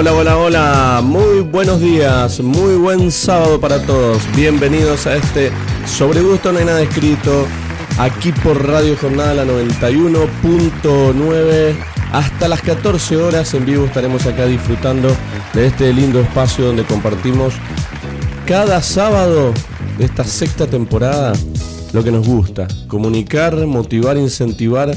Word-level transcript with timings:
Hola, 0.00 0.14
hola, 0.14 0.38
hola, 0.38 1.00
muy 1.02 1.40
buenos 1.40 1.80
días, 1.80 2.38
muy 2.38 2.76
buen 2.76 3.10
sábado 3.10 3.60
para 3.60 3.84
todos. 3.84 4.22
Bienvenidos 4.36 5.08
a 5.08 5.16
este 5.16 5.50
Sobre 5.86 6.20
Gusto 6.20 6.52
No 6.52 6.60
hay 6.60 6.66
nada 6.66 6.82
escrito, 6.82 7.48
aquí 7.98 8.30
por 8.30 8.64
Radio 8.64 8.96
Jornada 8.96 9.34
la 9.34 9.44
91.9. 9.44 11.74
Hasta 12.12 12.46
las 12.46 12.62
14 12.62 13.16
horas 13.16 13.52
en 13.54 13.66
vivo 13.66 13.86
estaremos 13.86 14.24
acá 14.24 14.46
disfrutando 14.46 15.08
de 15.52 15.66
este 15.66 15.92
lindo 15.92 16.20
espacio 16.20 16.66
donde 16.66 16.84
compartimos 16.84 17.54
cada 18.46 18.80
sábado 18.82 19.52
de 19.98 20.04
esta 20.04 20.22
sexta 20.22 20.68
temporada 20.68 21.32
lo 21.92 22.04
que 22.04 22.12
nos 22.12 22.24
gusta, 22.24 22.68
comunicar, 22.86 23.56
motivar, 23.66 24.16
incentivar 24.16 24.96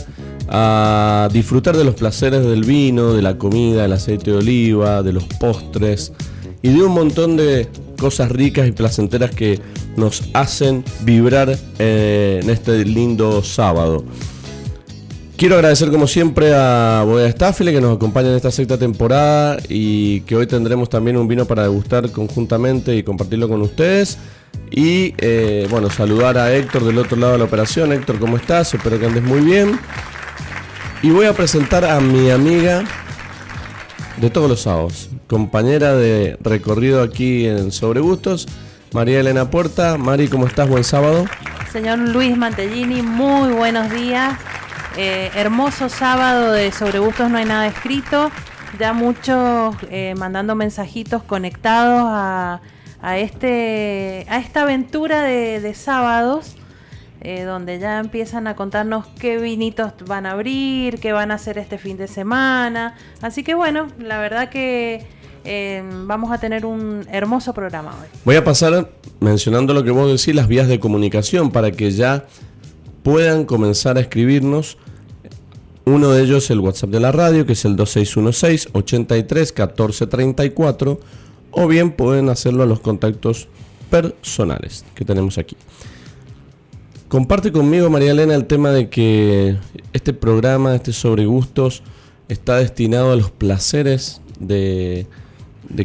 a 0.53 1.29
disfrutar 1.31 1.77
de 1.77 1.85
los 1.85 1.95
placeres 1.95 2.45
del 2.45 2.65
vino, 2.65 3.13
de 3.13 3.21
la 3.21 3.37
comida, 3.37 3.83
del 3.83 3.93
aceite 3.93 4.31
de 4.31 4.37
oliva, 4.37 5.01
de 5.01 5.13
los 5.13 5.23
postres 5.23 6.11
y 6.61 6.69
de 6.69 6.83
un 6.83 6.91
montón 6.91 7.37
de 7.37 7.69
cosas 7.97 8.29
ricas 8.29 8.67
y 8.67 8.73
placenteras 8.73 9.31
que 9.31 9.61
nos 9.95 10.23
hacen 10.33 10.83
vibrar 11.03 11.57
eh, 11.79 12.41
en 12.43 12.49
este 12.49 12.83
lindo 12.83 13.41
sábado. 13.43 14.03
Quiero 15.37 15.55
agradecer 15.55 15.89
como 15.89 16.05
siempre 16.05 16.53
a 16.53 17.03
Bodega 17.05 17.31
Staffile 17.31 17.71
que 17.71 17.81
nos 17.81 17.95
acompaña 17.95 18.29
en 18.29 18.35
esta 18.35 18.51
sexta 18.51 18.77
temporada 18.77 19.57
y 19.69 20.21
que 20.21 20.35
hoy 20.35 20.47
tendremos 20.47 20.89
también 20.89 21.17
un 21.17 21.27
vino 21.27 21.45
para 21.45 21.63
degustar 21.63 22.11
conjuntamente 22.11 22.95
y 22.95 23.03
compartirlo 23.03 23.47
con 23.47 23.61
ustedes. 23.61 24.17
Y 24.69 25.15
eh, 25.17 25.65
bueno, 25.71 25.89
saludar 25.89 26.37
a 26.37 26.53
Héctor 26.53 26.83
del 26.85 26.97
otro 26.97 27.17
lado 27.17 27.33
de 27.33 27.39
la 27.39 27.45
operación. 27.45 27.91
Héctor, 27.91 28.19
¿cómo 28.19 28.37
estás? 28.37 28.73
Espero 28.73 28.99
que 28.99 29.05
andes 29.05 29.23
muy 29.23 29.39
bien. 29.41 29.79
Y 31.03 31.09
voy 31.09 31.25
a 31.25 31.33
presentar 31.33 31.83
a 31.83 31.99
mi 31.99 32.29
amiga 32.29 32.83
de 34.17 34.29
todos 34.29 34.47
los 34.47 34.61
sábados, 34.61 35.09
compañera 35.25 35.95
de 35.95 36.37
recorrido 36.41 37.01
aquí 37.01 37.47
en 37.47 37.71
Sobre 37.71 38.01
Gustos, 38.01 38.47
María 38.93 39.19
Elena 39.19 39.49
Puerta. 39.49 39.97
Mari, 39.97 40.27
¿cómo 40.27 40.45
estás? 40.45 40.69
Buen 40.69 40.83
sábado. 40.83 41.25
Señor 41.71 41.97
Luis 41.97 42.37
Mantellini, 42.37 43.01
muy 43.01 43.51
buenos 43.51 43.89
días. 43.89 44.37
Eh, 44.95 45.31
hermoso 45.33 45.89
sábado 45.89 46.51
de 46.51 46.71
Sobre 46.71 46.99
Gustos 46.99 47.31
No 47.31 47.37
hay 47.39 47.45
nada 47.45 47.65
escrito. 47.65 48.29
Ya 48.77 48.93
muchos 48.93 49.75
eh, 49.89 50.13
mandando 50.19 50.53
mensajitos 50.53 51.23
conectados 51.23 52.03
a, 53.01 53.17
este, 53.17 54.27
a 54.29 54.37
esta 54.37 54.61
aventura 54.61 55.23
de 55.23 55.73
sábados 55.73 56.57
eh, 57.21 57.43
donde 57.43 57.77
ya 57.77 57.99
empiezan 57.99 58.47
a 58.47 58.55
contarnos 58.55 59.05
qué 59.19 59.37
vinitos 59.37 59.93
van 60.07 60.25
a 60.25 60.31
abrir, 60.31 60.99
qué 60.99 61.13
van 61.13 61.29
a 61.29 61.35
hacer 61.35 61.59
este 61.59 61.77
fin 61.77 61.95
de 61.95 62.07
semana. 62.07 62.95
Así 63.21 63.43
que 63.43 63.53
bueno, 63.53 63.87
la 63.99 64.19
verdad 64.19 64.49
que 64.49 65.05
eh, 65.43 65.83
vamos 66.05 66.31
a 66.31 66.39
tener 66.39 66.65
un 66.65 67.05
hermoso 67.11 67.53
programa 67.53 67.91
hoy. 67.91 68.07
Voy 68.25 68.35
a 68.37 68.43
pasar 68.43 68.89
mencionando 69.19 69.73
lo 69.73 69.83
que 69.83 69.91
vos 69.91 70.07
decís, 70.07 70.33
las 70.33 70.47
vías 70.47 70.67
de 70.67 70.79
comunicación, 70.79 71.51
para 71.51 71.71
que 71.71 71.91
ya 71.91 72.25
puedan 73.03 73.45
comenzar 73.45 73.97
a 73.97 74.01
escribirnos. 74.01 74.77
Uno 75.85 76.11
de 76.11 76.23
ellos 76.23 76.49
el 76.49 76.59
WhatsApp 76.59 76.89
de 76.89 76.99
la 76.99 77.11
radio, 77.11 77.45
que 77.45 77.53
es 77.53 77.65
el 77.65 77.75
2616 77.75 78.69
83 78.73 79.51
14 79.51 80.07
34, 80.07 80.99
o 81.51 81.67
bien 81.67 81.91
pueden 81.91 82.29
hacerlo 82.29 82.63
a 82.63 82.65
los 82.65 82.79
contactos 82.79 83.47
personales 83.91 84.85
que 84.95 85.05
tenemos 85.05 85.37
aquí. 85.37 85.57
Comparte 87.11 87.51
conmigo, 87.51 87.89
María 87.89 88.11
Elena, 88.11 88.35
el 88.35 88.45
tema 88.45 88.71
de 88.71 88.87
que 88.87 89.57
este 89.91 90.13
programa, 90.13 90.73
este 90.73 90.93
sobre 90.93 91.25
gustos, 91.25 91.83
está 92.29 92.55
destinado 92.55 93.11
a 93.11 93.17
los 93.17 93.31
placeres 93.31 94.21
de, 94.39 95.07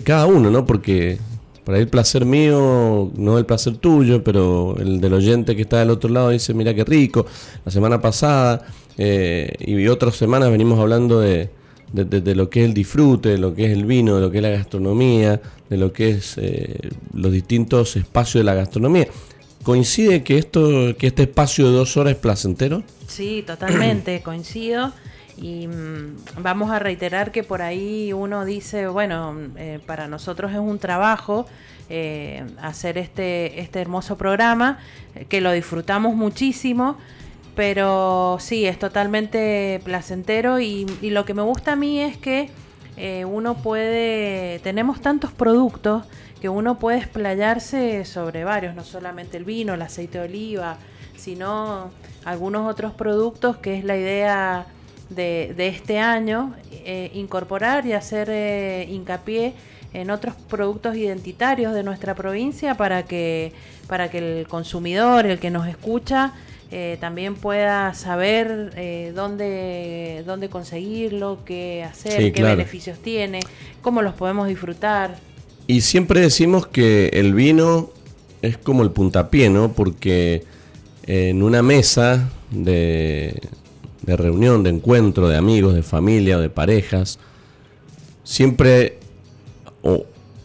cada 0.05 0.27
uno, 0.27 0.53
¿no? 0.53 0.67
Porque 0.67 1.19
para 1.65 1.79
el 1.79 1.89
placer 1.89 2.25
mío, 2.25 3.11
no 3.17 3.39
el 3.39 3.45
placer 3.45 3.77
tuyo, 3.77 4.23
pero 4.23 4.77
el 4.79 5.01
del 5.01 5.15
oyente 5.15 5.57
que 5.57 5.63
está 5.63 5.81
del 5.81 5.91
otro 5.91 6.11
lado 6.11 6.29
dice, 6.29 6.55
mira 6.55 6.73
qué 6.75 6.85
rico. 6.85 7.27
La 7.65 7.73
semana 7.73 8.01
pasada 8.01 8.65
eh, 8.97 9.53
y 9.59 9.89
otras 9.89 10.15
semanas 10.15 10.53
venimos 10.53 10.79
hablando 10.79 11.19
de, 11.19 11.51
lo 11.93 12.51
que 12.51 12.61
es 12.61 12.69
el 12.69 12.73
disfrute, 12.73 13.31
de 13.31 13.39
lo 13.39 13.53
que 13.53 13.65
es 13.65 13.73
el 13.73 13.85
vino, 13.85 14.15
de 14.15 14.21
lo 14.21 14.31
que 14.31 14.37
es 14.37 14.43
la 14.45 14.51
gastronomía, 14.51 15.41
de 15.69 15.77
lo 15.77 15.93
que 15.93 16.11
es 16.11 16.39
eh, 16.39 16.79
los 17.13 17.33
distintos 17.33 17.97
espacios 17.97 18.43
de 18.43 18.45
la 18.45 18.55
gastronomía. 18.55 19.09
¿Coincide 19.67 20.23
que, 20.23 20.39
esto, 20.39 20.97
que 20.97 21.09
este 21.09 21.25
espacio 21.25 21.69
de 21.69 21.77
dos 21.77 21.97
horas 21.97 22.13
es 22.13 22.19
placentero? 22.21 22.85
Sí, 23.09 23.43
totalmente, 23.45 24.23
coincido. 24.25 24.93
Y 25.37 25.67
mm, 25.67 26.19
vamos 26.41 26.71
a 26.71 26.79
reiterar 26.79 27.33
que 27.33 27.43
por 27.43 27.63
ahí 27.63 28.13
uno 28.13 28.45
dice, 28.45 28.87
bueno, 28.87 29.35
eh, 29.57 29.81
para 29.85 30.07
nosotros 30.07 30.53
es 30.53 30.59
un 30.59 30.79
trabajo 30.79 31.47
eh, 31.91 32.45
hacer 32.63 32.97
este, 32.97 33.61
este 33.61 33.81
hermoso 33.81 34.17
programa, 34.17 34.79
que 35.29 35.41
lo 35.41 35.51
disfrutamos 35.51 36.15
muchísimo, 36.15 36.97
pero 37.57 38.37
sí, 38.39 38.67
es 38.67 38.79
totalmente 38.79 39.81
placentero 39.83 40.61
y, 40.61 40.87
lo 41.03 41.25
que 41.25 41.35
me 41.35 41.43
gusta 41.43 41.73
a 41.73 41.77
mí 41.77 41.99
es 42.01 42.17
que 42.17 42.51
eh, 42.97 43.25
uno 43.25 43.57
puede, 43.57 44.61
tenemos 44.61 45.01
tantos 45.01 45.33
productos, 45.33 46.05
que 46.41 46.49
uno 46.49 46.79
puede 46.79 46.99
explayarse 46.99 48.05
sobre 48.05 48.45
varios, 48.45 48.75
no 48.75 48.85
solamente 48.85 49.37
el 49.37 49.45
vino, 49.45 49.75
el 49.75 49.83
aceite 49.83 50.19
de 50.19 50.25
oliva, 50.25 50.77
sino 51.17 51.91
algunos 52.25 52.71
otros 52.71 52.93
productos 52.93 53.57
que 53.57 53.79
es 53.79 53.85
la 53.85 53.97
idea 53.97 54.67
de, 55.11 55.55
este 55.59 55.99
año, 55.99 56.55
eh, 56.73 57.11
incorporar 57.15 57.87
y 57.87 57.93
hacer 57.93 58.29
eh, 58.31 58.87
hincapié 58.91 59.55
en 59.93 60.11
otros 60.11 60.35
productos 60.49 60.97
identitarios 60.97 61.73
de 61.73 61.83
nuestra 61.83 62.15
provincia 62.15 62.75
para 62.75 63.05
que, 63.05 63.53
para 63.87 64.11
que 64.11 64.41
el 64.41 64.49
consumidor, 64.49 65.27
el 65.27 65.39
que 65.39 65.51
nos 65.51 65.67
escucha, 65.69 66.33
eh, 66.73 66.99
también 67.01 67.37
pueda 67.37 67.95
saber 67.95 69.15
dónde, 69.15 70.25
dónde 70.27 70.49
conseguirlo, 70.49 71.39
qué 71.45 71.85
hacer, 71.85 72.33
qué 72.33 72.43
beneficios 72.43 72.99
tiene, 72.99 73.41
cómo 73.81 74.03
los 74.03 74.15
podemos 74.15 74.49
disfrutar. 74.49 75.15
Y 75.67 75.81
siempre 75.81 76.21
decimos 76.21 76.67
que 76.67 77.09
el 77.09 77.35
vino 77.35 77.91
es 78.43 78.57
como 78.57 78.83
el 78.83 78.91
puntapié, 78.91 79.51
¿no? 79.51 79.73
Porque 79.73 80.45
en 81.07 81.43
una 81.43 81.63
mesa 81.63 82.31
de, 82.51 83.41
reunión, 84.05 84.63
de 84.63 84.71
encuentro, 84.71 85.29
de 85.29 85.37
amigos, 85.37 85.75
de 85.75 85.83
familia 85.83 86.39
o 86.39 86.41
de 86.41 86.51
parejas, 86.51 87.19
siempre 88.23 88.99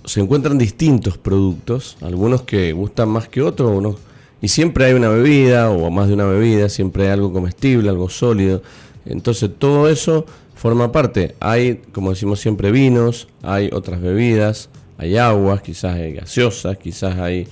se 0.06 0.20
encuentran 0.20 0.58
distintos 0.58 1.18
productos, 1.18 1.98
algunos 2.02 2.42
que 2.42 2.74
gustan 2.74 3.10
más 3.10 3.28
que 3.28 3.42
otros, 3.42 3.96
y 4.42 4.48
siempre 4.48 4.86
hay 4.86 4.94
una 4.94 5.10
bebida 5.10 5.70
o 5.70 5.92
más 5.92 6.08
de 6.08 6.16
una 6.16 6.26
bebida, 6.26 6.68
siempre 6.70 7.04
hay 7.04 7.10
algo 7.10 7.32
comestible, 7.32 7.90
algo 7.90 8.10
sólido. 8.10 8.64
Entonces 9.06 9.52
todo 9.58 9.88
eso 9.88 10.26
forma 10.56 10.92
parte. 10.92 11.36
Hay, 11.40 11.82
como 11.92 12.10
decimos 12.10 12.40
siempre, 12.40 12.72
vinos, 12.72 13.28
hay 13.44 13.70
otras 13.72 14.02
bebidas, 14.02 14.70
hay 15.02 15.18
aguas, 15.18 15.64
quizás 15.64 15.96
hay 15.96 16.14
gaseosas, 16.14 16.78
quizás 16.78 17.18
hay 17.18 17.48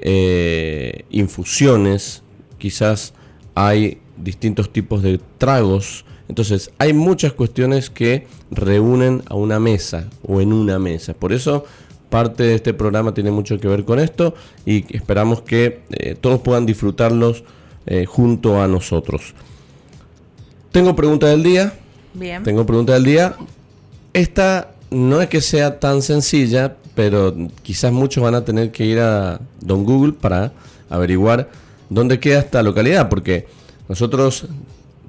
eh, 0.00 1.04
infusiones, 1.10 2.22
quizás 2.56 3.14
hay 3.56 3.98
distintos 4.16 4.72
tipos 4.72 5.02
de 5.02 5.18
tragos. 5.38 6.04
Entonces 6.28 6.70
hay 6.78 6.92
muchas 6.92 7.32
cuestiones 7.32 7.90
que 7.90 8.28
reúnen 8.52 9.24
a 9.26 9.34
una 9.34 9.58
mesa 9.58 10.08
o 10.22 10.40
en 10.40 10.52
una 10.52 10.78
mesa. 10.78 11.14
Por 11.14 11.32
eso 11.32 11.64
parte 12.10 12.44
de 12.44 12.54
este 12.54 12.72
programa 12.74 13.12
tiene 13.12 13.32
mucho 13.32 13.58
que 13.58 13.66
ver 13.66 13.84
con 13.84 13.98
esto 13.98 14.36
y 14.64 14.84
esperamos 14.94 15.42
que 15.42 15.80
eh, 15.90 16.14
todos 16.14 16.42
puedan 16.42 16.64
disfrutarlos 16.64 17.42
eh, 17.86 18.06
junto 18.06 18.62
a 18.62 18.68
nosotros. 18.68 19.34
Tengo 20.70 20.94
pregunta 20.94 21.26
del 21.26 21.42
día. 21.42 21.74
Bien. 22.14 22.44
Tengo 22.44 22.64
pregunta 22.64 22.92
del 22.92 23.02
día. 23.02 23.34
Esta 24.12 24.70
no 24.92 25.20
es 25.20 25.28
que 25.28 25.40
sea 25.40 25.80
tan 25.80 26.02
sencilla, 26.02 26.76
pero 26.94 27.34
quizás 27.62 27.92
muchos 27.92 28.22
van 28.22 28.34
a 28.34 28.44
tener 28.44 28.70
que 28.70 28.84
ir 28.84 29.00
a 29.00 29.40
Don 29.60 29.84
Google 29.84 30.12
para 30.12 30.52
averiguar 30.88 31.48
dónde 31.90 32.20
queda 32.20 32.40
esta 32.40 32.62
localidad, 32.62 33.08
porque 33.08 33.46
nosotros 33.88 34.46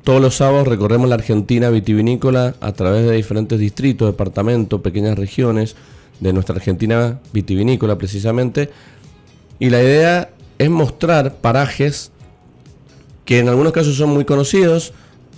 todos 0.04 0.22
los 0.22 0.36
sábados 0.36 0.68
recorremos 0.68 1.10
la 1.10 1.16
Argentina 1.16 1.70
vitivinícola 1.70 2.56
a 2.62 2.72
través 2.74 3.06
de 3.06 3.14
diferentes 3.14 3.60
distritos, 3.60 4.08
departamentos, 4.08 4.82
pequeñas 4.82 5.18
regiones 5.18 5.76
de 6.20 6.32
nuestra 6.32 6.56
Argentina 6.56 7.20
vitivinícola 7.34 7.98
precisamente. 7.98 8.70
Y 9.58 9.70
la 9.70 9.82
idea 9.82 10.30
es 10.58 10.70
mostrar 10.70 11.36
parajes 11.36 12.12
que 13.26 13.40
en 13.40 13.50
algunos 13.50 13.74
casos 13.74 13.96
son 13.96 14.10
muy 14.12 14.26
conocidos, 14.26 14.94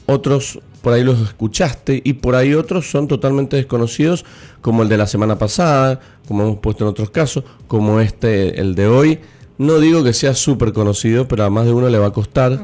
otros 0.05 0.59
por 0.81 0.93
ahí 0.93 1.03
los 1.03 1.19
escuchaste 1.19 2.01
y 2.03 2.13
por 2.13 2.35
ahí 2.35 2.53
otros 2.53 2.89
son 2.89 3.07
totalmente 3.07 3.57
desconocidos, 3.57 4.25
como 4.61 4.83
el 4.83 4.89
de 4.89 4.97
la 4.97 5.07
semana 5.07 5.37
pasada, 5.37 5.99
como 6.27 6.43
hemos 6.43 6.57
puesto 6.57 6.83
en 6.83 6.89
otros 6.89 7.09
casos, 7.09 7.43
como 7.67 7.99
este, 7.99 8.59
el 8.59 8.75
de 8.75 8.87
hoy. 8.87 9.19
No 9.57 9.79
digo 9.79 10.03
que 10.03 10.13
sea 10.13 10.33
súper 10.33 10.73
conocido, 10.73 11.27
pero 11.27 11.43
a 11.43 11.49
más 11.49 11.65
de 11.65 11.73
uno 11.73 11.89
le 11.89 11.97
va 11.97 12.07
a 12.07 12.13
costar 12.13 12.59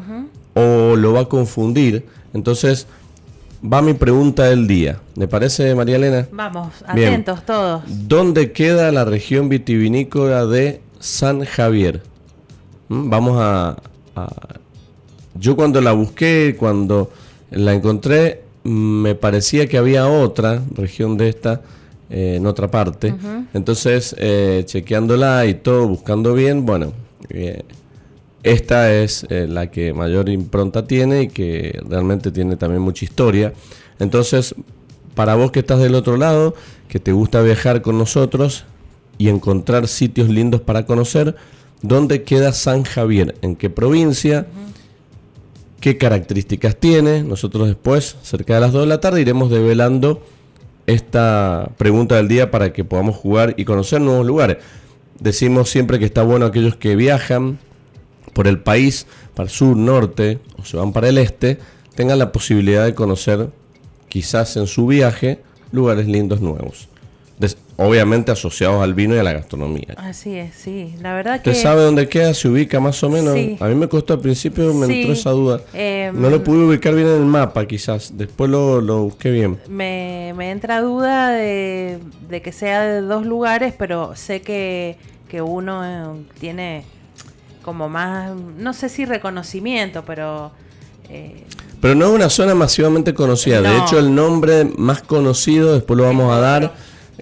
o 0.54 0.96
lo 0.96 1.14
va 1.14 1.22
a 1.22 1.26
confundir. 1.26 2.06
Entonces, 2.34 2.88
va 3.64 3.82
mi 3.82 3.94
pregunta 3.94 4.46
del 4.46 4.68
día. 4.68 5.00
¿Me 5.16 5.28
parece, 5.28 5.74
María 5.76 5.96
Elena? 5.96 6.28
Vamos, 6.32 6.74
atentos 6.86 7.46
todos. 7.46 7.84
¿Dónde 7.88 8.52
queda 8.52 8.92
la 8.92 9.06
región 9.06 9.50
vitivinícola 9.50 10.46
de 10.46 10.82
San 11.00 11.46
Javier? 11.46 12.04
¿Mm? 12.90 13.10
Vamos 13.10 13.38
a, 13.40 13.78
Yo 15.36 15.56
cuando 15.56 15.82
la 15.82 15.94
busqué, 15.94 16.56
cuando 16.58 17.12
la 17.56 17.74
encontré, 17.74 18.44
me 18.64 19.16
parecía 19.16 19.68
que 19.68 19.78
había 19.78 20.08
otra 20.08 20.62
región 20.74 21.18
de 21.18 21.30
esta 21.30 21.62
eh, 22.10 22.36
en 22.38 22.46
otra 22.46 22.70
parte. 22.70 23.14
Entonces, 23.54 24.16
eh, 24.20 24.64
chequeándola 24.66 25.46
y 25.46 25.56
todo, 25.56 25.88
buscando 25.88 26.34
bien, 26.34 26.66
bueno, 26.66 26.94
eh, 27.30 27.64
esta 28.44 28.94
es 28.94 29.26
eh, 29.30 29.48
la 29.48 29.72
que 29.72 29.94
mayor 29.94 30.28
impronta 30.28 30.86
tiene 30.86 31.24
y 31.24 31.28
que 31.30 31.80
realmente 31.88 32.30
tiene 32.30 32.58
también 32.58 32.82
mucha 32.82 33.06
historia. 33.06 33.54
Entonces, 34.00 34.54
para 35.16 35.36
vos 35.36 35.52
que 35.52 35.60
estás 35.60 35.80
del 35.80 35.96
otro 35.96 36.18
lado, 36.18 36.54
que 36.90 37.00
te 37.00 37.14
gusta 37.14 37.42
viajar 37.42 37.82
con 37.82 37.98
nosotros 37.98 38.66
y 39.18 39.30
encontrar 39.30 39.88
sitios 39.88 40.28
lindos 40.28 40.60
para 40.60 40.86
conocer, 40.86 41.36
¿dónde 41.82 42.24
queda 42.24 42.52
San 42.52 42.84
Javier? 42.84 43.36
¿En 43.42 43.56
qué 43.56 43.70
provincia? 43.70 44.46
¿Qué 45.84 45.98
características 45.98 46.78
tiene? 46.78 47.24
Nosotros 47.24 47.68
después, 47.68 48.16
cerca 48.22 48.54
de 48.54 48.62
las 48.62 48.72
2 48.72 48.84
de 48.84 48.88
la 48.88 49.02
tarde, 49.02 49.20
iremos 49.20 49.52
develando 49.52 50.22
esta 50.88 51.72
pregunta 51.76 52.16
del 52.16 52.30
día 52.30 52.52
para 52.52 52.72
que 52.72 52.86
podamos 52.86 53.18
jugar 53.18 53.54
y 53.58 53.66
conocer 53.66 54.00
nuevos 54.00 54.26
lugares. 54.26 54.60
Decimos 55.20 55.70
siempre 55.70 56.00
que 56.00 56.06
está 56.06 56.24
bueno 56.24 56.46
aquellos 56.46 56.78
que 56.78 56.96
viajan, 56.96 57.60
por 58.32 58.48
el 58.48 58.60
país, 58.62 59.08
para 59.36 59.48
el 59.48 59.50
sur, 59.50 59.76
norte, 59.76 60.40
o 60.58 60.64
se 60.64 60.78
van 60.78 60.94
para 60.94 61.10
el 61.10 61.18
este, 61.18 61.60
tengan 61.96 62.18
la 62.18 62.32
posibilidad 62.32 62.86
de 62.86 62.96
conocer, 62.96 63.50
quizás 64.08 64.56
en 64.56 64.68
su 64.68 64.88
viaje, 64.88 65.42
lugares 65.74 66.08
lindos 66.08 66.40
nuevos. 66.40 66.88
Obviamente 67.78 68.32
asociados 68.32 68.84
al 68.84 68.94
vino 68.94 69.16
y 69.16 69.20
a 69.20 69.24
la 69.24 69.34
gastronomía. 69.34 69.96
Así 69.98 70.36
es, 70.36 70.56
sí. 70.56 70.96
La 71.02 71.14
verdad 71.14 71.42
que... 71.42 71.50
¿Usted 71.50 71.62
sabe 71.62 71.84
dónde 71.84 72.08
queda? 72.08 72.34
¿Se 72.34 72.48
ubica 72.48 72.80
más 72.80 73.02
o 73.04 73.10
menos? 73.10 73.36
A 73.60 73.68
mí 73.68 73.76
me 73.76 73.88
costó 73.88 74.14
al 74.14 74.20
principio, 74.20 74.74
me 74.74 74.86
entró 74.86 75.14
esa 75.14 75.32
duda. 75.32 75.62
Em, 75.74 76.20
no 76.20 76.30
lo 76.30 76.44
pude 76.44 76.66
ubicar 76.66 76.94
bien 76.94 77.08
en 77.08 77.16
el 77.16 77.26
mapa, 77.26 77.66
quizás. 77.66 78.14
Después 78.16 78.50
lo, 78.50 79.04
busqué 79.04 79.32
bien. 79.32 79.60
Me, 79.68 80.30
entra 80.52 80.82
duda 80.82 81.32
de, 81.32 82.00
que 82.44 82.52
sea 82.52 82.84
de 82.84 83.02
dos 83.02 83.26
lugares, 83.26 83.74
pero 83.78 84.16
sé 84.16 84.42
que, 84.42 84.98
que 85.28 85.42
uno 85.42 85.84
eh, 85.86 86.24
tiene 86.40 86.84
como 87.64 87.90
más, 87.90 88.34
no 88.58 88.74
sé 88.74 88.90
si 88.90 89.06
reconocimiento, 89.06 90.04
pero... 90.06 90.52
Eh, 91.10 91.44
pero 91.82 91.96
no 91.96 92.06
es 92.06 92.12
una 92.14 92.30
zona 92.30 92.56
masivamente 92.56 93.14
conocida. 93.14 93.62
De 93.62 93.78
hecho, 93.78 94.00
el 94.00 94.16
nombre 94.16 94.64
más 94.78 95.02
conocido, 95.02 95.74
después 95.74 95.98
lo 95.98 96.06
vamos 96.06 96.32
a 96.32 96.40
dar. 96.40 96.74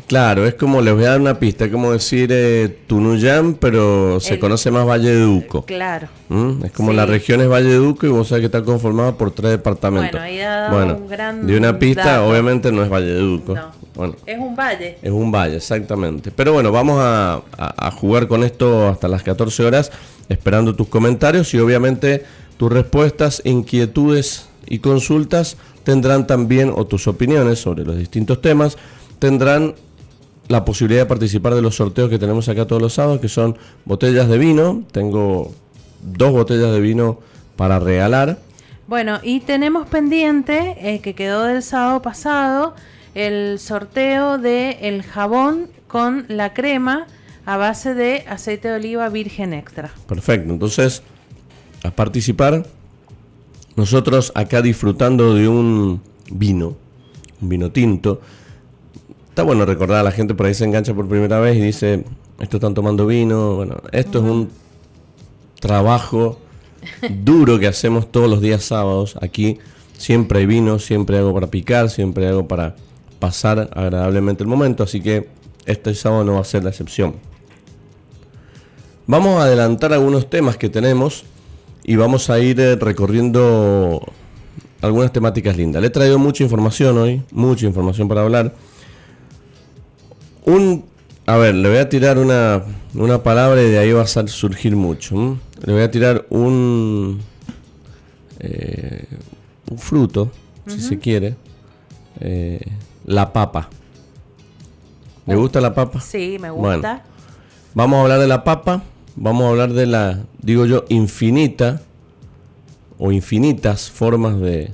Claro, 0.07 0.45
es 0.45 0.53
como, 0.53 0.81
les 0.81 0.93
voy 0.93 1.03
a 1.03 1.09
dar 1.11 1.21
una 1.21 1.37
pista, 1.37 1.65
es 1.65 1.71
como 1.71 1.91
decir 1.91 2.29
eh, 2.31 2.79
Tunuyán, 2.87 3.55
pero 3.55 4.19
se 4.21 4.39
conoce 4.39 4.71
más 4.71 4.87
Valle 4.87 5.09
de 5.09 5.21
Duco. 5.21 5.65
Claro. 5.65 6.07
¿Mm? 6.29 6.65
Es 6.65 6.71
como 6.71 6.93
la 6.93 7.05
región 7.05 7.41
es 7.41 7.49
Valle 7.49 7.69
de 7.69 7.75
Duco 7.75 8.05
y 8.05 8.09
vos 8.09 8.29
sabés 8.29 8.41
que 8.41 8.45
está 8.45 8.63
conformada 8.63 9.17
por 9.17 9.31
tres 9.31 9.51
departamentos. 9.51 10.11
Bueno, 10.11 10.25
ahí 10.25 10.37
dado 10.37 10.97
un 10.97 11.07
gran 11.09 11.45
de 11.45 11.57
una 11.57 11.77
pista, 11.77 12.23
obviamente 12.23 12.71
no 12.71 12.83
es 12.83 12.89
Valle 12.89 13.13
de 13.13 13.19
Duco. 13.19 13.55
Bueno, 13.93 14.15
es 14.25 14.39
un 14.39 14.55
valle. 14.55 14.97
Es 15.01 15.11
un 15.11 15.31
valle, 15.31 15.57
exactamente. 15.57 16.31
Pero 16.31 16.53
bueno, 16.53 16.71
vamos 16.71 16.97
a, 17.01 17.41
a 17.57 17.91
jugar 17.91 18.27
con 18.27 18.43
esto 18.43 18.87
hasta 18.87 19.09
las 19.09 19.23
14 19.23 19.65
horas 19.65 19.91
esperando 20.29 20.73
tus 20.73 20.87
comentarios 20.87 21.53
y 21.53 21.59
obviamente 21.59 22.23
tus 22.55 22.71
respuestas, 22.71 23.41
inquietudes 23.43 24.47
y 24.67 24.79
consultas 24.79 25.57
tendrán 25.83 26.27
también, 26.27 26.71
o 26.75 26.85
tus 26.85 27.07
opiniones 27.07 27.59
sobre 27.59 27.83
los 27.83 27.97
distintos 27.97 28.41
temas, 28.41 28.77
tendrán 29.21 29.75
la 30.47 30.65
posibilidad 30.65 31.03
de 31.03 31.05
participar 31.05 31.53
de 31.53 31.61
los 31.61 31.75
sorteos 31.75 32.09
que 32.09 32.17
tenemos 32.17 32.49
acá 32.49 32.65
todos 32.65 32.81
los 32.81 32.93
sábados, 32.93 33.21
que 33.21 33.29
son 33.29 33.55
botellas 33.85 34.27
de 34.27 34.39
vino. 34.39 34.83
Tengo 34.91 35.53
dos 36.01 36.31
botellas 36.31 36.71
de 36.71 36.79
vino 36.81 37.19
para 37.55 37.79
regalar. 37.79 38.39
Bueno, 38.87 39.19
y 39.21 39.41
tenemos 39.41 39.87
pendiente, 39.87 40.75
eh, 40.79 41.01
que 41.01 41.13
quedó 41.13 41.43
del 41.43 41.61
sábado 41.61 42.01
pasado, 42.01 42.73
el 43.13 43.59
sorteo 43.59 44.39
de 44.39 44.79
el 44.81 45.03
jabón 45.03 45.67
con 45.87 46.25
la 46.27 46.55
crema 46.55 47.05
a 47.45 47.57
base 47.57 47.93
de 47.93 48.25
aceite 48.27 48.69
de 48.69 48.73
oliva 48.73 49.07
virgen 49.09 49.53
extra. 49.53 49.91
Perfecto, 50.07 50.51
entonces 50.51 51.03
a 51.83 51.91
participar 51.91 52.65
nosotros 53.75 54.31
acá 54.33 54.63
disfrutando 54.63 55.35
de 55.35 55.47
un 55.47 56.01
vino, 56.31 56.75
un 57.39 57.49
vino 57.49 57.71
tinto. 57.71 58.19
Está 59.31 59.43
bueno 59.43 59.65
recordar 59.65 60.01
a 60.01 60.03
la 60.03 60.11
gente 60.11 60.33
por 60.33 60.45
ahí 60.45 60.53
se 60.53 60.65
engancha 60.65 60.93
por 60.93 61.07
primera 61.07 61.39
vez 61.39 61.55
y 61.55 61.61
dice, 61.61 62.03
esto 62.41 62.57
están 62.57 62.73
tomando 62.73 63.07
vino. 63.07 63.55
Bueno, 63.55 63.77
esto 63.93 64.19
es 64.19 64.25
un 64.25 64.49
trabajo 65.61 66.37
duro 67.23 67.57
que 67.57 67.67
hacemos 67.67 68.11
todos 68.11 68.29
los 68.29 68.41
días 68.41 68.61
sábados. 68.61 69.15
Aquí 69.21 69.57
siempre 69.97 70.39
hay 70.39 70.47
vino, 70.47 70.79
siempre 70.79 71.15
hay 71.15 71.21
algo 71.21 71.33
para 71.33 71.47
picar, 71.47 71.89
siempre 71.89 72.25
hay 72.25 72.31
algo 72.31 72.49
para 72.49 72.75
pasar 73.19 73.69
agradablemente 73.73 74.43
el 74.43 74.49
momento. 74.49 74.83
Así 74.83 74.99
que 74.99 75.29
este 75.65 75.95
sábado 75.95 76.25
no 76.25 76.33
va 76.33 76.41
a 76.41 76.43
ser 76.43 76.65
la 76.65 76.71
excepción. 76.71 77.15
Vamos 79.07 79.39
a 79.39 79.45
adelantar 79.45 79.93
algunos 79.93 80.29
temas 80.29 80.57
que 80.57 80.67
tenemos 80.67 81.23
y 81.85 81.95
vamos 81.95 82.29
a 82.29 82.37
ir 82.39 82.59
eh, 82.59 82.75
recorriendo 82.75 84.05
algunas 84.81 85.13
temáticas 85.13 85.55
lindas. 85.55 85.81
Le 85.81 85.87
he 85.87 85.91
traído 85.91 86.19
mucha 86.19 86.43
información 86.43 86.97
hoy, 86.97 87.23
mucha 87.31 87.65
información 87.65 88.09
para 88.09 88.23
hablar. 88.23 88.53
Un, 90.45 90.85
a 91.25 91.37
ver, 91.37 91.55
le 91.55 91.69
voy 91.69 91.77
a 91.77 91.89
tirar 91.89 92.17
una, 92.17 92.63
palabra 93.23 93.61
y 93.61 93.69
de 93.69 93.79
ahí 93.79 93.91
va 93.91 94.01
a 94.01 94.07
surgir 94.07 94.75
mucho. 94.75 95.37
Le 95.65 95.73
voy 95.73 95.81
a 95.81 95.91
tirar 95.91 96.25
un, 96.29 97.19
eh, 98.39 99.05
un 99.69 99.77
fruto, 99.77 100.31
si 100.67 100.79
se 100.79 100.99
quiere, 100.99 101.35
eh, 102.19 102.61
la 103.05 103.31
papa. 103.31 103.69
¿Le 105.25 105.35
gusta 105.35 105.61
la 105.61 105.73
papa? 105.73 106.01
Sí, 106.01 106.37
me 106.39 106.49
gusta. 106.49 107.03
vamos 107.73 107.97
a 107.97 108.01
hablar 108.01 108.19
de 108.19 108.27
la 108.27 108.43
papa 108.43 108.83
vamos 109.15 109.45
a 109.45 109.49
hablar 109.49 109.73
de 109.73 109.85
la, 109.85 110.23
digo 110.41 110.65
yo, 110.65 110.85
infinita 110.89 111.81
o 112.97 113.11
infinitas 113.11 113.89
formas 113.89 114.39
de 114.39 114.73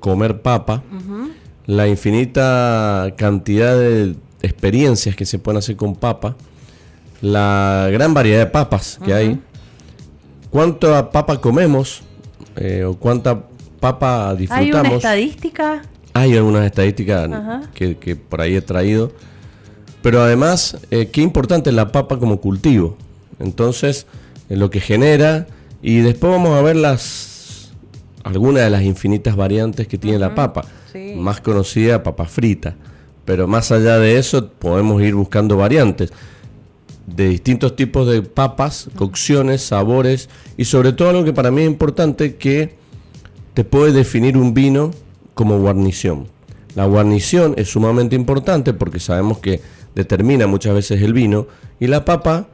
comer 0.00 0.42
papa, 0.42 0.82
la 1.66 1.88
infinita 1.88 3.14
cantidad 3.16 3.78
de 3.78 4.16
experiencias 4.42 5.16
que 5.16 5.24
se 5.24 5.38
pueden 5.38 5.58
hacer 5.58 5.76
con 5.76 5.94
papa, 5.94 6.36
la 7.20 7.88
gran 7.92 8.12
variedad 8.14 8.40
de 8.40 8.46
papas 8.46 8.98
que 9.04 9.14
hay, 9.14 9.40
cuánta 10.50 11.10
papa 11.10 11.40
comemos 11.40 12.02
eh, 12.56 12.84
o 12.84 12.94
cuánta 12.94 13.44
papa 13.80 14.34
disfrutamos. 14.34 14.74
¿Hay 14.74 14.86
una 14.86 14.96
estadística? 14.96 15.82
Hay 16.14 16.36
algunas 16.36 16.66
estadísticas 16.66 17.30
que, 17.74 18.16
por 18.16 18.40
ahí 18.40 18.56
he 18.56 18.60
traído. 18.60 19.12
Pero 20.02 20.20
además, 20.20 20.78
eh, 20.90 21.08
qué 21.12 21.22
importante 21.22 21.70
es 21.70 21.76
la 21.76 21.92
papa 21.92 22.18
como 22.18 22.40
cultivo. 22.40 22.96
Entonces, 23.38 24.06
lo 24.48 24.68
que 24.68 24.80
genera, 24.80 25.46
y 25.80 25.98
después 25.98 26.32
vamos 26.32 26.58
a 26.58 26.62
ver 26.62 26.76
las 26.76 27.30
algunas 28.24 28.64
de 28.64 28.70
las 28.70 28.82
infinitas 28.82 29.36
variantes 29.36 29.88
que 29.88 29.98
tiene 29.98 30.18
la 30.18 30.34
papa. 30.34 30.64
Más 31.16 31.40
conocida, 31.40 32.02
papa 32.02 32.26
frita. 32.26 32.74
Pero 33.24 33.46
más 33.46 33.70
allá 33.72 33.98
de 33.98 34.18
eso, 34.18 34.48
podemos 34.48 35.02
ir 35.02 35.14
buscando 35.14 35.56
variantes 35.56 36.12
de 37.06 37.28
distintos 37.28 37.76
tipos 37.76 38.06
de 38.08 38.22
papas, 38.22 38.88
cocciones, 38.96 39.62
sabores 39.62 40.28
y 40.56 40.64
sobre 40.64 40.92
todo 40.92 41.12
lo 41.12 41.24
que 41.24 41.32
para 41.32 41.50
mí 41.50 41.62
es 41.62 41.66
importante 41.66 42.36
que 42.36 42.76
te 43.54 43.64
puede 43.64 43.92
definir 43.92 44.36
un 44.36 44.54
vino 44.54 44.92
como 45.34 45.58
guarnición. 45.58 46.28
La 46.74 46.86
guarnición 46.86 47.54
es 47.58 47.68
sumamente 47.68 48.16
importante 48.16 48.72
porque 48.72 48.98
sabemos 48.98 49.38
que 49.38 49.60
determina 49.94 50.46
muchas 50.46 50.74
veces 50.74 51.02
el 51.02 51.12
vino 51.12 51.46
y 51.80 51.86
la 51.86 52.04
papa 52.04 52.48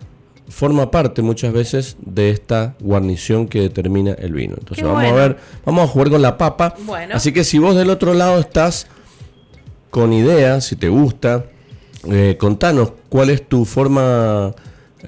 forma 0.49 0.91
parte 0.91 1.23
muchas 1.23 1.53
veces 1.53 1.97
de 2.01 2.31
esta 2.31 2.75
guarnición 2.81 3.47
que 3.47 3.61
determina 3.61 4.13
el 4.13 4.33
vino. 4.33 4.57
Entonces 4.59 4.85
vamos 4.85 5.05
a 5.05 5.13
ver, 5.13 5.37
vamos 5.65 5.85
a 5.85 5.93
jugar 5.93 6.11
con 6.11 6.23
la 6.23 6.39
papa. 6.39 6.75
Así 7.13 7.33
que 7.33 7.45
si 7.45 7.59
vos 7.59 7.77
del 7.77 7.91
otro 7.91 8.15
lado 8.15 8.41
estás 8.41 8.87
con 9.91 10.13
ideas, 10.13 10.65
si 10.65 10.77
te 10.77 10.89
gusta, 10.89 11.47
eh, 12.11 12.37
contanos 12.39 12.93
cuál 13.09 13.31
es 13.31 13.49
tu 13.49 13.65
forma 13.65 14.55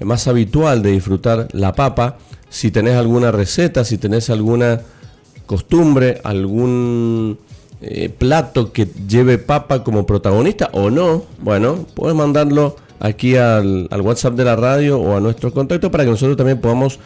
más 0.01 0.27
habitual 0.27 0.81
de 0.81 0.91
disfrutar 0.91 1.47
la 1.51 1.73
papa, 1.73 2.17
si 2.49 2.71
tenés 2.71 2.95
alguna 2.95 3.31
receta, 3.31 3.85
si 3.85 3.97
tenés 3.97 4.29
alguna 4.29 4.81
costumbre, 5.45 6.21
algún 6.23 7.37
eh, 7.81 8.09
plato 8.09 8.71
que 8.71 8.87
lleve 9.07 9.37
papa 9.37 9.83
como 9.83 10.05
protagonista 10.05 10.69
o 10.73 10.89
no, 10.89 11.23
bueno, 11.39 11.85
puedes 11.93 12.15
mandarlo 12.15 12.75
aquí 12.99 13.35
al, 13.35 13.89
WhatsApp 13.91 14.35
de 14.35 14.45
la 14.45 14.55
radio 14.55 14.99
o 14.99 15.17
a 15.17 15.19
nuestro 15.19 15.51
contacto 15.51 15.91
para 15.91 16.03
que 16.03 16.11
nosotros 16.11 16.37
también 16.37 16.61
podamos 16.61 16.99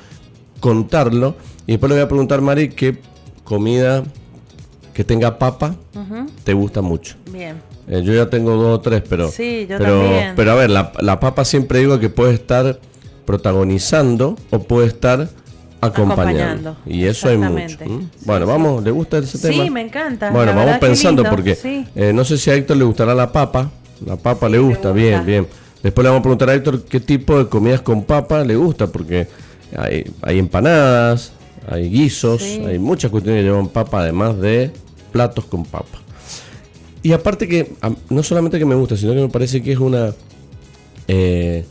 contarlo. 0.60 1.36
Y 1.66 1.74
después 1.74 1.90
le 1.90 1.96
voy 1.96 2.04
a 2.04 2.08
preguntar, 2.08 2.42
Mari, 2.42 2.70
qué 2.70 3.00
comida 3.44 4.04
que 4.94 5.04
tenga 5.04 5.40
papa 5.40 5.76
te 6.44 6.54
gusta 6.54 6.82
mucho. 6.82 7.16
Bien. 7.32 7.56
Eh, 7.88 8.02
yo 8.04 8.14
ya 8.14 8.30
tengo 8.30 8.56
dos 8.56 8.80
o 8.80 8.82
tres, 8.82 9.04
pero. 9.08 9.30
Sí, 9.30 9.68
yo 9.70 9.78
pero, 9.78 10.02
también. 10.02 10.34
Pero 10.36 10.52
a 10.52 10.56
ver, 10.56 10.70
la, 10.70 10.92
la, 11.00 11.20
papa 11.20 11.46
siempre 11.46 11.80
digo 11.80 12.00
que 12.00 12.10
puede 12.10 12.34
estar 12.34 12.80
protagonizando 13.26 14.36
o 14.50 14.60
puede 14.60 14.88
estar 14.88 15.30
acompañando. 15.82 16.76
Y 16.86 17.06
eso 17.06 17.30
hay 17.30 17.38
mucho. 17.38 17.78
bueno, 18.26 18.46
vamos, 18.46 18.84
¿le 18.84 18.92
gusta 18.92 19.18
ese 19.18 19.38
tema? 19.38 19.64
Sí, 19.64 19.70
me 19.70 19.82
encanta. 19.82 20.32
Bueno, 20.32 20.56
vamos 20.56 20.78
pensando 20.80 21.24
porque 21.24 21.58
eh, 21.96 22.12
no 22.14 22.26
sé 22.26 22.38
si 22.38 22.50
a 22.50 22.56
Héctor 22.56 22.78
le 22.78 22.84
gustará 22.84 23.14
la 23.14 23.32
papa. 23.32 23.72
La 24.06 24.18
papa 24.18 24.50
le, 24.50 24.60
gusta, 24.60 24.92
bien, 24.92 25.26
bien. 25.26 25.48
Después 25.82 26.04
le 26.04 26.10
vamos 26.10 26.20
a 26.20 26.24
preguntar 26.24 26.50
a 26.50 26.54
Héctor 26.56 26.84
qué 26.84 27.00
tipo 27.00 27.38
de 27.38 27.48
comidas 27.48 27.82
con 27.82 28.04
papa 28.04 28.44
le 28.44 28.56
gusta, 28.56 28.88
porque 28.88 29.28
hay, 29.78 30.12
hay 30.22 30.40
empanadas, 30.40 31.32
hay 31.68 31.90
guisos, 31.90 32.42
hay 32.42 32.78
muchas 32.78 33.10
cuestiones 33.12 33.42
que 33.42 33.44
llevan 33.46 33.68
papa, 33.70 34.02
además 34.02 34.38
de 34.40 34.72
platos 35.12 35.46
con 35.46 35.64
papa. 35.64 36.00
Y 37.06 37.14
aparte 37.14 37.48
que, 37.48 37.72
no 38.10 38.24
solamente 38.24 38.58
que 38.58 38.66
me 38.66 38.74
gusta, 38.74 38.98
sino 38.98 39.14
que 39.14 39.22
me 39.22 39.30
parece 39.30 39.62
que 39.62 39.74
es 39.74 39.78
una... 39.78 40.16
Eh, 41.08 41.64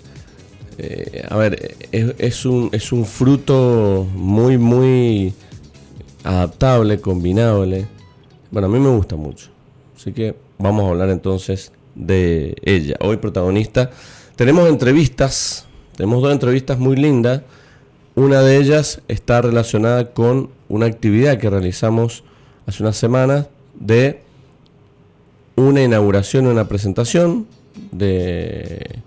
eh, 0.78 1.26
a 1.28 1.36
ver, 1.36 1.74
es, 1.90 2.46
un, 2.46 2.68
es 2.70 2.92
un 2.92 3.04
fruto 3.04 4.06
muy, 4.14 4.58
muy 4.58 5.34
adaptable, 6.22 7.00
combinable. 7.00 7.88
Bueno, 8.52 8.68
a 8.68 8.70
mí 8.70 8.78
me 8.78 8.90
gusta 8.90 9.16
mucho. 9.16 9.48
Así 9.96 10.12
que 10.12 10.36
vamos 10.56 10.84
a 10.84 10.90
hablar 10.90 11.10
entonces 11.10 11.72
de 11.96 12.54
ella. 12.62 12.94
Hoy 13.00 13.16
protagonista. 13.16 13.90
Tenemos 14.36 14.68
entrevistas, 14.68 15.66
tenemos 15.96 16.22
dos 16.22 16.30
entrevistas 16.30 16.78
muy 16.78 16.94
lindas. 16.94 17.42
Una 18.14 18.40
de 18.40 18.58
ellas 18.58 19.02
está 19.08 19.42
relacionada 19.42 20.12
con 20.12 20.50
una 20.68 20.86
actividad 20.86 21.38
que 21.38 21.50
realizamos 21.50 22.22
hace 22.66 22.84
unas 22.84 22.96
semanas 22.96 23.48
de 23.74 24.22
una 25.56 25.82
inauguración, 25.82 26.46
una 26.46 26.68
presentación 26.68 27.46
de 27.92 29.00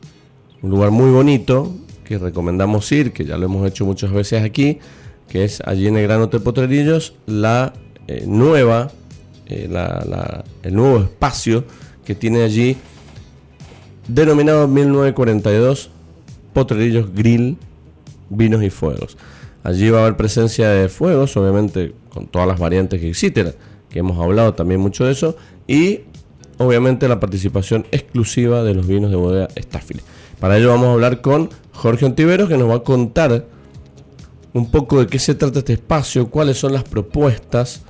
un 0.62 0.70
lugar 0.70 0.92
muy 0.92 1.12
bonito 1.12 1.74
que 2.04 2.18
recomendamos 2.18 2.92
ir, 2.92 3.12
que 3.12 3.26
ya 3.26 3.38
lo 3.38 3.46
hemos 3.46 3.68
hecho 3.68 3.86
muchas 3.86 4.12
veces 4.12 4.44
aquí, 4.44 4.80
que 5.28 5.44
es 5.44 5.62
allí 5.66 5.88
en 5.88 5.98
el 5.98 6.04
Gran 6.04 6.22
Hotel 6.22 6.42
Potrerillos, 6.42 7.16
la 7.26 7.74
eh, 8.08 8.24
nueva, 8.26 8.92
eh, 9.48 9.70
el 10.64 10.76
nuevo 10.76 11.00
espacio 11.00 11.66
que 12.06 12.16
tiene 12.16 12.44
allí, 12.44 12.78
denominado 14.08 14.68
1942 14.68 15.90
Potrerillos 16.54 17.14
Grill, 17.14 17.58
Vinos 18.30 18.64
y 18.64 18.70
Fuegos. 18.70 19.18
Allí 19.64 19.90
va 19.90 20.00
a 20.00 20.02
haber 20.04 20.16
presencia 20.16 20.70
de 20.70 20.88
fuegos, 20.88 21.36
obviamente 21.36 21.94
con 22.10 22.28
todas 22.28 22.48
las 22.48 22.58
variantes 22.58 23.02
que 23.02 23.10
existen, 23.10 23.54
que 23.90 24.00
hemos 24.00 24.18
hablado 24.18 24.54
también 24.54 24.80
mucho 24.80 25.06
de 25.06 25.12
eso, 25.12 25.36
y 25.68 26.02
obviamente 26.58 27.08
la 27.08 27.20
participación 27.20 27.86
exclusiva 27.92 28.64
de 28.64 28.74
los 28.74 28.88
vinos 28.88 29.10
de 29.12 29.18
bodega 29.18 29.48
Staffile. 29.56 30.02
Para 30.40 30.58
ello 30.58 30.70
vamos 30.70 30.88
a 30.88 30.94
hablar 30.94 31.22
con 31.22 31.50
Jorge 31.74 32.06
Ontiveros 32.06 32.50
que 32.50 32.58
nos 32.58 32.70
va 32.70 32.76
a 32.76 32.84
contar 32.84 33.46
un 34.54 34.72
poco 34.72 35.00
de 35.00 35.08
qué 35.08 35.20
se 35.20 35.36
trata 35.36 35.60
este 35.60 35.74
espacio, 35.74 36.30
cuáles 36.30 36.58
son 36.58 36.74
las 36.74 36.84
propuestas, 36.84 37.82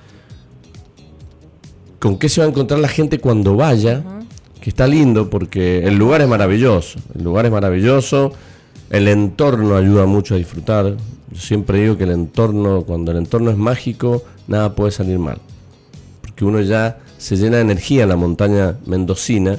con 1.99 2.17
qué 2.17 2.29
se 2.29 2.41
va 2.41 2.47
a 2.47 2.49
encontrar 2.49 2.79
la 2.79 2.87
gente 2.87 3.19
cuando 3.19 3.55
vaya, 3.55 4.03
que 4.61 4.69
está 4.69 4.87
lindo 4.87 5.29
porque 5.29 5.87
el 5.87 5.95
lugar 5.95 6.21
es 6.21 6.27
maravilloso, 6.27 6.99
el 7.15 7.23
lugar 7.23 7.45
es 7.45 7.51
maravilloso, 7.51 8.33
el 8.89 9.07
entorno 9.07 9.75
ayuda 9.75 10.05
mucho 10.05 10.35
a 10.35 10.37
disfrutar. 10.37 10.95
Yo 11.31 11.41
siempre 11.41 11.81
digo 11.81 11.97
que 11.97 12.03
el 12.03 12.11
entorno, 12.11 12.83
cuando 12.83 13.11
el 13.11 13.17
entorno 13.17 13.51
es 13.51 13.57
mágico, 13.57 14.23
nada 14.47 14.75
puede 14.75 14.91
salir 14.91 15.19
mal, 15.19 15.39
porque 16.37 16.45
uno 16.45 16.61
ya 16.61 16.99
se 17.17 17.35
llena 17.35 17.55
de 17.55 17.63
energía 17.63 18.03
en 18.03 18.09
la 18.09 18.15
montaña 18.15 18.75
mendocina. 18.85 19.57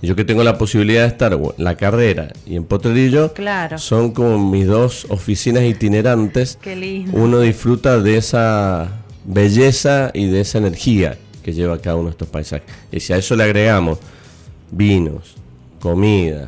Yo 0.00 0.14
que 0.14 0.24
tengo 0.24 0.44
la 0.44 0.56
posibilidad 0.56 1.02
de 1.02 1.08
estar 1.08 1.32
en 1.32 1.42
la 1.56 1.74
carrera 1.74 2.28
y 2.46 2.54
en 2.54 2.62
Potrerillo, 2.62 3.32
claro. 3.32 3.76
son 3.78 4.12
como 4.12 4.38
mis 4.52 4.68
dos 4.68 5.06
oficinas 5.08 5.64
itinerantes. 5.64 6.60
Qué 6.62 6.76
lindo. 6.76 7.10
Uno 7.18 7.40
disfruta 7.40 7.98
de 7.98 8.18
esa 8.18 9.02
belleza 9.24 10.12
y 10.14 10.28
de 10.28 10.42
esa 10.42 10.58
energía 10.58 11.18
que 11.42 11.52
lleva 11.52 11.76
cada 11.80 11.96
uno 11.96 12.04
de 12.04 12.10
estos 12.12 12.28
paisajes. 12.28 12.68
Y 12.92 13.00
si 13.00 13.12
a 13.12 13.16
eso 13.16 13.34
le 13.34 13.42
agregamos 13.42 13.98
vinos, 14.70 15.34
comida, 15.80 16.46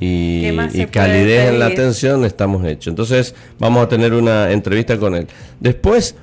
y, 0.00 0.46
y 0.72 0.86
calidez 0.86 1.50
en 1.50 1.58
la 1.58 1.66
atención, 1.66 2.24
estamos 2.24 2.64
hechos. 2.64 2.86
Entonces 2.86 3.34
vamos 3.58 3.84
a 3.84 3.88
tener 3.90 4.14
una 4.14 4.50
entrevista 4.50 4.96
con 4.96 5.14
él. 5.14 5.26
Después 5.60 6.14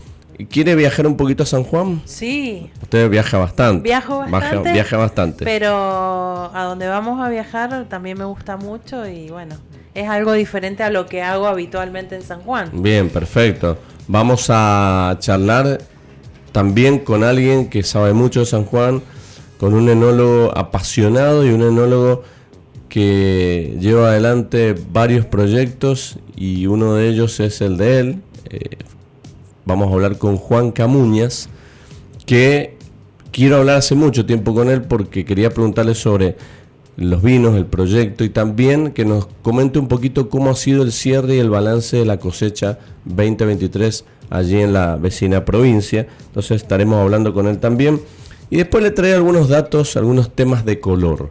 ¿Quiere 0.45 0.75
viajar 0.75 1.07
un 1.07 1.17
poquito 1.17 1.43
a 1.43 1.45
San 1.45 1.63
Juan? 1.63 2.01
Sí. 2.05 2.69
Usted 2.81 3.09
viaja 3.09 3.39
bastante. 3.39 3.83
Viajo 3.83 4.19
bastante. 4.19 4.71
Viaja, 4.71 4.97
bastante. 4.97 5.45
Pero 5.45 6.51
a 6.53 6.63
donde 6.63 6.87
vamos 6.87 7.19
a 7.19 7.29
viajar 7.29 7.85
también 7.89 8.17
me 8.19 8.25
gusta 8.25 8.55
mucho 8.55 9.07
y 9.07 9.29
bueno, 9.29 9.55
es 9.95 10.07
algo 10.07 10.33
diferente 10.33 10.83
a 10.83 10.91
lo 10.91 11.07
que 11.07 11.23
hago 11.23 11.47
habitualmente 11.47 12.15
en 12.15 12.21
San 12.21 12.41
Juan. 12.41 12.69
Bien, 12.71 13.09
perfecto. 13.09 13.77
Vamos 14.07 14.47
a 14.49 15.17
charlar 15.19 15.79
también 16.51 16.99
con 16.99 17.23
alguien 17.23 17.69
que 17.69 17.81
sabe 17.81 18.13
mucho 18.13 18.41
de 18.41 18.45
San 18.45 18.65
Juan, 18.65 19.01
con 19.59 19.73
un 19.73 19.89
enólogo 19.89 20.55
apasionado 20.55 21.45
y 21.45 21.49
un 21.49 21.63
enólogo 21.63 22.23
que 22.89 23.75
lleva 23.79 24.09
adelante 24.09 24.75
varios 24.91 25.25
proyectos 25.25 26.19
y 26.35 26.67
uno 26.67 26.93
de 26.93 27.09
ellos 27.09 27.39
es 27.39 27.59
el 27.61 27.77
de 27.77 27.99
él. 27.99 28.21
Eh, 28.49 28.77
vamos 29.67 29.91
a 29.91 29.93
hablar 29.93 30.17
con 30.17 30.37
Juan 30.37 30.71
Camuñas, 30.71 31.49
que 32.25 32.77
quiero 33.31 33.57
hablar 33.57 33.77
hace 33.77 33.95
mucho 33.95 34.25
tiempo 34.25 34.55
con 34.55 34.69
él 34.69 34.83
porque 34.83 35.25
quería 35.25 35.49
preguntarle 35.51 35.93
sobre 35.93 36.37
los 36.95 37.21
vinos, 37.21 37.55
el 37.55 37.65
proyecto 37.65 38.23
y 38.23 38.29
también 38.29 38.91
que 38.91 39.05
nos 39.05 39.27
comente 39.43 39.77
un 39.77 39.87
poquito 39.87 40.29
cómo 40.29 40.49
ha 40.49 40.55
sido 40.55 40.81
el 40.83 40.91
cierre 40.91 41.35
y 41.35 41.39
el 41.39 41.49
balance 41.49 41.97
de 41.97 42.05
la 42.05 42.17
cosecha 42.17 42.79
2023 43.05 44.05
allí 44.29 44.61
en 44.61 44.73
la 44.73 44.95
vecina 44.95 45.45
provincia. 45.45 46.07
Entonces 46.27 46.61
estaremos 46.61 46.99
hablando 46.99 47.33
con 47.33 47.47
él 47.47 47.59
también. 47.59 48.01
Y 48.49 48.57
después 48.57 48.81
le 48.81 48.91
trae 48.91 49.13
algunos 49.13 49.49
datos, 49.49 49.97
algunos 49.97 50.31
temas 50.33 50.63
de 50.65 50.79
color. 50.79 51.29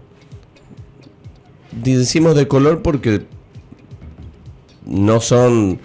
Decimos 1.72 2.36
de 2.36 2.46
color 2.46 2.82
porque 2.82 3.24
no 4.84 5.20
son 5.20 5.80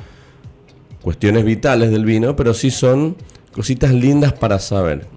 cuestiones 1.02 1.46
vitales 1.46 1.92
del 1.92 2.06
vino, 2.06 2.36
pero 2.36 2.54
sí 2.54 2.72
son 2.72 3.16
cositas 3.54 3.92
lindas 3.94 4.34
para 4.34 4.60
saber. 4.60 5.08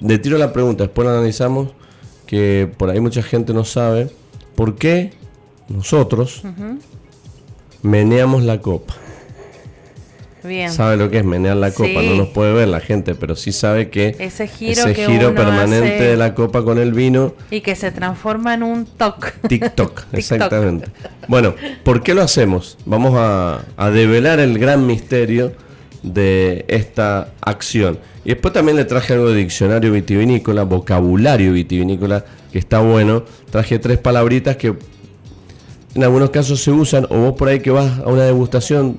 Le 0.00 0.18
tiro 0.18 0.38
la 0.38 0.52
pregunta, 0.52 0.84
después 0.84 1.06
la 1.06 1.12
analizamos, 1.12 1.70
que 2.26 2.70
por 2.76 2.90
ahí 2.90 3.00
mucha 3.00 3.22
gente 3.22 3.52
no 3.52 3.64
sabe, 3.64 4.10
¿por 4.54 4.76
qué 4.76 5.12
nosotros 5.68 6.42
meneamos 7.82 8.42
la 8.42 8.60
copa? 8.60 8.94
Sabe 10.70 10.96
lo 10.96 11.08
que 11.08 11.18
es 11.18 11.24
menear 11.24 11.56
la 11.56 11.70
copa, 11.70 12.02
no 12.02 12.16
nos 12.16 12.28
puede 12.28 12.52
ver 12.52 12.68
la 12.68 12.80
gente, 12.80 13.14
pero 13.14 13.36
sí 13.36 13.52
sabe 13.52 13.90
que 13.90 14.16
ese 14.18 14.48
giro, 14.48 14.88
ese 14.88 14.94
giro 14.94 15.34
permanente 15.34 16.02
de 16.02 16.16
la 16.16 16.34
copa 16.34 16.64
con 16.64 16.78
el 16.78 16.92
vino. 16.92 17.34
Y 17.50 17.60
que 17.60 17.76
se 17.76 17.92
transforma 17.92 18.54
en 18.54 18.64
un 18.64 18.84
toc. 18.84 19.32
TikTok, 19.46 20.06
exactamente. 20.12 20.86
bueno, 21.28 21.54
¿por 21.84 22.02
qué 22.02 22.14
lo 22.14 22.22
hacemos? 22.22 22.76
Vamos 22.86 23.14
a, 23.16 23.64
a 23.76 23.90
develar 23.90 24.40
el 24.40 24.58
gran 24.58 24.84
misterio 24.84 25.52
de 26.02 26.64
esta 26.66 27.28
acción. 27.40 27.98
Y 28.24 28.30
después 28.30 28.52
también 28.52 28.76
le 28.76 28.84
traje 28.84 29.12
algo 29.12 29.30
de 29.30 29.36
diccionario 29.36 29.92
vitivinícola, 29.92 30.64
vocabulario 30.64 31.52
vitivinícola, 31.52 32.24
que 32.50 32.58
está 32.58 32.80
bueno. 32.80 33.24
Traje 33.50 33.78
tres 33.78 33.98
palabritas 33.98 34.56
que 34.56 34.74
en 35.94 36.04
algunos 36.04 36.30
casos 36.30 36.62
se 36.62 36.70
usan, 36.70 37.06
o 37.10 37.18
vos 37.18 37.34
por 37.34 37.48
ahí 37.48 37.60
que 37.60 37.70
vas 37.70 37.98
a 38.00 38.08
una 38.08 38.24
degustación 38.24 38.98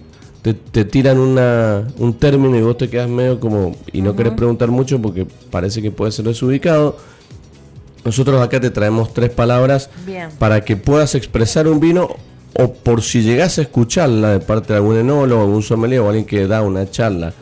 te, 0.51 0.83
tiran 0.83 1.19
una, 1.19 1.87
un 1.97 2.13
término 2.15 2.57
y 2.57 2.61
vos 2.61 2.77
te 2.77 2.89
quedas 2.89 3.07
medio 3.07 3.39
como 3.39 3.75
y 3.93 4.01
no 4.01 4.15
querés 4.15 4.33
preguntar 4.33 4.69
mucho 4.69 5.01
porque 5.01 5.25
parece 5.49 5.81
que 5.81 5.89
puede 5.89 6.11
ser 6.11 6.25
desubicado. 6.25 6.97
nosotros 8.03 8.41
acá 8.41 8.59
te 8.59 8.69
traemos 8.69 9.13
tres 9.13 9.29
palabras 9.29 9.89
para 10.39 10.65
que 10.65 10.75
puedas 10.75 11.15
expresar 11.15 11.67
un 11.67 11.79
vino 11.79 12.17
o 12.59 12.73
por 12.73 13.01
si 13.01 13.23
llegas 13.23 13.57
a 13.57 13.61
escucharla 13.61 14.31
de 14.31 14.39
parte 14.41 14.73
de 14.73 14.77
algún 14.77 14.97
enólogo, 14.97 15.41
algún 15.41 15.63
sommelier 15.63 16.01
o 16.01 16.09
alguien 16.09 16.25
que 16.25 16.45
da 16.45 16.61
una 16.61 16.89
charla 16.91 17.33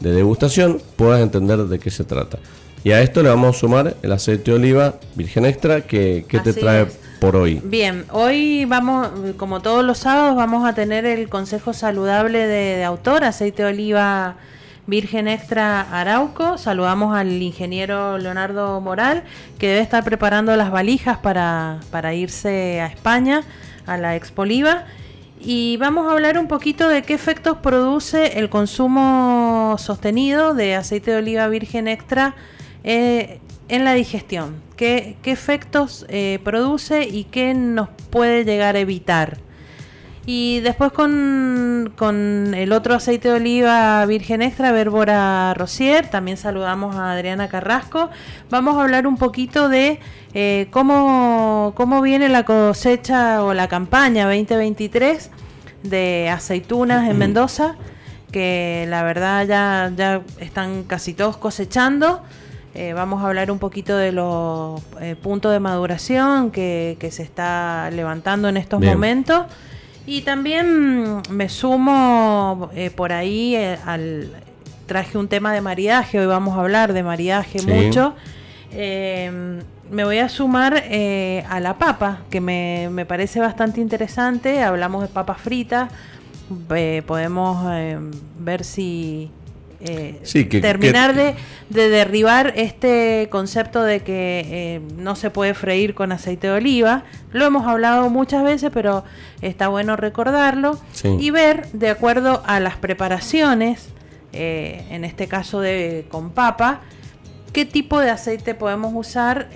de 0.00 0.12
degustación, 0.12 0.80
puedas 0.96 1.22
entender 1.22 1.64
de 1.64 1.78
qué 1.78 1.90
se 1.90 2.04
trata. 2.04 2.38
Y 2.84 2.90
a 2.90 3.02
esto 3.02 3.22
le 3.22 3.28
vamos 3.28 3.56
a 3.56 3.58
sumar 3.58 3.96
el 4.02 4.12
aceite 4.12 4.50
de 4.50 4.56
oliva 4.56 4.94
virgen 5.14 5.46
extra 5.46 5.82
que, 5.82 6.24
te 6.28 6.52
trae 6.52 6.86
Bien, 7.64 8.04
hoy 8.12 8.64
vamos, 8.64 9.08
como 9.36 9.60
todos 9.60 9.84
los 9.84 9.98
sábados, 9.98 10.36
vamos 10.36 10.64
a 10.64 10.74
tener 10.74 11.04
el 11.04 11.28
consejo 11.28 11.72
saludable 11.72 12.46
de, 12.46 12.84
autor, 12.84 13.24
aceite 13.24 13.64
de 13.64 13.70
oliva 13.70 14.36
virgen 14.86 15.26
extra 15.26 15.80
Arauco. 15.80 16.58
Saludamos 16.58 17.16
al 17.16 17.42
ingeniero 17.42 18.18
Leonardo 18.18 18.80
Moral, 18.80 19.24
que 19.58 19.66
debe 19.66 19.80
estar 19.80 20.04
preparando 20.04 20.54
las 20.54 20.70
valijas 20.70 21.18
para, 21.18 21.80
para 21.90 22.14
irse 22.14 22.80
a 22.80 22.86
España, 22.86 23.42
a 23.84 23.96
la 23.96 24.14
Expoliva. 24.14 24.86
Y 25.40 25.76
vamos 25.78 26.08
a 26.08 26.12
hablar 26.12 26.38
un 26.38 26.46
poquito 26.46 26.88
de 26.88 27.02
qué 27.02 27.14
efectos 27.14 27.58
produce 27.58 28.38
el 28.38 28.48
consumo 28.48 29.74
sostenido 29.78 30.54
de 30.54 30.76
aceite 30.76 31.10
de 31.10 31.16
oliva 31.18 31.48
virgen 31.48 31.88
extra 31.88 32.36
eh, 32.84 33.40
en 33.68 33.84
la 33.84 33.94
digestión. 33.94 34.67
¿Qué, 34.78 35.16
efectos 35.24 36.06
eh, 36.08 36.38
produce 36.44 37.02
y 37.02 37.24
qué 37.24 37.52
nos 37.52 37.88
puede 38.10 38.44
llegar 38.44 38.76
a 38.76 38.78
evitar? 38.78 39.38
Y 40.24 40.60
después 40.60 40.92
con, 40.92 42.54
el 42.54 42.72
otro 42.72 42.94
aceite 42.94 43.28
de 43.28 43.34
oliva 43.34 44.06
virgen 44.06 44.40
extra, 44.40 44.70
Verbora 44.70 45.52
Rosier, 45.54 46.06
también 46.08 46.36
saludamos 46.36 46.94
a 46.94 47.10
Adriana 47.10 47.48
Carrasco. 47.48 48.08
Vamos 48.50 48.76
a 48.76 48.82
hablar 48.82 49.08
un 49.08 49.16
poquito 49.16 49.68
de 49.68 49.98
eh, 50.32 50.68
cómo, 50.70 51.72
cómo 51.74 52.00
viene 52.00 52.28
la 52.28 52.44
cosecha 52.44 53.42
o 53.42 53.54
la 53.54 53.66
campaña 53.66 54.26
2023 54.26 55.30
de 55.82 56.30
aceitunas 56.30 57.10
en 57.10 57.18
Mendoza, 57.18 57.74
que 58.30 58.86
la 58.88 59.02
verdad 59.02 59.44
ya, 59.44 59.90
ya 59.96 60.22
están 60.38 60.84
casi 60.84 61.14
todos 61.14 61.36
cosechando. 61.36 62.22
Eh, 62.78 62.92
vamos 62.92 63.24
a 63.24 63.26
hablar 63.26 63.50
un 63.50 63.58
poquito 63.58 63.96
de 63.96 64.12
los 64.12 64.80
eh, 65.00 65.16
puntos 65.20 65.50
de 65.50 65.58
maduración 65.58 66.52
que, 66.52 66.96
se 67.10 67.24
está 67.24 67.90
levantando 67.90 68.48
en 68.48 68.56
estos 68.56 68.80
momentos. 68.80 69.46
Y 70.06 70.22
también 70.22 71.20
me 71.28 71.48
sumo 71.48 72.70
eh, 72.76 72.90
por 72.90 73.12
ahí 73.12 73.56
al... 73.56 74.30
Traje 74.86 75.18
un 75.18 75.26
tema 75.26 75.52
de 75.52 75.60
maridaje, 75.60 76.20
hoy 76.20 76.26
vamos 76.26 76.56
a 76.56 76.60
hablar 76.60 76.92
de 76.92 77.02
maridaje 77.02 77.60
mucho. 77.62 78.14
me 78.70 80.04
voy 80.04 80.18
a 80.18 80.28
sumar 80.28 80.74
a 80.76 81.60
la 81.60 81.78
papa, 81.78 82.20
que 82.30 82.40
me, 82.40 82.88
me, 82.92 83.04
parece 83.04 83.40
bastante 83.40 83.80
interesante. 83.80 84.62
Hablamos 84.62 85.02
de 85.02 85.08
papas 85.08 85.40
fritas. 85.40 85.90
podemos 87.06 87.66
ver 88.38 88.64
si 88.64 89.30
eh, 89.80 90.20
terminar 90.60 91.14
De, 91.14 91.34
derribar 91.70 92.54
este 92.56 93.28
concepto 93.30 93.82
de 93.82 94.00
que 94.00 94.44
eh, 94.50 94.80
no 94.96 95.14
se 95.14 95.30
puede 95.30 95.54
freír 95.54 95.94
con 95.94 96.10
aceite 96.12 96.48
de 96.48 96.54
oliva. 96.54 97.04
Lo 97.32 97.44
hemos 97.44 97.66
hablado 97.66 98.08
muchas 98.10 98.42
veces, 98.42 98.70
pero 98.72 99.04
está 99.42 99.68
bueno 99.68 99.94
recordarlo 99.96 100.80
y 101.18 101.30
ver, 101.30 101.70
de 101.72 101.90
acuerdo 101.90 102.42
a 102.46 102.58
las 102.58 102.76
preparaciones, 102.76 103.90
eh, 104.32 104.84
en 104.90 105.04
este 105.04 105.28
caso 105.28 105.60
de 105.60 106.06
con 106.08 106.30
papa, 106.30 106.80
qué 107.52 107.64
tipo 107.64 108.00
de 108.00 108.10
aceite 108.10 108.54
podemos 108.54 108.92
usar 108.94 109.48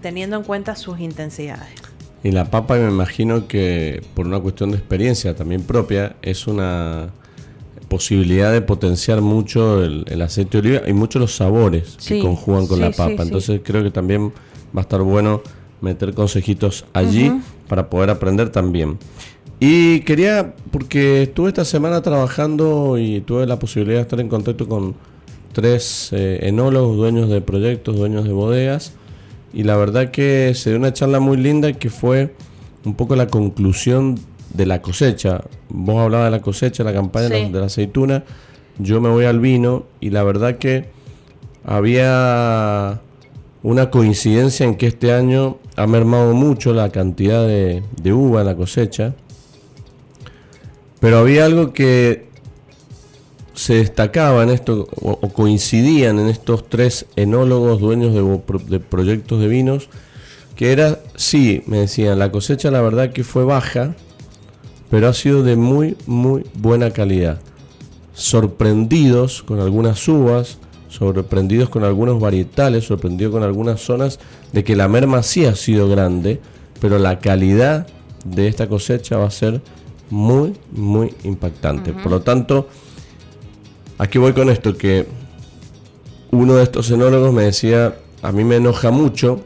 teniendo 0.00 0.36
en 0.36 0.44
cuenta 0.44 0.76
sus 0.76 1.00
intensidades. 1.00 1.74
Y 2.22 2.30
la 2.30 2.46
papa 2.46 2.76
me 2.76 2.88
imagino 2.88 3.46
que 3.48 4.02
por 4.14 4.26
una 4.26 4.40
cuestión 4.40 4.70
de 4.70 4.78
experiencia 4.78 5.34
también 5.34 5.62
propia 5.62 6.16
es 6.22 6.46
una 6.46 7.10
posibilidad 7.88 8.52
de 8.52 8.62
potenciar 8.62 9.20
mucho 9.20 9.82
el, 9.82 10.22
aceite 10.22 10.60
de 10.60 10.68
oliva 10.68 10.88
y 10.88 10.92
mucho 10.92 11.18
los 11.18 11.36
sabores 11.36 11.96
que 12.06 12.20
conjugan 12.20 12.66
con 12.66 12.80
la 12.80 12.90
papa. 12.90 13.22
Entonces 13.22 13.60
creo 13.62 13.82
que 13.82 13.90
también 13.90 14.32
va 14.76 14.80
a 14.80 14.82
estar 14.82 15.02
bueno 15.02 15.42
meter 15.80 16.14
consejitos 16.14 16.84
allí 16.92 17.32
para 17.68 17.88
poder 17.88 18.10
aprender 18.10 18.50
también. 18.50 18.98
Y 19.58 20.00
quería, 20.00 20.54
porque 20.70 21.22
estuve 21.22 21.48
esta 21.48 21.64
semana 21.64 22.02
trabajando 22.02 22.98
y 22.98 23.20
tuve 23.20 23.46
la 23.46 23.58
posibilidad 23.58 23.98
de 23.98 24.02
estar 24.02 24.20
en 24.20 24.28
contacto 24.28 24.68
con 24.68 24.94
tres 25.52 26.10
eh, 26.12 26.40
enólogos, 26.42 26.96
dueños 26.96 27.30
de 27.30 27.40
proyectos, 27.40 27.96
dueños 27.96 28.24
de 28.24 28.32
bodegas, 28.32 28.92
y 29.54 29.62
la 29.62 29.76
verdad 29.76 30.10
que 30.10 30.52
se 30.54 30.70
dio 30.70 30.78
una 30.78 30.92
charla 30.92 31.20
muy 31.20 31.38
linda 31.38 31.72
que 31.72 31.88
fue 31.88 32.34
un 32.84 32.94
poco 32.94 33.16
la 33.16 33.28
conclusión 33.28 34.16
de 34.52 34.66
la 34.66 34.82
cosecha. 34.82 35.42
Vos 35.68 36.00
hablabas 36.00 36.26
de 36.26 36.30
la 36.30 36.42
cosecha, 36.42 36.84
la 36.84 36.92
campaña 36.92 37.28
de 37.28 37.50
la 37.50 37.66
aceituna. 37.66 38.24
Yo 38.78 39.00
me 39.00 39.08
voy 39.08 39.24
al 39.24 39.40
vino 39.40 39.84
y 40.00 40.10
la 40.10 40.22
verdad 40.22 40.58
que 40.58 40.88
había 41.64 43.00
una 43.62 43.90
coincidencia 43.90 44.64
en 44.64 44.76
que 44.76 44.86
este 44.86 45.12
año 45.12 45.58
ha 45.74 45.86
mermado 45.86 46.32
mucho 46.34 46.72
la 46.72 46.90
cantidad 46.90 47.46
de, 47.46 47.82
uva 48.12 48.42
en 48.42 48.46
la 48.46 48.54
cosecha. 48.54 49.14
Pero 51.00 51.18
había 51.18 51.44
algo 51.44 51.72
que 51.72 52.26
se 53.54 53.74
destacaba 53.74 54.42
en 54.42 54.50
esto, 54.50 54.86
o, 55.02 55.16
coincidían 55.30 56.18
en 56.18 56.28
estos 56.28 56.68
tres 56.68 57.06
enólogos 57.16 57.80
dueños 57.80 58.14
de, 58.14 58.22
de, 58.68 58.80
proyectos 58.80 59.40
de 59.40 59.48
vinos, 59.48 59.88
que 60.54 60.72
era, 60.72 61.00
sí, 61.16 61.62
me 61.66 61.78
decían, 61.78 62.18
la 62.18 62.30
cosecha 62.30 62.70
la 62.70 62.82
verdad 62.82 63.12
que 63.12 63.24
fue 63.24 63.44
baja, 63.44 63.96
pero 64.90 65.08
ha 65.08 65.14
sido 65.14 65.42
de 65.42 65.56
muy, 65.56 65.96
muy 66.06 66.44
buena 66.54 66.90
calidad. 66.90 67.40
Sorprendidos 68.14 69.42
con 69.42 69.60
algunas 69.60 70.06
uvas, 70.08 70.58
sorprendidos 70.88 71.68
con 71.68 71.84
algunos 71.84 72.20
varietales, 72.20 72.84
sorprendidos 72.84 73.32
con 73.32 73.42
algunas 73.42 73.80
zonas 73.80 74.18
de 74.52 74.64
que 74.64 74.76
la 74.76 74.88
merma 74.88 75.22
sí 75.22 75.44
ha 75.44 75.54
sido 75.54 75.88
grande, 75.88 76.40
pero 76.80 76.98
la 76.98 77.18
calidad 77.18 77.86
de 78.24 78.48
esta 78.48 78.68
cosecha 78.68 79.18
va 79.18 79.26
a 79.26 79.30
ser 79.30 79.60
muy, 80.10 80.54
muy 80.72 81.14
impactante. 81.24 81.92
Por 81.92 82.12
lo 82.12 82.22
tanto, 82.22 82.68
aquí 83.98 84.18
voy 84.18 84.32
con 84.32 84.50
esto, 84.50 84.76
que 84.76 85.06
uno 86.30 86.54
de 86.54 86.62
estos 86.62 86.90
enólogos 86.90 87.32
me 87.32 87.44
decía, 87.44 87.96
a 88.22 88.32
mí 88.32 88.44
me 88.44 88.56
enoja 88.56 88.90
mucho 88.90 89.40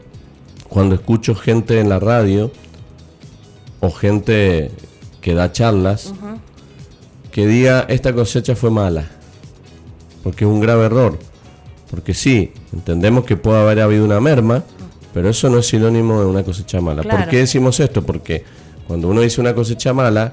cuando 0.69 0.95
escucho 0.95 1.35
gente 1.35 1.79
en 1.79 1.89
la 1.89 1.99
radio 1.99 2.51
o 3.79 3.91
gente 3.91 4.71
que 5.21 5.33
da 5.33 5.51
charlas, 5.51 6.13
que 7.31 7.47
diga 7.47 7.85
esta 7.87 8.13
cosecha 8.13 8.55
fue 8.55 8.71
mala, 8.71 9.05
porque 10.23 10.45
es 10.45 10.51
un 10.51 10.59
grave 10.59 10.85
error. 10.85 11.17
Porque 11.89 12.13
sí, 12.13 12.53
entendemos 12.71 13.25
que 13.25 13.35
puede 13.35 13.59
haber 13.59 13.81
habido 13.81 14.05
una 14.05 14.21
merma, 14.21 14.63
pero 15.13 15.29
eso 15.29 15.49
no 15.49 15.59
es 15.59 15.67
sinónimo 15.67 16.21
de 16.21 16.25
una 16.25 16.43
cosecha 16.43 16.79
mala. 16.79 17.03
¿Por 17.03 17.27
qué 17.27 17.37
decimos 17.37 17.79
esto? 17.79 18.01
Porque 18.01 18.43
cuando 18.87 19.09
uno 19.09 19.21
dice 19.21 19.41
una 19.41 19.53
cosecha 19.53 19.93
mala, 19.93 20.31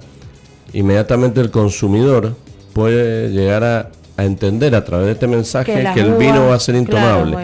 inmediatamente 0.73 1.41
el 1.41 1.51
consumidor 1.51 2.37
puede 2.73 3.31
llegar 3.31 3.65
a, 3.65 3.91
entender 4.23 4.75
a 4.75 4.85
través 4.85 5.07
de 5.07 5.13
este 5.13 5.27
mensaje 5.29 5.73
que, 5.95 6.01
el 6.01 6.15
vino 6.15 6.49
va 6.49 6.55
a 6.55 6.61
ser 6.61 6.75
intomable. 6.75 7.37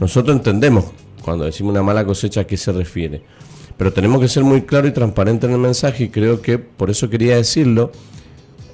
Nosotros 0.00 0.36
entendemos 0.36 0.86
cuando 1.22 1.44
decimos 1.44 1.72
una 1.72 1.82
mala 1.82 2.04
cosecha 2.04 2.42
a 2.42 2.44
qué 2.44 2.56
se 2.56 2.72
refiere. 2.72 3.22
Pero 3.80 3.94
tenemos 3.94 4.20
que 4.20 4.28
ser 4.28 4.44
muy 4.44 4.60
claro 4.60 4.88
y 4.88 4.92
transparente 4.92 5.46
en 5.46 5.52
el 5.52 5.58
mensaje 5.58 6.04
y 6.04 6.08
creo 6.10 6.42
que 6.42 6.58
por 6.58 6.90
eso 6.90 7.08
quería 7.08 7.36
decirlo. 7.36 7.92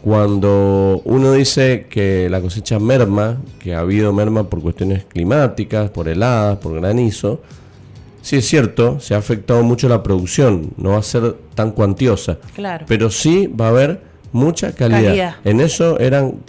Cuando 0.02 1.00
uno 1.04 1.30
dice 1.30 1.86
que 1.88 2.28
la 2.28 2.40
cosecha 2.40 2.80
merma, 2.80 3.40
que 3.60 3.76
ha 3.76 3.78
habido 3.78 4.12
merma 4.12 4.50
por 4.50 4.60
cuestiones 4.62 5.04
climáticas, 5.04 5.90
por 5.90 6.08
heladas, 6.08 6.58
por 6.58 6.74
granizo, 6.74 7.40
sí 8.20 8.38
es 8.38 8.48
cierto, 8.48 8.98
se 8.98 9.14
ha 9.14 9.18
afectado 9.18 9.62
mucho 9.62 9.88
la 9.88 10.02
producción, 10.02 10.72
no 10.76 10.90
va 10.90 10.98
a 10.98 11.02
ser 11.04 11.36
tan 11.54 11.70
cuantiosa, 11.70 12.38
claro. 12.56 12.86
pero 12.88 13.08
sí 13.08 13.46
va 13.46 13.66
a 13.66 13.68
haber 13.68 14.00
mucha 14.32 14.72
calidad. 14.72 15.36
En 15.44 15.60
eso 15.60 16.00
eran 16.00 16.40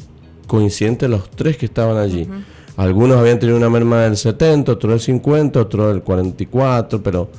coincidentes 0.47 1.07
los 1.07 1.29
tres 1.29 1.57
que 1.57 1.67
estaban 1.67 1.97
allí. 1.97 2.27
Algunos 2.75 3.19
habían 3.19 3.37
tenido 3.37 3.55
una 3.55 3.69
merma 3.69 4.01
del 4.01 4.17
70, 4.17 4.71
otro 4.71 4.89
del 4.89 4.99
50, 4.99 5.61
otro 5.61 5.89
del 5.89 6.01
44, 6.01 7.03
pero 7.03 7.29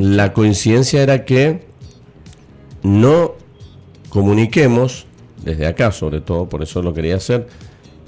la 0.00 0.32
coincidencia 0.32 1.02
era 1.02 1.24
que 1.24 1.62
no 2.82 3.34
comuniquemos, 4.08 5.06
desde 5.44 5.66
acá 5.66 5.92
sobre 5.92 6.20
todo, 6.20 6.48
por 6.48 6.62
eso 6.62 6.82
lo 6.82 6.94
quería 6.94 7.16
hacer, 7.16 7.46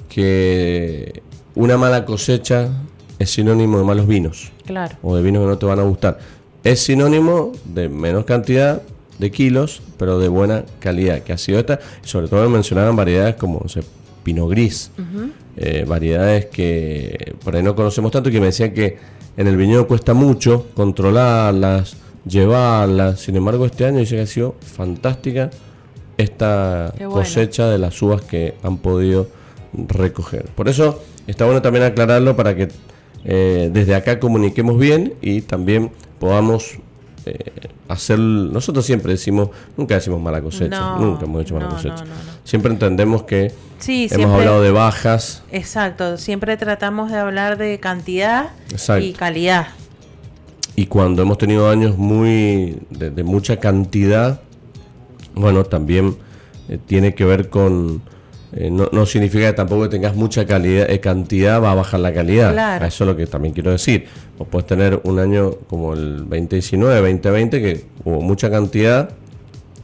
que 0.08 1.22
una 1.54 1.76
mala 1.76 2.04
cosecha 2.04 2.70
es 3.18 3.30
sinónimo 3.30 3.78
de 3.78 3.84
malos 3.84 4.06
vinos. 4.06 4.52
Claro. 4.66 4.96
O 5.02 5.16
de 5.16 5.22
vinos 5.22 5.42
que 5.42 5.48
no 5.48 5.58
te 5.58 5.66
van 5.66 5.78
a 5.78 5.82
gustar. 5.82 6.18
Es 6.62 6.80
sinónimo 6.80 7.52
de 7.64 7.88
menos 7.88 8.24
cantidad 8.24 8.82
de 9.18 9.30
kilos, 9.30 9.82
pero 9.98 10.18
de 10.18 10.28
buena 10.28 10.64
calidad, 10.80 11.22
que 11.22 11.32
ha 11.32 11.38
sido 11.38 11.58
esta. 11.58 11.78
Sobre 12.02 12.28
todo 12.28 12.48
mencionaban 12.48 12.96
variedades 12.96 13.36
como 13.36 13.60
no 13.60 13.82
pino 14.22 14.48
gris, 14.48 14.90
eh, 15.56 15.84
variedades 15.86 16.46
que 16.46 17.34
por 17.44 17.54
ahí 17.54 17.62
no 17.62 17.76
conocemos 17.76 18.10
tanto, 18.10 18.30
que 18.30 18.40
me 18.40 18.46
decían 18.46 18.72
que 18.72 18.96
en 19.36 19.46
el 19.46 19.56
viñedo 19.56 19.86
cuesta 19.86 20.14
mucho 20.14 20.66
controlarlas, 20.74 21.96
llevarlas. 22.26 23.20
Sin 23.20 23.36
embargo, 23.36 23.66
este 23.66 23.86
año 23.86 23.98
dice 23.98 24.16
que 24.16 24.22
ha 24.22 24.26
sido 24.26 24.54
fantástica 24.60 25.50
esta 26.16 26.94
cosecha 27.08 27.68
de 27.68 27.78
las 27.78 28.00
uvas 28.00 28.22
que 28.22 28.54
han 28.62 28.78
podido 28.78 29.28
recoger. 29.72 30.46
Por 30.54 30.68
eso 30.68 31.02
está 31.26 31.44
bueno 31.44 31.62
también 31.62 31.84
aclararlo 31.84 32.36
para 32.36 32.54
que 32.54 32.68
eh, 33.24 33.70
desde 33.72 33.94
acá 33.94 34.20
comuniquemos 34.20 34.78
bien 34.78 35.14
y 35.20 35.40
también 35.40 35.90
podamos 36.18 36.78
eh, 37.26 37.38
hacer. 37.88 38.18
Nosotros 38.18 38.84
siempre 38.84 39.12
decimos, 39.12 39.50
nunca 39.76 39.94
decimos 39.94 40.20
mala 40.20 40.40
cosecha, 40.40 40.96
nunca 40.98 41.24
hemos 41.24 41.42
hecho 41.42 41.54
mala 41.54 41.68
cosecha. 41.68 42.04
siempre 42.44 42.72
entendemos 42.72 43.24
que 43.24 43.52
hemos 43.86 44.30
hablado 44.30 44.62
de 44.62 44.70
bajas. 44.70 45.42
Exacto, 45.50 46.16
siempre 46.18 46.56
tratamos 46.56 47.10
de 47.10 47.18
hablar 47.18 47.58
de 47.58 47.78
cantidad 47.80 48.52
y 49.00 49.12
calidad. 49.12 49.68
Y 50.76 50.86
cuando 50.86 51.22
hemos 51.22 51.38
tenido 51.38 51.70
años 51.70 51.96
muy 51.96 52.78
de, 52.90 53.22
mucha 53.22 53.60
cantidad, 53.60 54.40
bueno, 55.34 55.64
también 55.64 56.16
eh, 56.68 56.78
tiene 56.84 57.14
que 57.14 57.24
ver 57.24 57.48
con 57.48 58.02
eh, 58.56 58.70
no, 58.70 59.06
significa 59.06 59.46
que 59.48 59.52
tampoco 59.52 59.88
tengas 59.88 60.14
mucha 60.14 60.46
calidad, 60.46 60.88
eh, 60.88 61.00
cantidad, 61.00 61.60
va 61.60 61.72
a 61.72 61.74
bajar 61.74 62.00
la 62.00 62.12
calidad. 62.12 62.84
Eso 62.84 63.04
es 63.04 63.08
lo 63.08 63.16
que 63.16 63.26
también 63.26 63.52
quiero 63.52 63.72
decir. 63.72 64.06
Vos 64.38 64.46
puedes 64.48 64.66
tener 64.66 65.00
un 65.04 65.18
año 65.18 65.52
como 65.68 65.94
el 65.94 66.18
2019, 66.18 67.00
2020, 67.00 67.60
que 67.62 67.84
hubo 68.04 68.20
mucha 68.20 68.50
cantidad, 68.50 69.10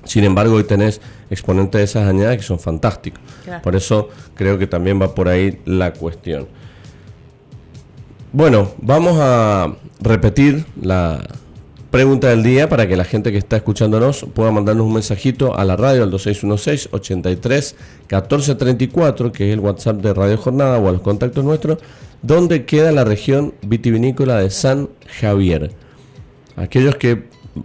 sin 0.05 0.23
embargo 0.25 0.55
hoy 0.55 0.65
tenés 0.65 1.01
exponentes 1.31 1.81
de 1.81 1.85
esas 1.85 2.09
añadas 2.09 2.37
que 2.37 2.43
son 2.43 2.61
fantásticos. 2.61 3.21
Por 3.63 3.75
eso 3.75 4.09
creo 4.35 4.57
que 4.57 4.69
también 4.69 5.01
va 5.03 5.15
por 5.15 5.29
ahí 5.29 5.61
la 5.65 5.93
cuestión. 5.93 6.47
Bueno, 8.33 8.71
vamos 8.79 9.17
a 9.19 9.75
repetir 10.01 10.65
la, 10.81 11.27
Pregunta 11.91 12.29
del 12.29 12.45
día 12.45 12.69
para 12.69 12.87
que 12.87 12.95
la 12.95 13.05
gente 13.05 13.33
que 13.33 13.39
está 13.39 13.57
escuchándonos 13.57 14.25
pueda 14.33 14.53
mandarnos 14.53 14.87
un 14.87 14.93
mensajito 14.93 15.59
a 15.59 15.65
la 15.65 15.75
radio 15.75 16.05
al 16.05 16.11
2616 16.13 16.91
83 16.93 17.75
1434, 18.03 19.33
que 19.33 19.49
es 19.49 19.55
el 19.55 19.59
WhatsApp 19.59 19.97
de 19.97 20.15
Radio 20.15 20.37
Jornada 20.37 20.79
o 20.79 20.89
a 20.89 20.93
los 20.93 21.01
contactos 21.01 21.45
nuestros, 21.45 21.79
donde 22.23 22.65
queda 22.65 22.93
la 22.93 23.03
región 23.03 23.55
vitivinícola 23.63 24.39
de 24.39 24.51
San 24.51 24.89
Javier. 25.21 25.73
Aquellos 26.55 26.95
que 26.95 27.25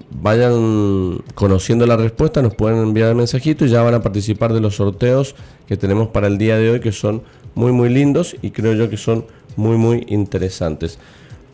vayan 0.09 1.19
conociendo 1.35 1.85
la 1.85 1.95
respuesta 1.95 2.41
nos 2.41 2.55
pueden 2.55 2.79
enviar 2.79 3.09
el 3.09 3.15
mensajito 3.15 3.65
y 3.65 3.69
ya 3.69 3.83
van 3.83 3.93
a 3.93 4.01
participar 4.01 4.53
de 4.53 4.59
los 4.59 4.77
sorteos 4.77 5.35
que 5.67 5.77
tenemos 5.77 6.07
para 6.07 6.25
el 6.25 6.39
día 6.39 6.57
de 6.57 6.71
hoy, 6.71 6.79
que 6.79 6.91
son 6.91 7.21
muy 7.53 7.71
muy 7.71 7.89
lindos 7.89 8.35
y 8.41 8.49
creo 8.49 8.73
yo 8.73 8.89
que 8.89 8.97
son 8.97 9.27
muy 9.55 9.77
muy 9.77 10.03
interesantes. 10.07 10.97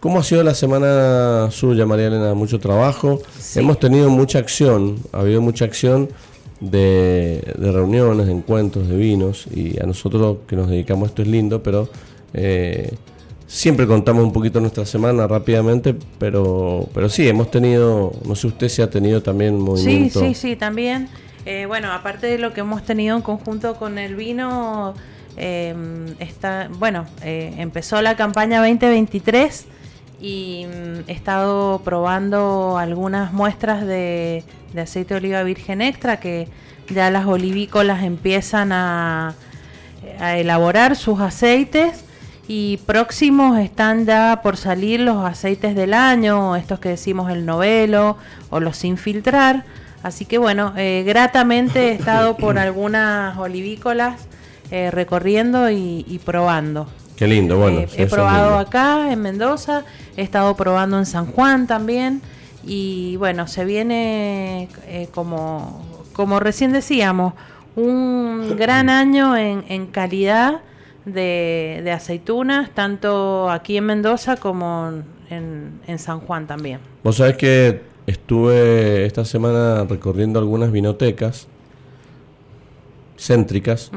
¿Cómo 0.02 0.18
ha 0.18 0.24
sido 0.24 0.44
la 0.44 0.56
semana 0.56 1.52
suya, 1.52 1.86
María 1.86 2.08
Elena? 2.08 2.34
Mucho 2.34 2.60
trabajo. 2.60 3.22
Hemos 3.54 3.80
tenido 3.80 4.10
mucha 4.10 4.40
acción, 4.40 4.96
ha 5.14 5.20
habido 5.20 5.42
mucha 5.42 5.66
acción 5.66 6.10
de, 6.60 7.54
reuniones, 7.56 8.26
de 8.26 8.32
encuentros, 8.32 8.88
de 8.88 8.98
vinos, 8.98 9.46
y 9.54 9.80
a 9.80 9.86
nosotros 9.86 10.38
que 10.48 10.56
nos 10.56 10.72
dedicamos 10.72 11.04
a 11.04 11.10
esto 11.10 11.22
es 11.22 11.28
lindo, 11.28 11.62
pero 11.62 11.88
eh, 12.34 12.96
siempre 13.46 13.86
contamos 13.86 14.24
un 14.24 14.34
poquito 14.34 14.60
nuestra 14.60 14.88
semana 14.88 15.28
rápidamente, 15.28 15.96
pero, 16.18 16.90
pero 16.96 17.08
sí, 17.08 17.30
hemos 17.30 17.52
tenido, 17.52 18.12
no 18.26 18.34
sé 18.34 18.48
usted 18.48 18.70
si 18.70 18.82
ha 18.82 18.90
tenido 18.90 19.22
también 19.22 19.60
movimiento. 19.60 20.20
Sí, 20.20 20.34
sí, 20.34 20.34
sí, 20.34 20.56
también. 20.56 21.10
Eh, 21.46 21.68
bueno, 21.68 21.92
aparte 21.92 22.26
de 22.26 22.40
lo 22.40 22.54
que 22.54 22.62
hemos 22.62 22.84
tenido 22.84 23.16
en 23.16 23.22
conjunto 23.22 23.76
con 23.76 24.00
el 24.00 24.16
vino, 24.16 24.96
eh, 25.38 25.76
está, 26.18 26.72
bueno, 26.80 27.06
empezó 27.22 28.02
la 28.02 28.16
campaña 28.16 28.62
2023 28.62 29.68
y 30.22 30.66
mm, 30.68 31.10
he 31.10 31.12
estado 31.12 31.82
probando 31.84 32.78
algunas 32.78 33.34
muestras 33.34 33.86
de, 33.86 34.44
aceite 34.80 35.16
de 35.16 35.20
oliva 35.20 35.44
virgen 35.44 35.82
extra 35.82 36.20
que 36.20 36.48
ya 36.90 37.10
las 37.10 37.26
olivícolas 37.26 38.04
empiezan 38.04 38.72
a, 38.72 39.36
elaborar 40.20 40.96
sus 40.96 41.20
aceites 41.20 42.04
y 42.48 42.78
próximos 42.86 43.60
están 43.60 44.06
ya 44.06 44.42
por 44.44 44.58
salir 44.58 45.00
los 45.00 45.24
aceites 45.24 45.76
del 45.76 45.94
año, 45.94 46.56
estos 46.56 46.80
que 46.80 46.90
decimos 46.90 47.32
el 47.32 47.46
novelo 47.46 48.18
o 48.50 48.60
los 48.60 48.78
sin 48.78 48.98
filtrar. 48.98 49.64
Así 50.04 50.26
que 50.26 50.38
bueno, 50.38 50.74
eh, 50.76 51.04
gratamente 51.06 51.90
he 51.90 51.92
estado 51.94 52.36
por 52.36 52.60
algunas 52.60 53.38
olivícolas 53.38 54.28
eh, 54.70 54.92
recorriendo 54.92 55.70
y 55.70 56.20
probando. 56.26 56.88
Qué 57.22 57.28
lindo, 57.28 57.56
bueno. 57.56 57.82
Eh, 57.82 57.88
he 57.98 58.08
probado 58.08 58.58
acá 58.58 59.12
en 59.12 59.22
Mendoza, 59.22 59.86
he 60.18 60.24
estado 60.24 60.56
probando 60.56 60.98
en 60.98 61.06
San 61.06 61.28
Juan 61.28 61.68
también 61.68 62.20
y 62.66 63.16
bueno, 63.18 63.46
se 63.46 63.64
viene 63.64 64.68
eh, 64.88 65.08
como, 65.14 65.86
como 66.14 66.40
recién 66.40 66.72
decíamos, 66.72 67.36
un 67.76 68.56
gran 68.58 68.90
año 68.90 69.38
en, 69.38 69.86
calidad 69.92 70.62
de, 71.06 71.92
aceitunas, 71.96 72.72
tanto 72.72 73.52
aquí 73.52 73.78
en 73.78 73.86
Mendoza 73.86 74.38
como 74.38 74.92
en, 75.30 76.00
San 76.00 76.22
Juan 76.22 76.48
también. 76.48 76.80
Vos 77.04 77.18
sabés 77.18 77.38
que 77.38 77.82
estuve 78.08 79.06
esta 79.06 79.26
semana 79.26 79.86
recorriendo 79.88 80.40
algunas 80.40 80.72
vinotecas 80.72 81.48
céntricas. 83.16 83.92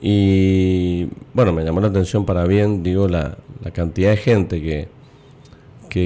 Y 0.00 1.08
bueno, 1.32 1.52
me 1.52 1.64
llamó 1.64 1.80
la 1.80 1.88
atención 1.88 2.24
para 2.26 2.44
bien, 2.44 2.82
digo, 2.82 3.08
la, 3.08 3.36
cantidad 3.72 4.10
de 4.10 4.16
gente 4.16 4.62
que, 4.62 4.88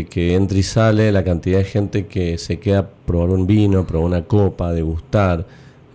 que, 0.04 0.34
entra 0.34 0.56
y 0.58 0.62
sale, 0.62 1.12
la 1.12 1.24
cantidad 1.24 1.58
de 1.58 1.64
gente 1.64 2.06
que 2.06 2.38
se 2.38 2.58
queda 2.58 2.78
a 2.78 2.88
probar 2.88 3.30
un 3.30 3.46
vino, 3.46 3.86
probar 3.86 4.06
una 4.06 4.24
copa, 4.24 4.72
degustar, 4.72 5.46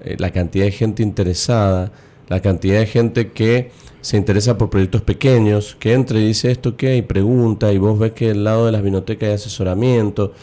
eh, 0.04 0.16
la 0.20 0.32
cantidad 0.32 0.66
de 0.66 0.72
gente 0.72 1.02
interesada, 1.02 1.92
la 2.28 2.42
cantidad 2.42 2.80
de 2.80 2.86
gente 2.86 3.32
que 3.32 3.72
se 4.02 4.18
interesa 4.18 4.58
por 4.58 4.70
proyectos 4.70 5.02
pequeños, 5.02 5.76
que 5.80 5.94
entra 5.94 6.20
y 6.20 6.28
dice 6.28 6.52
esto 6.52 6.78
qué, 6.78 6.98
y 6.98 7.02
pregunta, 7.02 7.72
y 7.72 7.78
vos 7.80 7.98
ves 7.98 8.12
que 8.12 8.30
el 8.30 8.44
lado 8.44 8.68
de 8.68 8.72
las 8.72 8.84
vinotecas 8.84 9.30
hay 9.30 9.36
asesoramiento. 9.36 10.34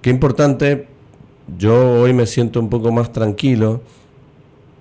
Qué 0.00 0.10
importante, 0.10 0.88
yo 1.56 2.00
hoy 2.00 2.12
me 2.12 2.26
siento 2.26 2.58
un 2.58 2.70
poco 2.70 2.90
más 2.90 3.12
tranquilo 3.12 3.82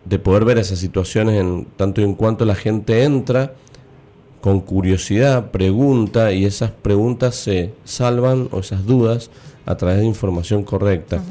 de 0.05 0.19
poder 0.19 0.45
ver 0.45 0.57
esas 0.57 0.79
situaciones 0.79 1.39
en 1.39 1.65
tanto 1.77 2.01
y 2.01 2.03
en 2.03 2.15
cuanto 2.15 2.45
la 2.45 2.55
gente 2.55 3.03
entra 3.03 3.53
con 4.41 4.59
curiosidad, 4.59 5.51
pregunta 5.51 6.33
y 6.33 6.43
esas 6.43 6.71
preguntas 6.71 7.35
se 7.35 7.73
salvan 7.85 8.49
o 8.51 8.59
esas 8.59 8.85
dudas 8.85 9.29
a 9.65 9.77
través 9.77 9.99
de 9.99 10.05
información 10.05 10.63
correcta. 10.63 11.21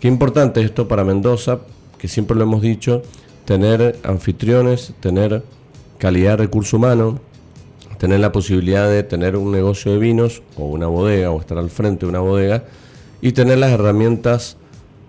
Qué 0.00 0.08
importante 0.08 0.62
esto 0.62 0.88
para 0.88 1.04
Mendoza, 1.04 1.60
que 1.98 2.08
siempre 2.08 2.36
lo 2.36 2.44
hemos 2.44 2.62
dicho, 2.62 3.02
tener 3.44 3.98
anfitriones, 4.02 4.94
tener 5.00 5.42
calidad 5.98 6.32
de 6.32 6.36
recurso 6.38 6.78
humano, 6.78 7.20
tener 7.98 8.20
la 8.20 8.32
posibilidad 8.32 8.88
de 8.88 9.02
tener 9.02 9.36
un 9.36 9.52
negocio 9.52 9.92
de 9.92 9.98
vinos 9.98 10.42
o 10.56 10.64
una 10.64 10.86
bodega 10.86 11.30
o 11.30 11.40
estar 11.40 11.58
al 11.58 11.70
frente 11.70 12.06
de 12.06 12.10
una 12.10 12.20
bodega 12.20 12.64
y 13.20 13.32
tener 13.32 13.58
las 13.58 13.70
herramientas 13.70 14.56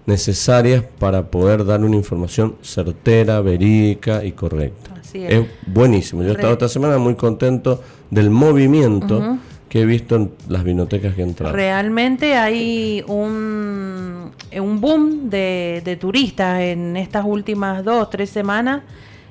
necesarias 0.07 0.83
para 0.99 1.27
poder 1.27 1.65
dar 1.65 1.83
una 1.83 1.97
información 1.97 2.55
certera, 2.63 3.41
verídica 3.41 4.23
y 4.23 4.31
correcta. 4.31 4.91
es. 5.13 5.45
buenísimo. 5.67 6.23
Yo 6.23 6.29
he 6.29 6.31
estado 6.31 6.53
esta 6.53 6.69
semana 6.69 6.97
muy 6.97 7.15
contento 7.15 7.83
del 8.09 8.29
movimiento 8.29 9.37
que 9.67 9.81
he 9.81 9.85
visto 9.85 10.15
en 10.15 10.31
las 10.47 10.63
vinotecas 10.63 11.13
que 11.13 11.23
entraron. 11.23 11.53
Realmente 11.53 12.35
hay 12.35 13.03
un, 13.05 14.31
un 14.57 14.81
boom 14.81 15.29
de, 15.29 15.97
turistas 15.99 16.61
en 16.61 16.95
estas 16.95 17.25
últimas 17.25 17.83
dos, 17.83 18.09
tres 18.09 18.29
semanas, 18.29 18.83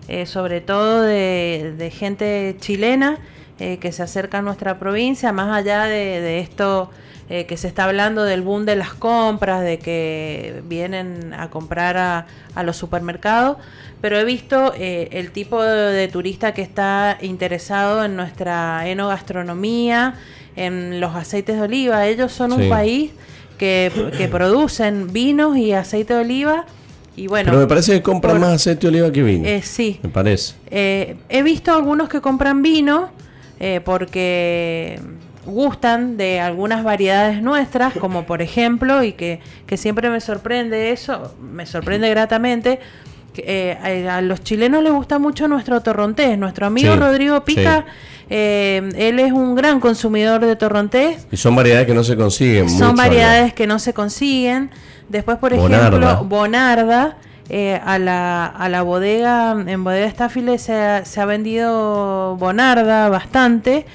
eh, 0.08 0.26
sobre 0.26 0.60
todo 0.60 1.00
de, 1.00 1.90
gente 1.90 2.54
chilena 2.60 3.18
eh, 3.58 3.78
que 3.78 3.92
se 3.92 4.02
acerca 4.02 4.38
a 4.38 4.42
nuestra 4.42 4.78
provincia, 4.78 5.32
más 5.32 5.56
allá 5.56 5.84
de, 5.84 6.20
de 6.20 6.40
esto 6.40 6.90
eh, 7.28 7.44
que 7.46 7.56
se 7.56 7.66
está 7.66 7.86
hablando 7.86 8.22
del 8.22 8.42
boom 8.42 8.66
de 8.66 8.76
las 8.76 8.94
compras, 8.94 9.64
de 9.64 9.80
que 9.80 10.62
vienen 10.68 11.34
a 11.34 11.50
comprar 11.50 11.96
a, 11.96 12.62
los 12.62 12.76
supermercados, 12.76 13.56
pero 14.00 14.16
he 14.16 14.24
visto 14.24 14.72
eh, 14.78 15.08
el 15.10 15.32
tipo 15.32 15.60
de, 15.60 16.06
turista 16.06 16.54
que 16.54 16.62
está 16.62 17.18
interesado 17.20 18.04
en 18.04 18.14
nuestra 18.14 18.88
enogastronomía, 18.88 20.14
en 20.54 21.00
los 21.00 21.16
aceites 21.16 21.56
de 21.56 21.62
oliva. 21.62 22.06
Ellos 22.06 22.30
son 22.30 22.52
un 22.52 22.68
país 22.68 23.10
que, 23.58 23.90
producen 24.30 25.12
vinos 25.12 25.56
y 25.56 25.72
aceite 25.72 26.14
de 26.14 26.20
oliva. 26.20 26.64
Y 27.16 27.26
bueno, 27.26 27.50
Pero 27.50 27.60
me 27.60 27.66
parece 27.66 27.94
que 27.94 28.02
compran 28.02 28.40
más 28.40 28.52
aceite 28.52 28.82
de 28.82 28.88
oliva 28.88 29.10
que 29.10 29.24
vino. 29.24 29.48
Eh, 29.48 29.62
sí. 29.62 29.98
Me 30.00 30.10
parece. 30.10 30.54
he 30.70 31.42
visto 31.42 31.74
algunos 31.74 32.08
que 32.08 32.20
compran 32.20 32.62
vino 32.62 33.10
porque 33.84 35.00
gustan 35.46 36.16
de 36.16 36.40
algunas 36.40 36.84
variedades 36.84 37.42
nuestras, 37.42 37.94
como 37.94 38.26
por 38.26 38.42
ejemplo, 38.42 39.02
y 39.02 39.12
que, 39.12 39.40
siempre 39.76 40.10
me 40.10 40.20
sorprende 40.20 40.90
eso, 40.90 41.34
me 41.40 41.66
sorprende 41.66 42.10
gratamente, 42.10 42.80
eh, 43.38 44.08
a 44.10 44.20
los 44.22 44.42
chilenos 44.42 44.82
les 44.82 44.92
gusta 44.92 45.18
mucho 45.18 45.48
nuestro 45.48 45.80
torrontés. 45.80 46.38
Nuestro 46.38 46.66
amigo 46.66 46.96
Rodrigo 46.96 47.44
Pica, 47.44 47.84
eh, 48.30 48.88
él 48.96 49.18
es 49.18 49.32
un 49.32 49.54
gran 49.54 49.80
consumidor 49.80 50.44
de 50.44 50.56
torrontés. 50.56 51.26
Y 51.30 51.36
son 51.36 51.54
variedades 51.54 51.86
que 51.86 51.94
no 51.94 52.04
se 52.04 52.16
consiguen. 52.16 52.68
Son 52.70 52.96
variedades 52.96 53.52
que 53.52 53.66
no 53.66 53.78
se 53.78 53.92
consiguen. 53.92 54.70
Después, 55.08 55.38
por 55.38 55.52
ejemplo, 55.52 56.24
Bonarda. 56.24 57.16
Eh, 57.48 57.80
a, 57.84 58.00
la, 58.00 58.46
a 58.46 58.68
la 58.68 58.82
bodega, 58.82 59.52
en 59.68 59.84
bodega 59.84 60.06
Estáfile 60.06 60.58
se 60.58 60.74
ha, 60.74 61.04
se 61.04 61.20
ha 61.20 61.26
vendido 61.26 62.36
Bonarda 62.40 63.08
bastante. 63.08 63.86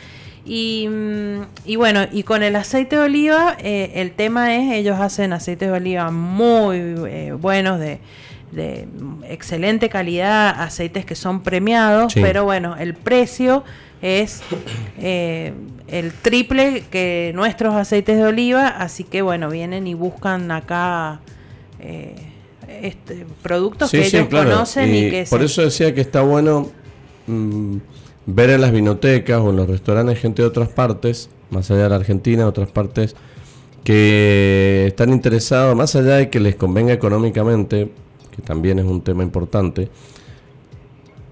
Y, 0.46 0.88
mm, 0.90 1.42
y, 1.66 1.76
bueno, 1.76 2.08
y 2.12 2.24
con 2.24 2.44
el 2.44 2.56
aceite 2.56 2.96
de 2.96 3.02
oliva, 3.04 3.56
el 3.62 4.12
tema 4.12 4.56
es, 4.56 4.74
ellos 4.74 5.00
hacen 5.00 5.34
aceites 5.34 5.70
de 5.70 5.76
oliva 5.76 6.12
muy 6.12 7.32
buenos 7.40 7.80
de, 7.80 8.00
de 8.52 8.88
excelente 9.30 9.90
calidad, 9.90 10.62
aceites 10.62 11.06
que 11.06 11.16
son 11.16 11.42
premiados, 11.42 12.14
pero 12.14 12.44
bueno, 12.44 12.76
el 12.78 12.94
precio 12.94 13.64
es 14.02 14.42
eh, 15.00 15.54
el 15.88 16.12
triple 16.12 16.84
que 16.92 17.32
nuestros 17.34 17.76
aceites 17.76 18.18
de 18.18 18.24
oliva, 18.24 18.68
así 18.68 19.04
que 19.04 19.22
bueno, 19.22 19.50
vienen 19.50 19.88
y 19.88 19.94
buscan 19.94 20.52
acá 20.52 21.22
eh, 21.80 22.16
este, 22.82 23.26
productos 23.42 23.92
que 23.92 24.06
ellos 24.06 24.28
conocen 24.28 24.94
y, 24.94 25.10
que... 25.10 25.26
Por 25.30 25.44
eso 25.44 25.62
decía 25.62 25.94
que 25.94 26.02
está 26.02 26.22
bueno 26.22 26.70
mm, 27.28 27.78
ver 28.26 28.50
en 28.52 28.62
las 28.62 28.72
vinotecas 28.72 29.40
o 29.40 29.50
en 29.50 29.56
los 29.56 29.68
restaurantes 29.68 30.20
gente 30.20 30.42
de 30.42 30.48
otras 30.48 30.70
partes, 30.70 31.30
más 31.50 31.70
allá 31.72 31.84
de 31.84 31.90
la 31.90 31.96
Argentina, 31.96 32.48
otras 32.48 32.72
partes 32.72 33.16
que 33.84 34.86
están 34.88 35.12
interesados, 35.12 35.76
más 35.76 35.96
allá 35.96 36.18
de 36.18 36.30
que 36.30 36.40
les 36.40 36.56
convenga 36.56 36.94
económicamente, 36.94 37.92
que 38.36 38.42
también 38.42 38.80
es 38.80 38.86
un 38.86 39.02
tema 39.02 39.24
importante, 39.24 39.90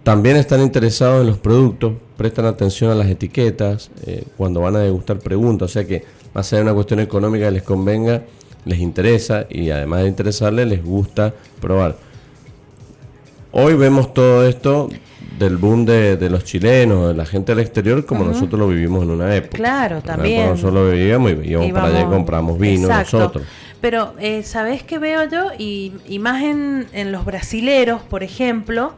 también 0.04 0.38
están 0.38 0.62
interesados 0.62 1.21
en 1.21 1.28
los 1.28 1.38
productos, 1.38 1.93
prestan 2.17 2.45
atención 2.45 2.91
a 2.91 2.95
las 2.95 3.08
etiquetas, 3.08 3.91
eh, 4.06 4.23
cuando 4.38 4.62
van 4.62 4.75
a 4.75 4.80
degustar 4.80 5.19
preguntas, 5.19 5.69
o 5.69 5.73
sea 5.73 5.86
que 5.86 6.04
más 6.34 6.52
allá 6.52 6.60
de 6.60 6.63
una 6.63 6.73
cuestión 6.73 6.99
económica 6.99 7.45
que 7.45 7.52
les 7.52 7.63
convenga, 7.63 8.23
les 8.65 8.80
interesa 8.80 9.45
y 9.49 9.69
además 9.69 10.02
de 10.02 10.08
interesarles 10.10 10.67
les 10.67 10.84
gusta 10.84 11.34
probar. 11.62 11.97
Hoy 13.52 13.75
vemos 13.75 14.13
todo 14.13 14.47
esto 14.47 14.89
del 15.39 15.58
boom 15.58 15.86
de, 15.86 16.30
los 16.30 16.43
chilenos, 16.43 17.08
de 17.08 17.13
la 17.15 17.25
gente 17.25 17.56
del 17.56 17.63
exterior, 17.63 18.06
como 18.06 18.25
nosotros 18.25 18.60
lo 18.60 18.67
vivimos 18.67 19.04
en 19.04 19.12
una 19.12 19.36
época. 19.36 19.58
Claro, 19.58 20.02
también. 20.02 20.49
Nosotros 20.49 20.73
lo 20.73 20.91
vivíamos 20.91 21.32
y 21.32 21.49
íbamos 21.49 21.71
para 21.71 21.88
allá 21.88 22.02
y 22.02 22.06
compramos 22.06 22.60
vino 22.60 22.88
nosotros. 22.88 23.43
Pero, 23.82 24.13
eh, 24.19 24.43
¿sabés 24.43 24.84
qué 24.84 24.99
veo 24.99 25.23
yo? 25.30 25.52
Y, 25.58 25.93
y 26.06 26.19
más 26.19 26.43
en, 26.43 27.12
los 27.12 27.23
brasileros, 27.23 28.02
por 28.02 28.23
ejemplo, 28.23 28.93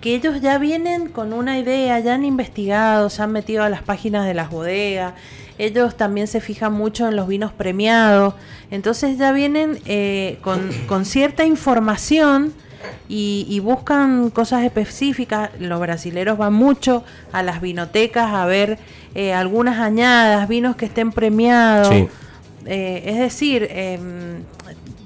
que 0.00 0.14
ellos 0.14 0.40
ya 0.42 0.58
vienen 0.58 1.08
con 1.08 1.32
una 1.32 1.58
idea, 1.58 1.98
ya 2.00 2.14
han 2.14 2.24
investigado, 2.24 3.08
se 3.08 3.22
han 3.22 3.32
metido 3.32 3.64
a 3.64 3.70
las 3.70 3.82
páginas 3.82 4.26
de 4.26 4.34
las 4.34 4.50
bodegas, 4.50 5.14
ellos 5.58 5.96
también 5.96 6.26
se 6.26 6.40
fijan 6.40 6.72
mucho 6.72 7.08
en 7.08 7.16
los 7.16 7.26
vinos 7.26 7.52
premiados, 7.52 8.34
entonces 8.70 9.18
ya 9.18 9.32
vienen 9.32 9.78
eh, 9.86 10.38
con, 10.42 11.04
cierta 11.04 11.44
información 11.44 12.52
y, 13.08 13.60
buscan 13.60 14.30
cosas 14.30 14.64
específicas. 14.64 15.50
Los 15.58 15.80
brasileros 15.80 16.38
van 16.38 16.52
mucho 16.52 17.04
a 17.32 17.42
las 17.42 17.60
vinotecas 17.60 18.32
a 18.32 18.46
ver 18.46 18.78
eh, 19.14 19.32
algunas 19.32 19.80
añadas, 19.80 20.48
vinos 20.48 20.76
que 20.76 20.86
estén 20.86 21.10
premiados. 21.12 21.92
Eh, 22.66 23.02
es 23.06 23.18
decir, 23.18 23.66
em, 23.70 24.42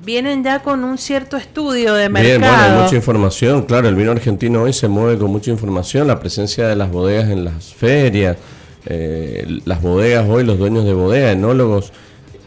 vienen 0.05 0.45
ya 0.45 0.61
con 0.61 0.85
un 0.85 0.99
cierto 0.99 1.37
estudio 1.37 1.95
de 1.95 2.09
mercado. 2.09 2.39
Bien, 2.39 2.51
bueno, 2.51 2.83
mucha 2.83 2.97
información, 2.97 3.63
claro, 3.63 3.89
el 3.89 3.95
vino 3.95 4.11
argentino 4.11 4.63
hoy 4.63 4.73
se 4.73 4.89
mueve 4.89 5.19
con 5.19 5.31
mucha 5.31 5.51
información, 5.51 6.07
la 6.07 6.21
presencia 6.21 6.69
de 6.69 6.77
las 6.77 6.91
bodegas 6.91 7.31
en 7.31 7.45
las 7.45 7.73
ferias, 7.73 8.37
eh, 8.87 9.47
las 9.65 9.81
bodegas 9.81 10.27
hoy, 10.29 10.45
los 10.45 10.59
dueños 10.59 10.85
de 10.85 10.93
bodega, 10.93 11.33
enólogos, 11.33 11.93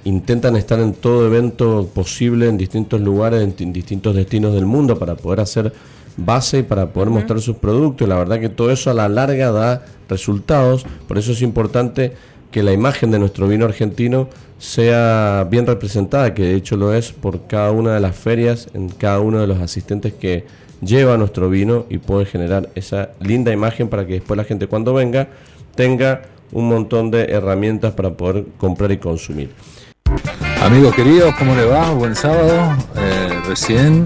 intentan 0.07 0.55
estar 0.55 0.79
en 0.79 0.93
todo 0.93 1.27
evento 1.27 1.89
posible 1.93 2.47
en 2.47 2.57
distintos 2.57 3.01
lugares, 3.01 3.41
en, 3.59 3.73
distintos 3.73 4.15
destinos 4.15 4.53
del 4.53 4.65
mundo 4.65 4.97
para 4.97 5.15
poder 5.15 5.41
hacer 5.41 5.73
base 6.15 6.59
y 6.59 6.63
para 6.63 6.93
poder 6.93 7.09
mostrar 7.09 7.41
sus 7.41 7.57
productos. 7.57 8.07
Y 8.07 8.09
la 8.09 8.17
verdad 8.17 8.39
que 8.39 8.47
todo 8.47 8.71
eso 8.71 8.89
a 8.89 8.93
la 8.93 9.09
larga 9.09 9.51
da 9.51 9.85
resultados, 10.07 10.85
por 11.09 11.17
eso 11.17 11.33
es 11.33 11.41
importante 11.41 12.13
que 12.51 12.63
la 12.63 12.71
imagen 12.71 13.11
de 13.11 13.19
nuestro 13.19 13.49
vino 13.49 13.65
argentino 13.65 14.29
sea 14.57 15.45
bien 15.51 15.67
representada, 15.67 16.33
que 16.33 16.43
de 16.43 16.55
hecho 16.55 16.77
lo 16.77 16.93
es 16.93 17.11
por 17.11 17.45
cada 17.45 17.71
una 17.71 17.93
de 17.93 17.99
las 17.99 18.15
ferias, 18.15 18.69
en 18.73 18.87
cada 18.87 19.19
uno 19.19 19.41
de 19.41 19.47
los 19.47 19.59
asistentes 19.59 20.13
que 20.13 20.45
lleva 20.81 21.17
nuestro 21.17 21.49
vino 21.49 21.85
y 21.89 21.97
puede 21.97 22.25
generar 22.25 22.69
esa 22.75 23.09
linda 23.19 23.51
imagen 23.51 23.89
para 23.89 24.07
que 24.07 24.13
después 24.13 24.37
la 24.37 24.45
gente 24.45 24.67
cuando 24.67 24.93
venga 24.93 25.27
tenga 25.75 26.21
un 26.53 26.69
montón 26.69 27.11
de 27.11 27.25
herramientas 27.25 27.93
para 27.93 28.11
poder 28.11 28.45
comprar 28.57 28.91
y 28.93 28.97
consumir. 28.97 29.49
Amigos 30.67 30.95
queridos, 30.95 31.33
¿cómo 31.35 31.55
le 31.55 31.63
va? 31.63 31.91
Buen 31.91 32.13
sábado. 32.13 32.75
Eh, 32.97 33.29
recién 33.47 34.05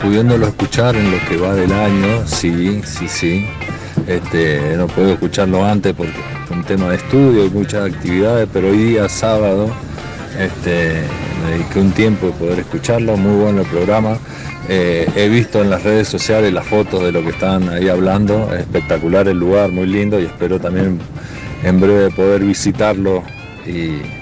pudiéndolo 0.00 0.46
escuchar 0.46 0.96
en 0.96 1.10
lo 1.10 1.18
que 1.28 1.36
va 1.36 1.52
del 1.52 1.70
año, 1.70 2.26
sí, 2.26 2.80
sí, 2.82 3.06
sí. 3.06 3.46
Este, 4.06 4.74
no 4.78 4.86
puedo 4.86 5.12
escucharlo 5.12 5.62
antes 5.62 5.92
porque 5.92 6.14
es 6.44 6.50
un 6.50 6.64
tema 6.64 6.88
de 6.88 6.96
estudio 6.96 7.44
y 7.44 7.50
muchas 7.50 7.92
actividades, 7.92 8.48
pero 8.50 8.68
hoy 8.68 8.78
día 8.78 9.06
sábado 9.06 9.68
este, 10.40 11.02
me 11.44 11.50
dediqué 11.50 11.78
un 11.78 11.92
tiempo 11.92 12.28
de 12.28 12.32
poder 12.32 12.58
escucharlo, 12.60 13.18
muy 13.18 13.42
bueno 13.42 13.60
el 13.60 13.66
programa. 13.66 14.16
Eh, 14.70 15.06
he 15.14 15.28
visto 15.28 15.60
en 15.60 15.68
las 15.68 15.82
redes 15.82 16.08
sociales 16.08 16.54
las 16.54 16.66
fotos 16.66 17.02
de 17.02 17.12
lo 17.12 17.22
que 17.22 17.30
están 17.30 17.68
ahí 17.68 17.90
hablando, 17.90 18.50
espectacular 18.54 19.28
el 19.28 19.38
lugar, 19.38 19.72
muy 19.72 19.86
lindo 19.86 20.18
y 20.18 20.24
espero 20.24 20.58
también 20.58 21.00
en 21.62 21.78
breve 21.78 22.08
poder 22.12 22.44
visitarlo 22.44 23.22
y, 23.66 24.17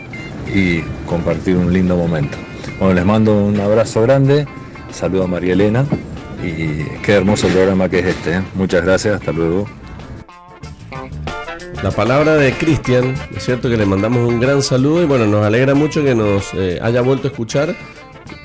compartir 1.06 1.56
un 1.56 1.72
lindo 1.72 1.96
momento. 1.96 2.36
Bueno, 2.78 2.94
les 2.94 3.04
mando 3.04 3.36
un 3.36 3.58
abrazo 3.60 4.02
grande, 4.02 4.46
saludo 4.90 5.24
a 5.24 5.26
María 5.26 5.54
Elena 5.54 5.84
y 6.42 6.84
qué 7.02 7.14
hermoso 7.14 7.48
programa 7.48 7.88
que 7.88 8.00
es 8.00 8.06
este. 8.06 8.34
¿eh? 8.34 8.42
Muchas 8.54 8.84
gracias, 8.84 9.16
hasta 9.16 9.32
luego. 9.32 9.66
La 11.82 11.90
palabra 11.90 12.36
de 12.36 12.52
Cristian, 12.52 13.14
es 13.36 13.44
cierto 13.44 13.68
que 13.68 13.76
le 13.76 13.86
mandamos 13.86 14.26
un 14.26 14.40
gran 14.40 14.62
saludo 14.62 15.02
y 15.02 15.06
bueno, 15.06 15.26
nos 15.26 15.44
alegra 15.44 15.74
mucho 15.74 16.02
que 16.02 16.14
nos 16.14 16.52
eh, 16.54 16.78
haya 16.82 17.02
vuelto 17.02 17.28
a 17.28 17.30
escuchar. 17.30 17.76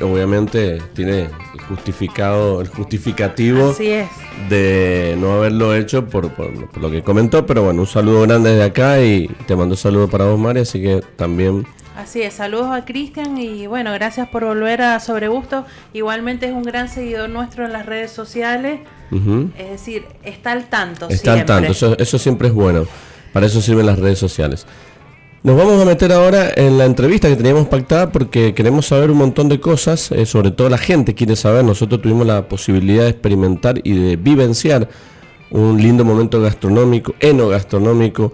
Obviamente 0.01 0.81
tiene 0.93 1.21
el 1.53 1.61
justificado, 1.67 2.61
el 2.61 2.67
justificativo 2.67 3.73
de 4.49 5.15
no 5.19 5.33
haberlo 5.33 5.73
hecho 5.73 6.05
por, 6.05 6.29
lo 6.79 6.91
que 6.91 7.03
comentó, 7.03 7.45
pero 7.45 7.63
bueno, 7.63 7.81
un 7.81 7.87
saludo 7.87 8.21
grande 8.21 8.51
desde 8.51 8.63
acá 8.63 9.01
y 9.01 9.27
te 9.47 9.55
mando 9.55 9.73
un 9.73 9.77
saludo 9.77 10.07
para 10.07 10.25
vos, 10.25 10.39
María, 10.39 10.63
así 10.63 10.81
que 10.81 11.01
también 11.15 11.65
Así 11.95 12.21
es, 12.21 12.35
saludos 12.35 12.67
a 12.71 12.85
Cristian 12.85 13.37
y 13.37 13.67
bueno, 13.67 13.91
gracias 13.93 14.29
por 14.29 14.45
volver 14.45 14.81
a 14.81 14.99
Sobregusto. 14.99 15.65
Igualmente 15.93 16.45
es 16.45 16.53
un 16.53 16.63
gran 16.63 16.87
seguidor 16.87 17.29
nuestro 17.29 17.65
en 17.65 17.73
las 17.73 17.85
redes 17.85 18.11
sociales, 18.11 18.79
es 19.57 19.69
decir, 19.69 20.05
está 20.23 20.53
al 20.53 20.65
tanto. 20.69 21.09
Está 21.09 21.33
al 21.33 21.45
tanto, 21.45 21.71
eso, 21.71 21.97
eso 21.97 22.17
siempre 22.17 22.47
es 22.47 22.53
bueno. 22.53 22.85
Para 23.33 23.45
eso 23.45 23.61
sirven 23.61 23.85
las 23.85 23.99
redes 23.99 24.19
sociales. 24.19 24.65
Nos 25.43 25.57
vamos 25.57 25.81
a 25.81 25.85
meter 25.85 26.11
ahora 26.11 26.51
en 26.55 26.77
la 26.77 26.85
entrevista 26.85 27.27
que 27.27 27.35
teníamos 27.35 27.67
pactada 27.67 28.11
porque 28.11 28.53
queremos 28.53 28.85
saber 28.85 29.09
un 29.09 29.17
montón 29.17 29.49
de 29.49 29.59
cosas, 29.59 30.11
eh, 30.11 30.27
sobre 30.27 30.51
todo 30.51 30.69
la 30.69 30.77
gente 30.77 31.15
quiere 31.15 31.35
saber, 31.35 31.65
nosotros 31.65 31.99
tuvimos 31.99 32.27
la 32.27 32.47
posibilidad 32.47 33.03
de 33.03 33.09
experimentar 33.09 33.81
y 33.83 33.93
de 33.93 34.15
vivenciar 34.17 34.87
un 35.51 35.81
lindo 35.81 36.05
momento 36.05 36.41
gastronómico, 36.41 37.13
enogastronómico, 37.19 38.31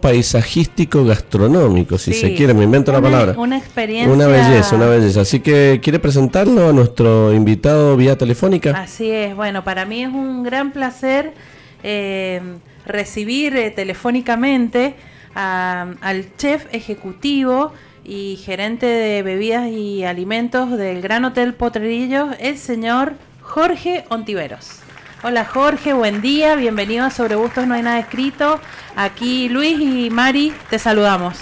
paisagístico 0.00 1.04
gastronómico, 1.04 1.98
si 1.98 2.12
se 2.12 2.34
quiere, 2.34 2.54
me 2.54 2.64
invento 2.64 2.92
la 2.92 3.00
palabra. 3.00 3.34
Una 3.36 3.58
experiencia. 3.58 4.12
Una 4.12 4.26
belleza, 4.26 4.74
una 4.74 4.86
belleza. 4.86 5.20
Así 5.20 5.40
que, 5.40 5.80
¿quiere 5.82 5.98
presentarlo 5.98 6.68
a 6.68 6.72
nuestro 6.72 7.32
invitado 7.32 7.96
vía 7.96 8.16
telefónica? 8.16 8.70
Así 8.70 9.10
es, 9.10 9.36
bueno, 9.36 9.62
para 9.62 9.84
mí 9.84 10.02
es 10.02 10.08
un 10.08 10.42
gran 10.42 10.72
placer 10.72 11.34
eh, 11.82 12.40
recibir 12.86 13.56
eh, 13.56 13.70
telefónicamente 13.70 14.94
al 15.34 16.36
chef 16.36 16.66
ejecutivo 16.72 17.72
y 18.04 18.40
gerente 18.44 18.86
de 18.86 19.22
bebidas 19.22 19.68
y 19.68 20.04
alimentos 20.04 20.76
del 20.76 21.00
Gran 21.00 21.24
Hotel 21.24 21.54
Potrerillos, 21.54 22.30
el 22.40 22.58
señor 22.58 23.14
Jorge 23.40 24.04
Ontiveros. 24.08 24.80
Hola 25.22 25.44
Jorge, 25.44 25.92
buen 25.92 26.22
día, 26.22 26.56
bienvenido 26.56 27.04
a 27.04 27.10
Sobre 27.10 27.34
Gustos 27.34 27.66
No 27.66 27.74
hay 27.74 27.82
nada 27.82 27.98
escrito. 27.98 28.58
Aquí 28.96 29.50
Luis 29.50 29.78
y 29.78 30.08
Mari, 30.08 30.50
te 30.70 30.78
saludamos. 30.78 31.36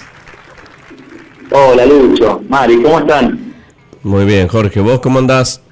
Hola 1.53 1.87
Lucho, 1.87 2.43
Mari, 2.49 2.83
¿cómo 2.83 2.99
están? 2.99 3.55
Muy 4.03 4.25
bien, 4.25 4.49
Jorge, 4.49 4.81
¿vos 4.81 4.99
cómo 4.99 5.21
andás? 5.21 5.63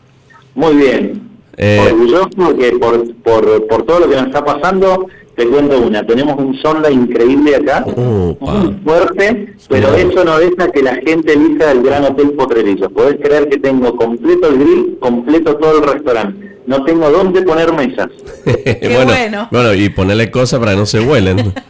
Muy 0.55 0.77
bien. 0.77 1.21
Eh... 1.57 1.81
Orgulloso 1.91 2.57
que 2.57 2.71
por, 2.79 3.13
por, 3.17 3.67
por 3.67 3.83
todo 3.83 3.99
lo 3.99 4.09
que 4.09 4.15
nos 4.15 4.27
está 4.27 4.45
pasando 4.45 5.09
te 5.35 5.49
cuento 5.49 5.81
una, 5.81 6.07
tenemos 6.07 6.39
un 6.39 6.57
sonda 6.63 6.89
increíble 6.89 7.57
acá, 7.57 7.85
muy 7.85 8.75
fuerte, 8.85 9.55
pero 9.69 9.95
eso 9.95 10.25
no 10.25 10.39
deja 10.39 10.71
que 10.71 10.83
la 10.83 10.95
gente 10.95 11.33
elija 11.33 11.73
el 11.73 11.83
Gran 11.83 12.05
Hotel 12.05 12.31
Potrerillos. 12.31 12.91
Podés 12.93 13.17
creer 13.17 13.49
que 13.49 13.59
tengo 13.59 13.95
completo 13.97 14.49
el 14.49 14.59
grill, 14.59 14.97
completo 14.99 15.57
todo 15.57 15.79
el 15.79 15.93
restaurante. 15.93 16.46
No 16.67 16.85
tengo 16.85 17.11
dónde 17.11 17.43
poner 17.43 17.73
mesas. 17.73 18.09
bueno, 18.83 19.49
bueno, 19.51 19.75
y 19.75 19.89
ponerle 19.89 20.31
cosas 20.31 20.59
para 20.61 20.73
que 20.73 20.79
no 20.79 20.87
se 20.87 21.01
vuelen. 21.01 21.55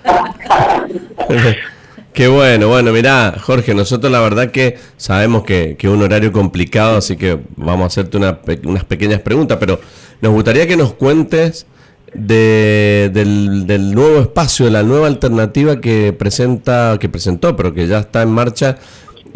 Qué 2.12 2.28
bueno, 2.28 2.68
bueno, 2.68 2.92
mirá, 2.92 3.34
Jorge, 3.38 3.74
nosotros 3.74 4.10
la 4.10 4.20
verdad 4.20 4.50
que 4.50 4.78
sabemos 4.96 5.44
que, 5.44 5.76
es 5.78 5.84
un 5.84 6.02
horario 6.02 6.32
complicado, 6.32 6.96
así 6.96 7.16
que 7.16 7.38
vamos 7.56 7.84
a 7.84 7.86
hacerte 7.88 8.16
unas 8.16 8.84
pequeñas 8.84 9.20
preguntas, 9.20 9.58
pero 9.60 9.78
nos 10.22 10.32
gustaría 10.32 10.66
que 10.66 10.78
nos 10.78 10.94
cuentes 10.94 11.66
de, 12.14 13.10
del, 13.12 13.94
nuevo 13.94 14.20
espacio, 14.20 14.64
de 14.64 14.72
la 14.72 14.82
nueva 14.82 15.06
alternativa 15.06 15.80
que 15.80 16.14
presenta, 16.14 16.96
que 16.98 17.08
presentó, 17.08 17.54
pero 17.54 17.74
que 17.74 17.86
ya 17.86 17.98
está 17.98 18.22
en 18.22 18.30
marcha 18.30 18.78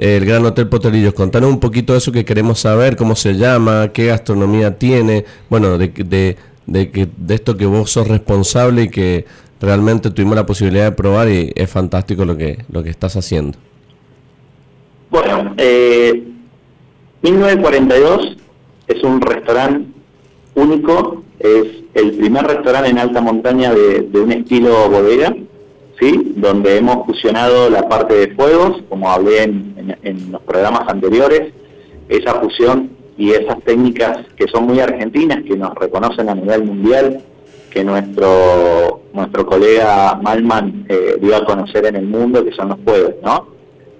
el 0.00 0.24
Gran 0.24 0.44
Hotel 0.46 0.66
Potelillos. 0.68 1.12
Contanos 1.12 1.50
un 1.50 1.60
poquito 1.60 1.92
de 1.92 1.98
eso 1.98 2.10
que 2.10 2.24
queremos 2.24 2.58
saber, 2.58 2.96
cómo 2.96 3.14
se 3.14 3.34
llama, 3.34 3.90
qué 3.92 4.06
gastronomía 4.06 4.78
tiene, 4.78 5.26
bueno, 5.50 5.76
de, 5.76 5.88
de, 5.88 6.36
de, 6.66 7.08
de 7.16 7.34
esto 7.34 7.56
que 7.56 7.66
vos 7.66 7.90
sos 7.90 8.08
responsable 8.08 8.84
y 8.84 8.88
que 8.88 9.26
realmente 9.60 10.10
tuvimos 10.10 10.36
la 10.36 10.46
posibilidad 10.46 10.84
de 10.86 10.92
probar 10.92 11.28
y 11.28 11.52
es 11.54 11.70
fantástico 11.70 12.24
lo 12.24 12.36
que, 12.36 12.64
lo 12.72 12.82
que 12.82 12.88
estás 12.88 13.14
haciendo. 13.16 13.58
Bueno, 15.10 15.54
eh, 15.58 16.24
1942 17.22 18.36
es 18.88 19.02
un 19.02 19.20
restaurante 19.20 19.86
único, 20.54 21.22
es 21.38 21.66
el 21.92 22.12
primer 22.12 22.46
restaurante 22.46 22.88
en 22.88 22.98
alta 22.98 23.20
montaña 23.20 23.74
de, 23.74 24.08
un 24.14 24.32
estilo 24.32 24.88
bodega, 24.88 25.36
¿sí? 26.00 26.32
donde 26.36 26.78
hemos 26.78 27.06
fusionado 27.06 27.70
la 27.70 27.88
parte 27.88 28.14
de 28.14 28.34
fuegos, 28.34 28.82
como 28.88 29.10
hablé 29.10 29.44
en, 29.44 29.96
en 30.02 30.32
los 30.32 30.42
programas 30.42 30.88
anteriores, 30.88 31.52
esa 32.08 32.40
fusión 32.40 32.90
y 33.16 33.32
esas 33.32 33.62
técnicas 33.64 34.18
que 34.36 34.48
son 34.48 34.64
muy 34.64 34.80
argentinas, 34.80 35.44
que 35.44 35.56
nos 35.56 35.74
reconocen 35.74 36.28
a 36.28 36.34
nivel 36.34 36.64
mundial, 36.64 37.20
que 37.70 37.84
nuestro 37.84 39.00
nuestro 39.12 39.46
colega 39.46 40.18
Malman 40.22 40.86
eh, 40.88 41.16
dio 41.20 41.36
a 41.36 41.44
conocer 41.44 41.86
en 41.86 41.96
el 41.96 42.06
mundo, 42.06 42.44
que 42.44 42.52
son 42.52 42.68
los 42.70 42.78
fuegos, 42.80 43.14
¿no? 43.22 43.48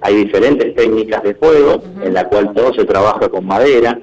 Hay 0.03 0.15
diferentes 0.15 0.75
técnicas 0.75 1.23
de 1.23 1.35
fuego, 1.35 1.83
en 2.03 2.15
la 2.15 2.29
cual 2.29 2.53
todo 2.55 2.73
se 2.73 2.85
trabaja 2.85 3.29
con 3.29 3.45
madera, 3.45 3.99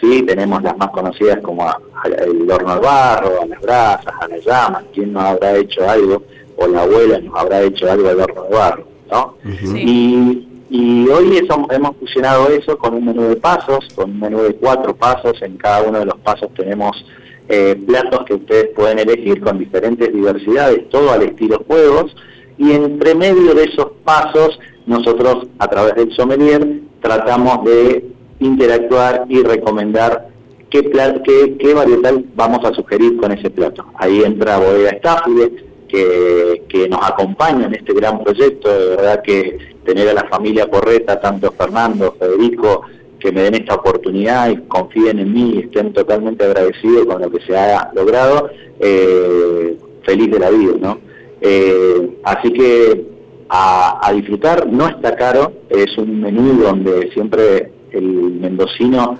¿sí? 0.00 0.22
Tenemos 0.22 0.62
las 0.62 0.76
más 0.78 0.90
conocidas 0.90 1.38
como 1.42 1.66
el 2.04 2.50
horno 2.50 2.72
al 2.72 2.80
barro, 2.80 3.42
a 3.42 3.46
las 3.46 3.60
brasas, 3.60 4.14
a 4.20 4.28
las 4.28 4.44
llamas, 4.44 4.84
quién 4.94 5.12
nos 5.12 5.24
habrá 5.24 5.56
hecho 5.56 5.88
algo, 5.88 6.22
o 6.56 6.66
la 6.66 6.82
abuela 6.82 7.18
nos 7.20 7.38
habrá 7.38 7.62
hecho 7.62 7.90
algo 7.90 8.08
al 8.08 8.20
horno 8.20 8.42
al 8.44 8.50
barro, 8.50 8.86
¿no? 9.10 9.36
y, 9.74 10.48
y 10.70 11.08
hoy 11.08 11.36
eso, 11.36 11.66
hemos 11.70 11.96
fusionado 11.98 12.48
eso 12.48 12.78
con 12.78 12.94
un 12.94 13.04
menú 13.04 13.22
de 13.22 13.36
pasos, 13.36 13.86
con 13.94 14.10
un 14.12 14.20
menú 14.20 14.42
de 14.42 14.54
cuatro 14.54 14.96
pasos, 14.96 15.40
en 15.42 15.56
cada 15.56 15.82
uno 15.82 15.98
de 15.98 16.06
los 16.06 16.18
pasos 16.20 16.48
tenemos 16.54 17.04
eh, 17.48 17.76
platos 17.86 18.24
que 18.24 18.34
ustedes 18.34 18.68
pueden 18.74 18.98
elegir 18.98 19.42
con 19.42 19.58
diferentes 19.58 20.12
diversidades, 20.12 20.88
todo 20.88 21.10
al 21.10 21.22
estilo 21.22 21.62
juegos, 21.66 22.16
y 22.56 22.72
entre 22.72 23.14
medio 23.14 23.54
de 23.54 23.64
esos 23.64 23.88
pasos 24.04 24.58
nosotros 24.86 25.46
a 25.58 25.68
través 25.68 25.94
del 25.94 26.12
sommelier 26.14 26.80
tratamos 27.00 27.64
de 27.64 28.06
interactuar 28.40 29.26
y 29.28 29.42
recomendar 29.42 30.28
qué, 30.70 30.90
qué, 30.90 31.56
qué 31.58 31.74
varietal 31.74 32.24
vamos 32.34 32.64
a 32.64 32.72
sugerir 32.72 33.16
con 33.18 33.30
ese 33.32 33.50
plato. 33.50 33.84
Ahí 33.96 34.22
entra 34.24 34.58
Bodega 34.58 34.90
Estáfide, 34.90 35.64
que, 35.92 36.88
nos 36.88 37.00
acompaña 37.02 37.66
en 37.66 37.74
este 37.74 37.92
gran 37.92 38.22
proyecto, 38.22 38.68
de 38.68 38.96
verdad 38.96 39.22
que 39.22 39.58
tener 39.84 40.08
a 40.08 40.14
la 40.14 40.24
familia 40.24 40.68
Correta, 40.68 41.20
tanto 41.20 41.52
Fernando, 41.52 42.14
Federico, 42.18 42.82
que 43.18 43.30
me 43.30 43.42
den 43.42 43.54
esta 43.54 43.74
oportunidad 43.74 44.50
y 44.50 44.56
confíen 44.68 45.18
en 45.18 45.32
mí 45.32 45.52
y 45.54 45.58
estén 45.60 45.92
totalmente 45.92 46.44
agradecidos 46.44 47.06
con 47.06 47.22
lo 47.22 47.30
que 47.30 47.40
se 47.44 47.56
ha 47.56 47.90
logrado, 47.94 48.50
eh, 48.80 49.76
feliz 50.04 50.30
de 50.30 50.38
la 50.38 50.50
vida, 50.50 50.72
¿no? 50.80 50.98
Eh, 51.40 52.18
así 52.24 52.52
que 52.52 53.06
a, 53.48 54.10
disfrutar, 54.14 54.66
no 54.66 54.88
está 54.88 55.14
caro, 55.14 55.52
es 55.68 55.96
un 55.98 56.20
menú 56.20 56.62
donde 56.62 57.10
siempre 57.12 57.70
el 57.90 58.04
mendocino 58.40 59.18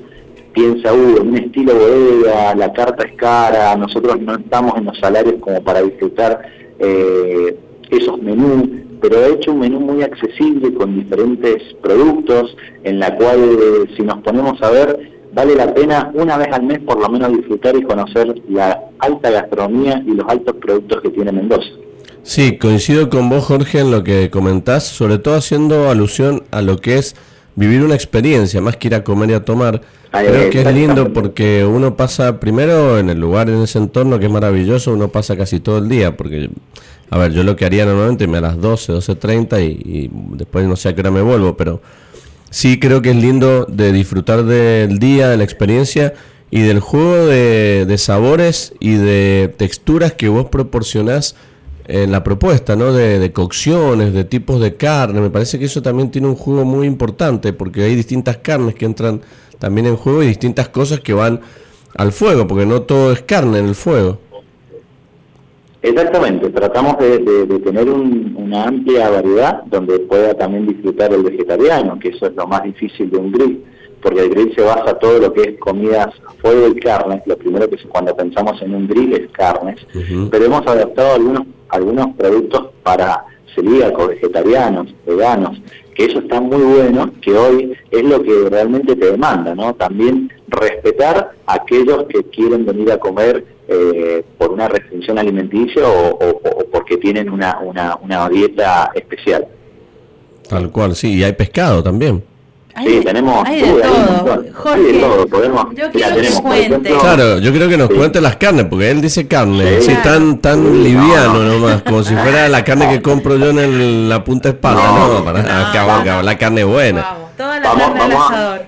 piensa, 0.52 0.92
uh, 0.92 1.20
en 1.20 1.28
un 1.28 1.36
estilo 1.36 1.74
bodega, 1.74 2.54
la 2.54 2.72
carta 2.72 3.04
es 3.06 3.14
cara, 3.16 3.76
nosotros 3.76 4.20
no 4.20 4.34
estamos 4.34 4.76
en 4.78 4.86
los 4.86 4.98
salarios 4.98 5.36
como 5.40 5.62
para 5.62 5.82
disfrutar 5.82 6.40
eh, 6.82 7.56
esos 7.90 8.20
menús, 8.20 8.68
pero 9.00 9.18
ha 9.18 9.28
hecho 9.28 9.52
un 9.52 9.60
menú 9.60 9.80
muy 9.80 10.02
accesible 10.02 10.72
con 10.74 10.98
diferentes 10.98 11.62
productos, 11.82 12.56
en 12.84 12.98
la 12.98 13.16
cual 13.16 13.38
eh, 13.40 13.94
si 13.96 14.02
nos 14.02 14.22
ponemos 14.22 14.60
a 14.62 14.70
ver, 14.70 15.10
vale 15.32 15.54
la 15.54 15.72
pena 15.72 16.10
una 16.14 16.36
vez 16.36 16.48
al 16.52 16.62
mes 16.64 16.80
por 16.80 17.00
lo 17.00 17.08
menos 17.08 17.32
disfrutar 17.32 17.76
y 17.76 17.82
conocer 17.82 18.34
la 18.48 18.80
alta 18.98 19.30
gastronomía 19.30 20.02
y 20.06 20.10
los 20.10 20.28
altos 20.28 20.56
productos 20.56 21.00
que 21.02 21.10
tiene 21.10 21.32
Mendoza. 21.32 21.68
Sí, 22.22 22.56
coincido 22.58 23.10
con 23.10 23.28
vos 23.28 23.44
Jorge 23.44 23.80
en 23.80 23.90
lo 23.90 24.04
que 24.04 24.30
comentás, 24.30 24.86
sobre 24.86 25.18
todo 25.18 25.34
haciendo 25.34 25.90
alusión 25.90 26.44
a 26.52 26.62
lo 26.62 26.76
que 26.78 26.98
es 26.98 27.16
vivir 27.54 27.82
una 27.82 27.94
experiencia, 27.94 28.60
más 28.60 28.76
que 28.76 28.88
ir 28.88 28.94
a 28.94 29.04
comer 29.04 29.30
y 29.30 29.34
a 29.34 29.44
tomar. 29.44 29.80
Creo 30.10 30.50
que 30.50 30.62
es 30.62 30.74
lindo 30.74 31.12
porque 31.12 31.64
uno 31.64 31.96
pasa 31.96 32.38
primero 32.38 32.98
en 32.98 33.10
el 33.10 33.18
lugar, 33.18 33.48
en 33.48 33.62
ese 33.62 33.78
entorno 33.78 34.18
que 34.18 34.26
es 34.26 34.32
maravilloso, 34.32 34.92
uno 34.92 35.08
pasa 35.08 35.36
casi 35.36 35.60
todo 35.60 35.78
el 35.78 35.88
día, 35.88 36.16
porque 36.16 36.50
a 37.10 37.18
ver, 37.18 37.32
yo 37.32 37.42
lo 37.42 37.56
que 37.56 37.64
haría 37.64 37.84
normalmente 37.84 38.26
me 38.26 38.38
a 38.38 38.40
las 38.42 38.60
12, 38.60 38.94
12.30 38.94 39.60
y, 39.62 40.04
y 40.04 40.10
después 40.36 40.66
no 40.66 40.76
sé 40.76 40.90
a 40.90 40.94
qué 40.94 41.00
hora 41.00 41.10
me 41.10 41.22
vuelvo, 41.22 41.56
pero 41.56 41.82
sí 42.50 42.78
creo 42.78 43.02
que 43.02 43.10
es 43.10 43.16
lindo 43.16 43.66
de 43.66 43.92
disfrutar 43.92 44.44
del 44.44 44.98
día, 44.98 45.28
de 45.28 45.36
la 45.36 45.44
experiencia 45.44 46.14
y 46.52 46.60
del 46.60 46.80
juego 46.80 47.26
de, 47.26 47.96
sabores 47.96 48.74
y 48.78 48.92
de 48.92 49.52
texturas 49.56 50.12
que 50.12 50.28
vos 50.28 50.50
proporcionás 50.50 51.34
en 51.86 52.12
la 52.12 52.22
propuesta, 52.22 52.76
¿no? 52.76 52.92
De, 52.92 53.18
de, 53.18 53.32
cocciones, 53.32 54.12
de 54.12 54.24
tipos 54.24 54.60
de 54.60 54.74
carne. 54.76 55.20
Me 55.20 55.30
parece 55.30 55.58
que 55.58 55.66
eso 55.66 55.82
también 55.82 56.10
tiene 56.10 56.28
un 56.28 56.36
juego 56.36 56.64
muy 56.64 56.86
importante 56.86 57.52
porque 57.52 57.82
hay 57.82 57.94
distintas 57.94 58.38
carnes 58.38 58.74
que 58.74 58.84
entran 58.84 59.20
también 59.58 59.86
en 59.86 59.96
juego 59.96 60.22
y 60.22 60.26
distintas 60.26 60.68
cosas 60.68 61.00
que 61.00 61.12
van 61.12 61.40
al 61.96 62.12
fuego, 62.12 62.46
porque 62.46 62.66
no 62.66 62.82
todo 62.82 63.12
es 63.12 63.22
carne 63.22 63.58
en 63.58 63.68
el 63.68 63.74
fuego. 63.74 64.18
Exactamente, 65.82 66.48
tratamos 66.50 66.96
de, 66.98 67.18
tener 67.64 67.90
una 67.90 68.64
amplia 68.64 69.10
variedad 69.10 69.64
donde 69.64 69.98
pueda 70.00 70.32
también 70.34 70.66
disfrutar 70.66 71.12
el 71.12 71.24
vegetariano, 71.24 71.98
que 71.98 72.10
eso 72.10 72.26
es 72.26 72.36
lo 72.36 72.46
más 72.46 72.62
difícil 72.62 73.10
de 73.10 73.18
un 73.18 73.32
grill, 73.32 73.64
porque 74.00 74.20
el 74.20 74.30
grill 74.30 74.54
se 74.54 74.62
basa 74.62 74.96
todo 75.00 75.18
lo 75.18 75.32
que 75.32 75.42
es 75.42 75.58
comidas 75.58 76.08
a 76.28 76.32
fuego 76.40 76.68
y 76.68 76.78
carne, 76.78 77.20
lo 77.26 77.36
primero 77.36 77.68
que 77.68 77.76
cuando 77.88 78.14
pensamos 78.14 78.62
en 78.62 78.76
un 78.76 78.86
grill 78.86 79.12
es 79.14 79.30
carnes, 79.32 79.80
pero 80.30 80.44
hemos 80.44 80.64
adaptado 80.68 81.16
algunos, 81.16 81.46
algunos 81.72 82.14
productos 82.16 82.68
para 82.82 83.24
celíacos, 83.54 84.08
vegetarianos, 84.08 84.94
veganos, 85.06 85.60
que 85.94 86.04
eso 86.06 86.20
está 86.20 86.40
muy 86.40 86.62
bueno, 86.62 87.12
que 87.20 87.32
hoy 87.32 87.72
es 87.90 88.02
lo 88.02 88.22
que 88.22 88.48
realmente 88.48 88.96
te 88.96 89.10
demanda, 89.10 89.54
¿no? 89.54 89.74
También 89.74 90.32
respetar 90.48 91.32
a 91.46 91.54
aquellos 91.54 92.04
que 92.08 92.22
quieren 92.24 92.64
venir 92.64 92.90
a 92.92 92.98
comer 92.98 93.44
eh, 93.68 94.24
por 94.38 94.52
una 94.52 94.68
restricción 94.68 95.18
alimenticia 95.18 95.82
o, 95.86 96.40
porque 96.70 96.96
tienen 96.96 97.30
una, 97.30 97.58
una, 97.60 98.28
dieta 98.28 98.90
especial. 98.94 99.46
Tal 100.48 100.70
cual, 100.70 100.94
sí, 100.94 101.14
y 101.18 101.24
hay 101.24 101.32
pescado 101.32 101.82
también. 101.82 102.22
Sí, 102.80 103.00
tenemos 103.04 103.46
hay 103.46 103.60
de 103.60 103.82
todo. 103.82 104.44
Jorge, 104.54 105.26
Podemos, 105.30 105.66
yo 105.74 105.90
quiero 105.90 106.16
que 106.16 106.42
cuente. 106.42 106.90
claro, 107.00 107.38
yo 107.38 107.52
creo 107.52 107.68
que 107.68 107.76
nos 107.76 107.90
cuente 107.90 108.20
las 108.20 108.36
carnes, 108.36 108.66
porque 108.66 108.90
él 108.90 109.00
dice 109.02 109.28
carne, 109.28 109.82
sí, 109.82 109.94
tan, 110.02 110.38
tan 110.38 110.82
liviano 110.82 111.42
nomás, 111.42 111.82
como 111.82 112.02
si 112.02 112.14
fuera 112.14 112.48
la 112.48 112.64
carne 112.64 112.88
que 112.88 113.02
compro 113.02 113.36
yo 113.36 113.50
en 113.50 114.08
la 114.08 114.24
punta 114.24 114.48
espalda, 114.48 114.82
no, 114.82 115.24
para 115.24 115.42
no, 115.42 116.22
la 116.22 116.38
carne 116.38 116.64
buena. 116.64 117.02
Vamos, 117.02 117.36
toda 117.36 117.60
la 117.60 117.74
carne 117.74 118.00
al 118.00 118.12
asador. 118.12 118.60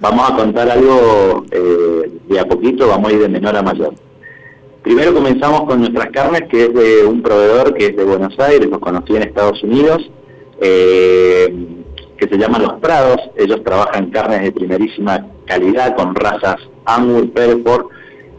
Vamos 0.00 0.30
a 0.30 0.34
contar 0.34 0.70
algo 0.70 1.44
eh, 1.50 2.10
de 2.28 2.40
a 2.40 2.44
poquito, 2.46 2.88
vamos 2.88 3.10
a 3.10 3.14
ir 3.14 3.20
de 3.20 3.28
menor 3.28 3.56
a 3.56 3.62
mayor. 3.62 3.94
Primero 4.82 5.12
comenzamos 5.12 5.64
con 5.64 5.80
nuestras 5.80 6.10
carnes, 6.10 6.42
que 6.48 6.64
es 6.64 6.74
de 6.74 7.04
un 7.04 7.20
proveedor 7.20 7.74
que 7.74 7.86
es 7.86 7.96
de 7.96 8.04
Buenos 8.04 8.38
Aires, 8.38 8.68
los 8.68 8.78
conocí 8.78 9.14
en 9.14 9.24
Estados 9.24 9.62
Unidos, 9.62 10.10
eh, 10.60 11.75
que 12.16 12.28
se 12.28 12.36
llaman 12.36 12.62
Los 12.62 12.74
Prados. 12.80 13.20
Ellos 13.36 13.62
trabajan 13.64 14.10
carnes 14.10 14.42
de 14.42 14.52
primerísima 14.52 15.26
calidad 15.46 15.96
con 15.96 16.14
razas 16.14 16.56
Amur, 16.84 17.30
Pelford. 17.30 17.86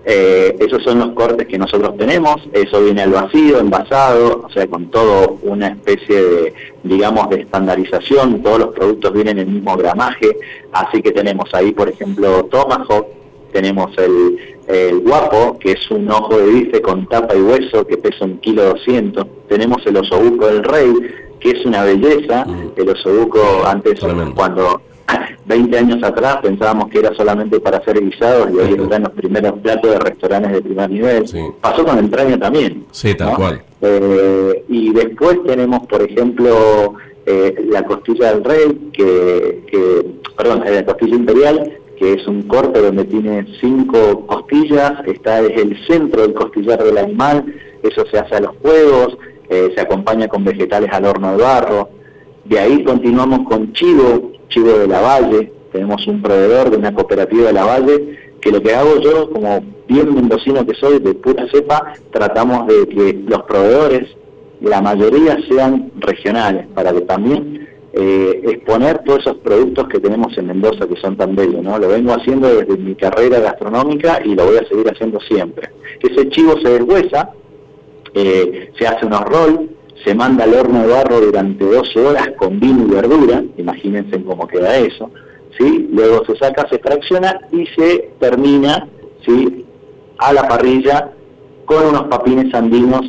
Eh, 0.09 0.55
esos 0.59 0.83
son 0.83 0.99
los 0.99 1.09
cortes 1.09 1.47
que 1.47 1.57
nosotros 1.57 1.97
tenemos. 1.97 2.37
Eso 2.53 2.81
viene 2.81 3.01
al 3.01 3.11
vacío, 3.11 3.59
envasado, 3.59 4.43
o 4.45 4.49
sea, 4.49 4.65
con 4.67 4.89
todo 4.89 5.37
una 5.41 5.67
especie 5.67 6.21
de, 6.21 6.53
digamos, 6.83 7.29
de 7.29 7.41
estandarización. 7.41 8.41
Todos 8.41 8.59
los 8.59 8.69
productos 8.69 9.11
vienen 9.11 9.39
en 9.39 9.47
el 9.49 9.53
mismo 9.55 9.75
gramaje. 9.75 10.37
Así 10.71 11.01
que 11.01 11.11
tenemos 11.11 11.53
ahí, 11.53 11.73
por 11.73 11.89
ejemplo, 11.89 12.45
Tomahawk, 12.45 13.07
tenemos 13.51 13.91
el, 13.97 15.01
guapo, 15.01 15.57
que 15.59 15.71
es 15.71 15.91
un 15.91 16.09
ojo 16.11 16.37
de 16.37 16.45
bife 16.51 16.81
con 16.81 17.07
tapa 17.07 17.35
y 17.35 17.41
hueso 17.41 17.85
que 17.85 17.97
pesa 17.97 18.25
un 18.25 18.37
kilo 18.37 18.63
doscientos. 18.63 19.25
Tenemos 19.49 19.85
el 19.85 19.97
osobuco 19.97 20.47
del 20.47 20.63
rey, 20.63 20.93
que 21.39 21.51
es 21.51 21.65
una 21.65 21.83
belleza. 21.83 22.45
Mm. 22.45 22.71
El 22.75 22.89
osobuco 22.89 23.65
antes, 23.65 23.99
cuando 24.35 24.81
20 25.45 25.77
años 25.77 26.03
atrás 26.03 26.37
pensábamos 26.41 26.89
que 26.89 26.99
era 26.99 27.13
solamente 27.15 27.59
para 27.59 27.77
hacer 27.77 28.03
guisados 28.03 28.49
y 28.51 28.57
hoy 28.57 28.81
están 28.81 29.03
los 29.03 29.11
primeros 29.13 29.59
platos 29.59 29.91
de 29.91 29.99
restaurantes 29.99 30.51
de 30.51 30.61
primer 30.61 30.89
nivel. 30.89 31.25
Pasó 31.61 31.85
con 31.85 31.97
entraña 31.97 32.37
también. 32.37 32.85
Sí, 32.91 33.13
tal 33.15 33.35
cual. 33.35 33.61
Eh, 33.81 34.65
y 34.67 34.91
después 34.93 35.43
tenemos, 35.45 35.87
por 35.87 36.01
ejemplo, 36.01 36.95
eh, 37.25 37.65
la 37.69 37.83
costilla 37.83 38.33
del 38.33 38.43
rey, 38.43 38.89
que, 38.93 39.63
que 39.69 40.05
perdón, 40.37 40.63
la 40.65 40.85
costilla 40.85 41.15
imperial, 41.15 41.77
que 41.97 42.13
es 42.13 42.27
un 42.27 42.43
corte 42.43 42.81
donde 42.81 43.05
tiene 43.05 43.45
cinco 43.59 44.25
costillas, 44.27 44.93
está 45.05 45.41
es 45.41 45.57
el 45.59 45.77
centro 45.87 46.21
del 46.21 46.33
costillar 46.33 46.83
del 46.83 46.97
animal, 46.97 47.45
eso 47.83 48.05
se 48.11 48.19
hace 48.19 48.35
a 48.35 48.41
los 48.41 48.55
fuegos, 48.61 49.17
eh, 49.49 49.71
se 49.75 49.81
acompaña 49.81 50.27
con 50.27 50.43
vegetales 50.43 50.89
al 50.91 51.05
horno 51.05 51.37
de 51.37 51.43
barro. 51.43 51.89
De 52.45 52.59
ahí 52.59 52.83
continuamos 52.83 53.47
con 53.47 53.73
chivo, 53.73 54.31
chivo 54.49 54.79
de 54.79 54.87
la 54.87 55.01
Valle, 55.01 55.51
tenemos 55.71 56.05
un 56.07 56.21
proveedor 56.21 56.69
de 56.69 56.77
una 56.77 56.93
cooperativa 56.93 57.47
de 57.47 57.53
la 57.53 57.65
Valle, 57.65 58.17
que 58.41 58.51
lo 58.51 58.61
que 58.61 58.73
hago 58.73 58.99
yo, 58.99 59.29
como 59.31 59.61
bien 59.87 60.13
mendocino 60.13 60.65
que 60.65 60.75
soy, 60.75 60.99
de 60.99 61.13
pura 61.15 61.45
cepa, 61.51 61.93
tratamos 62.11 62.67
de 62.67 62.87
que 62.87 63.13
los 63.27 63.43
proveedores, 63.43 64.15
la 64.61 64.81
mayoría 64.81 65.37
sean 65.49 65.91
regionales, 65.99 66.67
para 66.73 66.93
que 66.93 67.01
también 67.01 67.67
eh, 67.93 68.41
exponer 68.43 68.99
todos 69.05 69.21
esos 69.21 69.37
productos 69.37 69.87
que 69.87 69.99
tenemos 69.99 70.37
en 70.37 70.47
Mendoza 70.47 70.87
que 70.87 70.99
son 71.01 71.17
tan 71.17 71.35
bellos, 71.35 71.63
¿no? 71.63 71.79
Lo 71.79 71.87
vengo 71.87 72.13
haciendo 72.13 72.47
desde 72.47 72.77
mi 72.77 72.95
carrera 72.95 73.39
gastronómica 73.39 74.21
y 74.23 74.35
lo 74.35 74.45
voy 74.45 74.57
a 74.57 74.67
seguir 74.67 74.87
haciendo 74.87 75.19
siempre. 75.21 75.69
Ese 76.01 76.29
chivo 76.29 76.59
se 76.61 76.69
deshuesa, 76.69 77.31
eh, 78.13 78.71
se 78.77 78.87
hace 78.87 79.05
un 79.05 79.13
roll, 79.13 79.69
se 80.03 80.15
manda 80.15 80.43
al 80.43 80.53
horno 80.53 80.81
de 80.81 80.87
barro 80.87 81.19
durante 81.21 81.63
12 81.63 81.99
horas 81.99 82.29
con 82.37 82.59
vino 82.59 82.85
y 82.87 82.91
verdura, 82.91 83.43
imagínense 83.57 84.23
cómo 84.23 84.47
queda 84.47 84.77
eso, 84.77 85.11
¿sí? 85.57 85.89
Luego 85.91 86.23
se 86.25 86.35
saca, 86.37 86.67
se 86.69 86.79
fracciona 86.79 87.39
y 87.51 87.65
se 87.67 88.11
termina, 88.19 88.87
¿sí? 89.25 89.65
A 90.17 90.33
la 90.33 90.47
parrilla 90.47 91.11
con 91.65 91.85
unos 91.85 92.03
papines 92.03 92.53
andinos 92.53 93.05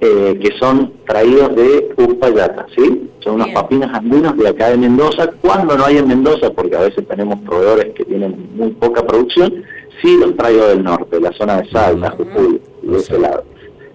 eh, 0.00 0.36
que 0.42 0.58
son 0.58 0.94
traídos 1.06 1.54
de 1.54 1.94
Uspallata, 1.96 2.66
¿sí? 2.76 3.08
Son 3.20 3.34
unos 3.34 3.50
papines 3.50 3.88
andinos 3.92 4.36
de 4.36 4.48
acá 4.48 4.70
de 4.70 4.76
Mendoza. 4.76 5.30
Cuando 5.40 5.78
no 5.78 5.84
hay 5.84 5.98
en 5.98 6.08
Mendoza, 6.08 6.50
porque 6.50 6.74
a 6.74 6.80
veces 6.80 7.06
tenemos 7.06 7.38
proveedores 7.42 7.94
que 7.94 8.04
tienen 8.04 8.50
muy 8.56 8.70
poca 8.72 9.06
producción, 9.06 9.62
sí 10.02 10.16
los 10.18 10.36
traigo 10.36 10.66
del 10.66 10.82
norte, 10.82 11.20
la 11.20 11.30
zona 11.34 11.60
de 11.60 11.70
Salta, 11.70 12.10
Jujuy, 12.10 12.60
de 12.82 12.98
ese 12.98 13.16
lado. 13.16 13.44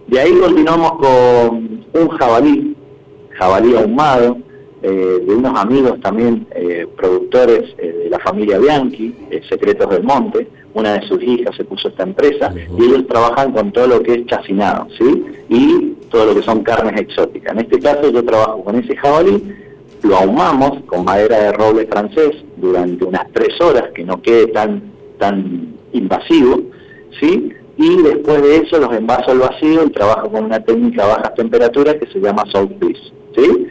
De 0.07 0.19
ahí 0.19 0.33
continuamos 0.39 0.93
con 0.93 1.85
un 1.93 2.09
jabalí, 2.17 2.75
jabalí 3.37 3.75
ahumado, 3.75 4.37
eh, 4.81 5.23
de 5.27 5.35
unos 5.35 5.59
amigos 5.59 5.99
también 6.01 6.47
eh, 6.51 6.87
productores 6.95 7.75
eh, 7.77 8.03
de 8.03 8.09
la 8.09 8.19
familia 8.19 8.57
Bianchi, 8.57 9.13
Secretos 9.49 9.89
del 9.89 10.03
Monte, 10.03 10.47
una 10.75 10.93
de 10.93 11.07
sus 11.07 11.21
hijas 11.23 11.55
se 11.57 11.65
puso 11.65 11.89
esta 11.89 12.03
empresa 12.03 12.53
y 12.55 12.83
ellos 12.85 13.07
trabajan 13.07 13.51
con 13.51 13.71
todo 13.71 13.87
lo 13.87 14.03
que 14.03 14.13
es 14.13 14.25
chacinado, 14.27 14.87
¿sí? 14.97 15.25
Y 15.49 15.95
todo 16.09 16.27
lo 16.27 16.35
que 16.35 16.43
son 16.43 16.63
carnes 16.63 17.01
exóticas. 17.01 17.53
En 17.53 17.59
este 17.59 17.79
caso 17.79 18.09
yo 18.09 18.23
trabajo 18.23 18.63
con 18.63 18.75
ese 18.75 18.95
jabalí, 18.95 19.43
lo 20.03 20.15
ahumamos 20.15 20.83
con 20.85 21.03
madera 21.03 21.39
de 21.39 21.51
roble 21.51 21.85
francés 21.87 22.31
durante 22.55 23.03
unas 23.03 23.29
tres 23.33 23.59
horas, 23.59 23.89
que 23.93 24.05
no 24.05 24.21
quede 24.21 24.47
tan, 24.47 24.83
tan 25.17 25.73
invasivo, 25.91 26.61
¿sí? 27.19 27.51
Y 27.77 28.01
después 28.01 28.41
de 28.41 28.57
eso 28.57 28.79
los 28.79 28.93
envaso 28.95 29.31
al 29.31 29.39
vacío 29.39 29.83
y 29.85 29.91
trabajo 29.91 30.31
con 30.31 30.45
una 30.45 30.59
técnica 30.59 31.03
a 31.03 31.17
bajas 31.17 31.35
temperaturas 31.35 31.95
que 31.95 32.07
se 32.07 32.19
llama 32.19 32.43
salt 32.51 32.71
freeze, 32.79 33.13
¿sí? 33.35 33.67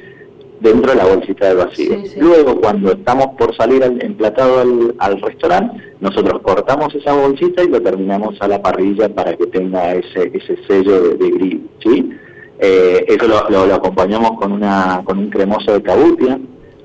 dentro 0.61 0.92
de 0.92 0.96
la 0.96 1.04
bolsita 1.04 1.48
del 1.48 1.59
vacío. 1.59 1.96
Luego, 2.18 2.61
cuando 2.61 2.92
estamos 2.92 3.28
por 3.38 3.54
salir 3.57 3.82
al, 3.84 4.02
emplatado 4.02 4.61
al, 4.98 5.20
restaurante, 5.20 5.82
nosotros 6.00 6.40
cortamos 6.42 6.94
esa 6.94 7.12
bolsita 7.12 7.62
y 7.62 7.68
lo 7.68 7.80
terminamos 7.82 8.40
a 8.40 8.48
la 8.48 8.62
parrilla 8.62 9.09
para 9.09 9.36
que 9.36 9.46
tenga 9.46 9.94
ese, 9.94 10.30
ese 10.32 10.57
sello 10.66 11.14
de, 11.16 11.30
grill, 11.30 11.70
¿sí? 11.82 12.11
Eh, 12.59 13.04
eso 13.09 13.26
lo, 13.28 13.74
acompañamos 13.74 14.32
con, 14.38 14.52
una, 14.52 15.02
con 15.04 15.18
un 15.18 15.30
cremoso 15.30 15.72
de 15.72 15.82
cabutia, 15.82 16.38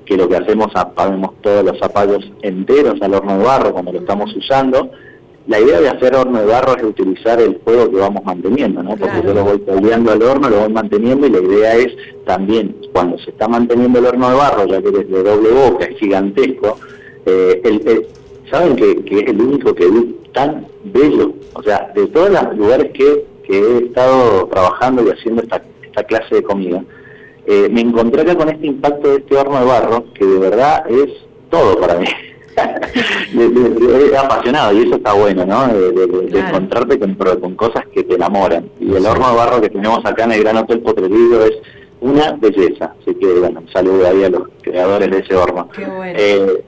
que 0.04 0.16
lo 0.16 0.28
que 0.28 0.36
hacemos, 0.36 0.68
apagamos 0.74 1.40
todos 1.40 1.64
los 1.64 1.78
zapallos 1.78 2.30
enteros 2.42 3.00
al 3.00 3.14
horno 3.14 3.38
de 3.38 3.44
barro 3.44 3.72
cuando 3.72 3.92
lo 3.92 4.00
estamos 4.00 4.34
usando, 4.36 4.90
la 5.46 5.60
idea 5.60 5.80
de 5.80 5.88
hacer 5.88 6.14
horno 6.14 6.38
de 6.38 6.46
barro 6.46 6.76
es 6.76 6.84
utilizar 6.84 7.40
el 7.40 7.58
fuego 7.64 7.90
que 7.90 7.96
vamos 7.96 8.24
manteniendo, 8.24 8.82
¿no? 8.82 8.90
Porque 8.90 9.22
yo 9.24 9.34
lo 9.34 9.44
voy 9.44 9.58
peleando 9.58 10.12
al 10.12 10.22
horno, 10.22 10.48
lo 10.48 10.60
voy 10.60 10.72
manteniendo 10.72 11.26
y 11.26 11.30
la 11.30 11.40
idea 11.40 11.74
es 11.74 11.96
también, 12.24 12.76
cuando 12.92 13.18
se 13.18 13.30
está 13.30 13.48
manteniendo 13.48 13.98
el 13.98 14.06
horno 14.06 14.30
de 14.30 14.36
barro, 14.36 14.66
ya 14.66 14.80
que 14.80 14.88
es 14.88 15.10
de 15.10 15.22
doble 15.22 15.50
boca, 15.50 15.84
es 15.86 15.98
gigantesco, 15.98 16.78
eh, 17.26 18.06
¿saben 18.50 18.76
que, 18.76 18.90
es 18.92 19.28
el 19.28 19.40
único 19.40 19.74
que 19.74 19.86
vi 19.86 20.16
tan 20.32 20.66
bello? 20.84 21.32
O 21.54 21.62
sea, 21.62 21.90
de 21.94 22.06
todos 22.06 22.30
los 22.30 22.56
lugares 22.56 22.92
que, 22.92 23.32
he 23.48 23.84
estado 23.84 24.46
trabajando 24.46 25.04
y 25.04 25.10
haciendo 25.10 25.42
esta, 25.42 25.60
esta 25.82 26.04
clase 26.04 26.36
de 26.36 26.42
comida, 26.42 26.82
eh, 27.44 27.68
me 27.70 27.82
encontré 27.82 28.22
acá 28.22 28.34
con 28.34 28.48
este 28.48 28.66
impacto 28.66 29.10
de 29.10 29.16
este 29.16 29.36
horno 29.36 29.58
de 29.58 29.66
barro, 29.66 30.04
que 30.14 30.24
de 30.24 30.38
verdad 30.38 30.84
es 30.88 31.10
todo 31.50 31.78
para 31.78 31.98
mí. 31.98 32.06
es 33.34 34.18
apasionado 34.18 34.72
y 34.72 34.82
eso 34.82 34.96
está 34.96 35.12
bueno, 35.12 35.44
¿no? 35.44 35.68
De, 35.68 36.38
encontrarte 36.38 36.98
con, 36.98 37.54
cosas 37.54 37.84
que 37.92 38.04
te 38.04 38.14
enamoran. 38.14 38.68
Y 38.80 38.94
el 38.94 39.06
horno 39.06 39.30
de 39.30 39.36
barro 39.36 39.60
que 39.60 39.70
tenemos 39.70 40.04
acá 40.04 40.24
en 40.24 40.32
el 40.32 40.42
Gran 40.42 40.58
Hotel 40.58 40.80
Potrerillo 40.80 41.44
es 41.44 41.52
una 42.00 42.32
belleza. 42.32 42.94
Así 43.00 43.14
que, 43.14 43.26
bueno, 43.34 43.60
un 43.60 43.68
saludo 43.70 44.08
ahí 44.08 44.24
a 44.24 44.30
los 44.30 44.48
creadores 44.62 45.10
de 45.10 45.18
ese 45.18 45.34
horno. 45.34 45.68
Eh, 45.78 46.64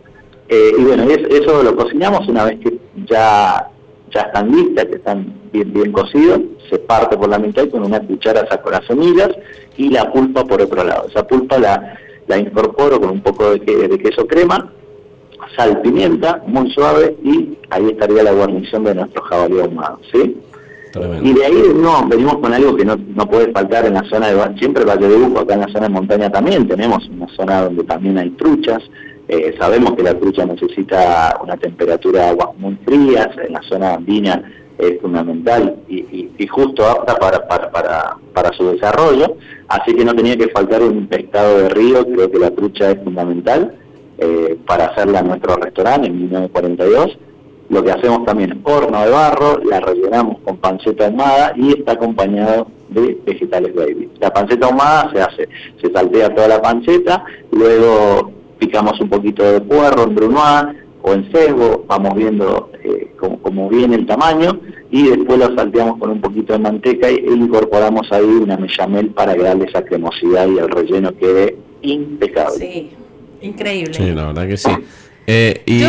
eh, 0.49 0.73
y 0.79 0.85
bueno, 0.85 1.05
eso 1.05 1.63
lo 1.63 1.77
cocinamos 1.77 2.29
una 2.29 2.45
vez 2.45 2.61
que 2.61 2.79
ya 3.07 3.71
ya 4.15 4.21
están 4.23 4.51
listas, 4.51 4.85
que 4.87 4.97
están 4.97 5.35
bien, 5.53 5.73
bien 5.73 5.91
cocidos, 5.91 6.41
se 6.71 6.79
parte 6.79 7.17
por 7.17 7.29
la 7.29 7.39
mitad 7.39 7.65
y 7.65 7.71
con 7.71 7.83
una 7.83 7.99
cuchara 8.01 8.47
saco 8.49 8.71
las 8.71 8.87
semillas 8.87 9.31
y 9.77 9.91
la 9.91 10.11
pulpa 10.13 10.45
por 10.45 10.63
otro 10.63 10.85
lado. 10.85 11.09
Esa 11.09 11.27
pulpa 11.27 11.59
la, 11.59 11.99
la 12.29 12.39
incorporo 12.39 13.01
con 13.01 13.11
un 13.11 13.21
poco 13.21 13.51
de, 13.51 13.59
de 13.59 13.99
queso 13.99 14.27
crema 14.27 14.73
sal, 15.57 15.81
pimienta, 15.83 16.43
muy 16.47 16.71
suave 16.73 17.17
y 17.23 17.59
ahí 17.71 17.89
estaría 17.91 18.23
la 18.23 18.33
guarnición 18.33 18.85
de 18.85 18.95
nuestro 18.95 19.23
jabalí 19.23 19.61
ahumado, 19.61 19.99
¿sí? 20.13 20.37
Y 21.23 21.33
de 21.33 21.45
ahí 21.45 21.63
no, 21.75 22.07
venimos 22.07 22.39
con 22.39 22.55
algo 22.55 22.77
que 22.77 22.85
no, 22.85 22.97
no 22.97 23.27
puede 23.29 23.51
faltar 23.51 23.85
en 23.85 23.95
la 23.95 24.05
zona 24.05 24.29
de 24.29 24.59
siempre 24.59 24.85
Valle 24.85 25.09
de 25.09 25.17
Uco, 25.17 25.41
acá 25.41 25.55
en 25.55 25.61
la 25.61 25.69
zona 25.69 25.89
de 25.89 25.89
montaña 25.89 26.31
también 26.31 26.69
tenemos 26.69 27.09
una 27.09 27.27
zona 27.35 27.63
donde 27.63 27.83
también 27.83 28.17
hay 28.17 28.31
truchas, 28.31 28.79
eh, 29.27 29.55
sabemos 29.59 29.95
que 29.95 30.05
la 30.05 30.15
trucha 30.15 30.45
necesita 30.47 31.37
una 31.43 31.57
temperatura 31.57 32.23
de 32.23 32.29
aguas 32.29 32.51
muy 32.59 32.77
frías, 32.85 33.29
en 33.45 33.55
la 33.55 33.63
zona 33.63 33.95
andina 33.95 34.43
es 34.79 35.01
fundamental 35.01 35.77
y, 35.89 36.31
y, 36.37 36.47
justo 36.47 36.85
apta 36.85 37.17
para, 37.17 37.47
para, 37.47 37.71
para, 37.71 38.17
para, 38.33 38.53
su 38.53 38.71
desarrollo, 38.71 39.37
así 39.69 39.95
que 39.95 40.05
no 40.05 40.15
tenía 40.15 40.37
que 40.37 40.49
faltar 40.49 40.83
un 40.83 41.07
pescado 41.07 41.59
de 41.59 41.69
río, 41.71 42.05
creo 42.05 42.31
que 42.31 42.39
la 42.39 42.51
trucha 42.51 42.91
es 42.91 43.03
fundamental. 43.03 43.75
Eh, 44.17 44.57
para 44.65 44.87
hacerla 44.87 45.21
en 45.21 45.27
nuestro 45.27 45.57
restaurante 45.57 46.07
en 46.07 46.17
1942. 46.17 47.19
Lo 47.69 47.83
que 47.83 47.91
hacemos 47.91 48.25
también 48.25 48.53
es 48.53 48.59
horno 48.63 49.03
de 49.03 49.11
barro, 49.11 49.59
la 49.65 49.81
rellenamos 49.81 50.39
con 50.45 50.59
panceta 50.59 51.07
ahumada 51.07 51.53
y 51.57 51.73
está 51.73 51.93
acompañado 51.93 52.69
de 52.91 53.19
vegetales 53.27 53.75
baby. 53.75 54.09
La 54.21 54.31
panceta 54.31 54.67
ahumada 54.67 55.11
se 55.13 55.21
hace, 55.21 55.49
se 55.81 55.91
saltea 55.91 56.33
toda 56.33 56.47
la 56.47 56.63
panceta, 56.63 57.25
luego 57.51 58.31
picamos 58.59 59.01
un 59.01 59.09
poquito 59.09 59.43
de 59.43 59.61
puerro 59.63 60.05
en 60.05 60.15
brunoise 60.15 60.79
o 61.03 61.13
en 61.13 61.33
cebo, 61.33 61.85
vamos 61.89 62.15
viendo 62.15 62.71
eh, 62.85 63.11
como, 63.19 63.69
viene 63.69 63.97
el 63.97 64.07
tamaño 64.07 64.61
y 64.91 65.09
después 65.09 65.39
lo 65.41 65.57
salteamos 65.57 65.99
con 65.99 66.11
un 66.11 66.21
poquito 66.21 66.53
de 66.53 66.61
manteca 66.61 67.09
e 67.09 67.25
incorporamos 67.35 68.13
ahí 68.13 68.39
una 68.43 68.57
mechamel 68.57 69.11
para 69.11 69.35
darle 69.35 69.65
esa 69.65 69.83
cremosidad 69.85 70.47
y 70.47 70.59
el 70.59 70.69
relleno 70.69 71.13
quede 71.17 71.57
impecable. 71.83 72.93
Increíble. 73.45 73.95
Sí, 73.95 74.11
la 74.11 74.27
verdad 74.27 74.49
que 74.49 74.57
sí. 74.57 74.71
Eh, 75.27 75.63
y 75.65 75.81
Yo 75.81 75.89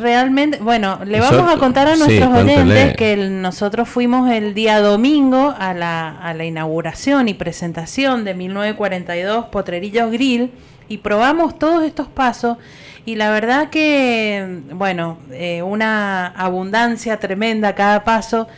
realmente, 0.00 0.58
bueno, 0.58 1.00
le 1.04 1.20
vamos 1.20 1.48
a 1.52 1.56
contar 1.56 1.86
a 1.86 1.96
nuestros 1.96 2.34
oyentes 2.34 2.96
que 2.96 3.16
nosotros 3.16 3.88
fuimos 3.88 4.30
el 4.30 4.54
día 4.54 4.80
domingo 4.80 5.54
a 5.56 5.72
la, 5.72 6.18
a 6.18 6.34
la 6.34 6.44
inauguración 6.44 7.28
y 7.28 7.34
presentación 7.34 8.24
de 8.24 8.34
1942 8.34 9.46
Potrerillos 9.46 10.10
Grill 10.10 10.50
y 10.88 10.98
probamos 10.98 11.58
todos 11.60 11.84
estos 11.84 12.08
pasos 12.08 12.58
y 13.04 13.14
la 13.14 13.30
verdad 13.30 13.70
que, 13.70 14.62
bueno, 14.72 15.18
eh, 15.30 15.62
una 15.62 16.26
abundancia 16.26 17.18
tremenda 17.20 17.76
cada 17.76 18.02
paso 18.02 18.48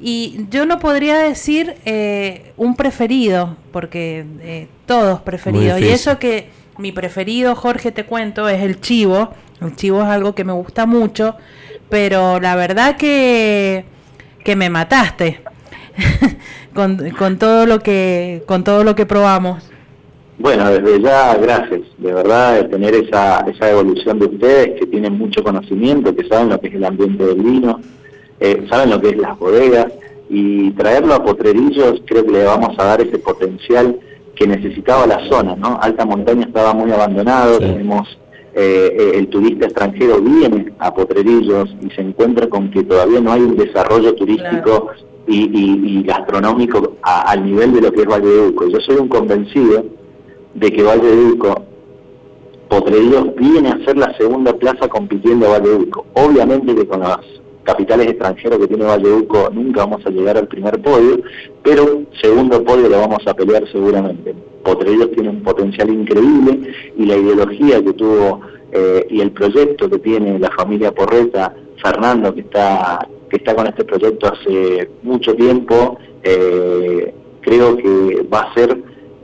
y 0.00 0.46
yo 0.50 0.64
no 0.64 0.78
podría 0.78 1.18
decir 1.18 1.76
eh, 1.84 2.52
un 2.56 2.76
preferido, 2.76 3.56
porque 3.72 4.68
todos 4.86 5.20
preferidos. 5.20 5.80
Y 5.80 5.88
eso 5.88 6.18
que 6.18 6.61
mi 6.78 6.92
preferido, 6.92 7.54
Jorge, 7.54 7.92
te 7.92 8.04
cuento, 8.04 8.48
es 8.48 8.62
el 8.62 8.80
chivo. 8.80 9.30
El 9.60 9.76
chivo 9.76 10.02
es 10.02 10.08
algo 10.08 10.34
que 10.34 10.44
me 10.44 10.52
gusta 10.52 10.86
mucho, 10.86 11.36
pero 11.88 12.40
la 12.40 12.56
verdad 12.56 12.96
que, 12.96 13.84
que 14.44 14.56
me 14.56 14.70
mataste 14.70 15.40
con, 16.74 17.10
con, 17.10 17.38
todo 17.38 17.66
lo 17.66 17.78
que, 17.80 18.42
con 18.46 18.64
todo 18.64 18.82
lo 18.82 18.94
que 18.94 19.06
probamos. 19.06 19.68
Bueno, 20.38 20.68
desde 20.70 21.00
ya, 21.00 21.36
gracias. 21.36 21.82
De 21.98 22.12
verdad, 22.12 22.54
de 22.54 22.64
tener 22.64 22.94
esa, 22.94 23.40
esa 23.40 23.70
evolución 23.70 24.18
de 24.18 24.26
ustedes 24.26 24.80
que 24.80 24.86
tienen 24.86 25.16
mucho 25.16 25.44
conocimiento, 25.44 26.16
que 26.16 26.26
saben 26.26 26.48
lo 26.48 26.60
que 26.60 26.68
es 26.68 26.74
el 26.74 26.84
ambiente 26.84 27.24
del 27.24 27.40
vino, 27.40 27.80
eh, 28.40 28.66
saben 28.68 28.90
lo 28.90 29.00
que 29.00 29.10
es 29.10 29.18
las 29.18 29.38
bodegas, 29.38 29.92
y 30.28 30.70
traerlo 30.72 31.14
a 31.14 31.22
Potrerillos 31.22 32.02
creo 32.06 32.24
que 32.24 32.32
le 32.32 32.44
vamos 32.44 32.74
a 32.78 32.84
dar 32.84 33.00
ese 33.02 33.18
potencial 33.18 34.00
que 34.42 34.48
necesitaba 34.48 35.06
la 35.06 35.28
zona, 35.28 35.54
¿no? 35.54 35.78
Alta 35.80 36.04
Montaña 36.04 36.46
estaba 36.46 36.74
muy 36.74 36.90
abandonado, 36.90 37.60
tenemos 37.60 38.08
eh, 38.54 38.96
eh, 38.98 39.12
el 39.14 39.28
turista 39.28 39.66
extranjero 39.66 40.20
viene 40.20 40.72
a 40.80 40.92
Potrerillos 40.92 41.72
y 41.80 41.90
se 41.90 42.00
encuentra 42.00 42.48
con 42.48 42.68
que 42.72 42.82
todavía 42.82 43.20
no 43.20 43.30
hay 43.30 43.40
un 43.42 43.56
desarrollo 43.56 44.14
turístico 44.14 44.88
y, 45.28 46.02
gastronómico 46.02 46.96
al 47.02 47.44
nivel 47.44 47.72
de 47.74 47.82
lo 47.82 47.92
que 47.92 48.00
es 48.00 48.06
Valle 48.08 48.26
de 48.26 48.48
Uco. 48.48 48.66
Yo 48.66 48.80
soy 48.80 48.96
un 48.96 49.06
convencido 49.06 49.84
de 50.54 50.72
que 50.72 50.82
Valle 50.82 51.06
de 51.06 51.24
Uco, 51.32 51.62
Potrerillos 52.68 53.36
viene 53.36 53.68
a 53.68 53.84
ser 53.84 53.96
la 53.96 54.12
segunda 54.18 54.52
plaza 54.54 54.88
compitiendo 54.88 55.46
a 55.46 55.58
Valle 55.58 55.68
de 55.68 55.76
Uco. 55.76 56.06
Obviamente 56.14 56.74
que 56.74 56.86
con 56.88 57.00
las 57.00 57.20
capitales 57.64 58.08
extranjeros 58.08 58.58
que 58.58 58.68
tiene 58.68 58.84
Valle 58.84 59.08
de 59.08 59.14
Uco 59.14 59.50
nunca 59.52 59.80
vamos 59.80 60.04
a 60.04 60.10
llegar 60.10 60.36
al 60.36 60.48
primer 60.48 60.80
podio, 60.82 61.20
pero 61.62 62.02
segundo 62.20 62.62
podio 62.64 62.88
lo 62.88 62.98
vamos 63.00 63.26
a 63.26 63.34
pelear 63.34 63.64
seguramente. 63.70 64.34
Potrerillos 64.64 65.12
tiene 65.12 65.30
un 65.30 65.42
potencial 65.42 65.90
increíble 65.90 66.72
y 66.96 67.06
la 67.06 67.16
ideología 67.16 67.82
que 67.82 67.92
tuvo 67.92 68.40
eh, 68.72 69.06
y 69.10 69.20
el 69.20 69.32
proyecto 69.32 69.88
que 69.88 69.98
tiene 69.98 70.38
la 70.38 70.50
familia 70.50 70.92
Porreta, 70.92 71.54
Fernando, 71.82 72.34
que 72.34 72.40
está 72.40 73.06
que 73.28 73.38
está 73.38 73.54
con 73.54 73.66
este 73.66 73.84
proyecto 73.84 74.30
hace 74.30 74.90
mucho 75.02 75.34
tiempo, 75.34 75.98
eh, 76.22 77.14
creo 77.40 77.76
que 77.78 78.26
va 78.30 78.42
a 78.42 78.54
ser 78.54 78.76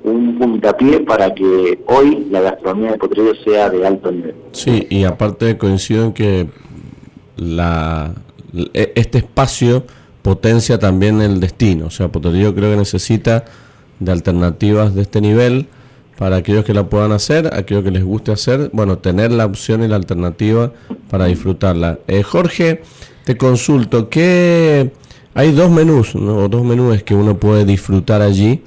un 0.02 0.38
puntapié 0.38 1.00
para 1.00 1.34
que 1.34 1.78
hoy 1.86 2.26
la 2.30 2.40
gastronomía 2.40 2.92
de 2.92 2.98
Potrerillos 2.98 3.38
sea 3.44 3.68
de 3.68 3.86
alto 3.86 4.10
nivel. 4.10 4.34
Sí, 4.52 4.86
y 4.88 5.04
aparte 5.04 5.58
coincido 5.58 6.06
en 6.06 6.12
que 6.14 6.46
la, 7.36 8.14
este 8.74 9.18
espacio 9.18 9.84
potencia 10.22 10.78
también 10.78 11.20
el 11.20 11.40
destino. 11.40 11.86
O 11.86 11.90
sea, 11.90 12.08
Potrerillos 12.08 12.52
creo 12.54 12.70
que 12.72 12.76
necesita 12.76 13.44
de 14.00 14.12
alternativas 14.12 14.94
de 14.94 15.02
este 15.02 15.20
nivel 15.20 15.68
para 16.18 16.36
aquellos 16.36 16.64
que 16.64 16.74
la 16.74 16.88
puedan 16.88 17.12
hacer, 17.12 17.54
aquellos 17.54 17.84
que 17.84 17.92
les 17.92 18.04
guste 18.04 18.32
hacer, 18.32 18.70
bueno, 18.72 18.98
tener 18.98 19.30
la 19.30 19.46
opción 19.46 19.84
y 19.84 19.88
la 19.88 19.96
alternativa 19.96 20.72
para 21.08 21.26
disfrutarla. 21.26 22.00
Eh, 22.08 22.22
Jorge, 22.22 22.82
te 23.24 23.36
consulto, 23.36 24.08
que 24.08 24.90
hay 25.34 25.52
dos 25.52 25.70
menús, 25.70 26.16
¿no? 26.16 26.48
dos 26.48 26.64
menús 26.64 27.02
que 27.04 27.14
uno 27.14 27.38
puede 27.38 27.64
disfrutar 27.64 28.20
allí 28.20 28.62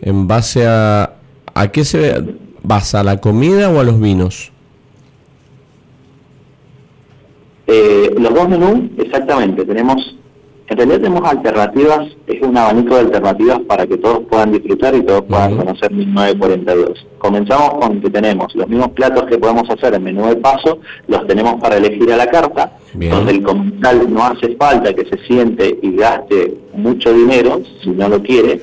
en 0.00 0.26
base 0.26 0.66
a... 0.66 1.12
¿A 1.54 1.68
qué 1.68 1.84
se 1.86 2.22
basa? 2.62 3.00
¿A 3.00 3.04
la 3.04 3.18
comida 3.18 3.70
o 3.70 3.80
a 3.80 3.84
los 3.84 3.98
vinos? 3.98 4.52
Eh, 7.66 8.14
los 8.18 8.34
dos 8.34 8.48
menús, 8.48 8.90
exactamente, 8.98 9.64
tenemos 9.64 10.16
en 10.68 10.76
realidad 10.78 11.00
tenemos 11.00 11.30
alternativas, 11.30 12.08
es 12.26 12.42
un 12.42 12.56
abanico 12.56 12.94
de 12.94 13.02
alternativas 13.02 13.60
para 13.68 13.86
que 13.86 13.98
todos 13.98 14.22
puedan 14.28 14.50
disfrutar 14.50 14.96
y 14.96 15.02
todos 15.02 15.22
puedan 15.22 15.56
conocer 15.56 15.92
1942. 15.92 17.06
Comenzamos 17.18 17.74
con 17.74 18.00
que 18.00 18.10
tenemos 18.10 18.52
los 18.56 18.68
mismos 18.68 18.90
platos 18.90 19.26
que 19.26 19.38
podemos 19.38 19.70
hacer 19.70 19.94
en 19.94 20.02
menú 20.02 20.26
de 20.26 20.36
paso, 20.36 20.80
los 21.06 21.24
tenemos 21.28 21.60
para 21.60 21.76
elegir 21.76 22.12
a 22.12 22.16
la 22.16 22.26
carta, 22.26 22.72
donde 22.94 23.30
el 23.30 23.42
comensal 23.44 24.12
no 24.12 24.24
hace 24.24 24.56
falta 24.56 24.92
que 24.92 25.04
se 25.04 25.24
siente 25.26 25.78
y 25.82 25.94
gaste 25.94 26.54
mucho 26.74 27.12
dinero, 27.12 27.60
si 27.84 27.90
no 27.90 28.08
lo 28.08 28.20
quiere, 28.20 28.60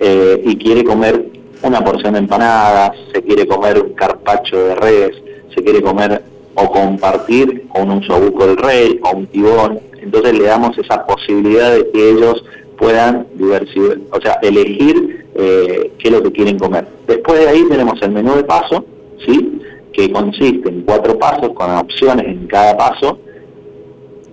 eh, 0.00 0.42
y 0.44 0.56
quiere 0.56 0.84
comer 0.84 1.30
una 1.62 1.82
porción 1.82 2.12
de 2.12 2.18
empanadas, 2.20 2.92
se 3.12 3.22
quiere 3.22 3.46
comer 3.46 3.82
un 3.82 3.94
carpacho 3.94 4.56
de 4.58 4.74
res, 4.74 5.12
se 5.54 5.62
quiere 5.62 5.80
comer 5.80 6.22
o 6.60 6.70
compartir 6.70 7.68
con 7.68 7.90
un 7.90 8.02
sobuco 8.02 8.46
del 8.46 8.56
rey 8.56 9.00
o 9.02 9.16
un 9.16 9.26
tibón, 9.26 9.80
entonces 10.02 10.38
le 10.38 10.44
damos 10.44 10.76
esa 10.76 11.06
posibilidad 11.06 11.72
de 11.72 11.88
que 11.90 12.10
ellos 12.10 12.44
puedan 12.76 13.26
diversificar, 13.34 13.98
o 14.10 14.20
sea, 14.20 14.38
elegir 14.42 15.26
eh, 15.34 15.92
qué 15.98 16.08
es 16.08 16.12
lo 16.12 16.22
que 16.22 16.32
quieren 16.32 16.58
comer. 16.58 16.86
Después 17.06 17.40
de 17.40 17.48
ahí 17.48 17.64
tenemos 17.68 18.00
el 18.02 18.10
menú 18.10 18.34
de 18.34 18.44
paso, 18.44 18.84
¿sí? 19.24 19.60
que 19.92 20.10
consiste 20.10 20.68
en 20.68 20.82
cuatro 20.82 21.18
pasos 21.18 21.50
con 21.54 21.70
opciones 21.70 22.26
en 22.26 22.46
cada 22.46 22.76
paso, 22.76 23.18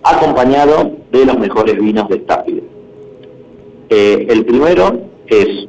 acompañado 0.04 0.92
de 1.12 1.26
los 1.26 1.38
mejores 1.38 1.78
vinos 1.78 2.08
de 2.10 2.18
Tápide. 2.20 2.64
Eh, 3.90 4.26
el 4.30 4.46
primero 4.46 5.00
es 5.28 5.68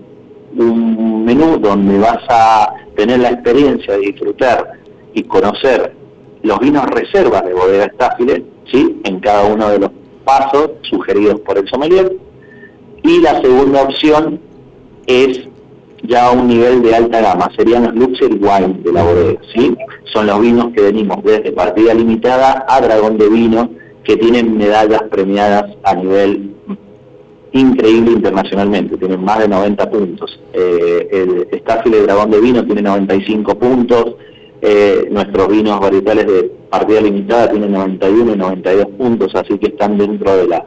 un 0.57 1.25
menú 1.25 1.59
donde 1.59 1.99
vas 1.99 2.23
a 2.29 2.73
tener 2.95 3.21
la 3.21 3.31
experiencia 3.31 3.95
de 3.95 4.01
disfrutar 4.01 4.73
y 5.13 5.23
conocer 5.23 5.93
los 6.47 6.59
vinos 6.61 6.85
reservas 6.87 7.45
de 7.45 7.55
bodega 7.55 7.85
Estáfile, 7.87 8.45
¿sí? 8.71 9.01
en 9.05 9.21
cada 9.21 9.45
uno 9.45 9.69
de 9.69 9.79
los 9.81 9.91
pasos 10.25 10.71
sugeridos 10.83 11.41
por 11.41 11.59
el 11.59 11.69
sommelier. 11.69 12.17
Y 13.03 13.21
la 13.21 13.41
segunda 13.41 13.83
opción 13.83 14.41
es 15.07 15.41
ya 16.03 16.27
a 16.27 16.31
un 16.33 16.49
nivel 16.49 16.83
de 16.83 16.95
alta 16.95 17.21
gama, 17.21 17.51
serían 17.57 17.85
los 17.85 17.95
Luxury 17.95 18.35
Wine 18.35 18.81
de 18.83 18.93
la 18.93 19.03
bodega, 19.03 19.41
¿sí? 19.55 19.77
Son 20.13 20.27
los 20.27 20.41
vinos 20.41 20.73
que 20.75 20.83
venimos 20.83 21.23
desde 21.25 21.53
partida 21.53 21.95
limitada 21.95 22.65
a 22.69 22.81
dragón 22.81 23.19
de 23.19 23.29
vino, 23.29 23.71
que 24.05 24.17
tienen 24.17 24.57
medallas 24.57 25.03
premiadas 25.11 25.65
a 25.83 25.95
nivel 25.95 26.55
increíble 27.53 28.13
internacionalmente, 28.13 28.97
tienen 28.97 29.25
más 29.25 29.39
de 29.39 29.49
90 29.49 29.91
puntos. 29.91 30.39
Eh, 30.53 31.09
el 31.11 31.61
Staffile 31.61 32.03
Dragón 32.03 32.31
de 32.31 32.41
Vino 32.41 32.65
tiene 32.65 32.83
95 32.83 33.59
puntos, 33.59 34.15
eh, 34.63 35.09
nuestros 35.11 35.49
vinos 35.49 35.81
varietales 35.81 36.27
de 36.27 36.51
partida 36.71 37.01
limitada 37.01 37.51
tienen 37.51 37.73
91 37.73 38.33
y 38.33 38.37
92 38.37 38.87
puntos, 38.99 39.35
así 39.35 39.59
que 39.59 39.69
están 39.69 39.99
dentro 39.99 40.37
de 40.37 40.49
la, 40.49 40.65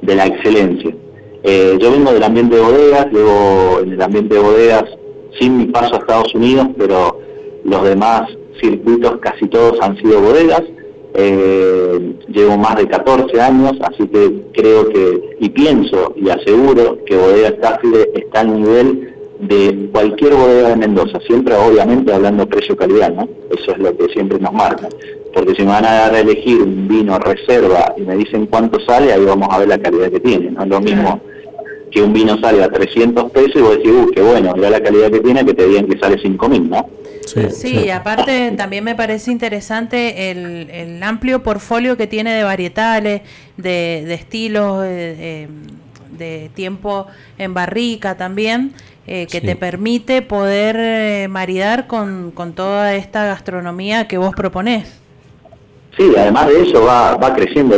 de 0.00 0.14
la 0.14 0.26
excelencia. 0.26 0.94
Eh, 1.42 1.76
yo 1.80 1.90
vengo 1.90 2.12
del 2.12 2.22
ambiente 2.22 2.56
de 2.56 2.62
bodegas, 2.62 3.06
llevo 3.12 3.80
en 3.82 3.92
el 3.92 4.02
ambiente 4.02 4.34
de 4.34 4.40
bodegas 4.40 4.84
sin 5.40 5.58
mi 5.58 5.66
paso 5.66 5.94
a 5.94 5.98
Estados 5.98 6.34
Unidos, 6.34 6.68
pero 6.78 7.18
los 7.64 7.82
demás 7.82 8.22
circuitos 8.60 9.18
casi 9.20 9.48
todos 9.48 9.78
han 9.80 9.96
sido 9.96 10.20
bodegas. 10.20 10.62
Eh, 11.14 12.14
llevo 12.28 12.56
más 12.56 12.76
de 12.76 12.88
14 12.88 13.38
años, 13.40 13.72
así 13.82 14.08
que 14.08 14.44
creo 14.54 14.88
que, 14.88 15.36
y 15.40 15.50
pienso 15.50 16.14
y 16.16 16.30
aseguro 16.30 16.98
que 17.04 17.16
Bodega 17.16 17.54
Cáfide 17.60 18.10
está 18.14 18.40
al 18.40 18.60
nivel 18.60 19.11
de 19.42 19.88
cualquier 19.92 20.34
bodega 20.34 20.68
de 20.70 20.76
Mendoza, 20.76 21.18
siempre 21.26 21.54
obviamente 21.56 22.12
hablando 22.12 22.46
precio-calidad, 22.46 23.12
¿no? 23.12 23.28
Eso 23.50 23.72
es 23.72 23.78
lo 23.78 23.96
que 23.96 24.12
siempre 24.12 24.38
nos 24.38 24.52
marca. 24.52 24.88
Porque 25.34 25.54
si 25.54 25.62
me 25.62 25.68
van 25.68 25.84
a 25.84 25.92
dar 25.92 26.14
a 26.14 26.20
elegir 26.20 26.62
un 26.62 26.86
vino 26.86 27.18
reserva 27.18 27.92
y 27.96 28.02
me 28.02 28.16
dicen 28.16 28.46
cuánto 28.46 28.78
sale, 28.80 29.12
ahí 29.12 29.24
vamos 29.24 29.48
a 29.50 29.58
ver 29.58 29.68
la 29.68 29.78
calidad 29.78 30.10
que 30.10 30.20
tiene, 30.20 30.50
no 30.52 30.62
es 30.62 30.68
lo 30.68 30.80
mismo 30.80 31.20
que 31.90 32.00
un 32.00 32.12
vino 32.12 32.38
sale 32.40 32.62
a 32.62 32.70
300 32.70 33.30
pesos 33.32 33.56
y 33.56 33.60
vos 33.60 33.76
decís, 33.76 33.92
uh, 33.92 34.10
qué 34.14 34.22
bueno, 34.22 34.54
mira 34.54 34.70
la 34.70 34.80
calidad 34.80 35.10
que 35.10 35.20
tiene, 35.20 35.44
que 35.44 35.52
te 35.52 35.66
digan 35.66 35.86
que 35.86 35.98
sale 35.98 36.16
5.000, 36.16 36.68
¿no? 36.68 36.88
Sí, 37.50 37.90
aparte 37.90 38.52
también 38.52 38.82
me 38.82 38.94
parece 38.94 39.30
interesante 39.30 40.30
el, 40.30 41.02
amplio 41.02 41.42
portfolio 41.42 41.96
que 41.96 42.06
tiene 42.06 42.32
de 42.32 42.44
varietales, 42.44 43.22
de, 43.58 44.14
estilos, 44.14 44.82
de, 44.82 45.48
de 46.16 46.50
tiempo 46.54 47.06
en 47.38 47.54
barrica 47.54 48.16
también. 48.16 48.72
Eh, 49.06 49.26
que 49.26 49.40
te 49.40 49.56
permite 49.56 50.22
poder 50.22 50.76
eh, 50.78 51.26
maridar 51.28 51.88
con, 51.88 52.30
con, 52.30 52.52
toda 52.52 52.94
esta 52.94 53.24
gastronomía 53.24 54.06
que 54.06 54.16
vos 54.16 54.32
proponés. 54.32 55.00
Sí, 55.96 56.04
además 56.16 56.46
de 56.46 56.62
eso 56.62 56.84
va, 56.84 57.16
va 57.16 57.34
creciendo 57.34 57.76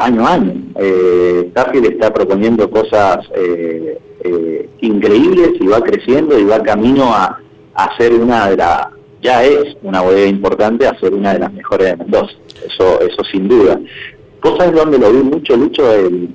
año 0.00 0.26
a 0.26 0.32
año. 0.32 0.54
Eh, 0.80 1.52
está 1.54 2.12
proponiendo 2.12 2.68
cosas 2.68 3.18
eh, 3.36 3.98
increíbles 4.80 5.52
y 5.60 5.66
va 5.68 5.80
creciendo 5.80 6.36
y 6.36 6.44
va 6.44 6.60
camino 6.62 7.14
a, 7.14 7.40
a 7.74 7.96
ser 7.96 8.12
una 8.14 8.50
de 8.50 8.56
las, 8.56 8.88
ya 9.22 9.44
es 9.44 9.76
una 9.82 10.00
bodega 10.02 10.28
importante, 10.28 10.86
a 10.86 10.98
ser 10.98 11.14
una 11.14 11.32
de 11.32 11.38
las 11.38 11.52
mejores 11.52 11.90
de 11.90 11.96
Mendoza. 11.96 12.32
Eso, 12.66 13.00
eso 13.00 13.24
sin 13.30 13.46
duda. 13.46 13.78
¿Vos 14.42 14.58
sabés 14.58 14.74
dónde 14.74 14.98
lo 14.98 15.12
vi 15.12 15.22
mucho, 15.22 15.56
Lucho 15.56 15.82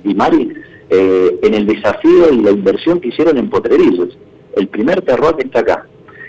y 0.04 0.14
Mari? 0.14 0.51
Eh, 0.94 1.38
en 1.40 1.54
el 1.54 1.66
desafío 1.66 2.30
y 2.30 2.42
la 2.42 2.50
inversión 2.50 3.00
que 3.00 3.08
hicieron 3.08 3.38
en 3.38 3.48
Potrerillos. 3.48 4.10
El 4.54 4.68
primer 4.68 5.00
terror 5.00 5.34
que 5.34 5.44
está 5.44 5.60
acá, 5.60 5.86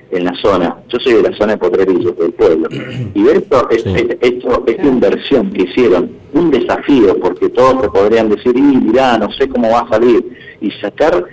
en 0.10 0.24
la 0.24 0.34
zona. 0.42 0.78
Yo 0.88 1.00
soy 1.02 1.16
de 1.16 1.24
la 1.24 1.36
zona 1.36 1.54
de 1.54 1.58
Potrerillos, 1.58 2.18
del 2.18 2.32
pueblo. 2.32 2.70
Y 3.14 3.24
ver 3.24 3.38
esto, 3.38 3.68
esto, 3.70 4.64
esta 4.66 4.88
inversión 4.88 5.52
que 5.52 5.64
hicieron, 5.64 6.12
un 6.32 6.50
desafío, 6.50 7.20
porque 7.20 7.50
todos 7.50 7.82
te 7.82 7.90
podrían 7.90 8.30
decir, 8.30 8.56
y 8.56 8.62
mirá, 8.62 9.18
no 9.18 9.30
sé 9.34 9.50
cómo 9.50 9.70
va 9.70 9.80
a 9.80 9.90
salir, 9.90 10.24
y 10.62 10.72
sacar 10.80 11.26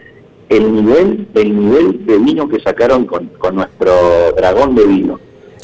el 0.49 0.74
nivel, 0.74 1.28
el 1.33 1.57
nivel 1.57 2.07
de 2.07 2.18
vino 2.18 2.49
que 2.49 2.59
sacaron 2.59 3.07
con, 3.07 3.31
nuestro 3.55 3.93
dragón 4.37 4.74
de 4.74 4.87
vino. 4.87 5.20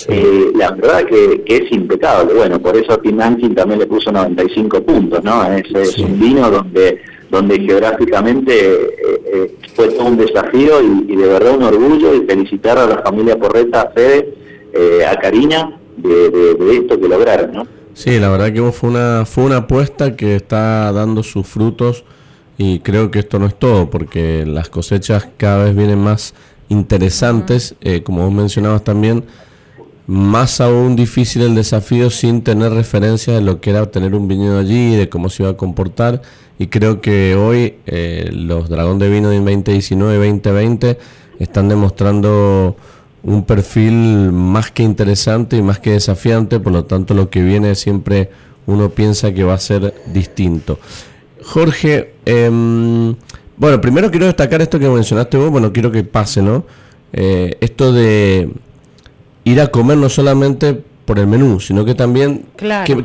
Eh, 0.06 0.52
la 0.54 0.70
verdad 0.70 1.04
que, 1.04 1.42
es 1.46 1.72
impecable. 1.72 2.32
Bueno, 2.32 2.60
por 2.60 2.76
eso 2.76 2.96
Tim 2.98 3.18
también 3.56 3.80
le 3.80 3.86
puso 3.88 4.12
95 4.12 4.82
puntos, 4.82 5.24
¿no? 5.24 5.44
Es, 5.50 5.64
es 5.74 5.98
un 5.98 6.20
vino 6.20 6.48
donde 6.48 7.00
donde 7.30 7.58
geográficamente 7.60 8.52
eh, 8.52 9.22
eh, 9.26 9.54
fue 9.74 9.88
todo 9.88 10.06
un 10.06 10.16
desafío 10.16 10.80
y, 10.82 11.16
de 11.16 11.26
verdad 11.26 11.56
un 11.56 11.64
orgullo 11.64 12.14
y 12.14 12.26
felicitar 12.26 12.78
a 12.78 12.86
la 12.86 13.02
familia 13.02 13.38
Porreta, 13.38 13.82
a 13.82 13.90
Fede, 13.90 14.34
eh, 14.72 15.04
a 15.04 15.16
Karina, 15.16 15.78
de, 15.96 16.76
esto 16.76 17.00
que 17.00 17.08
lograron, 17.08 17.52
¿no? 17.52 17.66
Sí, 17.94 18.20
la 18.20 18.28
verdad 18.28 18.52
que 18.52 18.60
fue 18.72 18.90
una, 18.90 19.24
fue 19.24 19.44
una 19.44 19.56
apuesta 19.58 20.16
que 20.16 20.36
está 20.36 20.92
dando 20.92 21.22
sus 21.22 21.46
frutos 21.46 22.04
y 22.58 22.80
creo 22.80 23.10
que 23.10 23.20
esto 23.20 23.38
no 23.38 23.46
es 23.46 23.58
todo, 23.58 23.90
porque 23.90 24.44
las 24.46 24.68
cosechas 24.68 25.28
cada 25.36 25.64
vez 25.64 25.74
vienen 25.74 25.98
más 25.98 26.34
interesantes, 26.68 27.74
eh, 27.80 28.02
como 28.02 28.24
vos 28.24 28.32
mencionabas 28.32 28.84
también, 28.84 29.24
más 30.06 30.60
aún 30.60 30.94
difícil 30.94 31.42
el 31.42 31.54
desafío 31.54 32.10
sin 32.10 32.42
tener 32.42 32.72
referencia 32.72 33.34
de 33.34 33.40
lo 33.40 33.60
que 33.60 33.70
era 33.70 33.90
tener 33.90 34.14
un 34.14 34.28
viñedo 34.28 34.58
allí, 34.58 34.94
de 34.94 35.08
cómo 35.08 35.28
se 35.28 35.42
iba 35.42 35.50
a 35.50 35.56
comportar. 35.56 36.22
Y 36.58 36.68
creo 36.68 37.00
que 37.00 37.34
hoy 37.34 37.74
eh, 37.86 38.30
los 38.32 38.68
Dragón 38.68 38.98
de 38.98 39.10
Vino 39.10 39.30
de 39.30 39.40
2019-2020 39.40 40.96
están 41.38 41.68
demostrando 41.68 42.76
un 43.22 43.44
perfil 43.44 44.30
más 44.32 44.70
que 44.70 44.84
interesante 44.84 45.56
y 45.56 45.62
más 45.62 45.80
que 45.80 45.90
desafiante, 45.90 46.60
por 46.60 46.72
lo 46.72 46.84
tanto 46.84 47.12
lo 47.12 47.28
que 47.28 47.42
viene 47.42 47.74
siempre 47.74 48.30
uno 48.66 48.90
piensa 48.90 49.32
que 49.32 49.44
va 49.44 49.54
a 49.54 49.58
ser 49.58 49.94
distinto. 50.12 50.78
Jorge, 51.42 52.14
em, 52.24 53.14
bueno, 53.56 53.80
primero 53.80 54.10
quiero 54.10 54.26
destacar 54.26 54.62
esto 54.62 54.78
que 54.78 54.88
mencionaste 54.88 55.36
vos, 55.36 55.50
bueno, 55.50 55.72
quiero 55.72 55.90
que 55.90 56.04
pase, 56.04 56.42
¿no? 56.42 56.64
Eh, 57.12 57.56
esto 57.60 57.92
de 57.92 58.50
ir 59.46 59.60
a 59.60 59.68
comer 59.68 59.96
no 59.96 60.08
solamente 60.08 60.82
por 61.04 61.20
el 61.20 61.28
menú, 61.28 61.60
sino 61.60 61.84
que 61.84 61.94
también 61.94 62.46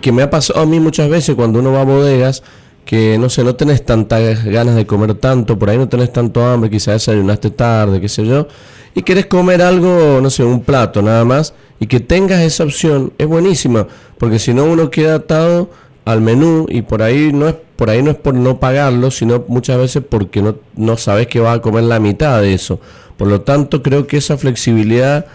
que, 0.01 0.11
me 0.11 0.23
ha 0.23 0.29
pasado 0.31 0.59
a 0.59 0.65
mí 0.65 0.79
muchas 0.79 1.07
veces 1.07 1.35
cuando 1.35 1.59
uno 1.59 1.71
va 1.71 1.81
a 1.81 1.85
bodegas 1.85 2.41
que 2.83 3.19
no 3.19 3.29
sé, 3.29 3.43
no 3.43 3.55
tenés 3.55 3.85
tantas 3.85 4.43
ganas 4.43 4.75
de 4.75 4.87
comer 4.87 5.13
tanto, 5.13 5.57
por 5.59 5.69
ahí 5.69 5.77
no 5.77 5.87
tenés 5.87 6.11
tanto 6.11 6.43
hambre, 6.43 6.71
quizás 6.71 6.95
desayunaste 6.95 7.51
tarde, 7.51 8.01
qué 8.01 8.09
sé 8.09 8.25
yo, 8.25 8.47
y 8.95 9.03
querés 9.03 9.27
comer 9.27 9.61
algo, 9.61 10.19
no 10.19 10.31
sé, 10.31 10.43
un 10.43 10.61
plato 10.61 11.03
nada 11.03 11.23
más, 11.23 11.53
y 11.79 11.85
que 11.85 11.99
tengas 11.99 12.41
esa 12.41 12.63
opción, 12.63 13.13
es 13.19 13.27
buenísima, 13.27 13.87
porque 14.17 14.39
si 14.39 14.51
no 14.51 14.65
uno 14.65 14.89
queda 14.89 15.15
atado 15.15 15.69
al 16.05 16.21
menú 16.21 16.65
y 16.69 16.81
por 16.81 17.03
ahí 17.03 17.31
no 17.31 17.47
es 17.47 17.55
por 17.75 17.91
ahí 17.91 18.01
no 18.01 18.09
es 18.11 18.17
por 18.17 18.33
no 18.33 18.59
pagarlo, 18.59 19.11
sino 19.11 19.45
muchas 19.47 19.77
veces 19.77 20.03
porque 20.07 20.41
no, 20.41 20.55
no 20.75 20.97
sabes 20.97 21.27
que 21.27 21.39
vas 21.39 21.57
a 21.57 21.61
comer 21.61 21.83
la 21.83 21.99
mitad 21.99 22.39
de 22.41 22.53
eso. 22.53 22.79
Por 23.17 23.27
lo 23.27 23.41
tanto, 23.41 23.81
creo 23.81 24.05
que 24.05 24.17
esa 24.17 24.37
flexibilidad 24.37 25.25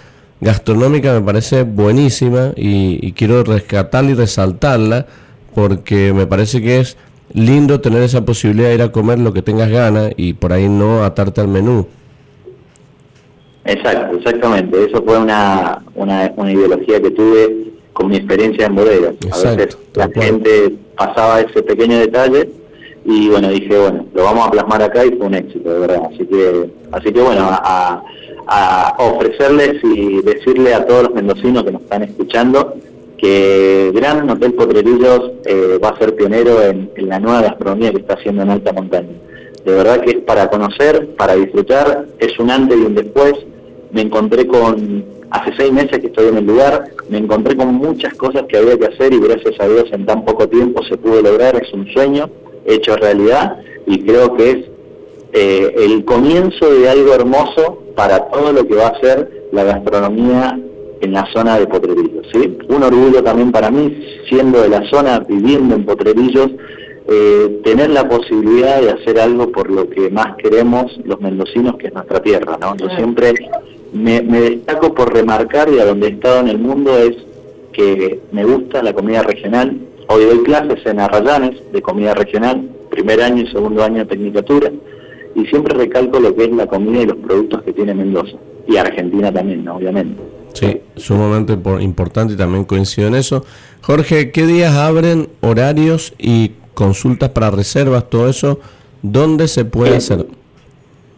gastronómica 0.41 1.12
me 1.14 1.20
parece 1.20 1.62
buenísima 1.62 2.53
y, 2.57 3.12
quiero 3.12 3.43
rescatarla 3.43 4.11
y 4.11 4.14
resaltarla 4.14 5.07
porque 5.55 6.12
me 6.12 6.26
parece 6.26 6.61
que 6.61 6.80
es 6.80 6.97
lindo 7.32 7.80
tener 7.80 8.03
esa 8.03 8.24
posibilidad 8.24 8.68
de 8.68 8.74
ir 8.74 8.82
a 8.82 8.93
comer 8.93 9.18
lo 9.18 9.32
que 9.32 9.43
tengas 9.43 9.70
ganas 9.70 10.12
y 10.16 10.34
por 10.34 10.53
ahí 10.53 10.68
no 10.68 11.05
atarte 11.05 11.41
al 11.41 11.49
menú. 11.49 11.87
Exacto, 13.64 14.16
exactamente. 14.18 14.84
Eso 14.84 15.03
fue 15.03 15.18
una, 15.18 15.82
una, 15.95 16.53
ideología 16.53 17.01
que 17.01 17.11
tuve 17.11 17.72
con 17.93 18.09
mi 18.09 18.16
experiencia 18.16 18.66
en 18.66 18.74
bodegas. 18.76 19.14
A 19.32 19.51
veces 19.51 19.78
la 19.95 20.09
gente 20.09 20.74
pasaba 20.97 21.41
ese 21.41 21.62
pequeño 21.62 21.99
detalle 21.99 22.49
y 23.05 23.28
bueno, 23.28 23.49
dije, 23.49 23.76
bueno, 23.76 24.07
lo 24.14 24.24
vamos 24.24 24.47
a 24.47 24.51
plasmar 24.51 24.82
acá 24.82 25.05
y 25.05 25.11
fue 25.12 25.26
un 25.26 25.34
éxito, 25.34 25.72
de 25.72 25.80
verdad. 25.80 26.03
Así 26.12 26.26
que, 26.26 26.70
así 26.93 27.12
que 27.12 27.20
bueno, 27.20 27.49
a, 27.51 28.03
a 28.47 28.94
ofrecerles 28.99 29.82
y 29.82 30.22
decirle 30.22 30.74
a 30.74 30.86
todos 30.86 31.05
los 31.05 31.14
mendocinos 31.14 31.64
que 31.64 31.72
nos 31.72 31.82
están 31.82 32.03
escuchando 32.05 32.74
que 33.16 33.92
Gran 33.94 34.28
Hotel 34.28 34.55
Potrerillos 34.55 35.32
eh, 35.44 35.78
va 35.82 35.90
a 35.90 35.99
ser 35.99 36.14
pionero 36.14 36.62
en, 36.62 36.90
la 36.97 37.18
nueva 37.18 37.42
gastronomía 37.42 37.90
que 37.90 38.01
está 38.01 38.14
haciendo 38.14 38.42
en 38.42 38.51
alta 38.51 38.72
montaña. 38.72 39.09
De 39.64 39.72
verdad 39.72 40.01
que 40.01 40.11
es 40.11 40.16
para 40.18 40.49
conocer, 40.49 41.14
para 41.16 41.34
disfrutar, 41.34 42.07
es 42.18 42.38
un 42.38 42.51
antes 42.51 42.78
y 42.78 42.82
un 42.82 42.94
después. 42.94 43.32
Me 43.90 44.03
encontré 44.03 44.47
con, 44.47 45.05
hace 45.30 45.53
seis 45.57 45.72
meses 45.72 45.99
que 45.99 46.07
estoy 46.09 46.28
en 46.28 46.38
el 46.38 46.47
lugar, 46.47 46.84
me 47.09 47.18
encontré 47.18 47.57
con 47.57 47.74
muchas 47.74 48.14
cosas 48.14 48.44
que 48.49 48.59
había 48.59 48.76
que 48.76 48.86
hacer 48.86 49.12
y 49.12 49.20
gracias 49.20 49.55
a 49.59 49.66
Dios 49.66 49.86
en 49.92 50.07
tan 50.07 50.24
poco 50.24 50.49
tiempo 50.49 50.82
se 50.84 50.97
pudo 50.97 51.22
lograr, 51.22 51.57
es 51.57 51.72
un 51.72 51.86
sueño 51.92 52.30
hecho 52.64 52.97
realidad 52.97 53.59
y 53.86 54.05
creo 54.05 54.36
que 54.36 54.51
es 54.51 54.59
eh, 55.39 55.74
el 55.84 56.03
comienzo 56.07 56.72
de 56.72 56.89
algo 56.89 57.12
hermoso 57.12 57.82
para 57.95 58.26
todo 58.30 58.55
lo 58.55 58.66
que 58.66 58.74
va 58.74 58.87
a 58.87 59.01
ser 59.01 59.49
la 59.53 59.64
gastronomía 59.64 60.59
en 61.03 61.12
la 61.12 61.30
zona 61.30 61.59
de 61.59 61.66
Potrerillos. 61.66 62.26
¿sí? 62.32 62.57
Un 62.68 62.82
orgullo 62.82 63.22
también 63.22 63.53
para 63.53 63.70
mí, 63.70 64.03
siendo 64.30 64.62
de 64.62 64.70
la 64.70 64.89
zona, 64.89 65.20
viviendo 65.20 65.74
en 65.74 65.84
Potrerillos, 65.84 66.53
eh, 67.07 67.61
tener 67.64 67.91
la 67.91 68.09
posibilidad 68.09 68.80
de 68.80 68.93
hacer 68.93 69.20
algo 69.20 69.53
por 69.53 69.70
lo 69.70 69.91
que 69.91 70.09
más 70.09 70.37
queremos 70.37 70.99
los 71.05 71.20
mendocinos, 71.20 71.76
que 71.76 71.89
es 71.89 71.93
nuestra 71.93 72.22
tierra. 72.22 72.57
¿no? 72.59 72.74
Yo 72.74 72.89
siempre 72.97 73.34
me, 73.93 74.22
me 74.22 74.41
destaco 74.41 74.95
por 74.95 75.12
remarcar 75.12 75.68
y 75.68 75.78
a 75.80 75.84
donde 75.84 76.07
he 76.07 76.11
estado 76.12 76.41
en 76.41 76.49
el 76.49 76.59
mundo 76.59 76.97
es 76.97 77.14
que 77.74 78.20
me 78.32 78.43
gusta 78.43 78.82
la 78.82 78.95
comida 78.95 79.22
regional. 79.22 79.82
Hoy 80.09 80.24
doy 80.24 80.43
clases 80.45 80.87
en 80.87 80.99
Arrayanes 80.99 81.61
de 81.72 81.82
comida 81.82 82.14
regional, 82.14 82.70
primer 82.89 83.20
año 83.20 83.43
y 83.43 83.53
segundo 83.53 83.84
año 83.84 83.99
de 83.99 84.07
tecnicatura 84.07 84.72
y 85.37 85.47
siempre 85.47 85.76
recalco 85.76 86.18
lo 86.18 86.34
que 86.34 86.45
es 86.45 86.53
la 86.53 86.66
comida 86.66 87.03
y 87.03 87.07
los 87.07 87.16
productos 87.18 87.62
que 87.62 87.72
tiene 87.72 87.95
Mendoza. 87.95 88.37
Y 88.66 88.76
Argentina 88.76 89.32
también, 89.32 89.68
obviamente. 89.68 90.20
Sí, 90.55 90.80
sumamente 90.97 91.59
importante 91.80 92.32
y 92.32 92.37
también 92.37 92.64
coincido 92.64 93.09
en 93.09 93.14
eso. 93.14 93.45
Jorge, 93.82 94.32
¿qué 94.32 94.47
días 94.47 94.74
abren 94.74 95.28
horarios 95.43 96.14
y 96.18 96.53
consultas 96.72 97.28
para 97.30 97.51
reservas, 97.51 98.09
todo 98.09 98.28
eso? 98.28 98.59
¿Dónde 99.03 99.47
se 99.49 99.66
puede 99.66 99.97
hacer? 99.97 100.26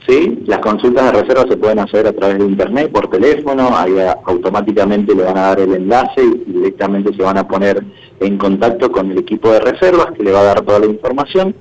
Sí, 0.06 0.40
las 0.46 0.58
consultas 0.58 1.12
de 1.12 1.20
reservas 1.20 1.46
se 1.48 1.56
pueden 1.56 1.78
hacer 1.78 2.06
a 2.06 2.12
través 2.12 2.38
de 2.38 2.46
internet, 2.46 2.90
por 2.90 3.08
teléfono, 3.10 3.70
ahí 3.76 3.92
automáticamente 4.24 5.14
le 5.14 5.22
van 5.22 5.38
a 5.38 5.42
dar 5.42 5.60
el 5.60 5.74
enlace 5.74 6.22
y 6.22 6.52
directamente 6.52 7.14
se 7.14 7.22
van 7.22 7.38
a 7.38 7.46
poner 7.46 7.84
en 8.18 8.38
contacto 8.38 8.90
con 8.90 9.10
el 9.12 9.18
equipo 9.18 9.52
de 9.52 9.60
reservas 9.60 10.08
que 10.16 10.24
le 10.24 10.32
va 10.32 10.40
a 10.40 10.44
dar 10.44 10.62
toda 10.62 10.80
la 10.80 10.86
información 10.86 11.54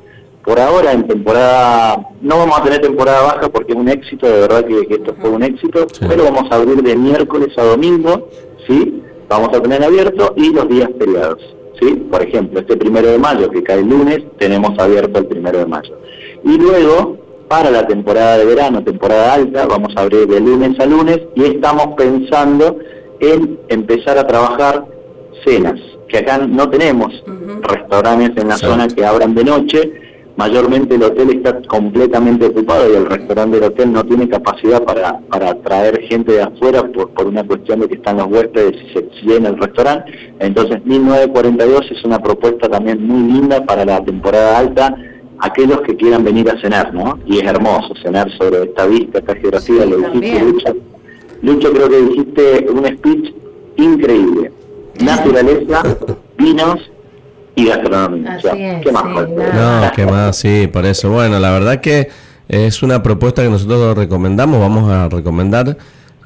por 0.48 0.62
ahora 0.62 0.94
en 0.94 1.06
temporada, 1.06 2.08
no 2.22 2.38
vamos 2.38 2.58
a 2.58 2.64
tener 2.64 2.80
temporada 2.80 3.22
baja 3.22 3.50
porque 3.50 3.74
es 3.74 3.78
un 3.78 3.90
éxito, 3.90 4.28
de 4.28 4.40
verdad 4.40 4.64
que, 4.64 4.96
esto 4.96 5.14
fue 5.20 5.30
un 5.30 5.44
éxito, 5.44 5.86
pero 6.08 6.24
vamos 6.24 6.50
a 6.50 6.56
abrir 6.56 6.82
de 6.82 6.96
miércoles 6.96 7.50
a 7.58 7.64
domingo, 7.64 8.30
¿sí? 8.66 9.04
Vamos 9.28 9.50
a 9.54 9.62
tener 9.62 9.84
abierto 9.84 10.34
y 10.38 10.54
los 10.54 10.70
días 10.70 10.90
feriados, 10.98 11.42
¿sí? 11.82 11.96
Por 12.10 12.22
ejemplo, 12.22 12.62
este 12.62 12.78
primero 12.78 13.10
de 13.10 13.18
mayo 13.18 13.50
que 13.50 13.62
cae 13.62 13.80
el 13.80 13.90
lunes, 13.90 14.20
tenemos 14.38 14.80
abierto 14.80 15.20
el 15.20 15.26
primero 15.26 15.60
de 15.60 15.66
mayo. 15.66 16.00
Y 16.46 16.58
luego, 16.58 17.18
para 17.50 17.70
la 17.70 17.86
temporada 17.86 18.38
de 18.38 18.46
verano, 18.46 18.82
temporada 18.86 19.34
alta, 19.34 19.66
vamos 19.66 19.92
a 19.98 20.02
abrir 20.04 20.28
de 20.28 20.40
lunes 20.40 20.80
a 20.80 20.86
lunes 20.86 21.20
y 21.36 21.44
estamos 21.44 21.88
pensando 21.98 22.78
en 23.20 23.60
empezar 23.68 24.18
a 24.18 24.26
trabajar 24.26 24.86
cenas, 25.44 25.78
que 26.08 26.20
acá 26.20 26.38
no 26.38 26.70
tenemos 26.70 27.22
restaurantes 27.64 28.42
en 28.42 28.48
la 28.48 28.56
zona 28.56 28.88
que 28.88 29.06
abran 29.06 29.36
de 29.36 29.44
noche, 29.44 30.07
mayormente 30.38 30.96
el 30.96 31.04
hotel 31.04 31.32
está 31.32 31.60
completamente 31.64 32.46
ocupado 32.46 32.92
y 32.92 32.96
el 32.96 33.08
restaurante 33.08 33.60
del 33.60 33.72
hotel 33.72 33.92
no 33.92 34.04
tiene 34.04 34.30
capacidad 34.30 34.84
para, 34.84 35.20
para 35.22 35.56
traer 35.62 36.00
gente 36.04 36.34
de 36.34 36.44
afuera 36.44 36.84
por, 36.84 37.10
por 37.10 37.28
una 37.28 37.44
cuestión 37.44 37.80
de 37.82 37.90
que 37.90 37.96
están 37.96 38.18
los 38.18 38.28
huéspedes 38.28 38.76
y 38.76 38.94
se 38.94 39.10
llena 39.24 39.50
el 39.50 39.58
restaurante. 39.58 40.12
Entonces 40.40 40.86
1942 40.86 41.92
es 41.92 42.04
una 42.06 42.20
propuesta 42.20 42.70
también 42.70 43.06
muy 43.06 43.34
linda 43.34 43.66
para 43.66 43.84
la 43.84 44.04
temporada 44.06 44.60
alta, 44.60 44.96
aquellos 45.40 45.82
que 45.82 45.96
quieran 45.96 46.24
venir 46.24 46.50
a 46.50 46.62
cenar, 46.62 46.94
¿no? 46.94 47.20
Y 47.26 47.40
es 47.40 47.44
hermoso 47.44 47.94
cenar 48.04 48.30
sobre 48.38 48.64
esta 48.64 48.86
vista, 48.86 49.20
esta 49.20 49.36
geografía, 49.36 49.86
lo 49.86 49.98
dijiste, 49.98 50.44
Lucho. 50.44 50.76
Lucho, 51.42 51.72
creo 51.72 51.90
que 51.90 52.02
dijiste 52.02 52.68
un 52.72 52.86
speech 52.86 53.34
increíble. 53.78 54.52
Naturaleza, 55.00 55.84
vinos 56.38 56.92
y 57.58 57.66
gastronomía. 57.66 58.40
¿Qué 58.84 58.92
más? 58.92 59.04
no, 59.04 59.92
qué 59.96 60.06
más, 60.06 60.38
sí, 60.38 60.70
por 60.72 60.86
eso. 60.86 61.10
Bueno, 61.10 61.40
la 61.40 61.52
verdad 61.52 61.82
que 61.82 62.08
es 62.48 62.84
una 62.84 63.02
propuesta 63.02 63.42
que 63.42 63.50
nosotros 63.50 63.98
recomendamos, 63.98 64.60
vamos 64.60 64.92
a 64.92 65.10
recomendar 65.10 65.76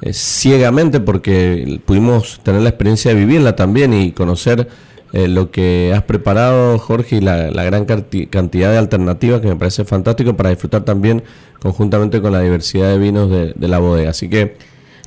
eh, 0.02 0.12
ciegamente 0.12 1.00
porque 1.00 1.80
pudimos 1.86 2.38
tener 2.42 2.60
la 2.60 2.68
experiencia 2.68 3.12
de 3.12 3.16
vivirla 3.18 3.56
también 3.56 3.94
y 3.94 4.12
conocer 4.12 4.68
eh, 5.14 5.26
lo 5.26 5.50
que 5.50 5.94
has 5.96 6.02
preparado, 6.02 6.78
Jorge, 6.78 7.16
y 7.16 7.20
la, 7.22 7.48
gran 7.50 7.86
cantidad 7.86 8.70
de 8.70 8.76
alternativas 8.76 9.40
que 9.40 9.48
me 9.48 9.56
parece 9.56 9.86
fantástico 9.86 10.36
para 10.36 10.50
disfrutar 10.50 10.82
también 10.82 11.22
conjuntamente 11.62 12.20
con 12.20 12.32
la 12.32 12.40
diversidad 12.40 12.90
de 12.90 12.98
vinos 12.98 13.30
de, 13.30 13.54
de 13.56 13.68
la 13.68 13.78
bodega. 13.78 14.10
Así 14.10 14.28
que 14.28 14.58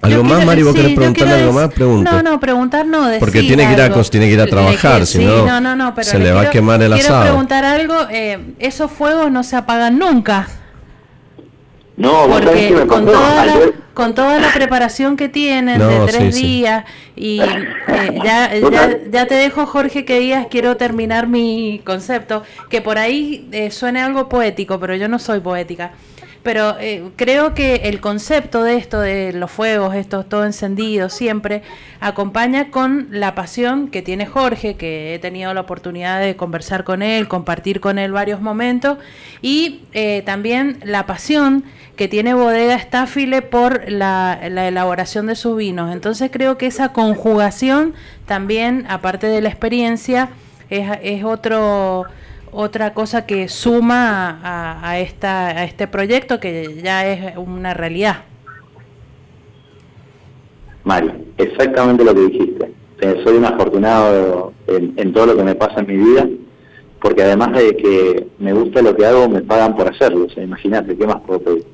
¿Algo 0.01 0.23
más, 0.23 0.45
Mari? 0.45 0.63
¿Vos 0.63 0.75
querés 0.75 0.93
preguntarle 0.95 1.33
algo 1.33 1.53
más? 1.53 1.73
Pregunto. 1.73 2.11
No, 2.11 2.21
no, 2.21 2.39
preguntar 2.39 2.85
no. 2.85 3.07
Porque 3.19 3.41
tiene 3.41 3.65
que, 3.67 3.73
ir 3.73 3.81
a, 3.81 4.01
tiene 4.03 4.27
que 4.27 4.33
ir 4.33 4.41
a 4.41 4.47
trabajar, 4.47 5.05
si 5.05 5.19
no, 5.19 5.45
se 6.01 6.19
le, 6.19 6.31
va 6.31 6.41
a 6.41 6.49
quemar 6.49 6.81
el 6.81 6.93
asado. 6.93 7.07
Quiero 7.07 7.23
preguntar 7.23 7.65
algo. 7.65 7.95
Eh, 8.11 8.53
esos 8.59 8.91
fuegos 8.91 9.31
no 9.31 9.43
se 9.43 9.55
apagan 9.55 9.97
nunca. 9.97 10.47
No, 11.97 12.27
porque 12.27 12.85
con 12.87 13.05
toda, 13.05 13.45
la, 13.45 13.55
con 13.93 14.13
toda 14.13 14.37
la 14.39 14.51
preparación 14.53 15.15
que 15.15 15.29
tienen 15.29 15.79
de 15.79 15.99
tres 16.07 16.35
días 16.35 16.83
y 17.15 17.39
eh, 17.39 18.19
ya, 18.21 18.53
ya, 18.53 18.99
ya, 19.09 19.25
te 19.25 19.35
dejo 19.35 19.65
Jorge 19.65 20.03
que 20.03 20.19
digas 20.19 20.47
quiero 20.51 20.75
terminar 20.75 21.27
mi 21.27 21.81
concepto 21.85 22.43
que 22.69 22.81
por 22.81 22.97
ahí 22.97 23.47
eh, 23.53 23.71
suene 23.71 24.01
algo 24.01 24.27
poético 24.27 24.77
pero 24.77 24.93
yo 24.95 25.07
no 25.07 25.19
soy 25.19 25.39
poética 25.39 25.93
pero 26.45 26.77
eh, 26.79 27.09
creo 27.15 27.55
que 27.55 27.73
el 27.85 27.99
concepto 27.99 28.63
de 28.63 28.75
esto, 28.75 29.01
de 29.01 29.33
los 29.33 29.49
fuegos, 29.49 29.95
estos 29.95 30.29
todo 30.29 30.45
encendido 30.45 31.09
siempre, 31.09 31.63
acompaña 31.99 32.69
con 32.69 33.07
la 33.09 33.33
pasión 33.33 33.87
que 33.87 34.03
tiene 34.03 34.27
Jorge, 34.27 34.75
que 34.75 35.15
he 35.15 35.17
tenido 35.17 35.55
la 35.55 35.61
oportunidad 35.61 36.21
de 36.21 36.35
conversar 36.35 36.83
con 36.83 37.01
él, 37.01 37.27
compartir 37.27 37.79
con 37.79 37.97
él 37.97 38.11
varios 38.11 38.41
momentos, 38.41 38.99
y 39.41 39.85
eh, 39.93 40.21
también 40.23 40.77
la 40.83 41.07
pasión 41.07 41.63
que 41.95 42.07
tiene 42.07 42.35
Bodega 42.35 42.75
Estáfile 42.75 43.41
por 43.41 43.89
la, 43.89 44.39
la 44.51 44.67
elaboración 44.67 45.25
de 45.25 45.35
sus 45.35 45.57
vinos. 45.57 45.91
Entonces 45.91 46.29
creo 46.31 46.59
que 46.59 46.67
esa 46.67 46.93
conjugación 46.93 47.95
también, 48.27 48.85
aparte 48.87 49.25
de 49.25 49.41
la 49.41 49.49
experiencia, 49.49 50.29
es 50.69 51.23
otro 51.23 52.05
otra 52.56 52.93
cosa 52.93 53.26
que 53.26 53.49
suma 53.49 54.39
a, 54.82 54.99
esta, 54.99 55.47
a 55.47 55.64
este 55.66 55.88
proyecto 55.88 56.39
que 56.39 56.80
ya 56.82 57.06
es 57.06 57.38
una 57.38 57.74
realidad. 57.74 58.24
Mario, 60.86 61.16
exactamente 61.38 62.06
lo 62.06 62.16
que 62.16 62.22
dijiste. 62.22 62.72
soy 63.24 63.38
un 63.38 63.45
afortunado 63.45 64.53
en, 64.68 65.14
todo 65.14 65.26
lo 65.26 65.36
que 65.36 65.43
me 65.43 65.56
pasa 65.56 65.82
en 65.82 65.88
mi 65.88 65.97
vida, 65.97 66.30
porque 67.01 67.24
además 67.24 67.51
de 67.53 67.76
que 67.76 68.28
me 68.39 68.53
gusta 68.53 68.82
lo 68.82 68.95
que 68.95 69.06
hago, 69.06 69.28
me 69.28 69.41
pagan 69.41 69.76
por 69.76 69.89
hacerlo. 69.89 70.28
Imagínate, 70.38 70.95
¿qué 70.95 71.06
más 71.06 71.22
puedo 71.28 71.41
pedir? 71.41 71.66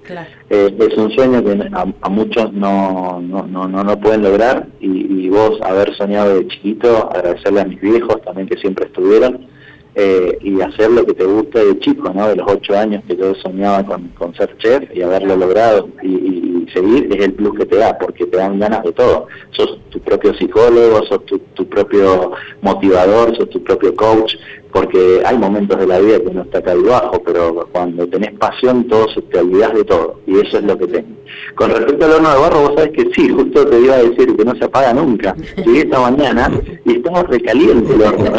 Eh, 0.49 0.75
es 0.79 0.97
un 0.97 1.11
sueño 1.11 1.43
que 1.43 1.69
a, 1.73 2.09
muchos 2.09 2.51
no, 2.53 3.21
no, 3.21 3.45
no, 3.45 3.67
no, 3.67 3.99
pueden 3.99 4.23
lograr 4.23 4.67
y, 4.79 5.25
y 5.25 5.29
vos 5.29 5.59
haber 5.61 5.95
soñado 5.95 6.35
de 6.35 6.47
chiquito, 6.47 7.11
agradecerle 7.13 7.61
a 7.61 7.65
mis 7.65 7.79
viejos 7.79 8.19
también 8.23 8.47
que 8.47 8.57
siempre 8.57 8.87
estuvieron 8.87 9.60
eh, 9.95 10.37
y 10.41 10.61
hacer 10.61 10.89
lo 10.89 11.05
que 11.05 11.13
te 11.13 11.25
gusta 11.25 11.59
de 11.59 11.77
chico, 11.79 12.11
¿no? 12.13 12.29
De 12.29 12.37
los 12.37 12.49
ocho 12.49 12.77
años 12.77 13.03
que 13.07 13.17
yo 13.17 13.35
soñaba 13.35 13.83
con, 13.85 14.07
con 14.09 14.33
ser 14.35 14.57
chef 14.57 14.83
y 14.93 15.01
haberlo 15.01 15.35
logrado 15.35 15.89
y, 16.01 16.39
seguir 16.73 17.13
es 17.13 17.25
el 17.25 17.33
plus 17.33 17.57
que 17.57 17.65
te 17.65 17.75
da, 17.75 17.97
porque 17.97 18.25
te 18.25 18.37
dan 18.37 18.57
ganas 18.57 18.81
de 18.83 18.93
todo. 18.93 19.27
Sos 19.51 19.77
tu 19.89 19.99
propio 19.99 20.33
psicólogo, 20.33 21.05
sos 21.05 21.25
tu, 21.25 21.37
tu 21.53 21.67
propio 21.67 22.31
motivador, 22.61 23.35
sos 23.35 23.49
tu 23.49 23.61
propio 23.61 23.93
coach, 23.93 24.35
porque 24.71 25.21
hay 25.25 25.37
momentos 25.37 25.79
de 25.79 25.87
la 25.87 25.99
vida 25.99 26.19
que 26.19 26.27
uno 26.27 26.43
está 26.43 26.59
acá 26.59 26.71
abajo, 26.71 27.21
pero 27.25 27.67
cuando 27.71 28.07
tenés 28.07 28.31
pasión, 28.37 28.87
todo 28.87 29.07
te 29.29 29.39
olvidas 29.39 29.73
de 29.73 29.83
todo, 29.83 30.19
y 30.25 30.39
eso 30.39 30.57
es 30.57 30.63
lo 30.63 30.77
que 30.77 30.87
tengo. 30.87 31.09
Con 31.55 31.71
respecto 31.71 32.05
al 32.05 32.11
horno 32.13 32.29
de 32.29 32.39
barro, 32.39 32.61
vos 32.61 32.73
sabés 32.75 32.91
que 32.91 33.09
sí, 33.13 33.29
justo 33.29 33.65
te 33.65 33.79
iba 33.79 33.95
a 33.95 34.03
decir 34.03 34.35
que 34.35 34.45
no 34.45 34.55
se 34.55 34.65
apaga 34.65 34.93
nunca. 34.93 35.35
Llegué 35.57 35.81
esta 35.81 35.99
mañana 35.99 36.51
y 36.85 36.97
estaba 36.97 37.23
recaliente 37.23 37.93
el 37.93 38.01
horno. 38.01 38.25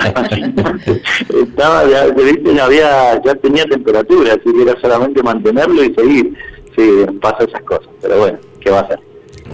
estaba, 1.42 1.84
ya, 1.84 2.06
ya, 2.14 2.64
había, 2.64 3.22
ya 3.22 3.34
tenía 3.36 3.64
temperatura, 3.64 4.32
así 4.32 4.52
que 4.54 4.62
era 4.62 4.80
solamente 4.80 5.22
mantenerlo 5.22 5.84
y 5.84 5.94
seguir. 5.94 6.34
Sí, 6.76 7.04
pasa 7.20 7.44
esas 7.44 7.62
cosas, 7.62 7.88
pero 8.00 8.18
bueno, 8.18 8.38
¿qué 8.60 8.70
va 8.70 8.78
a 8.78 8.82
hacer? 8.82 8.98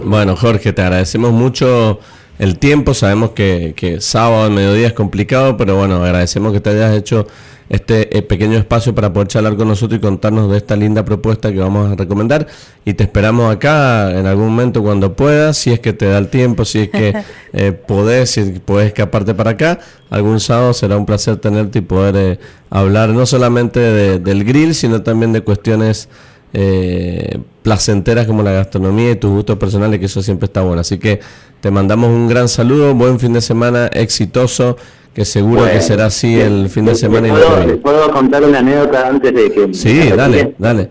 Bueno, 0.03 0.35
Jorge, 0.37 0.71
te 0.71 0.81
agradecemos 0.81 1.31
mucho 1.31 1.99
el 2.39 2.57
tiempo. 2.57 2.93
Sabemos 2.93 3.31
que, 3.31 3.73
que 3.75 4.01
sábado 4.01 4.43
al 4.45 4.51
mediodía 4.51 4.87
es 4.87 4.93
complicado, 4.93 5.57
pero 5.57 5.75
bueno, 5.77 6.03
agradecemos 6.03 6.51
que 6.51 6.59
te 6.59 6.71
hayas 6.71 6.95
hecho 6.95 7.27
este 7.69 8.17
eh, 8.17 8.23
pequeño 8.23 8.57
espacio 8.57 8.95
para 8.95 9.13
poder 9.13 9.27
charlar 9.27 9.55
con 9.55 9.67
nosotros 9.67 9.99
y 9.99 10.01
contarnos 10.01 10.49
de 10.49 10.57
esta 10.57 10.75
linda 10.75 11.05
propuesta 11.05 11.51
que 11.51 11.59
vamos 11.59 11.91
a 11.91 11.95
recomendar. 11.95 12.47
Y 12.83 12.95
te 12.95 13.03
esperamos 13.03 13.53
acá 13.53 14.11
en 14.17 14.25
algún 14.25 14.47
momento 14.47 14.81
cuando 14.81 15.15
puedas, 15.15 15.57
si 15.57 15.71
es 15.71 15.79
que 15.79 15.93
te 15.93 16.07
da 16.07 16.17
el 16.17 16.29
tiempo, 16.29 16.65
si 16.65 16.79
es 16.79 16.89
que 16.89 17.13
eh, 17.53 17.71
podés, 17.71 18.31
si 18.31 18.43
podés 18.65 18.87
escaparte 18.87 19.35
para 19.35 19.51
acá. 19.51 19.79
Algún 20.09 20.39
sábado 20.39 20.73
será 20.73 20.97
un 20.97 21.05
placer 21.05 21.37
tenerte 21.37 21.79
y 21.79 21.81
poder 21.81 22.15
eh, 22.15 22.39
hablar 22.71 23.09
no 23.09 23.27
solamente 23.27 23.79
del 23.79 24.43
grill, 24.43 24.73
sino 24.73 25.03
también 25.03 25.31
de 25.31 25.41
cuestiones 25.41 26.09
eh, 26.53 27.39
placenteras 27.61 28.25
como 28.25 28.41
la 28.43 28.51
gastronomía 28.51 29.11
y 29.11 29.15
tus 29.15 29.31
gustos 29.31 29.57
personales, 29.57 29.99
que 29.99 30.05
eso 30.07 30.21
siempre 30.21 30.45
está 30.45 30.61
bueno. 30.61 30.81
Así 30.81 30.97
que 30.97 31.19
te 31.61 31.71
mandamos 31.71 32.09
un 32.09 32.27
gran 32.27 32.47
saludo, 32.47 32.93
buen 32.95 33.19
fin 33.19 33.33
de 33.33 33.41
semana 33.41 33.87
exitoso, 33.87 34.77
que 35.13 35.25
seguro 35.25 35.65
que 35.65 35.81
será 35.81 36.05
así 36.05 36.39
el 36.39 36.69
fin 36.69 36.85
de 36.85 36.95
semana. 36.95 37.27
y 37.27 37.31
puedo, 37.31 37.81
¿Puedo 37.81 38.11
contar 38.11 38.43
una 38.43 38.59
anécdota 38.59 39.07
antes 39.07 39.33
de 39.33 39.51
que... 39.51 39.73
Sí, 39.73 40.09
dale, 40.15 40.55
dale. 40.57 40.89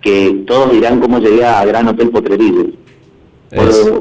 Que 0.00 0.42
todos 0.46 0.72
dirán 0.72 1.00
cómo 1.00 1.18
llegué 1.18 1.44
a 1.44 1.64
Gran 1.64 1.88
Hotel 1.88 2.10
Potrerillo. 2.10 2.66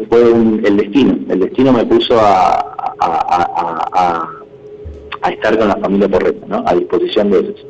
Fue, 0.10 0.32
el 0.64 0.78
destino, 0.78 1.18
el 1.30 1.40
destino 1.40 1.72
me 1.72 1.86
puso 1.86 2.20
a, 2.20 2.76
a, 3.00 4.28
a, 5.22 5.30
estar 5.30 5.58
con 5.58 5.68
la 5.68 5.78
familia 5.78 6.10
correcta, 6.10 6.46
¿no? 6.48 6.64
a 6.66 6.74
disposición 6.74 7.30
de 7.30 7.40
ellos. 7.40 7.66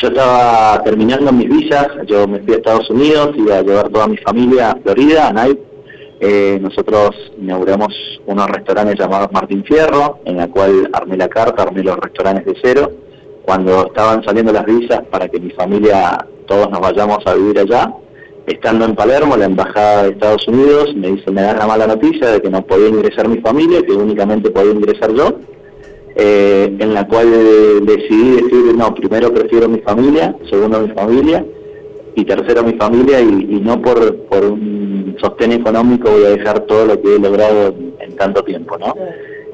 Yo 0.00 0.06
estaba 0.06 0.80
terminando 0.84 1.32
mis 1.32 1.48
visas, 1.48 1.88
yo 2.06 2.28
me 2.28 2.38
fui 2.38 2.54
a 2.54 2.58
Estados 2.58 2.88
Unidos, 2.88 3.30
iba 3.34 3.58
a 3.58 3.62
llevar 3.62 3.88
toda 3.88 4.06
mi 4.06 4.16
familia 4.18 4.70
a 4.70 4.76
Florida, 4.76 5.26
a 5.26 5.32
Night. 5.32 5.58
Eh, 6.20 6.56
nosotros 6.62 7.16
inauguramos 7.36 7.92
unos 8.26 8.46
restaurantes 8.46 8.96
llamados 8.96 9.32
Martín 9.32 9.64
Fierro, 9.64 10.20
en 10.24 10.36
la 10.36 10.46
cual 10.46 10.88
armé 10.92 11.16
la 11.16 11.26
carta, 11.26 11.64
armé 11.64 11.82
los 11.82 11.96
restaurantes 11.96 12.46
de 12.46 12.54
cero. 12.62 12.92
Cuando 13.44 13.86
estaban 13.86 14.22
saliendo 14.22 14.52
las 14.52 14.66
visas 14.66 15.02
para 15.10 15.26
que 15.26 15.40
mi 15.40 15.50
familia, 15.50 16.16
todos 16.46 16.70
nos 16.70 16.78
vayamos 16.78 17.18
a 17.26 17.34
vivir 17.34 17.58
allá, 17.58 17.92
estando 18.46 18.84
en 18.84 18.94
Palermo, 18.94 19.36
la 19.36 19.46
embajada 19.46 20.04
de 20.04 20.10
Estados 20.10 20.46
Unidos 20.46 20.94
me 20.94 21.10
dice, 21.10 21.32
me 21.32 21.42
dan 21.42 21.58
la 21.58 21.66
mala 21.66 21.88
noticia 21.88 22.28
de 22.28 22.40
que 22.40 22.50
no 22.50 22.62
podía 22.62 22.86
ingresar 22.86 23.26
mi 23.26 23.38
familia, 23.38 23.82
que 23.82 23.94
únicamente 23.94 24.48
podía 24.50 24.74
ingresar 24.74 25.12
yo 25.12 25.40
eh, 26.20 26.76
en 26.80 26.94
la 26.94 27.06
cual 27.06 27.30
decidí 27.86 28.32
decir, 28.32 28.74
no, 28.76 28.92
primero 28.92 29.32
prefiero 29.32 29.68
mi 29.68 29.78
familia, 29.78 30.34
segundo 30.50 30.80
mi 30.80 30.88
familia, 30.88 31.44
y 32.16 32.24
tercero 32.24 32.64
mi 32.64 32.72
familia, 32.72 33.20
y, 33.20 33.60
no 33.62 33.80
por, 33.80 34.16
por 34.24 34.44
un 34.44 35.16
sostén 35.20 35.52
económico 35.52 36.10
voy 36.10 36.24
a 36.24 36.30
dejar 36.30 36.60
todo 36.60 36.86
lo 36.86 37.00
que 37.00 37.14
he 37.14 37.18
logrado 37.20 37.72
en, 38.00 38.16
tanto 38.16 38.42
tiempo, 38.42 38.76
¿no? 38.78 38.96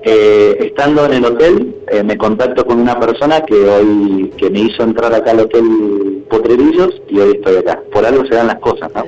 Eh, 0.07 0.57
estando 0.61 1.05
en 1.05 1.13
el 1.13 1.25
hotel, 1.27 1.77
eh, 1.91 2.03
me 2.03 2.17
contacto 2.17 2.65
con 2.65 2.79
una 2.79 2.99
persona 2.99 3.43
que 3.43 3.55
hoy 3.55 4.33
que 4.37 4.49
me 4.49 4.61
hizo 4.61 4.83
entrar 4.85 5.15
acá 5.15 5.33
al 5.33 5.41
hotel 5.41 6.25
Potrerillos 6.31 7.03
y 7.09 7.19
hoy 7.19 7.33
estoy 7.37 7.57
acá. 7.57 7.83
Por 7.93 8.07
algo 8.07 8.25
se 8.27 8.35
dan 8.35 8.47
las 8.47 8.59
cosas, 8.61 8.91
¿no? 8.95 9.05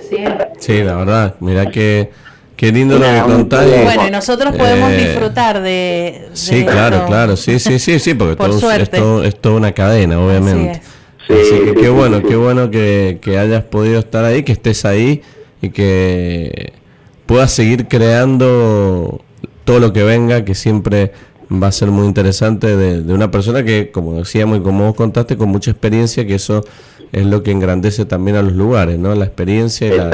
Sí, 0.58 0.82
la 0.82 0.96
verdad. 0.96 1.36
Mira 1.40 1.66
que 1.70 2.10
Qué 2.56 2.72
lindo 2.72 2.98
lo 2.98 3.04
que 3.04 3.20
contás. 3.20 3.66
bueno, 3.84 4.08
y 4.08 4.10
nosotros 4.10 4.56
podemos 4.56 4.90
eh, 4.90 4.96
disfrutar 4.96 5.60
de, 5.60 6.28
Sí, 6.32 6.64
claro, 6.64 7.04
claro, 7.06 7.36
sí, 7.36 7.58
sí, 7.58 7.78
sí, 7.78 7.98
sí, 7.98 8.14
porque 8.14 8.36
todo, 8.90 9.22
es, 9.22 9.38
toda 9.38 9.56
una 9.56 9.72
cadena, 9.72 10.18
obviamente. 10.18 10.80
Así 11.28 11.60
que 11.64 11.74
qué 11.74 11.88
bueno, 11.88 12.22
qué 12.22 12.36
bueno 12.36 12.70
que, 12.70 13.18
que, 13.20 13.38
hayas 13.38 13.64
podido 13.64 13.98
estar 13.98 14.24
ahí, 14.24 14.42
que 14.42 14.52
estés 14.52 14.84
ahí 14.84 15.22
y 15.60 15.70
que 15.70 16.72
puedas 17.26 17.52
seguir 17.52 17.88
creando 17.88 19.20
todo 19.64 19.80
lo 19.80 19.92
que 19.92 20.04
venga, 20.04 20.44
que 20.44 20.54
siempre 20.54 21.12
va 21.50 21.68
a 21.68 21.72
ser 21.72 21.90
muy 21.90 22.06
interesante 22.06 22.76
de, 22.76 23.02
de 23.02 23.14
una 23.14 23.30
persona 23.30 23.64
que, 23.64 23.90
como 23.90 24.14
decíamos 24.14 24.58
y 24.58 24.60
como 24.62 24.86
vos 24.86 24.94
contaste, 24.94 25.36
con 25.36 25.48
mucha 25.48 25.70
experiencia, 25.70 26.26
que 26.26 26.34
eso 26.34 26.64
es 27.12 27.26
lo 27.26 27.42
que 27.42 27.50
engrandece 27.50 28.04
también 28.04 28.36
a 28.36 28.42
los 28.42 28.52
lugares, 28.52 28.98
¿no? 28.98 29.14
La 29.14 29.24
experiencia 29.24 30.12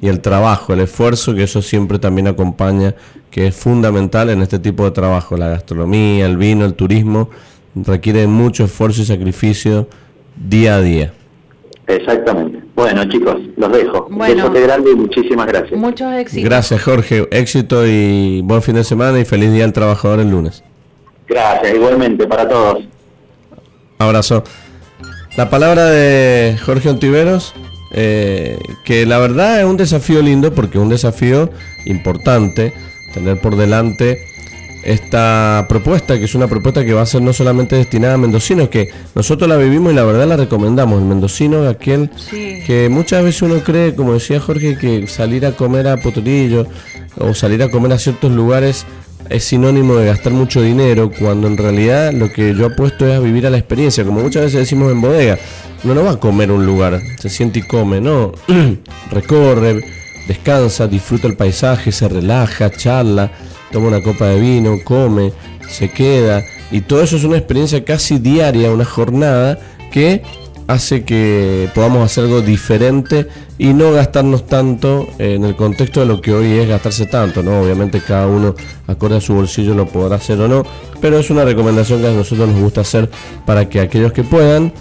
y, 0.00 0.08
el 0.08 0.20
trabajo, 0.20 0.72
el 0.72 0.80
esfuerzo, 0.80 1.34
que 1.34 1.44
eso 1.44 1.62
siempre 1.62 1.98
también 1.98 2.26
acompaña, 2.28 2.94
que 3.30 3.46
es 3.46 3.56
fundamental 3.56 4.30
en 4.30 4.42
este 4.42 4.58
tipo 4.58 4.84
de 4.84 4.90
trabajo. 4.90 5.36
La 5.36 5.48
gastronomía, 5.48 6.26
el 6.26 6.36
vino, 6.36 6.64
el 6.64 6.74
turismo, 6.74 7.30
requiere 7.74 8.26
mucho 8.26 8.64
esfuerzo 8.64 9.02
y 9.02 9.04
sacrificio 9.04 9.88
día 10.36 10.76
a 10.76 10.80
día. 10.80 11.12
Exactamente. 11.86 12.60
Bueno, 12.74 13.04
chicos, 13.06 13.36
los 13.56 13.72
dejo. 13.72 14.08
Bueno, 14.10 14.46
Un 14.46 14.54
grande 14.54 14.90
y 14.92 14.94
muchísimas 14.94 15.46
gracias. 15.46 15.78
Muchos 15.78 16.12
éxitos. 16.14 16.44
Gracias, 16.44 16.82
Jorge. 16.82 17.28
Éxito 17.30 17.86
y 17.86 18.40
buen 18.42 18.62
fin 18.62 18.74
de 18.74 18.84
semana 18.84 19.18
y 19.20 19.24
feliz 19.24 19.52
día 19.52 19.64
al 19.64 19.72
trabajador 19.72 20.20
el 20.20 20.30
lunes. 20.30 20.62
Gracias, 21.26 21.74
igualmente 21.74 22.26
para 22.26 22.48
todos. 22.48 22.84
Abrazo. 23.98 24.44
La 25.36 25.48
palabra 25.48 25.86
de 25.86 26.58
Jorge 26.64 26.90
Ontiveros, 26.90 27.54
eh, 27.92 28.58
que 28.84 29.06
la 29.06 29.18
verdad 29.18 29.60
es 29.60 29.66
un 29.66 29.76
desafío 29.76 30.20
lindo 30.20 30.52
porque 30.52 30.78
es 30.78 30.82
un 30.82 30.90
desafío 30.90 31.50
importante 31.86 32.74
tener 33.14 33.40
por 33.40 33.56
delante 33.56 34.26
esta 34.82 35.66
propuesta, 35.68 36.18
que 36.18 36.24
es 36.24 36.34
una 36.34 36.48
propuesta 36.48 36.84
que 36.84 36.92
va 36.92 37.02
a 37.02 37.06
ser 37.06 37.22
no 37.22 37.32
solamente 37.32 37.76
destinada 37.76 38.14
a 38.14 38.18
mendocinos, 38.18 38.68
que 38.68 38.90
nosotros 39.14 39.48
la 39.48 39.56
vivimos 39.56 39.92
y 39.92 39.96
la 39.96 40.04
verdad 40.04 40.26
la 40.26 40.36
recomendamos. 40.36 41.00
El 41.00 41.06
mendocino 41.06 41.64
es 41.64 41.74
aquel 41.74 42.10
que 42.30 42.88
muchas 42.90 43.22
veces 43.22 43.42
uno 43.42 43.62
cree, 43.62 43.94
como 43.94 44.14
decía 44.14 44.40
Jorge, 44.40 44.76
que 44.76 45.06
salir 45.06 45.46
a 45.46 45.52
comer 45.52 45.86
a 45.88 45.98
Potrillo 45.98 46.66
o 47.18 47.34
salir 47.34 47.62
a 47.62 47.70
comer 47.70 47.92
a 47.92 47.98
ciertos 47.98 48.32
lugares 48.32 48.84
es 49.28 49.44
sinónimo 49.44 49.96
de 49.96 50.06
gastar 50.06 50.32
mucho 50.32 50.62
dinero, 50.62 51.10
cuando 51.18 51.46
en 51.46 51.56
realidad 51.56 52.12
lo 52.12 52.32
que 52.32 52.54
yo 52.54 52.66
apuesto 52.66 53.06
es 53.06 53.14
a 53.14 53.20
vivir 53.20 53.46
a 53.46 53.50
la 53.50 53.58
experiencia, 53.58 54.04
como 54.04 54.20
muchas 54.20 54.44
veces 54.44 54.60
decimos 54.60 54.92
en 54.92 55.00
bodega. 55.00 55.38
Uno 55.84 55.94
no 55.94 56.04
va 56.04 56.12
a 56.12 56.20
comer 56.20 56.50
un 56.50 56.64
lugar, 56.64 57.00
se 57.18 57.28
siente 57.28 57.60
y 57.60 57.62
come, 57.62 58.00
no. 58.00 58.32
Recorre, 59.10 59.84
descansa, 60.28 60.86
disfruta 60.86 61.26
el 61.26 61.36
paisaje, 61.36 61.90
se 61.92 62.08
relaja, 62.08 62.70
charla, 62.70 63.32
toma 63.70 63.88
una 63.88 64.02
copa 64.02 64.26
de 64.26 64.40
vino, 64.40 64.78
come, 64.84 65.32
se 65.68 65.90
queda. 65.90 66.42
Y 66.70 66.82
todo 66.82 67.02
eso 67.02 67.16
es 67.16 67.24
una 67.24 67.36
experiencia 67.36 67.84
casi 67.84 68.18
diaria, 68.18 68.70
una 68.70 68.84
jornada 68.84 69.58
que 69.90 70.22
hace 70.72 71.04
que 71.04 71.68
podamos 71.74 72.04
hacer 72.04 72.24
algo 72.24 72.40
diferente 72.40 73.28
y 73.58 73.74
no 73.74 73.92
gastarnos 73.92 74.46
tanto 74.46 75.08
en 75.18 75.44
el 75.44 75.54
contexto 75.56 76.00
de 76.00 76.06
lo 76.06 76.20
que 76.20 76.32
hoy 76.32 76.58
es 76.58 76.68
gastarse 76.68 77.06
tanto, 77.06 77.42
¿no? 77.42 77.60
Obviamente 77.60 78.00
cada 78.00 78.26
uno 78.26 78.54
acorde 78.86 79.16
a 79.16 79.20
su 79.20 79.34
bolsillo 79.34 79.74
lo 79.74 79.86
podrá 79.86 80.16
hacer 80.16 80.40
o 80.40 80.48
no, 80.48 80.64
pero 81.00 81.18
es 81.18 81.30
una 81.30 81.44
recomendación 81.44 82.00
que 82.00 82.08
a 82.08 82.12
nosotros 82.12 82.48
nos 82.48 82.60
gusta 82.60 82.80
hacer 82.80 83.10
para 83.46 83.68
que 83.68 83.80
aquellos 83.80 84.12
que 84.12 84.24
puedan 84.24 84.72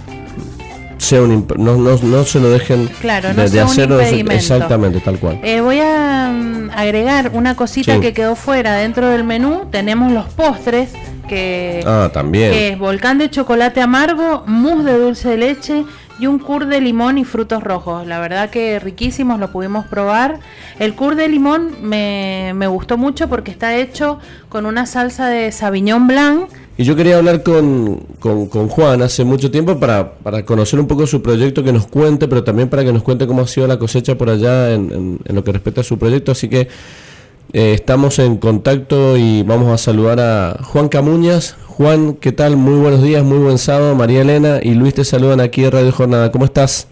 sea 0.97 1.23
un 1.23 1.47
no, 1.57 1.77
no, 1.77 2.25
se 2.25 2.39
lo 2.39 2.49
dejen 2.51 2.87
claro, 3.01 3.33
de, 3.33 3.59
hacerlo 3.59 3.99
exactamente 3.99 4.99
tal 4.99 5.17
cual. 5.17 5.39
Eh, 5.43 5.59
voy 5.59 5.79
a 5.79 6.31
mm, 6.31 6.69
agregar 6.75 7.31
una 7.33 7.55
cosita 7.55 7.99
que 7.99 8.13
quedó 8.13 8.35
fuera 8.35 8.75
dentro 8.75 9.07
del 9.07 9.23
menú. 9.23 9.65
Tenemos 9.71 10.11
los 10.11 10.25
postres 10.27 10.89
que, 11.31 11.81
ah, 11.85 12.09
también. 12.11 12.53
es 12.53 12.77
volcán 12.77 13.17
de 13.17 13.29
chocolate 13.29 13.79
amargo, 13.79 14.43
mousse 14.45 14.83
de 14.83 14.99
dulce 14.99 15.29
de 15.29 15.37
leche 15.37 15.85
y 16.19 16.27
un 16.27 16.39
cur 16.39 16.65
de 16.65 16.81
limón 16.81 17.17
y 17.17 17.23
frutos 17.23 17.63
rojos. 17.63 18.05
La 18.05 18.19
verdad 18.19 18.49
que 18.49 18.79
riquísimos, 18.79 19.39
lo 19.39 19.49
pudimos 19.49 19.85
probar. 19.85 20.39
El 20.77 20.93
cur 20.93 21.15
de 21.15 21.29
limón 21.29 21.75
me, 21.81 22.51
me 22.53 22.67
gustó 22.67 22.97
mucho 22.97 23.29
porque 23.29 23.49
está 23.49 23.77
hecho 23.77 24.19
con 24.49 24.65
una 24.65 24.85
salsa 24.85 25.27
de 25.29 25.53
Sauvignon 25.53 26.05
Blanc 26.05 26.49
y 26.81 26.83
yo 26.83 26.95
quería 26.95 27.17
hablar 27.17 27.43
con, 27.43 27.99
Juan 28.69 29.03
hace 29.03 29.23
mucho 29.23 29.51
tiempo 29.51 29.79
para, 29.79 30.13
conocer 30.45 30.79
un 30.79 30.87
poco 30.87 31.05
su 31.05 31.21
proyecto, 31.21 31.63
que 31.63 31.71
nos 31.71 31.85
cuente, 31.85 32.27
pero 32.27 32.43
también 32.43 32.69
para 32.69 32.83
que 32.83 32.91
nos 32.91 33.03
cuente 33.03 33.27
cómo 33.27 33.41
ha 33.43 33.47
sido 33.47 33.67
la 33.67 33.77
cosecha 33.77 34.17
por 34.17 34.31
allá 34.31 34.73
en, 34.73 35.19
lo 35.25 35.43
que 35.43 35.51
respecta 35.51 35.81
a 35.81 35.83
su 35.83 35.99
proyecto. 35.99 36.31
Así 36.31 36.49
que 36.49 36.69
eh, 37.53 37.73
estamos 37.73 38.19
en 38.19 38.37
contacto 38.37 39.17
y 39.17 39.43
vamos 39.43 39.69
a 39.71 39.77
saludar 39.77 40.19
a 40.19 40.63
Juan 40.63 40.87
Camuñas. 40.87 41.57
Juan, 41.67 42.13
¿qué 42.13 42.31
tal? 42.31 42.55
Muy 42.55 42.79
buenos 42.79 43.03
días, 43.03 43.23
muy 43.23 43.39
buen 43.39 43.57
sábado. 43.57 43.93
María 43.95 44.21
Elena 44.21 44.59
y 44.61 44.73
Luis 44.73 44.93
te 44.93 45.03
saludan 45.03 45.41
aquí 45.41 45.65
en 45.65 45.71
Radio 45.71 45.91
Jornada. 45.91 46.31
¿Cómo 46.31 46.45
estás? 46.45 46.87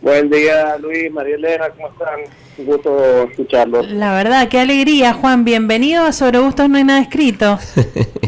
Buen 0.00 0.30
día, 0.30 0.76
Luis, 0.78 1.10
María 1.10 1.36
Elena, 1.36 1.70
¿cómo 1.70 1.88
están? 1.88 2.20
Un 2.58 2.66
gusto 2.66 3.24
escucharlo. 3.30 3.82
La 3.82 4.14
verdad, 4.14 4.48
qué 4.48 4.60
alegría, 4.60 5.12
Juan. 5.12 5.44
Bienvenido 5.44 6.04
a 6.04 6.12
Sobre 6.12 6.38
Gustos 6.38 6.68
No 6.68 6.76
hay 6.76 6.84
nada 6.84 7.00
escrito. 7.00 7.58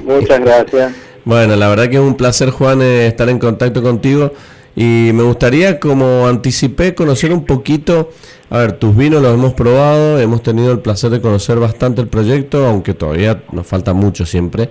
Muchas 0.05 0.41
gracias. 0.41 0.93
Bueno, 1.27 1.57
la 1.57 1.69
verdad 1.69 1.89
que 1.89 1.97
es 1.97 2.03
un 2.03 2.15
placer, 2.15 2.51
Juan, 2.51 2.81
eh, 2.81 3.09
estar 3.09 3.29
en 3.29 3.41
contacto 3.41 3.83
contigo. 3.83 4.31
Y 4.77 5.11
me 5.15 5.23
gustaría, 5.23 5.81
como 5.81 6.29
anticipé, 6.29 6.95
conocer 6.95 7.33
un 7.33 7.47
poquito. 7.47 8.11
A 8.51 8.59
ver, 8.59 8.73
tus 8.73 8.95
vinos 8.95 9.23
los 9.23 9.35
hemos 9.35 9.55
probado, 9.55 10.21
hemos 10.21 10.43
tenido 10.43 10.71
el 10.71 10.81
placer 10.81 11.11
de 11.11 11.21
conocer 11.21 11.59
bastante 11.59 12.03
el 12.03 12.09
proyecto, 12.09 12.67
aunque 12.67 12.93
todavía 12.93 13.43
nos 13.53 13.67
falta 13.67 13.95
mucho 13.95 14.27
siempre. 14.27 14.69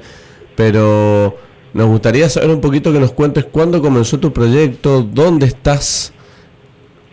Pero 0.55 1.35
nos 1.73 1.87
gustaría 1.87 2.29
saber 2.29 2.51
un 2.51 2.61
poquito 2.61 2.93
que 2.93 2.99
nos 2.99 3.11
cuentes 3.11 3.45
cuándo 3.45 3.81
comenzó 3.81 4.19
tu 4.19 4.31
proyecto, 4.31 5.01
dónde 5.01 5.47
estás 5.47 6.13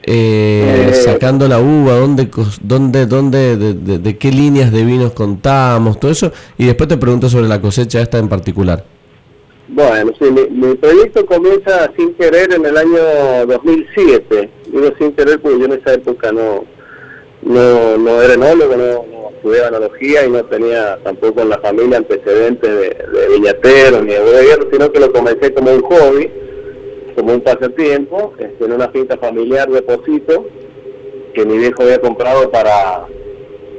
eh, 0.04 0.90
eh, 0.90 0.94
sacando 0.94 1.48
la 1.48 1.60
uva, 1.60 1.94
dónde, 1.94 2.28
dónde, 2.60 3.06
dónde 3.06 3.56
de, 3.56 4.18
qué 4.18 4.32
líneas 4.32 4.72
de 4.72 4.84
vinos 4.84 5.12
contamos, 5.12 5.98
todo 5.98 6.10
eso, 6.10 6.32
y 6.58 6.64
después 6.66 6.88
te 6.88 6.96
pregunto 6.96 7.28
sobre 7.28 7.48
la 7.48 7.60
cosecha 7.60 8.00
esta 8.00 8.18
en 8.18 8.28
particular. 8.28 8.84
Bueno, 9.74 10.12
sí, 10.20 10.26
mi, 10.50 10.74
proyecto 10.74 11.24
comienza 11.24 11.90
sin 11.96 12.12
querer 12.14 12.52
en 12.52 12.66
el 12.66 12.76
año 12.76 13.46
2007. 13.46 14.50
Digo 14.66 14.90
sin 14.98 15.12
querer 15.12 15.40
porque 15.40 15.60
yo 15.60 15.64
en 15.64 15.72
esa 15.72 15.94
época 15.94 16.30
no, 16.30 16.64
no, 17.40 17.96
no 17.96 18.20
era 18.20 18.34
enólogo, 18.34 18.76
no, 18.76 19.06
no 19.10 19.30
estudiaba 19.30 19.68
enología 19.68 20.26
y 20.26 20.30
no 20.30 20.44
tenía 20.44 20.98
tampoco 21.02 21.40
en 21.40 21.48
la 21.48 21.58
familia 21.60 21.96
antecedentes 21.96 22.70
de, 22.70 22.80
de 22.80 24.02
ni 24.02 24.12
de 24.12 24.20
bodeguero, 24.20 24.68
sino 24.70 24.92
que 24.92 25.00
lo 25.00 25.10
comencé 25.10 25.54
como 25.54 25.72
un 25.72 25.82
hobby 25.82 26.30
como 27.16 27.32
un 27.32 27.40
pasatiempo 27.40 28.34
este, 28.38 28.64
en 28.64 28.72
una 28.72 28.88
finca 28.90 29.16
familiar 29.16 29.70
de 29.70 29.82
Posito 29.82 30.46
que 31.34 31.46
mi 31.46 31.56
viejo 31.56 31.82
había 31.82 32.00
comprado 32.00 32.50
para 32.50 33.06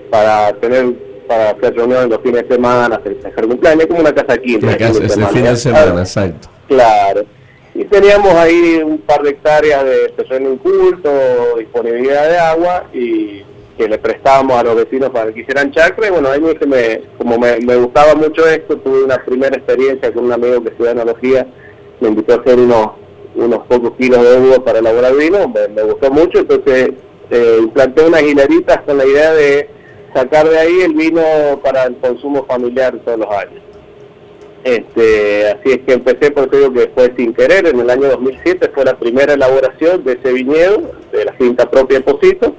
para 0.10 0.54
tener 0.60 1.13
para 1.24 1.52
hacer 1.52 1.76
reuniones 1.76 2.10
los 2.10 2.22
fines 2.22 2.48
de 2.48 2.56
semana, 2.56 3.00
festejar 3.00 3.48
cumpleaños, 3.48 3.86
como 3.88 4.00
una 4.02 4.14
casa 4.14 4.38
quinta. 4.38 4.74
el 4.74 4.94
fin 5.30 5.44
de 5.44 5.56
semana, 5.56 6.02
exacto. 6.02 6.50
Claro. 6.68 7.26
Y 7.76 7.86
teníamos 7.86 8.34
ahí 8.34 8.82
un 8.84 9.00
par 9.00 9.24
de 9.24 9.32
hectáreas 9.32 9.84
de 9.84 10.10
terreno 10.10 10.54
inculto, 10.54 11.10
disponibilidad 11.58 12.30
de 12.30 12.38
agua 12.38 12.86
y 12.94 13.44
que 13.78 13.90
le 13.90 13.98
prestábamos 13.98 14.56
a 14.58 14.64
los 14.64 14.76
vecinos 14.76 15.10
para 15.10 15.34
que 15.34 15.42
hicieran 15.42 15.72
chacra. 15.72 16.08
Y 16.08 16.12
bueno, 16.12 16.30
ahí 16.30 16.40
me, 16.40 17.02
como 17.18 17.40
me, 17.40 17.58
me, 17.62 17.76
gustaba 17.78 18.14
mucho 18.14 18.48
esto, 18.48 18.78
tuve 18.78 19.04
una 19.04 19.18
primera 19.24 19.58
experiencia 19.58 20.14
con 20.14 20.26
un 20.26 20.34
amigo 20.34 20.62
que 20.62 20.70
estudia 20.70 20.92
enología, 20.92 21.48
me 22.00 22.10
invitó 22.10 22.34
a 22.34 22.38
hacer 22.38 22.60
unos 22.60 22.92
unos 23.36 23.66
pocos 23.68 23.94
kilos 23.98 24.22
de 24.22 24.38
uva 24.38 24.64
para 24.64 24.80
elaborar 24.80 25.16
vino, 25.16 25.48
me, 25.48 25.82
gustó 25.84 26.12
mucho, 26.12 26.40
entonces 26.40 26.92
eh, 27.30 27.58
implanté 27.60 28.06
unas 28.06 28.22
hileritas 28.22 28.82
con 28.82 28.98
la 28.98 29.06
idea 29.06 29.34
de 29.34 29.70
sacar 30.14 30.48
de 30.48 30.58
ahí 30.58 30.82
el 30.82 30.94
vino 30.94 31.22
para 31.64 31.86
el 31.86 31.98
consumo 31.98 32.46
familiar 32.46 32.98
todos 33.06 33.20
los 33.20 33.30
años. 33.30 33.62
Este, 34.64 35.52
así 35.52 35.72
es 35.72 35.80
que 35.80 35.94
empecé, 35.94 36.32
por 36.32 36.50
digo 36.50 36.72
que 36.72 36.90
fue 36.96 37.14
sin 37.18 37.34
querer, 37.34 37.68
en 37.68 37.80
el 37.80 37.90
año 37.90 38.08
2007 38.08 38.72
fue 38.74 38.86
la 38.86 38.98
primera 38.98 39.34
elaboración 39.34 40.04
de 40.06 40.14
ese 40.14 40.32
viñedo, 40.32 40.92
de 41.12 41.26
la 41.26 41.34
finca 41.34 41.70
propia 41.70 42.00
de 42.00 42.06
Posito, 42.06 42.56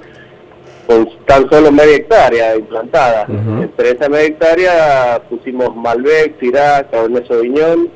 con 0.85 1.09
tan 1.25 1.49
solo 1.49 1.71
media 1.71 1.95
hectárea 1.95 2.55
implantada. 2.55 3.25
Entre 3.27 3.91
esa 3.91 4.07
media 4.07 4.27
hectárea 4.27 5.21
pusimos 5.27 5.75
Malbec, 5.75 6.39
Syrah, 6.39 6.87
Cabernet 6.91 7.27
Sauvignon 7.27 7.89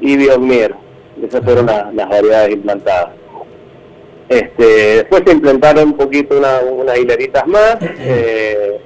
y 0.00 0.16
Biognier 0.16 0.74
esas 1.22 1.44
fueron 1.44 1.66
las 1.66 2.08
variedades 2.08 2.52
implantadas. 2.52 3.10
Este, 4.28 4.64
después 4.96 5.22
se 5.26 5.32
implantaron 5.32 5.84
un 5.84 5.96
poquito 5.96 6.38
unas 6.38 6.98
hileritas 6.98 7.46
más. 7.46 7.76
Eh, 7.82 8.80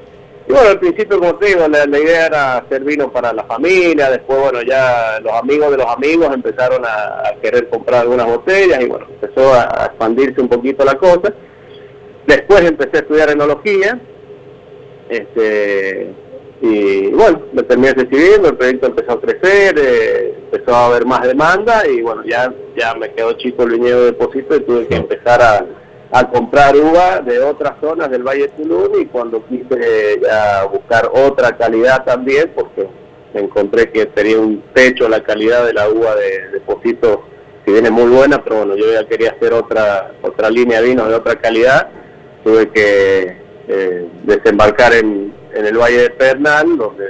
y 0.47 0.53
bueno, 0.53 0.71
al 0.71 0.79
principio, 0.79 1.19
como 1.19 1.37
te 1.37 1.47
digo, 1.47 1.67
la, 1.69 1.99
idea 1.99 2.27
era 2.27 2.57
hacer 2.59 2.85
vino 2.85 3.11
para 3.11 3.33
la 3.33 3.45
familia. 3.45 4.11
Después, 4.11 4.39
bueno, 4.39 4.63
ya 4.63 5.19
los 5.21 5.33
amigos 5.33 5.71
de 5.73 5.79
los 5.79 5.87
amigos 5.87 6.33
empezaron 6.33 6.85
a, 6.85 7.35
querer 7.41 7.69
comprar 7.69 8.03
algunas 8.03 8.27
botellas 8.27 8.81
y 8.81 8.87
bueno, 8.87 9.07
empezó 9.09 9.53
a, 9.55 9.87
expandirse 9.87 10.41
un 10.41 10.49
poquito 10.49 10.85
la 10.85 10.95
cosa. 10.95 11.33
Después 12.27 12.61
empecé 12.63 12.99
a 12.99 13.01
estudiar 13.01 13.31
enología. 13.31 14.01
Este, 15.09 16.13
y 16.65 17.09
bueno, 17.09 17.43
me 17.53 17.65
terminé 17.65 17.93
decidiendo, 17.93 18.51
el 18.51 18.57
proyecto 18.57 18.87
empezó 18.87 19.13
a 19.13 19.21
crecer, 19.21 19.75
eh, 19.77 20.35
empezó 20.45 20.73
a 20.73 20.87
haber 20.87 21.05
más 21.05 21.23
demanda 21.23 21.83
y 21.89 22.01
bueno, 22.03 22.23
ya 22.25 22.55
ya 22.77 22.95
me 22.95 23.13
quedó 23.13 23.33
chico 23.33 23.65
el 23.65 23.71
viñedo 23.71 23.99
de 23.99 24.07
depósito 24.07 24.55
y 24.55 24.61
tuve 24.61 24.87
que 24.87 24.95
empezar 24.95 25.43
a, 25.43 25.67
comprar 26.33 26.77
uva 26.77 27.21
de 27.21 27.41
otras 27.41 27.73
zonas 27.81 28.11
del 28.11 28.23
Valle 28.23 28.43
de 28.43 28.49
Tulum 28.51 29.01
y 29.01 29.07
cuando 29.07 29.45
quise 29.47 30.21
ya 30.23 30.65
buscar 30.67 31.11
otra 31.13 31.57
calidad 31.57 32.05
también, 32.05 32.53
porque 32.55 32.87
encontré 33.35 33.91
que 33.91 34.07
tenía 34.07 34.39
un 34.39 34.63
techo 34.73 35.09
la 35.09 35.25
calidad 35.25 35.67
de 35.67 35.73
la 35.73 35.89
uva 35.89 36.15
de 36.15 36.49
depósito, 36.51 37.25
que 37.65 37.73
viene 37.73 37.91
muy 37.91 38.11
buena, 38.11 38.45
pero 38.45 38.59
bueno, 38.59 38.77
yo 38.77 38.93
ya 38.93 39.09
quería 39.09 39.31
hacer 39.31 39.53
otra 39.55 40.13
otra 40.23 40.49
línea 40.49 40.81
de 40.81 40.89
vino 40.89 41.09
de 41.09 41.15
otra 41.15 41.37
calidad, 41.37 41.89
tuve 42.45 42.69
que 42.69 43.37
eh, 43.69 44.09
desembarcar 44.25 44.93
en 44.93 45.42
en 45.55 45.67
el 45.67 45.79
Valle 45.79 46.03
de 46.03 46.11
Pernal, 46.11 46.77
donde 46.77 47.05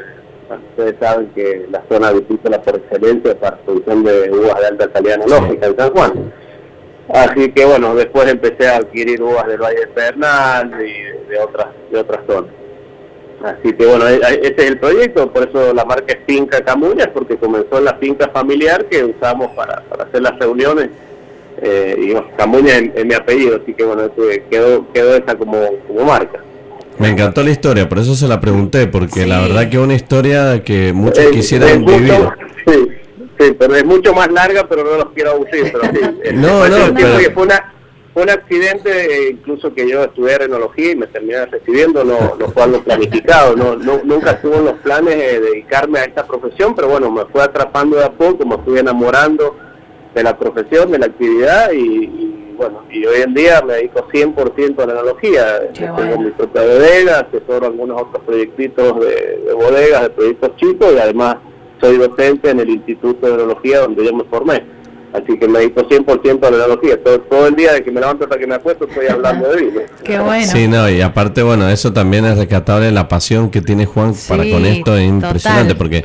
ustedes 0.70 0.94
saben 1.00 1.28
que 1.34 1.66
la 1.70 1.82
zona 1.88 2.12
difícil 2.12 2.38
por 2.64 2.76
excelencia 2.76 3.38
para 3.38 3.56
producción 3.58 4.04
de 4.04 4.30
uvas 4.30 4.60
de 4.60 4.66
alta 4.66 4.88
calidad 4.88 5.22
analógica 5.22 5.66
en 5.66 5.76
San 5.76 5.90
Juan. 5.90 6.32
Así 7.08 7.50
que 7.52 7.64
bueno, 7.64 7.94
después 7.94 8.28
empecé 8.28 8.68
a 8.68 8.76
adquirir 8.76 9.22
uvas 9.22 9.46
del 9.46 9.60
Valle 9.60 9.80
de 9.80 9.86
Pernal 9.88 10.72
y 10.80 11.28
de 11.28 11.38
otras, 11.38 11.68
de 11.90 11.98
otras 11.98 12.20
zonas. 12.26 12.50
Así 13.42 13.72
que 13.72 13.86
bueno, 13.86 14.08
e, 14.08 14.14
e, 14.14 14.40
ese 14.42 14.54
es 14.56 14.70
el 14.70 14.78
proyecto, 14.78 15.32
por 15.32 15.48
eso 15.48 15.74
la 15.74 15.84
marca 15.84 16.12
es 16.12 16.20
Finca 16.26 16.62
Camuñas, 16.62 17.08
porque 17.12 17.36
comenzó 17.36 17.78
en 17.78 17.86
la 17.86 17.94
finca 17.94 18.28
familiar 18.28 18.84
que 18.86 19.04
usamos 19.04 19.50
para, 19.56 19.82
hacer 19.98 20.22
las 20.22 20.38
reuniones. 20.38 20.90
Eh, 21.60 21.96
y 21.98 22.36
Camuñas 22.36 22.82
es, 22.94 23.04
mi 23.04 23.14
apellido, 23.14 23.60
así 23.62 23.74
que 23.74 23.84
bueno, 23.84 24.10
quedó, 24.48 24.90
quedó 24.92 25.16
esa 25.16 25.34
como, 25.36 25.58
como 25.86 26.04
marca. 26.04 26.40
Me 27.02 27.08
encantó 27.08 27.42
la 27.42 27.50
historia, 27.50 27.88
por 27.88 27.98
eso 27.98 28.14
se 28.14 28.28
la 28.28 28.40
pregunté, 28.40 28.86
porque 28.86 29.26
la 29.26 29.40
verdad 29.40 29.68
que 29.68 29.76
es 29.76 29.82
una 29.82 29.94
historia 29.94 30.62
que 30.62 30.92
muchos 30.92 31.26
quisieran 31.26 31.84
vivir. 31.84 32.12
sí, 32.64 32.88
sí, 33.40 33.56
pero 33.58 33.74
es 33.74 33.84
mucho 33.84 34.14
más 34.14 34.30
larga, 34.30 34.68
pero 34.68 34.84
no 34.84 34.96
los 34.96 35.12
quiero 35.12 35.32
aburrir. 35.32 35.72
Pero 35.72 35.84
sí, 35.92 36.30
no, 36.34 36.68
no, 36.68 36.76
fue, 36.96 37.42
una, 37.42 37.74
un 38.14 38.30
accidente, 38.30 39.30
incluso 39.32 39.74
que 39.74 39.90
yo 39.90 40.04
estudié 40.04 40.38
renología 40.38 40.92
y 40.92 40.96
me 40.96 41.08
terminé 41.08 41.44
recibiendo, 41.46 42.04
no, 42.04 42.36
no 42.38 42.48
fue 42.52 42.62
algo 42.62 42.84
planificado, 42.84 43.56
no, 43.56 43.74
nunca 43.74 44.30
estuve 44.30 44.58
en 44.58 44.66
los 44.66 44.78
planes 44.78 45.16
de 45.16 45.40
dedicarme 45.40 45.98
a 45.98 46.04
esta 46.04 46.24
profesión, 46.24 46.72
pero 46.76 46.88
bueno, 46.88 47.10
me 47.10 47.24
fue 47.26 47.42
atrapando 47.42 47.96
de 47.96 48.04
a 48.04 48.12
poco, 48.12 48.46
me 48.46 48.58
fui 48.58 48.78
enamorando 48.78 49.56
de 50.14 50.22
la 50.22 50.38
profesión, 50.38 50.92
de 50.92 51.00
la 51.00 51.06
actividad 51.06 51.72
y 51.72 52.41
bueno, 52.62 52.84
y 52.90 53.04
hoy 53.04 53.22
en 53.22 53.34
día 53.34 53.62
me 53.62 53.74
dedico 53.74 54.06
100% 54.08 54.82
a 54.82 54.86
la 54.86 54.92
enología. 54.92 55.72
Tengo 55.72 56.18
mi 56.18 56.30
propia 56.30 56.62
bodega, 56.62 57.20
asesoro 57.20 57.66
algunos 57.66 58.02
otros 58.02 58.22
proyectitos 58.24 59.00
de, 59.00 59.52
bodegas, 59.54 60.02
de 60.02 60.10
proyectos 60.10 60.56
chicos 60.56 60.92
y 60.94 60.98
además 60.98 61.36
soy 61.80 61.98
docente 61.98 62.50
en 62.50 62.60
el 62.60 62.70
Instituto 62.70 63.26
de 63.26 63.34
Enología 63.34 63.80
donde 63.80 64.04
yo 64.04 64.14
me 64.14 64.24
formé. 64.24 64.64
Así 65.12 65.38
que 65.38 65.46
me 65.46 65.58
dedico 65.58 65.82
100% 65.82 66.46
a 66.46 66.50
la 66.50 66.56
analogía. 66.56 67.02
Todo, 67.02 67.20
todo 67.20 67.46
el 67.48 67.54
día 67.54 67.74
de 67.74 67.84
que 67.84 67.90
me 67.90 68.00
levanto 68.00 68.24
hasta 68.24 68.38
que 68.38 68.46
me 68.46 68.54
acuesto 68.54 68.86
estoy 68.86 69.08
hablando 69.08 69.48
de 69.48 69.56
vino. 69.62 69.80
Qué 70.04 70.18
bueno. 70.18 70.46
Sí, 70.46 70.68
no, 70.68 70.88
y 70.88 71.02
aparte, 71.02 71.42
bueno, 71.42 71.68
eso 71.68 71.92
también 71.92 72.24
es 72.24 72.38
rescatable, 72.38 72.90
la 72.92 73.08
pasión 73.08 73.50
que 73.50 73.60
tiene 73.60 73.84
Juan 73.84 74.14
para 74.28 74.48
con 74.48 74.64
esto 74.64 74.96
es 74.96 75.06
impresionante, 75.06 75.74
porque 75.74 76.04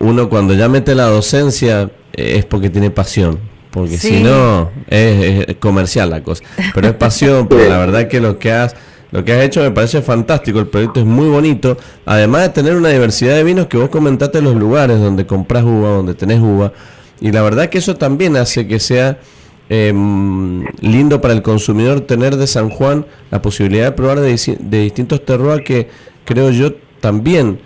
uno 0.00 0.28
cuando 0.28 0.52
ya 0.54 0.68
mete 0.68 0.94
la 0.94 1.06
docencia 1.06 1.90
eh, 2.12 2.34
es 2.36 2.44
porque 2.44 2.68
tiene 2.68 2.90
pasión, 2.90 3.38
porque 3.72 3.96
si 3.98 4.22
no 4.22 4.70
es, 4.86 5.56
comercial 5.56 6.10
la 6.10 6.22
cosa, 6.22 6.44
pero 6.74 6.88
es 6.88 6.94
pasión, 6.94 7.48
porque 7.48 7.68
la 7.68 7.78
verdad 7.78 8.06
que 8.06 8.20
lo 8.20 8.38
que 8.38 8.52
has 8.52 8.76
lo 9.10 9.26
que 9.26 9.32
has 9.34 9.44
hecho 9.44 9.60
me 9.60 9.70
parece 9.70 10.00
fantástico, 10.00 10.58
el 10.58 10.68
proyecto 10.68 11.00
es 11.00 11.06
muy 11.06 11.28
bonito, 11.28 11.76
además 12.06 12.42
de 12.42 12.48
tener 12.48 12.76
una 12.76 12.88
diversidad 12.88 13.34
de 13.34 13.44
vinos 13.44 13.66
que 13.66 13.76
vos 13.76 13.90
comentaste 13.90 14.38
en 14.38 14.44
los 14.44 14.56
lugares 14.56 14.98
donde 15.00 15.26
compras 15.26 15.64
uva, 15.64 15.90
donde 15.90 16.14
tenés 16.14 16.40
uva, 16.40 16.72
y 17.20 17.30
la 17.30 17.42
verdad 17.42 17.68
que 17.68 17.78
eso 17.78 17.96
también 17.96 18.36
hace 18.36 18.66
que 18.66 18.80
sea 18.80 19.20
em, 19.68 20.64
lindo 20.80 21.20
para 21.20 21.34
el 21.34 21.42
consumidor 21.42 22.00
tener 22.00 22.36
de 22.36 22.46
San 22.46 22.70
Juan 22.70 23.06
la 23.30 23.42
posibilidad 23.42 23.84
de 23.84 23.92
probar 23.92 24.20
de, 24.20 24.30
distintos 24.58 25.24
terroirs 25.24 25.62
que 25.62 25.88
creo 26.24 26.50
yo 26.50 26.72
también 27.00 27.60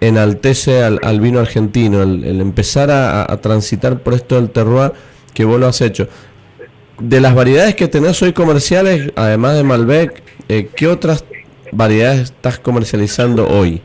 enaltece 0.00 0.82
al, 0.82 1.20
vino 1.20 1.40
argentino, 1.40 2.02
el, 2.02 2.40
empezar 2.40 2.90
a, 2.90 3.36
transitar 3.42 4.02
por 4.02 4.14
esto 4.14 4.36
del 4.36 4.48
terroir 4.48 4.92
que 5.32 5.44
vos 5.44 5.58
lo 5.58 5.66
has 5.66 5.80
hecho. 5.80 6.08
De 6.98 7.20
las 7.20 7.34
variedades 7.34 7.74
que 7.74 7.88
tenés 7.88 8.20
hoy 8.22 8.32
comerciales, 8.32 9.12
además 9.16 9.56
de 9.56 9.64
Malbec, 9.64 10.22
eh, 10.48 10.68
¿qué 10.74 10.86
otras 10.86 11.24
variedades 11.72 12.20
estás 12.20 12.58
comercializando 12.58 13.48
hoy? 13.48 13.80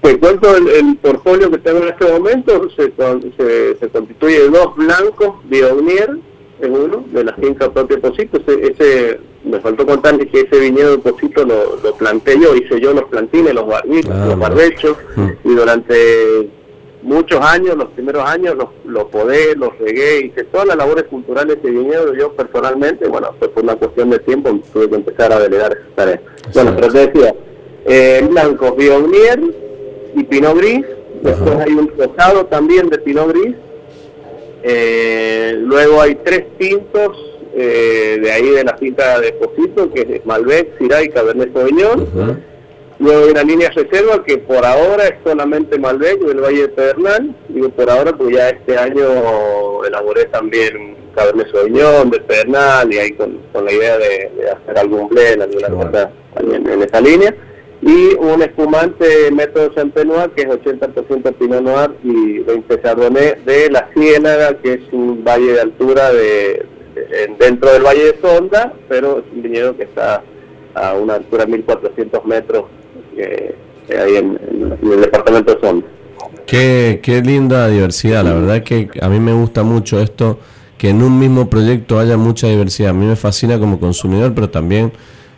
Te 0.00 0.18
cuento 0.18 0.56
el, 0.56 0.96
portfolio 0.96 1.50
que 1.50 1.58
tengo 1.58 1.78
en 1.82 1.88
este 1.88 2.10
momento, 2.10 2.68
se, 2.70 2.92
se, 3.78 3.88
constituye 3.88 4.40
de 4.40 4.48
dos 4.48 4.76
blancos, 4.76 5.36
Bionier 5.44 6.18
es 6.60 6.68
uno, 6.68 7.04
de 7.12 7.24
la 7.24 7.34
finca 7.34 7.70
propia 7.70 7.98
Posito, 7.98 8.40
ese, 8.46 9.20
me 9.44 9.60
faltó 9.60 9.86
contarles 9.86 10.28
que 10.30 10.40
ese 10.40 10.58
viñedo 10.58 10.92
de 10.92 10.98
Posito 10.98 11.44
lo, 11.44 11.94
planté 11.98 12.38
yo, 12.40 12.54
hice 12.56 12.80
yo 12.80 12.94
los 12.94 13.04
plantines, 13.04 13.54
los, 13.54 13.66
barbitos, 13.66 14.12
ah, 14.12 14.26
los 14.26 14.38
barbechos, 14.38 14.96
mm. 15.16 15.28
y 15.44 15.54
durante 15.54 16.48
muchos 17.02 17.40
años, 17.40 17.76
los 17.76 17.88
primeros 17.90 18.24
años, 18.24 18.56
los, 18.84 19.04
podé, 19.06 19.54
los 19.56 19.76
regué, 19.78 20.26
hice 20.26 20.44
todas 20.44 20.66
las 20.66 20.76
labores 20.76 21.04
culturales 21.04 21.62
de 21.62 21.70
viñedo 21.70 22.14
yo 22.14 22.32
personalmente, 22.32 23.06
bueno, 23.08 23.34
fue 23.38 23.48
por 23.48 23.64
una 23.64 23.76
cuestión 23.76 24.10
de 24.10 24.18
tiempo, 24.18 24.58
tuve 24.72 24.88
que 24.88 24.96
empezar 24.96 25.32
a 25.32 25.38
delegar 25.38 25.72
esas 25.72 25.94
tareas. 25.94 26.20
Bueno, 26.54 26.72
pero 26.74 26.92
te 26.92 27.06
decía, 27.06 27.34
eh, 27.86 28.26
blancos, 28.28 28.76
Bionier, 28.76 29.40
y 30.14 30.24
Pinot 30.24 30.56
Gris. 30.56 30.84
Después 31.22 31.56
hay 31.56 31.72
un 31.72 31.90
rosado 31.96 32.46
también 32.46 32.88
de 32.88 32.98
Pinot 32.98 33.28
Gris. 33.28 33.54
Eh, 34.62 35.54
luego 35.56 36.00
hay 36.00 36.16
tres 36.16 36.44
tintos 36.58 37.16
eh, 37.54 38.18
de 38.20 38.32
ahí 38.32 38.48
de 38.50 38.64
la 38.64 38.76
cinta 38.78 39.20
de 39.20 39.32
Posito, 39.32 39.90
que 39.92 40.00
es 40.00 40.26
Malbec, 40.26 40.78
Syrah 40.78 41.02
y 41.02 41.08
Cabernet 41.08 41.52
Sauvignon. 41.52 42.42
Luego 43.00 43.24
hay 43.24 43.30
una 43.30 43.44
línea 43.44 43.70
reserva 43.70 44.24
que 44.24 44.38
por 44.38 44.64
ahora 44.64 45.04
es 45.04 45.14
solamente 45.24 45.78
Malbec 45.78 46.18
del 46.18 46.40
Valle 46.40 46.62
de 46.62 46.68
Pedernal. 46.68 47.34
Digo 47.48 47.68
por 47.70 47.88
ahora 47.88 48.12
porque 48.12 48.34
ya 48.34 48.48
este 48.48 48.76
año 48.76 49.84
elaboré 49.84 50.24
también 50.26 50.96
Cabernet 51.14 51.50
Sauvignon 51.52 52.10
de 52.10 52.20
Pedernal 52.20 52.92
y 52.92 52.98
ahí 52.98 53.12
con, 53.12 53.38
la 53.64 53.72
idea 53.72 53.98
de, 53.98 54.30
hacer 54.50 54.78
algún 54.78 55.08
blend, 55.08 55.42
alguna 55.42 55.68
cosa 55.68 56.10
también 56.34 56.68
en 56.68 56.82
esa 56.82 57.00
línea 57.00 57.34
y 57.80 58.14
un 58.14 58.42
espumante 58.42 59.30
método 59.30 59.72
Champenois 59.74 60.28
que 60.34 60.42
es 60.42 60.48
80% 60.48 61.34
Pinot 61.34 61.62
Noir 61.62 61.90
y 62.02 62.40
20 62.40 62.82
Chardonnay 62.82 63.44
de 63.44 63.70
la 63.70 63.88
Ciénaga 63.94 64.54
que 64.58 64.74
es 64.74 64.80
un 64.92 65.22
valle 65.22 65.52
de 65.52 65.60
altura 65.60 66.12
de, 66.12 66.66
dentro 67.38 67.72
del 67.72 67.84
valle 67.84 68.12
de 68.12 68.20
Sonda 68.20 68.72
pero 68.88 69.18
es 69.18 69.24
un 69.32 69.42
viñedo 69.42 69.76
que 69.76 69.84
está 69.84 70.24
a 70.74 70.94
una 70.94 71.14
altura 71.14 71.44
de 71.44 71.52
1400 71.52 72.24
metros 72.24 72.64
eh, 73.18 73.54
ahí 73.90 74.16
en, 74.16 74.38
el 74.82 75.00
departamento 75.00 75.54
de 75.54 75.82
qué, 76.46 77.00
qué 77.02 77.20
linda 77.22 77.68
diversidad 77.68 78.24
la 78.24 78.34
verdad 78.34 78.62
que 78.62 78.88
a 79.00 79.08
mí 79.08 79.18
me 79.20 79.32
gusta 79.32 79.62
mucho 79.62 80.00
esto 80.00 80.38
que 80.76 80.90
en 80.90 81.02
un 81.02 81.18
mismo 81.18 81.50
proyecto 81.50 81.98
haya 81.98 82.16
mucha 82.16 82.46
diversidad 82.46 82.90
a 82.90 82.94
mí 82.94 83.06
me 83.06 83.16
fascina 83.16 83.58
como 83.58 83.80
consumidor 83.80 84.34
pero 84.34 84.50
también 84.50 84.92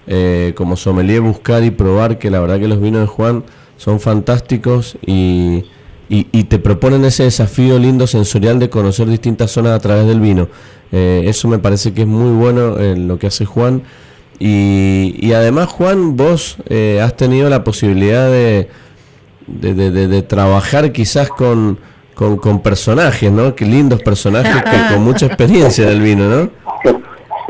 eh, 0.07 0.55
como 0.57 0.77
sommelier 0.77 1.21
buscar 1.21 1.63
y 1.63 1.71
probar 1.71 2.19
que 2.19 2.31
la 2.31 2.41
verdad 2.41 2.59
que 2.59 2.67
los 2.67 2.81
vinos 2.81 3.03
de 3.03 3.07
Juan 3.07 3.45
son 3.77 4.01
fantásticos 4.01 4.99
y, 5.07 5.65
y, 6.09 6.45
te 6.45 6.59
proponen 6.59 7.05
ese 7.05 7.23
desafío 7.23 7.79
lindo 7.79 8.07
sensorial 8.09 8.59
de 8.59 8.69
conocer 8.69 9.09
distintas 9.09 9.53
zonas 9.53 9.73
a 9.73 9.79
través 9.79 10.09
del 10.09 10.19
vino. 10.19 10.49
Eh, 10.91 11.23
eso 11.27 11.47
me 11.47 11.61
parece 11.61 11.95
que 11.95 12.03
es 12.03 12.09
muy 12.09 12.33
bueno 12.33 12.81
en 12.81 13.07
lo 13.07 13.19
que 13.21 13.29
hace 13.29 13.45
Juan. 13.45 13.85
Y, 14.43 15.17
y 15.21 15.35
además, 15.35 15.69
Juan, 15.69 16.17
vos 16.17 16.57
eh, 16.71 16.99
has 17.03 17.15
tenido 17.15 17.51
la 17.51 17.63
posibilidad 17.63 18.31
de, 18.31 18.71
de, 19.47 19.75
de, 19.75 20.09
de 20.09 20.23
trabajar 20.23 20.93
quizás 20.93 21.29
con, 21.29 21.79
con, 22.15 22.39
con, 22.39 22.63
personajes, 22.63 23.31
¿no? 23.31 23.55
Qué 23.55 23.67
lindos 23.67 24.03
personajes 24.03 24.65
con 24.93 25.05
mucha 25.05 25.27
experiencia 25.27 25.85
del 25.85 26.01
vino, 26.01 26.27
¿no? 26.29 26.51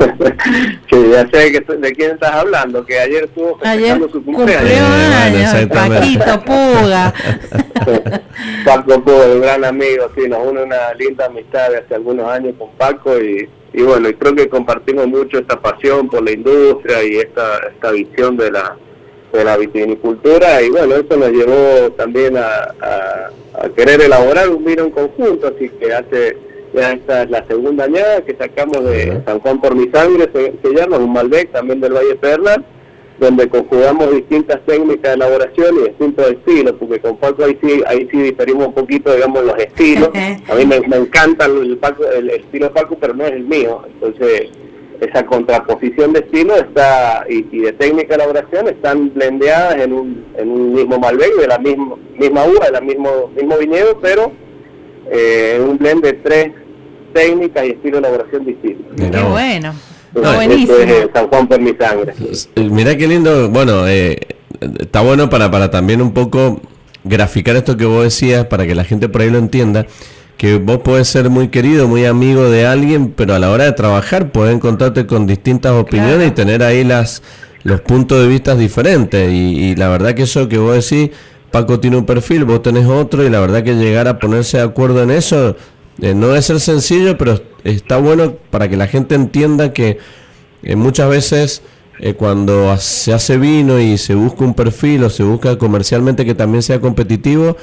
que 0.87 1.09
ya 1.09 1.29
sé 1.29 1.51
que, 1.53 1.77
de 1.77 1.91
quién 1.93 2.11
estás 2.11 2.33
hablando, 2.33 2.85
que 2.85 2.99
ayer 2.99 3.23
estuvo 3.23 3.57
festejando 3.57 4.09
su 4.09 4.21
cumpleaños. 4.25 5.67
Paquito 5.69 6.41
Puga. 6.43 7.13
Paco 8.65 9.01
Puga, 9.01 9.25
un 9.27 9.41
gran 9.41 9.63
amigo, 9.63 10.09
sí, 10.13 10.27
nos 10.27 10.45
une 10.45 10.63
una 10.63 10.93
linda 10.95 11.27
amistad 11.27 11.69
de 11.69 11.77
hace 11.77 11.95
algunos 11.95 12.27
años 12.27 12.53
con 12.57 12.69
Paco 12.71 13.17
y, 13.17 13.47
y 13.73 13.81
bueno, 13.83 14.09
y 14.09 14.13
creo 14.15 14.35
que 14.35 14.49
compartimos 14.49 15.07
mucho 15.07 15.39
esta 15.39 15.59
pasión 15.59 16.09
por 16.09 16.23
la 16.23 16.31
industria 16.31 17.03
y 17.03 17.17
esta, 17.17 17.57
esta 17.73 17.91
visión 17.91 18.37
de 18.37 18.51
la 18.51 18.77
de 19.31 19.45
la 19.45 19.55
vitivinicultura. 19.55 20.61
Y 20.61 20.69
bueno, 20.69 20.95
eso 20.95 21.15
nos 21.15 21.31
llevó 21.31 21.91
también 21.91 22.35
a, 22.35 22.73
a 23.53 23.69
querer 23.75 24.01
elaborar 24.01 24.49
un 24.49 24.63
vino 24.65 24.83
en 24.83 24.91
conjunto, 24.91 25.47
así 25.47 25.69
que 25.69 25.93
hace 25.93 26.35
ya 26.73 26.93
esta 26.93 27.23
es 27.23 27.29
la 27.29 27.45
segunda 27.47 27.83
añada 27.83 28.21
que 28.21 28.35
sacamos 28.35 28.83
de 28.85 29.21
San 29.25 29.39
Juan 29.39 29.59
por 29.59 29.75
mi 29.75 29.89
sangre, 29.89 30.29
se, 30.33 30.73
llama 30.73 30.97
un 30.97 31.11
Malbec 31.11 31.51
también 31.51 31.81
del 31.81 31.93
Valle 31.93 32.15
Perla, 32.15 32.63
donde 33.21 33.47
conjugamos 33.47 34.11
distintas 34.15 34.59
técnicas 34.65 35.11
de 35.11 35.13
elaboración 35.13 35.75
y 35.75 35.89
distintos 35.89 36.31
estilos, 36.31 36.73
porque 36.79 36.99
con 36.99 37.17
Paco 37.17 37.43
ahí 37.43 37.55
sí, 37.61 37.83
ahí 37.85 38.07
sí 38.11 38.17
diferimos 38.17 38.69
un 38.69 38.73
poquito, 38.73 39.13
digamos, 39.13 39.45
los 39.45 39.57
estilos. 39.59 40.09
A 40.49 40.55
mí 40.55 40.65
me, 40.65 40.77
encanta 40.97 41.45
el, 41.45 41.79
el, 42.15 42.29
estilo 42.31 42.73
Paco, 42.73 42.97
pero 42.99 43.13
no 43.13 43.23
es 43.23 43.33
el 43.33 43.43
mío. 43.43 43.83
Entonces, 43.93 44.49
esa 45.01 45.23
contraposición 45.23 46.13
de 46.13 46.21
estilo 46.21 46.55
está 46.55 47.23
y, 47.29 47.43
de 47.43 47.71
técnica 47.73 48.09
de 48.09 48.23
elaboración 48.23 48.67
están 48.67 49.13
blendeadas 49.13 49.79
en 49.79 49.93
un, 49.93 50.25
en 50.35 50.49
un 50.49 50.73
mismo 50.73 50.97
Malbec, 50.97 51.35
de 51.39 51.47
la 51.47 51.59
misma, 51.59 51.97
misma 52.17 52.45
uva, 52.45 52.65
de 52.65 52.71
la 52.71 52.81
mismo, 52.81 53.29
mismo 53.35 53.55
viñedo, 53.59 53.99
pero 54.01 54.31
eh, 55.11 55.63
un 55.63 55.77
blend 55.77 56.03
de 56.03 56.13
tres 56.13 56.53
técnicas 57.13 57.65
y 57.65 57.69
estilo 57.69 58.01
de 58.01 58.07
elaboración 58.07 58.45
distintos. 58.45 58.95
Qué 58.95 59.29
bueno. 59.29 59.73
Buenísimo. 60.13 60.77
es 60.77 61.09
San 61.13 61.27
Juan 61.27 61.47
por 61.47 61.59
mi 61.59 61.73
sangre. 61.73 62.13
Eh, 62.55 62.69
Mira 62.69 62.97
qué 62.97 63.07
lindo, 63.07 63.49
bueno, 63.49 63.87
eh, 63.87 64.19
está 64.79 65.01
bueno 65.01 65.29
para, 65.29 65.49
para 65.49 65.71
también 65.71 66.01
un 66.01 66.13
poco 66.13 66.61
graficar 67.03 67.55
esto 67.55 67.77
que 67.77 67.85
vos 67.85 68.03
decías, 68.03 68.45
para 68.45 68.65
que 68.65 68.75
la 68.75 68.83
gente 68.83 69.09
por 69.09 69.21
ahí 69.21 69.29
lo 69.29 69.37
entienda, 69.37 69.85
que 70.37 70.57
vos 70.57 70.79
podés 70.79 71.07
ser 71.07 71.29
muy 71.29 71.49
querido, 71.49 71.87
muy 71.87 72.05
amigo 72.05 72.49
de 72.49 72.65
alguien, 72.65 73.13
pero 73.15 73.35
a 73.35 73.39
la 73.39 73.51
hora 73.51 73.65
de 73.65 73.71
trabajar 73.73 74.31
podés 74.31 74.55
encontrarte 74.55 75.05
con 75.05 75.27
distintas 75.27 75.73
opiniones 75.73 76.29
y 76.29 76.31
tener 76.31 76.63
ahí 76.63 76.83
las 76.83 77.21
los 77.63 77.81
puntos 77.81 78.19
de 78.19 78.27
vista 78.27 78.55
diferentes. 78.55 79.31
Y, 79.31 79.65
y 79.65 79.75
la 79.75 79.87
verdad 79.87 80.15
que 80.15 80.23
eso 80.23 80.49
que 80.49 80.57
vos 80.57 80.89
decís 80.89 81.11
Paco 81.51 81.79
tiene 81.79 81.97
un 81.97 82.05
perfil, 82.05 82.45
vos 82.45 82.63
tenés 82.63 82.87
otro 82.87 83.25
y 83.25 83.29
la 83.29 83.39
verdad 83.39 83.63
que 83.63 83.75
llegar 83.75 84.07
a 84.07 84.19
ponerse 84.19 84.57
de 84.57 84.63
acuerdo 84.63 85.03
en 85.03 85.11
eso 85.11 85.55
eh, 86.01 86.15
no 86.15 86.27
debe 86.27 86.41
ser 86.41 86.59
sencillo, 86.59 87.17
pero 87.17 87.39
está 87.63 87.97
bueno 87.97 88.35
para 88.49 88.67
que 88.67 88.75
la 88.75 88.87
gente 88.87 89.15
entienda 89.15 89.71
que 89.71 89.99
eh, 90.63 90.75
muchas 90.75 91.09
veces 91.09 91.61
eh, 91.99 92.15
cuando 92.15 92.75
se 92.77 93.13
hace 93.13 93.37
vino 93.37 93.79
y 93.79 93.99
se 93.99 94.15
busca 94.15 94.43
un 94.43 94.55
perfil 94.55 95.03
o 95.03 95.09
se 95.11 95.21
busca 95.21 95.59
comercialmente 95.59 96.25
que 96.25 96.33
también 96.33 96.63
sea 96.63 96.79
competitivo, 96.79 97.55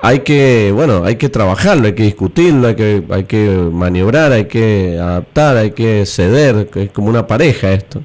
hay 0.00 0.20
que, 0.20 0.72
bueno, 0.74 1.04
hay 1.04 1.16
que 1.16 1.28
trabajarlo, 1.28 1.86
hay 1.86 1.94
que 1.94 2.02
discutirlo, 2.02 2.66
hay 2.66 2.74
que, 2.74 3.04
hay 3.08 3.24
que 3.24 3.46
maniobrar, 3.72 4.32
hay 4.32 4.46
que 4.46 4.98
adaptar, 5.00 5.56
hay 5.56 5.70
que 5.70 6.04
ceder, 6.04 6.68
es 6.74 6.90
como 6.90 7.08
una 7.08 7.26
pareja 7.28 7.72
esto. 7.72 8.02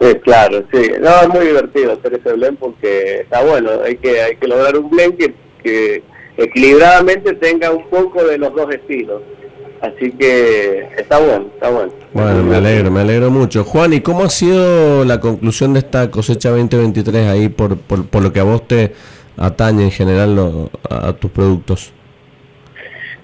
Sí, 0.00 0.14
claro, 0.24 0.64
sí. 0.72 0.90
No, 1.00 1.20
es 1.20 1.28
muy 1.28 1.46
divertido 1.46 1.92
hacer 1.92 2.14
ese 2.14 2.32
blend 2.32 2.58
porque 2.58 3.20
está 3.20 3.42
bueno. 3.44 3.70
Hay 3.84 3.96
que 3.98 4.20
hay 4.20 4.36
que 4.36 4.48
lograr 4.48 4.76
un 4.76 4.90
blend 4.90 5.16
que, 5.16 5.34
que 5.62 6.02
equilibradamente 6.36 7.34
tenga 7.34 7.70
un 7.70 7.88
poco 7.88 8.24
de 8.24 8.38
los 8.38 8.54
dos 8.54 8.72
estilos. 8.74 9.22
Así 9.80 10.12
que 10.12 10.88
está 10.96 11.18
bueno, 11.18 11.46
está 11.54 11.68
bueno. 11.68 11.92
Bueno, 12.12 12.42
me 12.44 12.56
alegro, 12.56 12.90
me 12.90 13.00
alegro 13.00 13.30
mucho. 13.30 13.64
Juan, 13.64 13.92
¿y 13.92 14.00
cómo 14.00 14.22
ha 14.22 14.30
sido 14.30 15.04
la 15.04 15.18
conclusión 15.18 15.72
de 15.72 15.80
esta 15.80 16.08
cosecha 16.10 16.50
2023 16.50 17.26
ahí 17.26 17.48
por, 17.48 17.76
por, 17.76 18.06
por 18.06 18.22
lo 18.22 18.32
que 18.32 18.38
a 18.38 18.44
vos 18.44 18.68
te 18.68 18.92
atañe 19.36 19.84
en 19.84 19.90
general 19.90 20.70
a 20.88 21.12
tus 21.14 21.30
productos? 21.32 21.92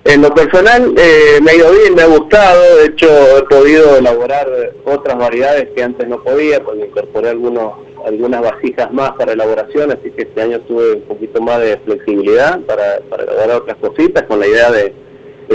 En 0.04 0.22
lo 0.22 0.32
personal 0.32 0.94
eh, 0.96 1.38
me 1.42 1.50
ha 1.50 1.54
ido 1.54 1.70
bien, 1.70 1.94
me 1.94 2.02
ha 2.02 2.06
gustado, 2.06 2.62
de 2.78 2.86
hecho 2.86 3.06
he 3.38 3.42
podido 3.42 3.98
elaborar 3.98 4.48
otras 4.84 5.18
variedades 5.18 5.68
que 5.76 5.82
antes 5.82 6.08
no 6.08 6.22
podía, 6.22 6.64
porque 6.64 6.86
incorporé 6.86 7.28
algunos, 7.28 7.74
algunas 8.06 8.40
vasijas 8.40 8.92
más 8.92 9.12
para 9.12 9.32
elaboración, 9.32 9.92
así 9.92 10.10
que 10.10 10.22
este 10.22 10.42
año 10.42 10.60
tuve 10.60 10.94
un 10.94 11.02
poquito 11.02 11.40
más 11.40 11.60
de 11.60 11.78
flexibilidad 11.78 12.60
para, 12.60 13.00
para 13.08 13.24
elaborar 13.24 13.62
otras 13.62 13.76
cositas, 13.78 14.24
con 14.24 14.40
la 14.40 14.46
idea 14.46 14.70
de, 14.70 14.94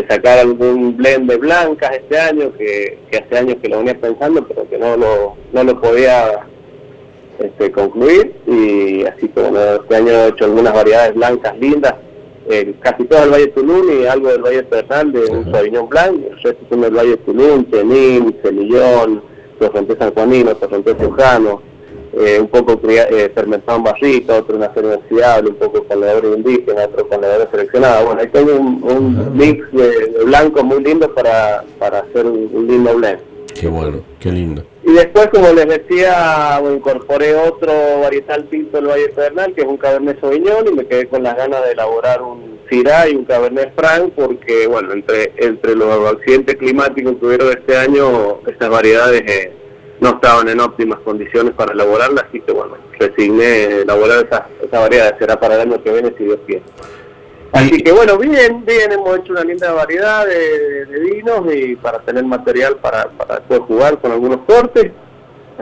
sacar 0.09 0.39
algún 0.39 0.97
blend 0.97 1.29
de 1.29 1.37
blancas 1.37 1.91
este 1.91 2.17
año, 2.17 2.51
que, 2.57 2.97
hace 3.11 3.37
años 3.37 3.57
que 3.61 3.69
lo 3.69 3.77
venía 3.77 3.99
pensando, 3.99 4.43
pero 4.47 4.67
que 4.67 4.79
no 4.79 4.97
lo, 4.97 5.35
no 5.51 5.63
lo 5.63 5.79
podía 5.79 6.47
este, 7.37 7.71
concluir, 7.71 8.33
y 8.47 9.05
así 9.05 9.29
que 9.29 9.39
bueno, 9.41 9.59
este 9.75 9.95
año 9.95 10.11
he 10.11 10.27
hecho 10.29 10.45
algunas 10.45 10.73
variedades 10.73 11.13
blancas 11.13 11.57
lindas, 11.59 11.93
eh, 12.49 12.73
casi 12.79 13.05
todo 13.05 13.23
el 13.23 13.31
Valle 13.31 13.47
Tulum 13.47 14.01
y 14.01 14.05
algo 14.05 14.29
del 14.29 14.41
Valle 14.41 14.63
Pedernal 14.63 15.11
de 15.11 15.25
un 15.25 15.51
Sauvignon 15.51 15.87
Blanc, 15.87 16.23
el 16.29 16.41
resto 16.41 16.65
son 16.69 16.81
del 16.81 16.95
Valle 16.95 17.17
Tulum, 17.17 17.65
Chenín, 17.71 18.35
Celillón, 18.43 19.21
Torrente 19.59 19.95
San 19.97 20.13
Juanino, 20.13 20.55
Torrente 20.55 20.93
Trujano, 20.95 21.61
eh, 22.15 22.39
un 22.39 22.47
poco 22.47 22.79
eh, 22.87 23.31
fermentado 23.33 23.79
en 23.79 23.83
barrica, 23.85 24.35
otro 24.35 24.55
en 24.55 24.63
acero 24.63 24.99
un 25.47 25.55
poco 25.55 25.83
con 25.83 25.99
levadura 25.99 26.37
indígena, 26.37 26.85
otro 26.85 27.07
con 27.07 27.21
levadura 27.21 27.49
seleccionada. 27.49 28.03
Bueno, 28.03 28.21
ahí 28.21 28.27
tengo 28.27 28.55
un, 28.55 29.35
mix 29.35 29.71
de, 29.71 30.23
blanco 30.25 30.63
muy 30.63 30.83
lindo 30.83 31.11
para, 31.13 31.63
para 31.79 31.99
hacer 31.99 32.27
un, 32.27 32.67
lindo 32.67 32.95
blend. 32.95 33.19
Qué 33.59 33.67
bueno, 33.67 34.01
qué 34.19 34.31
lindo. 34.31 34.63
Y 34.83 34.91
después, 34.91 35.27
como 35.29 35.51
les 35.53 35.67
decía, 35.67 36.61
incorporé 36.75 37.33
otro 37.35 37.71
varietal 38.01 38.45
tinto 38.49 38.77
del 38.77 38.87
Valle 38.87 39.09
Pedernal, 39.09 39.53
que 39.53 39.61
es 39.61 39.67
un 39.67 39.77
Cabernet 39.77 40.19
Sauvignon, 40.19 40.67
y 40.67 40.71
me 40.71 40.85
quedé 40.85 41.07
con 41.07 41.23
las 41.23 41.35
ganas 41.35 41.63
de 41.65 41.71
elaborar 41.71 42.21
un 42.21 42.59
Syrah 42.69 43.09
y 43.09 43.15
un 43.15 43.25
Cabernet 43.25 43.73
Franc, 43.75 44.11
porque, 44.15 44.67
bueno, 44.67 44.91
entre 44.93 45.33
entre 45.37 45.75
los 45.75 46.13
accidentes 46.13 46.55
climáticos 46.57 47.15
que 47.19 47.25
hubieron 47.25 47.49
este 47.49 47.77
año, 47.77 48.39
estas 48.47 48.69
variedades 48.69 49.21
eh, 49.25 49.62
no 50.03 50.09
estaban 50.09 50.49
en 50.49 50.59
óptimas 50.59 50.99
condiciones 50.99 51.53
para 51.53 51.71
elaborarlas, 51.71 52.25
así 52.27 52.41
que, 52.41 52.51
bueno, 52.51 52.75
resigné 52.99 53.81
elaborar 53.81 54.25
esa, 54.25 54.47
esa 54.61 54.79
variedad, 54.79 55.17
será 55.17 55.39
para 55.39 55.55
el 55.55 55.61
año 55.61 55.81
que 55.81 55.91
viene, 55.91 56.13
si 56.17 56.25
Dios 56.25 56.39
quiere. 56.45 56.63
Así 57.53 57.81
que 57.83 57.91
bueno, 57.91 58.17
bien, 58.17 58.65
bien, 58.65 58.91
hemos 58.91 59.19
hecho 59.19 59.31
una 59.31 59.43
linda 59.43 59.71
variedad 59.71 60.25
de, 60.25 60.85
vinos 60.99 61.41
y 61.53 61.75
para 61.75 61.99
tener 61.99 62.25
material 62.25 62.77
para, 62.77 63.09
para 63.09 63.41
poder 63.41 63.61
jugar 63.61 63.99
con 63.99 64.11
algunos 64.11 64.39
cortes. 64.47 64.91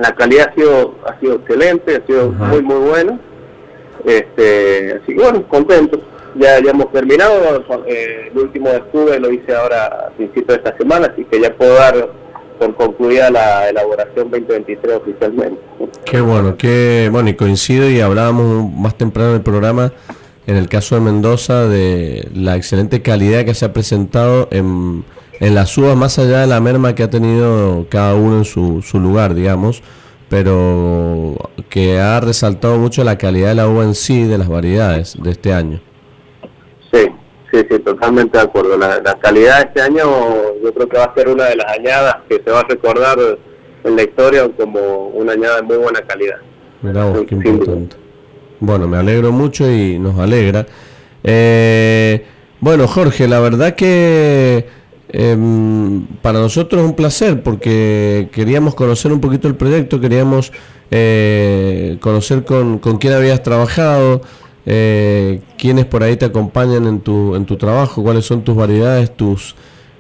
La 0.02 0.16
calidad 0.16 0.50
ha 0.50 0.56
sido, 0.56 0.96
ha 1.06 1.20
sido 1.20 1.36
excelente, 1.36 1.98
ha 1.98 2.06
sido 2.08 2.32
muy, 2.32 2.62
muy 2.62 2.78
buena. 2.78 3.20
Este, 4.06 5.00
así 5.04 5.14
que 5.14 5.22
bueno, 5.22 5.46
contentos. 5.48 6.00
Ya, 6.36 6.60
ya 6.62 6.72
hemos 6.72 6.90
terminado, 6.94 7.62
eh, 7.86 8.32
el 8.32 8.40
último 8.40 8.70
de 8.70 9.20
lo 9.20 9.32
hice 9.32 9.54
ahora 9.54 10.08
a 10.08 10.10
principios 10.12 10.48
de 10.48 10.56
esta 10.56 10.78
semana, 10.78 11.10
así 11.12 11.26
que 11.26 11.42
ya 11.42 11.54
puedo 11.54 11.74
dar 11.74 12.10
por 12.62 12.76
concluida 12.76 13.32
la 13.32 13.70
elaboración 13.70 14.30
2023 14.30 14.98
oficialmente. 14.98 15.60
Qué 16.06 16.22
bueno, 16.22 16.56
qué 16.58 17.10
bueno, 17.12 17.30
y 17.30 17.34
coincido 17.34 17.90
y 17.90 18.00
hablábamos 18.00 18.72
más 18.72 18.96
temprano 18.96 19.32
en 19.32 19.36
el 19.38 19.42
programa 19.42 19.92
en 20.46 20.58
el 20.58 20.70
caso 20.70 20.94
de 20.96 21.02
Mendoza, 21.02 21.68
de 21.68 22.30
la 22.36 22.56
excelente 22.56 23.02
calidad 23.02 23.46
que 23.46 23.56
se 23.56 23.66
ha 23.66 23.74
presentado 23.74 24.48
en, 24.52 25.04
en 25.40 25.56
las 25.56 25.76
uvas, 25.78 25.96
más 25.96 26.20
allá 26.20 26.42
de 26.42 26.48
la 26.48 26.60
merma 26.60 26.94
que 26.94 27.02
ha 27.02 27.10
tenido 27.10 27.88
cada 27.90 28.14
uno 28.14 28.40
en 28.40 28.46
su, 28.46 28.84
su 28.84 29.00
lugar, 29.00 29.34
digamos, 29.34 29.82
pero 30.30 31.36
que 31.70 32.00
ha 32.00 32.20
resaltado 32.20 32.78
mucho 32.78 33.04
la 33.04 33.18
calidad 33.18 33.50
de 33.50 33.56
la 33.56 33.68
uva 33.68 33.84
en 33.84 33.96
sí, 33.96 34.24
de 34.24 34.38
las 34.38 34.48
variedades 34.48 35.18
de 35.22 35.32
este 35.32 35.52
año. 35.52 35.80
Sí, 36.92 37.08
sí, 37.52 37.66
sí, 37.70 37.80
totalmente 37.80 38.38
de 38.38 38.44
acuerdo. 38.44 38.78
La, 38.78 39.18
calidad 39.20 39.58
de 39.58 39.64
este 39.66 39.82
año 39.82 40.04
yo 40.64 40.74
creo 40.74 40.90
que 40.90 40.98
va 40.98 41.06
a 41.06 41.14
ser 41.14 41.30
una 41.30 41.46
de 41.46 41.56
las 41.56 41.78
añadas 41.78 42.18
que 42.28 42.42
se 42.44 42.52
va 42.52 42.62
a 42.62 42.64
recordar 42.64 43.18
en 43.84 43.96
la 43.96 44.04
historia 44.04 44.50
como 44.58 45.08
una 45.08 45.34
añada 45.34 45.58
de 45.58 45.62
muy 45.64 45.78
buena 45.78 46.02
calidad. 46.02 46.38
Mirá 46.82 47.14
qué 47.28 47.36
importante. 47.36 47.96
Bueno, 48.60 48.88
me 48.88 48.98
alegro 48.98 49.32
mucho 49.32 49.70
y 49.70 49.98
nos 50.00 50.18
alegra. 50.20 50.66
Eh, 51.24 52.26
bueno, 52.60 52.88
Jorge, 52.88 53.28
la 53.28 53.40
verdad 53.40 53.76
que 53.76 54.68
em, 55.10 56.06
para 56.22 56.40
nosotros 56.40 56.82
es 56.82 56.88
un 56.88 56.96
placer 56.96 57.42
porque 57.42 58.30
queríamos 58.32 58.76
conocer 58.76 59.12
un 59.12 59.20
poquito 59.20 59.48
el 59.48 59.56
proyecto, 59.56 60.00
queríamos 60.00 60.52
eh, 60.92 61.98
conocer 62.02 62.46
con, 62.46 62.78
con, 62.78 62.98
quién 62.98 63.14
habías 63.14 63.42
trabajado, 63.42 64.22
eh, 64.66 65.42
quiénes 65.58 65.86
por 65.86 66.04
ahí 66.04 66.18
te 66.18 66.26
acompañan 66.26 66.88
en 66.88 67.00
tu, 67.00 67.36
en 67.36 67.46
tu 67.46 67.58
trabajo, 67.58 68.04
cuáles 68.04 68.26
son 68.26 68.44
tus 68.44 68.56
variedades, 68.56 69.16
tus 69.16 69.56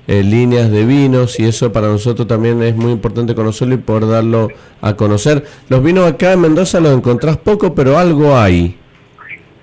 eh, 0.08 0.24
líneas 0.24 0.72
de 0.72 0.86
vinos 0.86 1.40
y 1.40 1.46
eso 1.46 1.72
para 1.72 1.88
nosotros 1.88 2.28
también 2.28 2.62
es 2.64 2.76
muy 2.76 2.92
importante 2.92 3.36
conocerlo 3.36 3.76
y 3.76 3.78
poder 3.78 4.08
darlo 4.08 4.50
a 4.82 4.96
conocer. 4.96 5.46
Los 5.70 5.84
vinos 5.84 6.06
acá 6.06 6.34
en 6.34 6.42
Mendoza 6.42 6.80
los 6.80 6.96
encontrás 6.96 7.38
poco, 7.38 7.74
pero 7.74 7.98
algo 7.98 8.36
hay. 8.36 8.78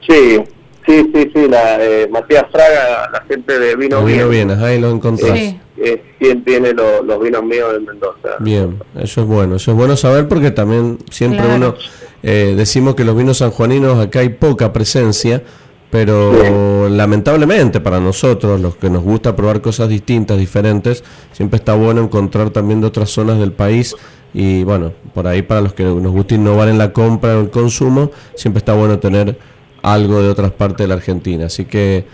Sí, 0.07 0.39
sí, 0.87 1.11
sí, 1.13 1.31
sí, 1.35 1.49
la, 1.49 1.85
eh, 1.85 2.09
Matías 2.11 2.45
Fraga, 2.51 3.11
la 3.13 3.21
gente 3.29 3.59
de 3.59 3.77
Vino 3.77 4.05
Bien. 4.05 4.31
Vino 4.31 4.65
ahí 4.65 4.81
lo 4.81 4.91
encontrás. 4.91 5.39
Sí. 5.39 5.61
Es 5.81 6.01
quien 6.19 6.45
tiene 6.45 6.73
los 6.73 7.21
vinos 7.21 7.45
míos 7.45 7.73
en 7.77 7.85
Mendoza. 7.85 8.37
Bien, 8.41 8.79
eso 8.97 9.23
es 9.23 9.27
bueno, 9.27 9.57
eso 9.57 9.71
es 9.71 9.77
bueno 9.77 9.97
saber 9.97 10.27
porque 10.29 10.51
también 10.51 10.99
siempre 11.11 11.43
uno 11.47 11.75
eh, 12.23 12.55
decimos 12.57 12.95
que 12.95 13.05
los 13.05 13.17
vinos 13.17 13.39
sanjuaninos 13.39 13.99
acá 13.99 14.21
hay 14.21 14.31
poca 14.31 14.73
presencia, 14.73 15.43
pero 15.91 16.89
lamentablemente 16.89 17.81
para 17.81 18.01
nosotros, 18.01 18.61
los 18.61 18.77
que 18.77 18.91
nos 18.91 19.03
gusta 19.03 19.35
probar 19.37 19.61
cosas 19.61 19.89
distintas, 19.89 20.39
diferentes, 20.39 21.05
siempre 21.33 21.59
está 21.59 21.75
bueno 21.75 22.03
encontrar 22.03 22.51
también 22.51 22.81
de 22.81 22.89
otras 22.89 23.11
zonas 23.11 23.39
del 23.39 23.53
país 23.53 23.95
y 24.35 24.65
bueno, 24.65 24.93
por 25.15 25.27
ahí 25.27 25.43
para 25.43 25.61
los 25.61 25.73
que 25.73 25.85
nos 25.85 26.13
gusta 26.13 26.35
innovar 26.35 26.69
en 26.69 26.79
la 26.79 26.93
compra 26.93 27.39
o 27.39 27.41
el 27.41 27.51
consumo, 27.51 28.11
siempre 28.35 28.59
está 28.59 28.75
bueno 28.75 28.99
tener 28.99 29.39
algo 29.83 30.21
de 30.21 30.29
otras 30.29 30.51
partes 30.53 30.85
de 30.85 30.89
la 30.89 30.95
Argentina. 30.95 31.47
Así 31.47 31.65
que, 31.65 32.05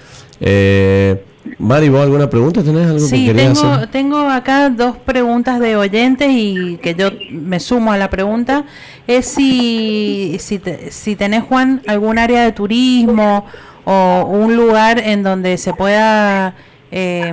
eh, 0.41 1.25
Mari, 1.59 1.89
¿vos 1.89 2.03
alguna 2.03 2.31
pregunta? 2.31 2.63
¿Tenés 2.63 2.87
algo 2.87 3.07
que 3.09 3.27
querías 3.27 3.61
tengo, 3.61 3.75
hacer? 3.75 3.91
tengo 3.91 4.19
acá 4.19 4.71
dos 4.71 4.97
preguntas 4.97 5.61
de 5.61 5.77
oyentes 5.77 6.29
y 6.31 6.79
que 6.83 6.95
yo 6.95 7.11
me 7.31 7.61
sumo 7.61 7.93
a 7.93 7.99
la 7.99 8.09
pregunta. 8.09 8.65
Es 9.07 9.27
si, 9.27 10.37
si, 10.41 10.61
si 10.89 11.17
tenés, 11.17 11.45
Juan, 11.45 11.83
algún 11.87 12.19
área 12.19 12.45
de 12.45 12.53
turismo 12.53 13.45
o 13.85 14.27
un 14.31 14.57
lugar 14.57 14.99
en 14.99 15.23
donde 15.23 15.59
se 15.59 15.75
pueda 15.75 16.55
eh, 16.91 17.33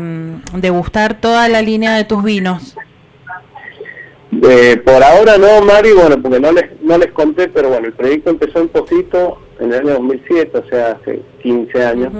degustar 0.54 1.20
toda 1.20 1.48
la 1.48 1.62
línea 1.62 1.96
de 1.96 2.04
tus 2.04 2.24
vinos. 2.24 2.76
Eh, 4.44 4.82
por 4.84 5.04
ahora 5.04 5.38
no, 5.38 5.62
Mari, 5.62 5.92
bueno, 5.92 6.22
porque 6.22 6.40
no 6.40 6.52
les, 6.52 6.66
no 6.82 6.98
les 6.98 7.12
conté, 7.12 7.48
pero 7.48 7.70
bueno, 7.70 7.88
el 7.88 7.94
proyecto 7.94 8.30
empezó 8.30 8.60
en 8.60 8.70
Pocito 8.70 9.40
en 9.62 9.72
el 9.72 9.80
año 9.80 9.94
2007, 9.94 10.58
o 10.58 10.70
sea, 10.70 10.92
hace 10.94 11.22
15 11.44 11.86
años, 11.86 12.14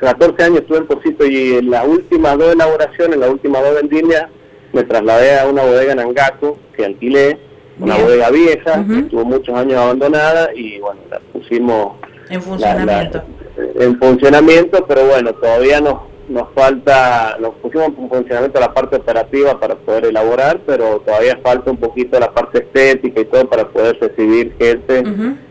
14, 0.00 0.42
años 0.42 0.58
estuve 0.58 0.78
en 0.78 0.86
Pocito 0.86 1.24
y 1.24 1.54
en 1.54 1.70
las 1.70 1.86
últimas 1.86 2.36
dos 2.36 2.52
elaboraciones, 2.52 3.14
en 3.14 3.20
las 3.20 3.30
últimas 3.30 3.62
dos 3.62 3.74
vendimias, 3.76 4.26
me 4.72 4.82
trasladé 4.82 5.38
a 5.38 5.46
una 5.46 5.62
bodega 5.62 5.92
en 5.92 6.00
Angaco, 6.00 6.58
que 6.76 6.84
alquilé, 6.84 7.38
una 7.78 7.96
bodega 7.96 8.30
vieja, 8.30 8.84
que 8.84 8.98
estuvo 8.98 9.24
muchos 9.24 9.56
años 9.56 9.74
abandonada 9.74 10.52
y 10.54 10.80
bueno, 10.80 11.00
la 11.08 11.20
pusimos 11.32 11.98
en 12.30 12.42
funcionamiento. 12.42 13.22
en 13.56 13.98
funcionamiento, 13.98 14.84
pero 14.86 15.06
bueno, 15.06 15.32
todavía 15.34 15.80
no 15.80 16.08
nos 16.28 16.48
falta, 16.54 17.36
nos 17.40 17.54
pusimos 17.56 17.88
en 17.88 18.08
funcionamiento 18.08 18.60
la 18.60 18.74
parte 18.74 18.96
operativa 18.96 19.58
para 19.58 19.76
poder 19.76 20.06
elaborar, 20.06 20.60
pero 20.66 21.00
todavía 21.00 21.38
falta 21.42 21.70
un 21.70 21.76
poquito 21.76 22.18
la 22.18 22.32
parte 22.32 22.58
estética 22.58 23.20
y 23.20 23.24
todo 23.26 23.48
para 23.48 23.68
poder 23.68 23.98
recibir 24.00 24.54
gente 24.58 25.02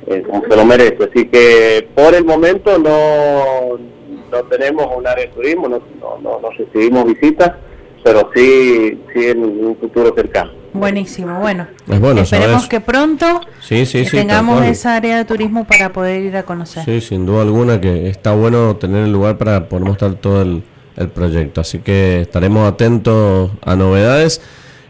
eh, 0.07 0.23
como 0.23 0.43
se 0.43 0.55
lo 0.55 0.65
merece. 0.65 1.09
Así 1.11 1.25
que 1.27 1.87
por 1.95 2.13
el 2.13 2.25
momento 2.25 2.77
no, 2.77 3.77
no 4.31 4.43
tenemos 4.49 4.87
un 4.95 5.07
área 5.07 5.25
de 5.25 5.31
turismo, 5.31 5.69
no, 5.69 5.81
no, 6.21 6.39
no, 6.39 6.49
recibimos 6.51 7.05
visitas, 7.05 7.51
pero 8.03 8.29
sí, 8.35 9.01
sí 9.13 9.27
en 9.27 9.43
un 9.43 9.77
futuro 9.77 10.13
cercano. 10.15 10.64
Buenísimo, 10.75 11.39
bueno. 11.39 11.67
Esperemos 11.87 12.67
que 12.67 12.81
pronto 12.81 13.39
tengamos 14.11 14.65
esa 14.65 14.97
área 14.97 15.17
de 15.17 15.23
turismo 15.23 15.63
para 15.63 15.93
poder 15.93 16.21
ir 16.23 16.35
a 16.35 16.43
conocer. 16.43 16.83
Sí, 16.83 16.99
sin 16.99 17.25
duda 17.25 17.43
alguna 17.43 17.79
que 17.79 18.09
está 18.09 18.33
bueno 18.33 18.75
tener 18.75 19.05
el 19.05 19.11
lugar 19.13 19.37
para 19.37 19.69
poder 19.69 19.85
mostrar 19.85 20.15
todo 20.15 20.41
el, 20.41 20.63
proyecto. 21.13 21.61
Así 21.61 21.79
que 21.79 22.21
estaremos 22.21 22.71
atentos 22.71 23.51
a 23.61 23.75
novedades. 23.75 24.41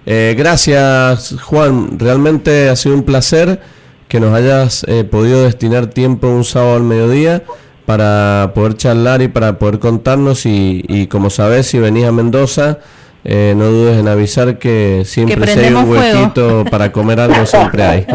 Eh, 0.06 0.36
gracias, 0.38 1.36
Juan. 1.41 1.99
Realmente 1.99 2.70
ha 2.70 2.76
sido 2.76 2.95
un 2.95 3.03
placer 3.03 3.60
que 4.07 4.20
nos 4.20 4.34
hayas 4.34 4.86
eh, 4.88 5.03
podido 5.03 5.44
destinar 5.44 5.88
tiempo 5.88 6.28
un 6.28 6.44
sábado 6.44 6.76
al 6.76 6.84
mediodía 6.84 7.44
para 7.86 8.52
poder 8.53 8.76
charlar 8.76 9.22
y 9.22 9.28
para 9.28 9.57
poder 9.57 9.80
contarnos. 9.80 10.45
Y, 10.45 10.84
y 10.88 11.07
como 11.07 11.30
sabes, 11.30 11.68
si 11.68 11.80
venís 11.80 12.06
a 12.06 12.12
Mendoza 12.12 12.80
eh, 13.28 13.56
no 13.58 13.72
dudes 13.72 13.98
en 13.98 14.08
avisar 14.08 14.60
que 14.60 15.02
siempre 15.04 15.48
si 15.48 15.60
hay 15.60 15.74
un 15.74 15.90
huequito 15.90 16.64
para 16.70 16.92
comer 16.92 17.20
algo, 17.20 17.44
siempre 17.48 17.82
hay. 17.82 18.06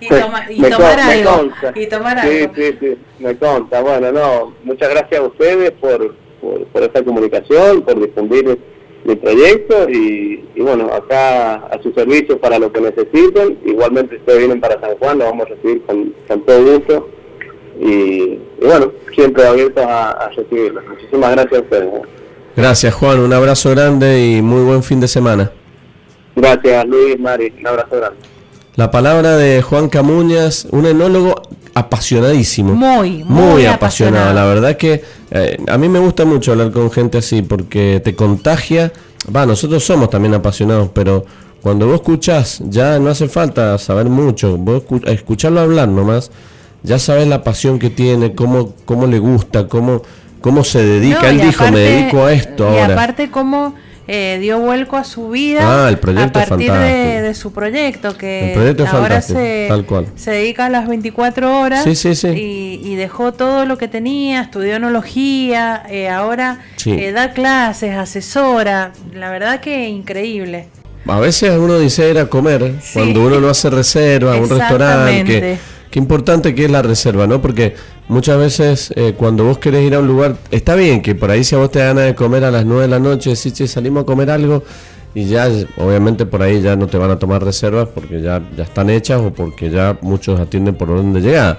y, 0.00 0.08
tomar 0.08 0.98
algo. 0.98 1.50
y 1.76 1.86
tomar 1.86 2.20
sí, 2.22 2.48
Sí, 2.52 2.76
sí, 2.80 2.98
me 3.20 3.36
conta. 3.36 3.80
Bueno, 3.80 4.10
no, 4.10 4.54
muchas 4.64 4.90
gracias 4.90 5.20
a 5.20 5.22
ustedes 5.22 5.70
por, 5.70 6.16
por, 6.72 6.82
esta 6.82 7.04
comunicación, 7.04 7.82
por 7.82 8.00
difundir 8.00 8.58
mi 9.04 9.14
proyecto 9.14 9.88
y, 9.88 10.42
bueno, 10.56 10.92
acá 10.92 11.54
a 11.54 11.80
su 11.80 11.92
servicio 11.92 12.40
para 12.40 12.58
lo 12.58 12.72
que 12.72 12.80
necesiten. 12.80 13.56
Igualmente 13.64 14.16
ustedes 14.16 14.40
vienen 14.40 14.60
para 14.60 14.80
San 14.80 14.96
Juan, 14.96 15.18
lo 15.18 15.26
vamos 15.26 15.46
a 15.46 15.50
recibir 15.50 15.82
con, 15.82 16.12
todo 16.44 16.64
gusto 16.64 17.08
y, 17.80 18.40
bueno, 18.60 18.90
siempre 19.14 19.46
abiertos 19.46 19.84
a, 19.84 20.10
a 20.10 20.28
recibirlos. 20.30 20.84
Muchísimas 20.88 21.30
gracias 21.30 21.60
a 21.60 21.62
ustedes. 21.62 22.17
Gracias 22.58 22.92
Juan, 22.92 23.20
un 23.20 23.32
abrazo 23.32 23.70
grande 23.70 24.20
y 24.20 24.42
muy 24.42 24.62
buen 24.62 24.82
fin 24.82 24.98
de 24.98 25.06
semana. 25.06 25.52
Gracias 26.34 26.86
Luis, 26.86 27.16
Mari, 27.16 27.52
un 27.56 27.66
abrazo 27.68 27.96
grande. 27.96 28.18
La 28.74 28.90
palabra 28.90 29.36
de 29.36 29.62
Juan 29.62 29.88
Camuñas, 29.88 30.66
un 30.72 30.84
enólogo 30.84 31.40
apasionadísimo. 31.74 32.74
Muy, 32.74 33.22
muy, 33.22 33.64
apasionado. 33.64 34.34
La 34.34 34.44
verdad 34.44 34.76
que 34.76 35.04
eh, 35.30 35.56
a 35.68 35.78
mí 35.78 35.88
me 35.88 36.00
gusta 36.00 36.24
mucho 36.24 36.50
hablar 36.50 36.72
con 36.72 36.90
gente 36.90 37.18
así 37.18 37.42
porque 37.42 38.00
te 38.02 38.16
contagia. 38.16 38.92
Va, 39.34 39.46
nosotros 39.46 39.84
somos 39.84 40.10
también 40.10 40.34
apasionados, 40.34 40.90
pero 40.92 41.24
cuando 41.62 41.86
vos 41.86 41.94
escuchás, 41.94 42.60
ya 42.64 42.98
no 42.98 43.10
hace 43.10 43.28
falta 43.28 43.78
saber 43.78 44.06
mucho. 44.06 44.56
Vos 44.56 44.82
escucharlo 45.06 45.60
hablar 45.60 45.86
nomás, 45.86 46.32
ya 46.82 46.98
sabes 46.98 47.28
la 47.28 47.44
pasión 47.44 47.78
que 47.78 47.90
tiene, 47.90 48.34
cómo, 48.34 48.74
cómo 48.84 49.06
le 49.06 49.20
gusta, 49.20 49.68
cómo, 49.68 50.02
cómo 50.40 50.64
se 50.64 50.84
dedica. 50.84 51.30
Él 51.30 51.40
dijo, 51.40 51.64
me 51.70 51.80
dedico 51.80 52.24
a 52.24 52.32
esto 52.32 52.64
y 52.74 52.78
ahora. 52.78 52.94
aparte, 52.94 53.30
cómo 53.30 53.74
eh, 54.10 54.38
dio 54.40 54.58
vuelco 54.58 54.96
a 54.96 55.04
su 55.04 55.28
vida 55.28 55.60
ah, 55.86 55.88
a 55.88 56.32
partir 56.32 56.72
de, 56.72 57.34
su 57.34 57.52
proyecto, 57.52 58.16
que 58.16 58.54
ahora 58.90 59.20
se, 59.20 59.68
se 60.16 60.30
dedica 60.30 60.64
a 60.64 60.70
las 60.70 60.88
24 60.88 61.60
horas 61.60 61.86
y, 61.86 62.94
dejó 62.96 63.32
todo 63.32 63.66
lo 63.66 63.76
que 63.76 63.86
tenía, 63.86 64.40
estudió 64.40 64.76
enología, 64.76 65.82
eh, 65.90 66.08
ahora 66.08 66.60
eh, 66.86 67.12
da 67.12 67.32
clases, 67.32 67.94
asesora, 67.96 68.92
la 69.12 69.30
verdad 69.30 69.60
que 69.60 69.90
increíble. 69.90 70.68
A 71.06 71.20
veces 71.20 71.58
uno 71.58 71.78
dice 71.78 72.08
ir 72.10 72.18
a 72.18 72.30
comer, 72.30 72.76
cuando 72.94 73.26
uno 73.26 73.40
no 73.40 73.50
hace 73.50 73.68
reserva, 73.68 74.36
un 74.36 74.48
restaurante, 74.48 75.58
qué 75.90 75.98
importante 75.98 76.54
que 76.54 76.64
es 76.64 76.70
la 76.70 76.82
reserva, 76.82 77.26
¿no? 77.26 77.40
Porque 77.40 77.74
muchas 78.08 78.38
veces 78.38 78.92
eh, 78.96 79.14
cuando 79.16 79.44
vos 79.44 79.58
querés 79.58 79.86
ir 79.86 79.94
a 79.94 80.00
un 80.00 80.06
lugar, 80.06 80.36
está 80.50 80.74
bien 80.74 81.02
que 81.02 81.14
por 81.14 81.30
ahí 81.30 81.44
si 81.44 81.54
a 81.54 81.58
vos 81.58 81.70
te 81.70 81.80
ganas 81.80 82.04
de 82.04 82.14
comer 82.14 82.44
a 82.44 82.50
las 82.50 82.64
9 82.64 82.82
de 82.82 82.88
la 82.88 82.98
noche, 82.98 83.36
si 83.36 83.52
che, 83.52 83.66
salimos 83.66 84.02
a 84.02 84.06
comer 84.06 84.30
algo 84.30 84.62
y 85.14 85.24
ya 85.24 85.48
obviamente 85.78 86.26
por 86.26 86.42
ahí 86.42 86.60
ya 86.60 86.76
no 86.76 86.86
te 86.86 86.98
van 86.98 87.10
a 87.10 87.18
tomar 87.18 87.42
reservas 87.42 87.88
porque 87.94 88.20
ya, 88.20 88.42
ya 88.56 88.64
están 88.64 88.90
hechas 88.90 89.20
o 89.20 89.32
porque 89.32 89.70
ya 89.70 89.98
muchos 90.02 90.38
atienden 90.38 90.74
por 90.74 90.90
orden 90.90 91.12
de 91.12 91.20
llegada. 91.20 91.58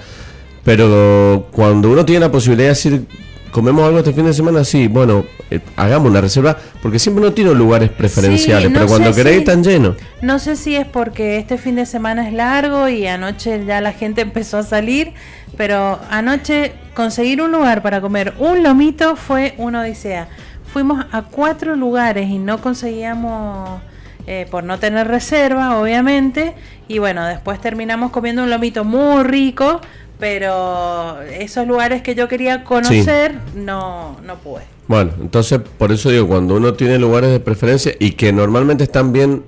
Pero 0.64 1.47
cuando 1.51 1.89
uno 1.89 2.06
tiene 2.06 2.22
la 2.22 2.31
posibilidad 2.31 2.65
de 2.65 2.69
decir 2.69 3.07
comemos 3.51 3.85
algo 3.85 3.99
este 3.99 4.13
fin 4.13 4.26
de 4.26 4.34
semana, 4.34 4.63
sí, 4.63 4.88
bueno, 4.88 5.26
eh, 5.49 5.59
hagamos 5.76 6.11
una 6.11 6.21
reserva, 6.21 6.57
porque 6.81 6.99
siempre 6.99 7.23
no 7.23 7.34
tiene 7.34 7.53
lugares 7.53 7.89
preferenciales, 7.89 8.71
pero 8.73 8.88
cuando 8.88 9.13
queréis 9.13 9.39
están 9.39 9.63
llenos. 9.63 9.97
No 10.21 10.39
sé 10.39 10.55
si 10.55 10.76
es 10.76 10.85
porque 10.85 11.38
este 11.38 11.57
fin 11.57 11.76
de 11.76 11.85
semana 11.85 12.27
es 12.27 12.34
largo 12.34 12.89
y 12.89 13.07
anoche 13.07 13.65
ya 13.65 13.81
la 13.81 13.93
gente 13.93 14.21
empezó 14.30 14.57
a 14.57 14.63
salir, 14.63 15.13
pero 15.57 15.99
anoche 16.09 16.73
conseguir 16.93 17.41
un 17.41 17.51
lugar 17.51 17.81
para 17.81 18.01
comer 18.01 18.34
un 18.39 18.63
lomito 18.63 19.15
fue 19.15 19.53
una 19.57 19.81
odisea. 19.81 20.27
Fuimos 20.71 21.05
a 21.11 21.23
cuatro 21.23 21.76
lugares 21.76 22.30
y 22.30 22.38
no 22.38 22.61
conseguíamos... 22.61 23.81
Eh, 24.27 24.45
por 24.51 24.63
no 24.63 24.77
tener 24.77 25.07
reserva, 25.07 25.80
obviamente, 25.80 26.53
y 26.88 26.99
bueno, 26.99 27.26
después 27.26 27.59
terminamos 27.59 28.11
comiendo 28.11 28.43
un 28.43 28.51
lomito 28.51 28.84
muy 28.84 29.23
rico, 29.23 29.81
pero 30.19 31.21
esos 31.21 31.65
lugares 31.65 32.01
que 32.01 32.13
yo 32.13 32.27
quería 32.27 32.63
conocer 32.63 33.35
no, 33.55 34.17
no 34.25 34.35
pude. 34.35 34.63
Bueno, 34.87 35.11
entonces 35.21 35.59
por 35.77 35.91
eso 35.91 36.09
digo, 36.09 36.27
cuando 36.27 36.55
uno 36.55 36.73
tiene 36.73 36.99
lugares 36.99 37.31
de 37.31 37.39
preferencia 37.39 37.93
y 37.99 38.11
que 38.11 38.33
normalmente 38.33 38.83
están 38.83 39.13
bien 39.13 39.43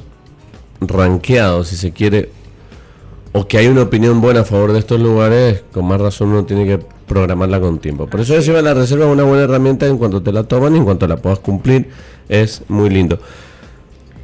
rankeados, 0.79 1.67
si 1.67 1.75
se 1.75 1.91
quiere, 1.91 2.29
o 3.33 3.47
que 3.47 3.57
hay 3.57 3.67
una 3.67 3.81
opinión 3.81 4.21
buena 4.21 4.41
a 4.41 4.45
favor 4.45 4.71
de 4.71 4.79
estos 4.79 4.99
lugares, 5.01 5.63
con 5.73 5.85
más 5.85 5.99
razón 5.99 6.29
uno 6.29 6.45
tiene 6.45 6.65
que 6.65 6.79
programarla 7.07 7.59
con 7.59 7.79
tiempo. 7.79 8.07
Por 8.07 8.21
eso 8.21 8.33
decir 8.33 8.53
la 8.53 8.73
reserva 8.73 9.05
es 9.05 9.11
una 9.11 9.23
buena 9.23 9.43
herramienta 9.43 9.87
en 9.87 9.97
cuanto 9.97 10.23
te 10.23 10.31
la 10.31 10.43
toman 10.43 10.75
y 10.75 10.77
en 10.77 10.85
cuanto 10.85 11.07
la 11.07 11.17
puedas 11.17 11.39
cumplir, 11.39 11.89
es 12.29 12.63
muy 12.69 12.89
lindo. 12.89 13.19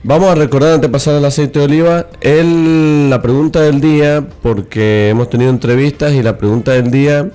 Vamos 0.04 0.30
a 0.30 0.36
recordar 0.36 0.74
antes 0.74 0.90
de 0.90 0.92
pasar 0.92 1.16
al 1.16 1.26
aceite 1.26 1.60
de 1.60 1.66
oliva, 1.66 2.06
el, 2.22 3.10
la 3.10 3.22
pregunta 3.22 3.62
del 3.62 3.82
día, 3.82 4.26
porque 4.44 5.10
hemos 5.10 5.30
tenido 5.30 5.50
entrevistas 5.50 6.14
y 6.14 6.22
la 6.22 6.38
pregunta 6.38 6.72
del 6.72 6.92
día 6.92 7.32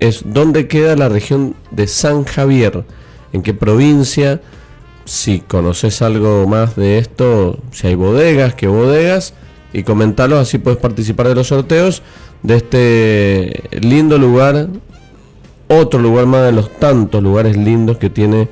es 0.00 0.24
¿dónde 0.26 0.66
queda 0.66 0.96
la 0.96 1.08
región 1.08 1.54
de 1.70 1.86
San 1.86 2.24
Javier? 2.24 2.84
¿En 3.32 3.42
qué 3.42 3.54
provincia? 3.54 4.40
Si 5.04 5.40
conoces 5.40 6.02
algo 6.02 6.46
más 6.46 6.74
de 6.74 6.98
esto, 6.98 7.60
si 7.70 7.86
hay 7.86 7.94
bodegas, 7.94 8.54
qué 8.54 8.66
bodegas, 8.66 9.32
y 9.72 9.84
comentarlo, 9.84 10.38
así 10.38 10.58
puedes 10.58 10.80
participar 10.80 11.28
de 11.28 11.36
los 11.36 11.48
sorteos 11.48 12.02
de 12.42 12.56
este 12.56 13.78
lindo 13.80 14.18
lugar, 14.18 14.68
otro 15.68 16.00
lugar 16.00 16.26
más 16.26 16.44
de 16.44 16.52
los 16.52 16.70
tantos 16.78 17.22
lugares 17.22 17.56
lindos 17.56 17.96
que 17.96 18.10
tiene 18.10 18.48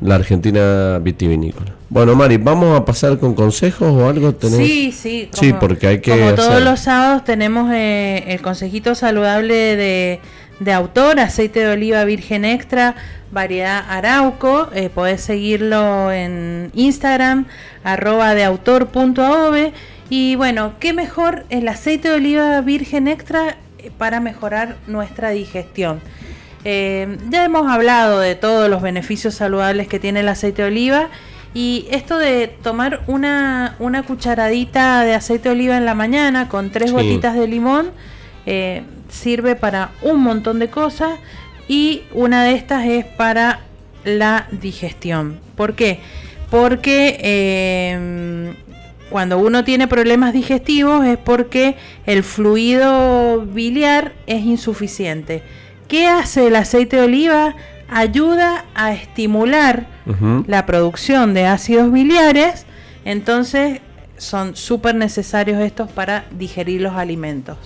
la 0.00 0.16
Argentina 0.16 0.98
vitivinícola. 0.98 1.74
Bueno, 1.94 2.16
Mari, 2.16 2.38
¿vamos 2.38 2.76
a 2.76 2.84
pasar 2.84 3.20
con 3.20 3.34
consejos 3.36 3.88
o 3.88 4.08
algo? 4.08 4.34
Sí, 4.40 4.90
sí. 4.90 5.28
sí, 5.32 5.52
porque 5.52 5.86
hay 5.86 6.00
que... 6.00 6.10
Como 6.10 6.34
todos 6.34 6.60
los 6.60 6.80
sábados 6.80 7.22
tenemos 7.22 7.72
eh, 7.72 8.24
el 8.26 8.42
consejito 8.42 8.96
saludable 8.96 9.54
de, 9.76 10.20
de, 10.58 10.72
autor, 10.72 11.20
aceite 11.20 11.60
de 11.60 11.68
oliva 11.68 12.04
virgen 12.04 12.44
extra, 12.44 12.96
variedad 13.30 13.84
arauco. 13.88 14.70
Eh, 14.74 14.90
podés 14.92 15.20
seguirlo 15.20 16.10
en 16.10 16.72
Instagram, 16.74 17.46
arroba 17.84 18.34
de 18.34 19.72
Y 20.10 20.34
bueno, 20.34 20.72
¿qué 20.80 20.92
mejor 20.94 21.44
el 21.48 21.68
aceite 21.68 22.08
de 22.08 22.16
oliva 22.16 22.60
virgen 22.62 23.06
extra 23.06 23.56
eh, 23.78 23.92
para 23.96 24.18
mejorar 24.18 24.78
nuestra 24.88 25.30
digestión? 25.30 26.00
Eh, 26.64 27.18
ya 27.30 27.44
hemos 27.44 27.70
hablado 27.70 28.18
de 28.18 28.34
todos 28.34 28.68
los 28.68 28.82
beneficios 28.82 29.34
saludables 29.34 29.86
que 29.86 30.00
tiene 30.00 30.20
el 30.20 30.28
aceite 30.28 30.62
de 30.62 30.68
oliva 30.68 31.08
y 31.54 31.86
esto 31.90 32.18
de 32.18 32.48
tomar 32.48 33.02
una, 33.06 33.76
una 33.78 34.02
cucharadita 34.02 35.02
de 35.04 35.14
aceite 35.14 35.48
de 35.48 35.54
oliva 35.54 35.76
en 35.76 35.86
la 35.86 35.94
mañana 35.94 36.48
con 36.48 36.70
tres 36.70 36.92
gotitas 36.92 37.36
de 37.36 37.46
limón 37.46 37.92
eh, 38.44 38.82
sirve 39.08 39.54
para 39.54 39.92
un 40.02 40.20
montón 40.20 40.58
de 40.58 40.68
cosas 40.68 41.18
y 41.68 42.02
una 42.12 42.44
de 42.44 42.54
estas 42.54 42.84
es 42.84 43.04
para 43.04 43.60
la 44.04 44.48
digestión. 44.50 45.38
¿Por 45.56 45.74
qué? 45.74 46.00
Porque 46.50 47.18
eh, 47.22 48.54
cuando 49.08 49.38
uno 49.38 49.64
tiene 49.64 49.86
problemas 49.86 50.32
digestivos 50.32 51.06
es 51.06 51.16
porque 51.18 51.76
el 52.04 52.24
fluido 52.24 53.46
biliar 53.46 54.12
es 54.26 54.42
insuficiente 54.42 55.42
¿Qué 55.88 56.06
hace 56.06 56.46
el 56.46 56.56
aceite 56.56 56.96
de 56.96 57.02
oliva? 57.02 57.54
Ayuda 57.88 58.64
a 58.74 58.92
estimular 58.92 59.86
la 60.46 60.66
producción 60.66 61.34
de 61.34 61.46
ácidos 61.46 61.90
biliares, 61.92 62.66
entonces 63.04 63.80
son 64.18 64.56
súper 64.56 64.94
necesarios 64.94 65.60
estos 65.60 65.90
para 65.90 66.24
digerir 66.30 66.80
los 66.80 66.94
alimentos. 66.94 67.58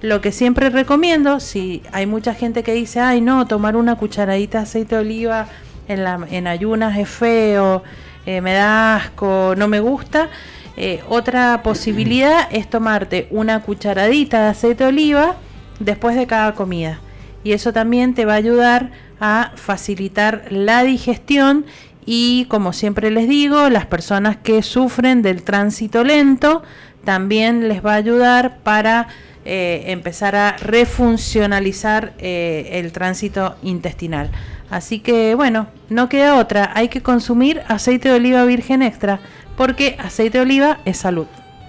Lo 0.00 0.20
que 0.20 0.32
siempre 0.32 0.68
recomiendo, 0.68 1.38
si 1.38 1.82
hay 1.92 2.06
mucha 2.06 2.34
gente 2.34 2.62
que 2.62 2.72
dice, 2.74 3.00
ay 3.00 3.20
no, 3.20 3.46
tomar 3.46 3.76
una 3.76 3.96
cucharadita 3.96 4.58
de 4.58 4.64
aceite 4.64 4.96
de 4.96 5.00
oliva 5.00 5.46
en, 5.86 6.02
la, 6.04 6.26
en 6.30 6.46
ayunas 6.46 6.98
es 6.98 7.08
feo, 7.08 7.82
eh, 8.26 8.40
me 8.40 8.52
da 8.52 8.96
asco, 8.96 9.54
no 9.56 9.68
me 9.68 9.80
gusta, 9.80 10.28
eh, 10.76 11.02
otra 11.08 11.62
posibilidad 11.62 12.48
es 12.50 12.68
tomarte 12.68 13.28
una 13.30 13.60
cucharadita 13.60 14.42
de 14.42 14.48
aceite 14.48 14.84
de 14.84 14.90
oliva 14.90 15.36
después 15.78 16.16
de 16.16 16.26
cada 16.26 16.54
comida 16.54 17.00
y 17.44 17.52
eso 17.52 17.72
también 17.72 18.14
te 18.14 18.24
va 18.24 18.34
a 18.34 18.36
ayudar 18.36 18.90
a 19.22 19.52
facilitar 19.54 20.44
la 20.50 20.82
digestión 20.82 21.64
y 22.04 22.46
como 22.46 22.72
siempre 22.72 23.12
les 23.12 23.28
digo, 23.28 23.70
las 23.70 23.86
personas 23.86 24.36
que 24.36 24.62
sufren 24.62 25.22
del 25.22 25.44
tránsito 25.44 26.02
lento 26.02 26.62
también 27.04 27.68
les 27.68 27.86
va 27.86 27.92
a 27.92 27.96
ayudar 27.96 28.58
para 28.64 29.06
eh, 29.44 29.84
empezar 29.86 30.34
a 30.34 30.56
refuncionalizar 30.56 32.14
eh, 32.18 32.70
el 32.72 32.90
tránsito 32.90 33.54
intestinal. 33.62 34.30
Así 34.70 34.98
que 34.98 35.36
bueno, 35.36 35.68
no 35.88 36.08
queda 36.08 36.38
otra, 36.38 36.72
hay 36.74 36.88
que 36.88 37.00
consumir 37.00 37.62
aceite 37.68 38.08
de 38.08 38.16
oliva 38.16 38.44
virgen 38.44 38.82
extra 38.82 39.20
porque 39.56 39.96
aceite 40.00 40.38
de 40.38 40.42
oliva 40.42 40.80
es 40.84 40.96
salud. 40.96 41.26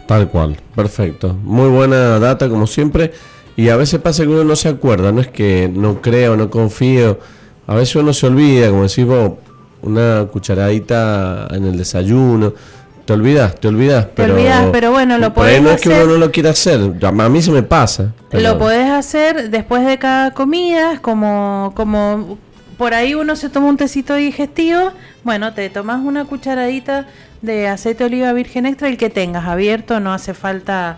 Tal 0.08 0.28
cual, 0.30 0.58
perfecto. 0.76 1.38
Muy 1.44 1.70
buena 1.70 2.18
data 2.18 2.50
como 2.50 2.66
siempre. 2.66 3.14
Y 3.56 3.70
a 3.70 3.76
veces 3.76 4.02
pasa 4.02 4.24
que 4.24 4.30
uno 4.30 4.44
no 4.44 4.56
se 4.56 4.70
acuerda, 4.70 5.12
no 5.12 5.22
es 5.22 5.28
que 5.28 5.70
no 5.72 6.02
crea 6.02 6.32
o 6.32 6.36
no 6.36 6.50
confío, 6.50 7.20
a 7.68 7.76
veces 7.76 7.96
uno 7.96 8.14
se 8.14 8.28
olvida, 8.28 8.70
como 8.70 8.84
decís 8.84 9.06
vos, 9.06 9.34
una 9.82 10.26
cucharadita 10.32 11.48
en 11.52 11.66
el 11.66 11.78
desayuno, 11.78 12.54
te 13.06 13.14
olvidas, 13.14 13.56
te 13.56 13.68
olvidas, 13.68 14.08
pero, 14.16 14.34
te 14.34 14.42
olvidas, 14.42 14.70
pero 14.72 14.92
bueno, 14.92 15.18
lo 15.18 15.34
podés 15.34 15.62
no 15.62 15.72
es 15.72 15.82
que 15.82 15.90
uno 15.90 16.06
no 16.06 16.18
lo 16.18 16.32
quiera 16.32 16.52
hacer, 16.52 16.80
a 17.02 17.12
mí 17.30 17.42
se 17.42 17.52
me 17.52 17.64
pasa. 17.64 18.14
Lo 18.32 18.58
podés 18.58 18.90
hacer 18.90 19.50
después 19.50 19.86
de 19.86 19.98
cada 19.98 20.32
comida, 20.32 21.00
como, 21.02 21.74
como 21.76 22.38
por 22.78 22.94
ahí 22.94 23.14
uno 23.14 23.36
se 23.36 23.50
toma 23.50 23.68
un 23.68 23.78
tecito 23.78 24.16
digestivo, 24.16 24.92
bueno, 25.24 25.54
te 25.54 25.70
tomas 25.70 26.02
una 26.04 26.26
cucharadita 26.26 27.08
de 27.42 27.68
aceite 27.68 28.00
de 28.00 28.06
oliva 28.06 28.34
virgen 28.34 28.66
extra, 28.66 28.88
el 28.88 28.98
que 28.98 29.10
tengas 29.10 29.46
abierto, 29.48 30.00
no 30.00 30.14
hace 30.14 30.34
falta 30.34 30.98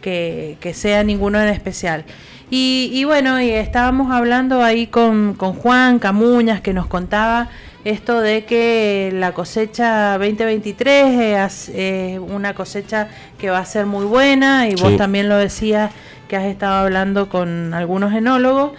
que, 0.00 0.72
sea 0.74 1.02
ninguno 1.02 1.40
en 1.40 1.48
especial. 1.48 2.04
Y, 2.52 3.04
bueno, 3.04 3.40
y 3.40 3.50
estábamos 3.50 4.10
hablando 4.12 4.62
ahí 4.62 4.88
con, 4.88 5.34
con 5.34 5.52
Juan 5.52 6.00
Camuñas 6.00 6.60
que 6.60 6.72
nos 6.72 6.86
contaba 6.86 7.48
esto 7.84 8.20
de 8.20 8.44
que 8.44 9.10
la 9.14 9.32
cosecha 9.32 10.18
2023 10.18 11.70
es 11.74 12.18
una 12.20 12.54
cosecha 12.54 13.08
que 13.38 13.50
va 13.50 13.58
a 13.58 13.64
ser 13.64 13.86
muy 13.86 14.04
buena 14.04 14.68
y 14.68 14.74
vos 14.74 14.96
también 14.96 15.28
lo 15.28 15.36
decías 15.36 15.92
que 16.28 16.36
has 16.36 16.44
estado 16.44 16.74
hablando 16.74 17.28
con 17.28 17.72
algunos 17.72 18.12
enólogos. 18.12 18.72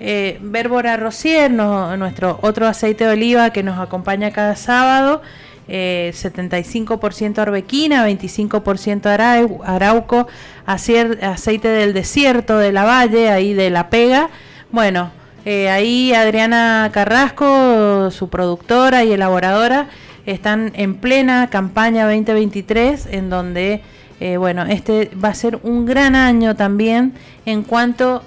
Eh, 0.00 0.38
Bérbora 0.42 0.96
Rosier, 0.96 1.50
nuestro 1.50 2.38
otro 2.42 2.66
aceite 2.66 3.04
de 3.04 3.12
oliva 3.12 3.50
que 3.50 3.62
nos 3.62 3.78
acompaña 3.78 4.32
cada 4.32 4.56
sábado, 4.56 5.22
75% 5.68 7.38
eh, 7.38 7.40
arbequina, 7.40 8.08
25% 8.08 9.60
arauco, 9.64 10.26
aceite 10.66 11.68
del 11.68 11.92
desierto, 11.92 12.58
de 12.58 12.72
la 12.72 12.84
valle, 12.84 13.30
ahí 13.30 13.54
de 13.54 13.70
la 13.70 13.88
pega. 13.88 14.30
Bueno, 14.70 15.10
eh, 15.44 15.70
ahí 15.70 16.12
Adriana 16.14 16.90
Carrasco, 16.92 18.10
su 18.10 18.28
productora 18.28 19.04
y 19.04 19.12
elaboradora, 19.12 19.88
están 20.26 20.72
en 20.74 20.96
plena 20.96 21.48
campaña 21.50 22.04
2023, 22.04 23.06
en 23.10 23.28
donde, 23.30 23.82
eh, 24.20 24.36
bueno, 24.36 24.64
este 24.64 25.10
va 25.22 25.30
a 25.30 25.34
ser 25.34 25.58
un 25.62 25.84
gran 25.84 26.14
año 26.14 26.54
también 26.54 27.14
en 27.44 27.62
cuanto 27.62 28.22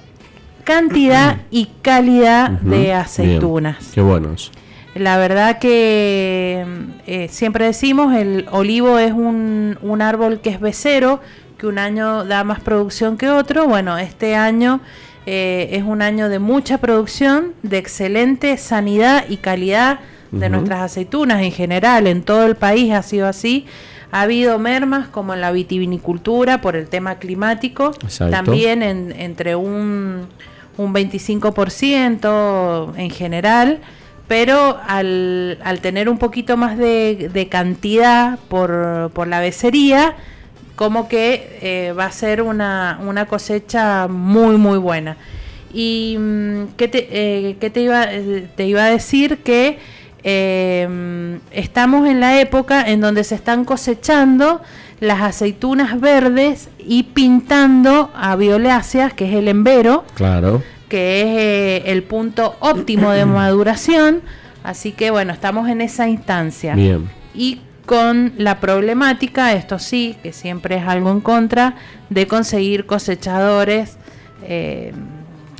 cantidad 0.66 1.38
y 1.52 1.68
calidad 1.82 2.49
de 2.49 2.94
aceitunas. 2.94 3.91
qué 3.94 4.02
buenos. 4.02 4.52
La 4.96 5.18
verdad 5.18 5.60
que 5.60 6.66
eh, 7.06 7.28
siempre 7.30 7.66
decimos, 7.66 8.16
el 8.16 8.48
olivo 8.50 8.98
es 8.98 9.12
un, 9.12 9.78
un 9.82 10.02
árbol 10.02 10.40
que 10.40 10.50
es 10.50 10.62
becero, 10.62 11.20
que 11.58 11.68
un 11.68 11.80
año 11.80 12.24
da 12.24 12.46
más 12.46 12.62
producción 12.62 13.18
que 13.18 13.30
otro. 13.30 13.68
Bueno, 13.68 13.98
este 13.98 14.36
año 14.36 14.80
eh, 15.26 15.70
es 15.74 15.84
un 15.84 16.02
año 16.02 16.30
de 16.30 16.40
mucha 16.40 16.78
producción, 16.78 17.54
de 17.62 17.78
excelente 17.78 18.56
sanidad 18.58 19.26
y 19.28 19.38
calidad 19.38 20.00
de 20.32 20.50
nuestras 20.50 20.82
aceitunas 20.82 21.42
en 21.42 21.52
general, 21.52 22.08
en 22.08 22.24
todo 22.24 22.46
el 22.46 22.56
país 22.56 22.94
ha 22.94 23.04
sido 23.04 23.28
así. 23.28 23.66
Ha 24.12 24.22
habido 24.22 24.60
mermas 24.60 25.08
como 25.08 25.34
en 25.34 25.42
la 25.42 25.52
vitivinicultura 25.52 26.62
por 26.62 26.76
el 26.76 26.88
tema 26.88 27.16
climático, 27.16 27.92
también 28.32 28.84
entre 28.84 29.56
un, 29.56 30.28
un 30.78 30.94
25% 30.94 32.94
en 32.98 33.10
general, 33.10 33.80
pero 34.27 34.80
al, 34.88 35.60
al, 35.64 35.80
tener 35.81 36.10
un 36.10 36.18
poquito 36.18 36.57
más 36.57 36.77
de, 36.77 37.47
cantidad 37.49 38.39
por, 38.49 39.11
por 39.14 39.27
la 39.27 39.39
becería, 39.39 40.15
como 40.76 41.07
que 41.07 41.60
eh, 41.61 41.93
va 41.93 42.06
a 42.06 42.11
ser 42.11 42.41
una, 42.41 42.99
una, 43.06 43.26
cosecha 43.26 44.07
muy, 44.07 44.57
muy 44.57 44.77
buena. 44.77 45.18
¿Y 45.73 46.18
mm, 46.19 46.64
qué 46.77 46.88
te, 46.88 47.07
eh, 47.11 47.53
te, 47.56 47.81
iba, 47.81 48.07
te 48.56 48.65
iba 48.65 48.85
a 48.85 48.89
decir? 48.89 49.39
Que 49.43 49.77
eh, 50.23 51.39
estamos 51.52 52.07
en 52.07 52.19
la 52.19 52.39
época 52.41 52.81
en 52.89 53.02
donde 53.02 53.23
se 53.23 53.35
están 53.35 53.64
cosechando 53.64 54.61
las 54.99 55.22
aceitunas 55.22 55.99
verdes 55.99 56.69
y 56.80 57.03
pintando 57.03 58.11
a 58.15 58.35
violáceas, 58.35 59.14
que 59.14 59.30
es 59.30 59.35
el 59.35 59.47
embero, 59.47 60.03
claro. 60.15 60.64
Que 60.96 61.82
es 61.84 61.84
el 61.88 62.04
punto 62.04 62.56
óptimo 62.62 63.12
de 63.12 63.26
maduración. 63.26 64.22
Así 64.64 64.94
que 64.94 65.12
bueno, 65.12 65.34
estamos 65.34 65.68
en 65.68 65.82
esa 65.82 66.08
instancia. 66.08 66.74
Bien. 66.74 67.10
Y 67.34 67.60
con 67.86 68.32
la 68.38 68.62
problemática, 68.62 69.52
esto 69.52 69.78
sí, 69.78 70.16
que 70.24 70.32
siempre 70.32 70.78
es 70.78 70.88
algo 70.88 71.12
en 71.12 71.20
contra, 71.20 71.76
de 72.10 72.28
conseguir 72.28 72.86
cosechadores 72.86 73.98
eh, 74.44 74.94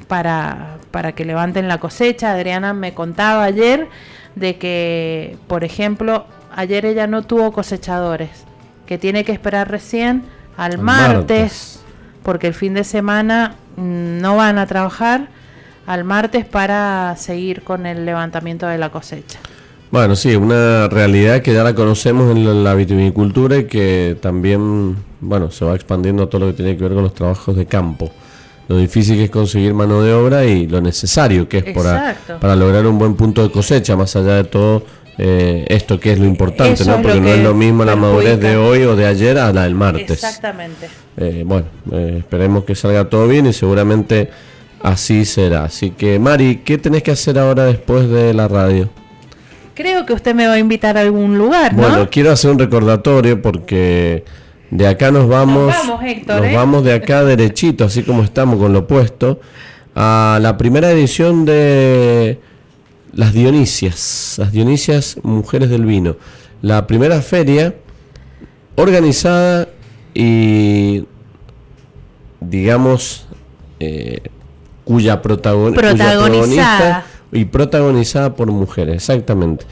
para, 0.07 0.78
para 0.91 1.12
que 1.12 1.26
levanten 1.26 1.68
la 1.68 1.80
cosecha. 1.80 2.32
Adriana 2.32 2.74
me 2.74 2.94
contaba 2.94 3.44
ayer 3.44 3.90
de 4.36 4.56
que, 4.56 5.38
por 5.48 5.66
ejemplo, 5.66 6.28
ayer 6.56 6.86
ella 6.86 7.07
no 7.07 7.24
tuvo 7.24 7.52
cosechadores, 7.52 8.45
que 8.86 8.98
tiene 8.98 9.26
que 9.26 9.34
esperar 9.34 9.70
recién 9.70 10.24
al 10.56 10.78
martes, 10.78 11.82
porque 12.24 12.48
el 12.48 12.53
fin 12.53 12.74
de 12.74 12.86
semana 12.86 13.56
no 13.77 14.35
van 14.35 14.57
a 14.57 14.65
trabajar, 14.65 15.27
al 15.85 16.03
martes 16.03 16.45
para 16.45 17.15
seguir 17.18 17.64
con 17.64 17.85
el 17.85 18.06
levantamiento 18.06 18.68
de 18.68 18.77
la 18.77 18.89
cosecha. 18.89 19.39
Bueno, 19.91 20.15
sí, 20.15 20.35
una 20.35 20.88
realidad 20.89 21.41
que 21.41 21.53
ya 21.53 21.64
la 21.64 21.76
conocemos 21.76 22.35
en 22.35 22.64
la, 22.64 22.73
vitivinicultura 22.73 23.57
y 23.57 23.65
que 23.65 24.18
también, 24.19 24.95
bueno, 25.22 25.52
se 25.52 25.64
va 25.64 25.76
expandiendo 25.76 26.23
a 26.23 26.30
todo 26.30 26.41
lo 26.41 26.47
que 26.47 26.53
tiene 26.53 26.76
que 26.76 26.84
ver 26.84 26.93
con 26.93 27.03
los 27.03 27.14
trabajos 27.14 27.56
de 27.56 27.65
campo. 27.65 28.11
Lo 28.68 28.77
difícil 28.77 29.15
que 29.15 29.26
es 29.26 29.30
conseguir 29.30 29.76
mano 29.76 30.02
de 30.02 30.11
obra 30.11 30.43
y 30.43 30.68
lo 30.68 30.81
necesario 30.81 31.47
que 31.47 31.60
es 31.60 31.65
para, 31.76 32.18
para 32.41 32.56
lograr 32.56 32.85
un 32.88 32.97
buen 32.97 33.14
punto 33.14 33.43
de 33.43 33.52
cosecha, 33.52 33.95
más 33.95 34.15
allá 34.15 34.38
de 34.38 34.43
todo 34.45 34.84
eh, 35.17 35.65
esto 35.69 35.99
que 35.99 36.11
es 36.11 36.19
lo 36.19 36.25
importante, 36.25 36.83
¿no? 36.85 37.01
Porque 37.01 37.21
no 37.21 37.29
es 37.29 37.41
lo 37.41 37.53
mismo 37.53 37.85
la 37.85 37.95
madurez 37.95 38.39
de 38.39 38.57
hoy 38.57 38.83
o 38.83 38.95
de 38.95 39.05
ayer 39.05 39.37
a 39.37 39.53
la 39.53 39.63
del 39.63 39.75
martes. 39.75 40.11
Exactamente. 40.11 40.89
Eh, 41.17 41.43
bueno, 41.45 41.67
eh, 41.91 42.17
esperemos 42.19 42.65
que 42.65 42.75
salga 42.75 43.09
todo 43.09 43.27
bien 43.27 43.45
y 43.45 43.53
seguramente 43.53 44.29
así 44.81 45.23
será. 45.23 45.65
Así 45.65 45.91
que, 45.91 46.19
Mari, 46.19 46.61
¿qué 46.65 46.77
tenés 46.77 47.03
que 47.03 47.11
hacer 47.11 47.39
ahora 47.39 47.65
después 47.65 48.09
de 48.09 48.33
la 48.33 48.47
radio? 48.47 48.89
Creo 49.73 50.05
que 50.05 50.13
usted 50.13 50.35
me 50.35 50.47
va 50.47 50.53
a 50.53 50.59
invitar 50.59 50.97
a 50.97 51.01
algún 51.01 51.37
lugar, 51.37 51.73
¿no? 51.73 51.81
Bueno, 51.81 52.09
quiero 52.09 52.31
hacer 52.31 52.51
un 52.51 52.59
recordatorio 52.59 53.41
porque 53.41 54.23
de 54.71 54.87
acá 54.87 55.11
nos 55.11 55.27
vamos, 55.27 55.67
nos 55.67 55.87
vamos, 55.87 56.03
Héctor, 56.03 56.45
¿eh? 56.45 56.55
vamos 56.55 56.83
de 56.83 56.93
acá 56.93 57.23
derechito, 57.23 57.85
así 57.85 58.03
como 58.03 58.23
estamos 58.23 58.57
con 58.57 58.73
lo 58.73 58.79
opuesto, 58.79 59.39
a 59.95 60.39
la 60.41 60.57
primera 60.57 60.91
edición 60.91 61.45
de 61.45 62.39
las 63.15 63.33
Dionisias, 63.33 64.35
las 64.37 64.51
Dionisias 64.51 65.17
Mujeres 65.23 65.69
del 65.69 65.85
Vino. 65.85 66.17
La 66.61 66.85
primera 66.85 67.21
feria 67.21 67.73
organizada 68.75 69.69
y, 70.13 71.05
digamos, 72.41 73.25
eh, 73.79 74.21
cuya, 74.83 75.21
protagonista 75.21 77.05
y 77.31 77.45
protagonizada 77.45 78.35
por 78.35 78.51
mujeres, 78.51 78.95
exactamente. 78.95 79.65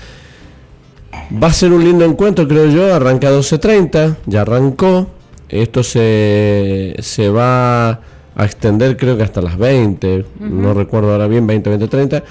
Va 1.31 1.47
a 1.47 1.53
ser 1.53 1.71
un 1.71 1.83
lindo 1.83 2.05
encuentro, 2.05 2.47
creo 2.47 2.67
yo, 2.67 2.93
arranca 2.93 3.29
12.30, 3.29 4.17
ya 4.25 4.41
arrancó, 4.41 5.07
esto 5.49 5.83
se, 5.83 6.95
se 6.99 7.29
va 7.29 8.01
a 8.35 8.45
extender 8.45 8.97
creo 8.97 9.15
que 9.15 9.23
hasta 9.23 9.41
las 9.41 9.57
20, 9.57 10.25
no 10.39 10.73
recuerdo 10.73 11.11
ahora 11.11 11.27
bien, 11.27 11.45
20, 11.45 11.69
20, 11.69 11.87
30. 11.87 12.23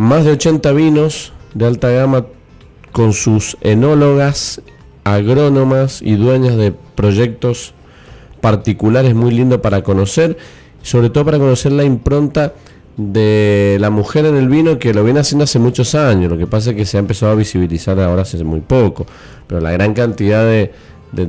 Más 0.00 0.24
de 0.24 0.30
80 0.30 0.72
vinos 0.72 1.34
de 1.52 1.66
alta 1.66 1.90
gama 1.90 2.24
con 2.90 3.12
sus 3.12 3.58
enólogas, 3.60 4.62
agrónomas 5.04 6.00
y 6.00 6.14
dueñas 6.14 6.56
de 6.56 6.72
proyectos 6.72 7.74
particulares 8.40 9.14
muy 9.14 9.30
lindo 9.30 9.60
para 9.60 9.82
conocer, 9.82 10.38
sobre 10.80 11.10
todo 11.10 11.26
para 11.26 11.36
conocer 11.36 11.72
la 11.72 11.84
impronta 11.84 12.54
de 12.96 13.76
la 13.78 13.90
mujer 13.90 14.24
en 14.24 14.36
el 14.36 14.48
vino 14.48 14.78
que 14.78 14.94
lo 14.94 15.04
viene 15.04 15.20
haciendo 15.20 15.44
hace 15.44 15.58
muchos 15.58 15.94
años. 15.94 16.30
Lo 16.32 16.38
que 16.38 16.46
pasa 16.46 16.70
es 16.70 16.76
que 16.76 16.86
se 16.86 16.96
ha 16.96 17.00
empezado 17.00 17.32
a 17.32 17.34
visibilizar 17.34 18.00
ahora 18.00 18.22
hace 18.22 18.42
muy 18.42 18.60
poco. 18.60 19.04
Pero 19.46 19.60
la 19.60 19.70
gran 19.70 19.92
cantidad 19.92 20.46
de, 20.46 20.72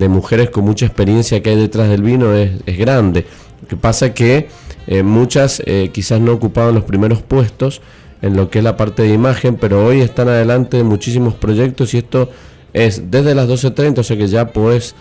mujeres 0.07 0.49
con 0.49 0.64
mucha 0.64 0.85
experiencia 0.85 1.43
que 1.43 1.49
hay 1.49 1.57
detrás 1.57 1.89
del 1.89 2.03
vino 2.03 2.34
es, 2.34 2.77
grande. 2.77 3.26
Lo 3.64 3.68
que 3.68 3.76
pasa 3.76 4.06
es 4.06 4.11
que 4.14 4.48
eh, 4.88 5.03
muchas 5.03 5.61
eh, 5.65 5.89
quizás 5.93 6.22
no 6.22 6.31
ocupaban 6.31 6.73
los 6.73 6.85
primeros 6.85 7.22
puestos 7.22 7.81
en 8.22 8.35
lo 8.35 8.49
que 8.49 8.60
es 8.60 8.64
la 8.64 8.77
parte 8.77 9.03
de 9.03 9.14
imagen, 9.14 9.56
pero 9.56 9.85
hoy 9.85 10.02
están 10.02 10.30
adelante 10.30 10.84
muchísimos 10.84 11.34
proyectos 11.34 11.93
y 11.93 11.99
esto 11.99 12.30
es 12.73 13.11
desde 13.11 13.35
las 13.35 13.49
12.30, 13.49 13.99
o 13.99 14.03
sea 14.03 14.18
que 14.18 14.27
ya 14.27 14.48
puedes 14.48 14.95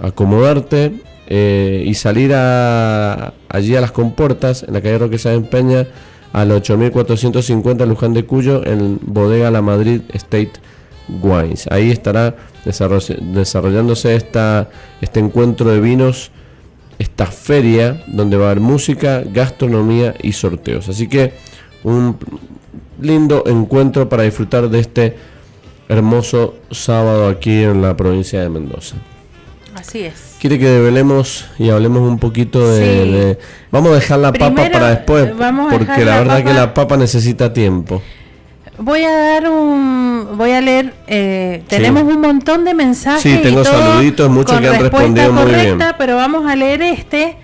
acomodarte 0.00 1.02
eh, 1.26 1.84
y 1.86 1.94
salir 1.94 2.32
a, 2.34 3.34
allí 3.48 3.76
a 3.76 3.80
las 3.80 3.92
compuertas, 3.92 4.62
en 4.62 4.74
la 4.74 4.80
calle 4.80 4.98
Roque 4.98 5.18
Sáenz 5.18 5.48
Peña, 5.48 5.86
al 6.32 6.50
8450 6.52 7.86
Luján 7.86 8.14
de 8.14 8.24
Cuyo, 8.24 8.64
en 8.66 8.98
Bodega 9.02 9.50
La 9.50 9.62
Madrid 9.62 10.02
State 10.12 10.52
Wines. 11.22 11.66
Ahí 11.70 11.90
estará 11.90 12.36
desarrollándose 12.64 14.14
esta, 14.14 14.70
este 15.00 15.20
encuentro 15.20 15.70
de 15.70 15.80
vinos, 15.80 16.30
esta 16.98 17.26
feria, 17.26 18.02
donde 18.06 18.36
va 18.36 18.48
a 18.48 18.50
haber 18.50 18.60
música, 18.60 19.22
gastronomía 19.24 20.14
y 20.22 20.32
sorteos. 20.32 20.88
Así 20.88 21.08
que 21.08 21.32
un 21.84 22.16
lindo 23.00 23.44
encuentro 23.46 24.08
para 24.08 24.24
disfrutar 24.24 24.68
de 24.68 24.80
este 24.80 25.16
hermoso 25.88 26.56
sábado 26.70 27.28
aquí 27.28 27.62
en 27.62 27.82
la 27.82 27.96
provincia 27.96 28.40
de 28.40 28.48
Mendoza. 28.48 28.96
Así 29.74 30.00
es. 30.00 30.36
Quiere 30.40 30.58
que 30.58 30.68
develemos 30.68 31.46
y 31.58 31.70
hablemos 31.70 32.02
un 32.02 32.18
poquito 32.18 32.70
de... 32.70 33.38
vamos 33.70 33.92
a 33.92 33.94
dejar 33.96 34.18
la 34.18 34.32
papa 34.32 34.68
para 34.70 34.90
después, 34.90 35.32
porque 35.70 36.04
la, 36.04 36.18
verdad 36.18 36.44
que 36.44 36.52
la 36.52 36.74
papa 36.74 36.96
necesita 36.96 37.52
tiempo. 37.52 38.02
Voy 38.78 39.02
a 39.02 39.10
dar 39.10 39.48
un, 39.48 40.36
voy 40.36 40.52
a 40.52 40.60
leer, 40.60 40.94
eh, 41.08 41.64
tenemos 41.66 42.04
un 42.04 42.20
montón 42.20 42.64
de 42.64 42.74
mensajes. 42.74 43.22
Sí, 43.22 43.40
tengo 43.42 43.64
saluditos, 43.64 44.30
muchos 44.30 44.60
que 44.60 44.68
han 44.68 44.80
respondido 44.80 45.32
muy 45.32 45.52
bien. 45.52 45.78
Pero 45.96 46.16
vamos 46.16 46.48
a 46.48 46.54
leer 46.54 46.82
este, 46.82 47.36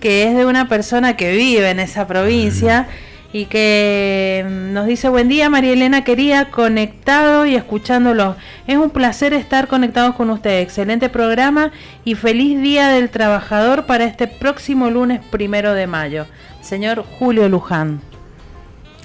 que 0.00 0.24
es 0.24 0.36
de 0.36 0.46
una 0.46 0.68
persona 0.68 1.16
que 1.16 1.30
vive 1.36 1.70
en 1.70 1.78
esa 1.78 2.08
provincia 2.08 2.88
y 3.32 3.46
que 3.46 4.44
mm, 4.46 4.72
nos 4.72 4.86
dice 4.86 5.08
buen 5.08 5.28
día 5.28 5.50
María 5.50 5.72
Elena 5.72 6.04
quería 6.04 6.50
conectado 6.50 7.46
y 7.46 7.54
escuchándolo. 7.54 8.36
Es 8.66 8.76
un 8.76 8.90
placer 8.90 9.32
estar 9.34 9.68
conectados 9.68 10.16
con 10.16 10.30
ustedes. 10.30 10.62
Excelente 10.62 11.08
programa 11.08 11.70
y 12.04 12.14
feliz 12.14 12.60
día 12.60 12.88
del 12.88 13.10
trabajador 13.10 13.86
para 13.86 14.04
este 14.04 14.26
próximo 14.26 14.90
lunes 14.90 15.20
primero 15.30 15.74
de 15.74 15.86
mayo. 15.86 16.26
Señor 16.60 17.04
Julio 17.18 17.48
Luján. 17.48 18.00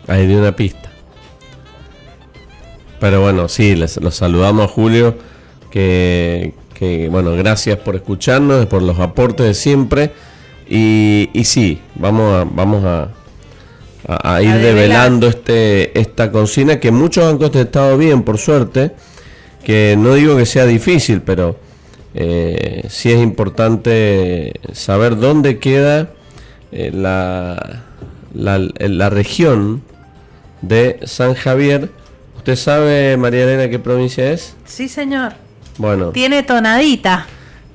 Ahí 0.08 0.28
dio 0.28 0.40
una 0.40 0.56
pista. 0.56 0.90
Pero 3.00 3.22
bueno, 3.22 3.48
sí, 3.48 3.76
les, 3.76 3.98
los 3.98 4.16
saludamos 4.16 4.72
Julio, 4.72 5.18
que, 5.70 6.54
bueno, 7.12 7.36
gracias 7.36 7.78
por 7.78 7.96
escucharnos, 7.96 8.66
por 8.68 8.82
los 8.82 9.00
aportes 9.00 9.46
de 9.46 9.54
siempre. 9.54 10.12
Y, 10.68 11.30
y 11.34 11.44
sí, 11.44 11.82
vamos 11.96 12.34
a, 12.34 12.44
vamos 12.50 12.84
a, 12.86 13.10
a, 14.08 14.42
ir 14.42 14.54
develando 14.56 15.28
este, 15.28 16.00
esta 16.00 16.32
consigna 16.32 16.80
que 16.80 16.92
muchos 16.92 17.26
han 17.26 17.38
contestado 17.38 17.98
bien, 17.98 18.24
por 18.24 18.38
suerte. 18.38 18.92
Que 19.64 19.96
no 19.98 20.14
digo 20.14 20.38
que 20.38 20.46
sea 20.46 20.66
difícil, 20.66 21.22
pero 21.22 21.58
eh, 22.14 22.86
sí 22.88 23.12
es 23.12 23.22
importante 23.22 24.54
saber 24.74 25.18
dónde 25.18 25.58
queda 25.58 26.10
eh, 26.72 26.92
la, 26.94 27.84
la, 28.34 28.60
la 28.78 29.10
región 29.10 29.82
de 30.62 31.00
San 31.04 31.34
Javier 31.34 31.90
¿Usted 32.46 32.58
sabe, 32.58 33.18
María 33.18 33.46
Elena, 33.46 33.68
qué 33.72 33.80
provincia 33.80 34.32
es? 34.32 34.56
Sí, 34.66 34.88
señor. 34.88 35.34
Bueno. 35.80 36.12
Tiene 36.12 36.44
tonadita. 36.44 37.26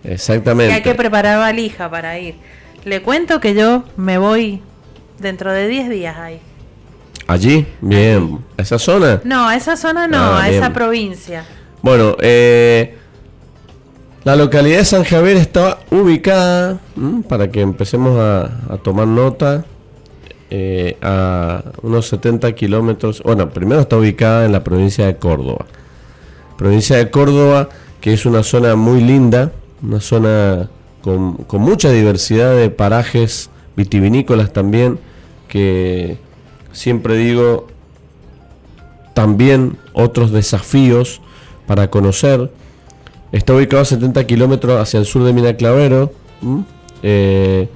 Exactamente. 0.05 0.69
Que 0.69 0.75
hay 0.75 0.83
que 0.83 0.95
preparar 0.95 1.39
valija 1.39 1.91
para 1.91 2.17
ir. 2.21 2.37
Le 2.85 3.03
cuento 3.03 3.41
que 3.41 3.55
yo 3.55 3.83
me 3.97 4.19
voy 4.19 4.63
dentro 5.21 5.53
de 5.53 5.69
10 5.69 5.89
días 5.91 6.17
ahí. 6.17 6.41
¿Allí? 7.27 7.67
Bien. 7.81 8.39
¿A 8.57 8.63
esa 8.63 8.79
zona? 8.79 9.21
No, 9.25 9.49
a 9.49 9.57
esa 9.57 9.77
zona 9.77 10.09
no, 10.09 10.19
ah, 10.19 10.43
a 10.43 10.51
esa 10.51 10.73
provincia. 10.73 11.45
Bueno, 11.83 12.17
eh, 12.21 12.97
la 14.25 14.35
localidad 14.35 14.79
de 14.79 14.85
San 14.85 15.05
Javier 15.05 15.37
está 15.37 15.79
ubicada, 15.91 16.81
para 17.29 17.51
que 17.51 17.61
empecemos 17.61 18.19
a 18.19 18.77
tomar 18.83 19.07
nota, 19.07 19.65
eh, 20.53 20.97
a 21.01 21.63
unos 21.83 22.09
70 22.09 22.53
kilómetros. 22.57 23.23
Bueno, 23.23 23.51
primero 23.51 23.83
está 23.83 23.97
ubicada 23.97 24.47
en 24.47 24.51
la 24.51 24.65
provincia 24.65 25.07
de 25.07 25.17
Córdoba. 25.17 25.67
Provincia 26.59 26.97
de 26.97 27.09
Córdoba, 27.09 27.69
que 28.01 28.13
es 28.13 28.27
una 28.27 28.43
zona 28.43 28.75
muy 28.75 29.01
linda, 29.01 29.53
una 29.81 30.01
zona 30.01 30.69
con, 31.03 31.37
con 31.37 31.63
mucha 31.63 31.93
diversidad 31.93 32.57
de 32.57 32.69
parajes 32.69 33.49
vitivinícolas 33.77 34.53
también, 34.53 34.99
que 35.51 36.17
siempre 36.73 37.17
digo, 37.19 37.67
también 39.13 39.77
otros 39.93 40.31
desafíos 40.31 41.21
para 41.67 41.91
conocer. 41.91 42.51
Está 43.33 43.55
ubicado 43.55 43.83
a 43.83 43.85
70 43.85 44.27
kilómetros 44.27 44.81
hacia 44.81 44.99
el 44.99 45.05
sur 45.05 45.25
de 45.25 45.33
Minaclavero. 45.35 46.13
Eh, 47.03 47.69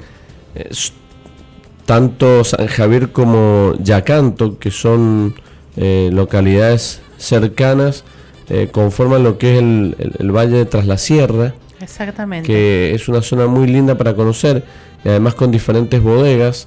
tanto 1.85 2.45
San 2.45 2.67
Javier 2.67 3.13
como 3.13 3.75
Yacanto, 3.83 4.59
que 4.59 4.71
son 4.71 5.35
eh, 5.77 6.11
localidades 6.13 7.03
cercanas, 7.19 8.05
eh, 8.49 8.69
conforman 8.71 9.23
lo 9.23 9.39
que 9.39 9.55
es 9.55 9.59
el, 9.59 10.33
Valle 10.33 10.59
de 10.59 10.65
Tras 10.65 10.87
la 10.87 10.99
Sierra. 10.99 11.55
Exactamente. 11.81 12.47
Que 12.47 12.95
es 12.95 13.09
una 13.09 13.21
zona 13.21 13.47
muy 13.47 13.67
linda 13.67 13.99
para 13.99 14.15
conocer, 14.15 14.65
y 15.05 15.09
además 15.09 15.35
con 15.35 15.51
diferentes 15.51 16.03
bodegas. 16.03 16.67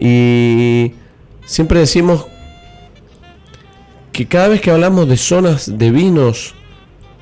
Y 0.00 0.92
siempre 1.44 1.80
decimos 1.80 2.26
que 4.12 4.26
cada 4.26 4.48
vez 4.48 4.60
que 4.60 4.70
hablamos 4.70 5.08
de 5.08 5.16
zonas 5.16 5.78
de 5.78 5.90
vinos, 5.90 6.54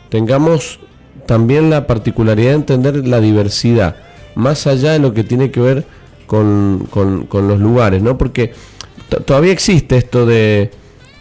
tengamos 0.09 0.79
también 1.27 1.71
la 1.71 1.87
particularidad 1.87 2.51
de 2.51 2.57
entender 2.57 3.07
la 3.07 3.21
diversidad, 3.21 3.97
más 4.35 4.67
allá 4.67 4.93
de 4.93 4.99
lo 4.99 5.13
que 5.13 5.25
tiene 5.25 5.51
que 5.51 5.61
ver 5.61 5.85
con, 6.27 6.89
con, 6.91 7.49
los 7.49 7.61
lugares, 7.61 8.03
¿no? 8.03 8.17
Porque 8.17 8.53
todavía 9.25 9.53
existe 9.53 9.97
esto 9.97 10.27
de, 10.27 10.71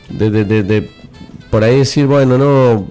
de, 0.09 0.89
por 1.49 1.63
ahí 1.63 1.79
decir, 1.79 2.07
bueno, 2.07 2.37
no, 2.37 2.87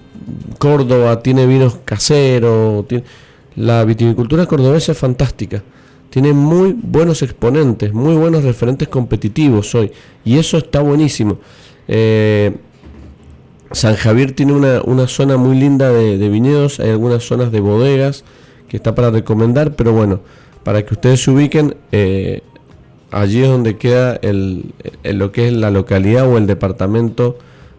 Córdoba 0.58 1.22
tiene 1.22 1.46
vinos 1.46 1.78
caseros, 1.84 2.84
la 3.56 3.84
viticultura 3.84 4.46
cordobesa 4.46 4.92
es 4.92 4.98
fantástica, 4.98 5.62
tiene 6.14 6.32
muy 6.32 6.76
buenos 6.80 7.22
exponentes, 7.22 7.92
muy 7.92 8.14
buenos 8.14 8.44
referentes 8.44 8.86
competitivos 8.86 9.74
hoy, 9.74 9.90
y 10.24 10.38
eso 10.38 10.58
está 10.58 10.80
buenísimo. 10.80 11.38
Eh, 11.88 12.54
San 13.72 13.96
Javier 13.96 14.30
tiene 14.30 14.52
una, 14.52 14.80
una 14.84 15.08
zona 15.08 15.36
muy 15.36 15.58
linda 15.58 15.90
de, 15.92 16.28
viñedos, 16.28 16.78
hay 16.78 16.90
algunas 16.90 17.24
zonas 17.24 17.50
de 17.50 17.58
bodegas 17.58 18.22
que 18.68 18.76
está 18.76 18.94
para 18.94 19.10
recomendar, 19.10 19.74
pero 19.74 19.92
bueno, 19.92 20.20
para 20.62 20.86
que 20.86 20.94
ustedes 20.94 21.20
se 21.20 21.32
ubiquen, 21.32 21.74
eh, 21.90 22.42
allí 23.10 23.42
es 23.42 23.48
donde 23.48 23.76
queda 23.76 24.14
el, 24.22 24.72
lo 25.02 25.32
que 25.32 25.48
es 25.48 25.52
la 25.52 25.72
localidad 25.72 26.28
o 26.28 26.38
el 26.38 26.46
departamento 26.46 27.38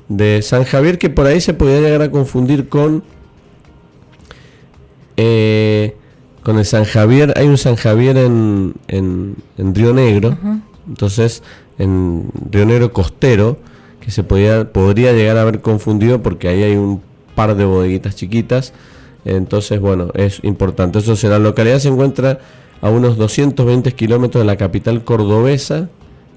de 0.10 0.42
San 0.42 0.66
Javier, 0.66 0.98
que 0.98 1.10
por 1.10 1.26
ahí 1.26 1.40
se 1.40 1.54
podría 1.54 1.80
llegar 1.80 2.02
a 2.02 2.12
confundir 2.12 2.68
con, 2.68 3.02
eh, 5.16 5.96
con 6.46 6.60
el 6.60 6.66
San 6.66 6.86
Javier. 6.86 7.34
Hay 7.38 7.48
un 7.48 7.58
San 7.58 7.76
Javier 7.76 8.18
en, 8.18 8.76
en, 8.88 9.36
Río 9.58 9.96
Negro, 9.96 10.38
entonces 10.88 11.42
en 11.80 12.30
Río 12.52 12.68
Negro 12.68 12.94
costero, 12.94 13.58
que 14.00 14.12
se 14.12 14.24
podía, 14.24 14.72
podría 14.72 15.12
llegar 15.12 15.38
a 15.38 15.42
haber 15.42 15.62
confundido 15.62 16.22
porque 16.22 16.48
ahí 16.48 16.62
hay 16.62 16.76
un 16.76 17.02
par 17.34 17.56
de 17.56 17.66
bodeguitas 17.66 18.16
chiquitas. 18.16 18.74
Entonces, 19.26 19.80
bueno, 19.80 20.12
es 20.14 20.40
importante. 20.44 21.00
Eso 21.00 21.16
la 21.28 21.40
localidad 21.40 21.80
se 21.80 21.88
encuentra 21.88 22.38
a 22.80 22.92
unos 22.92 23.18
220 23.18 23.92
kilómetros 23.94 24.44
de 24.44 24.46
la 24.46 24.56
capital 24.56 25.04
cordobesa 25.04 25.90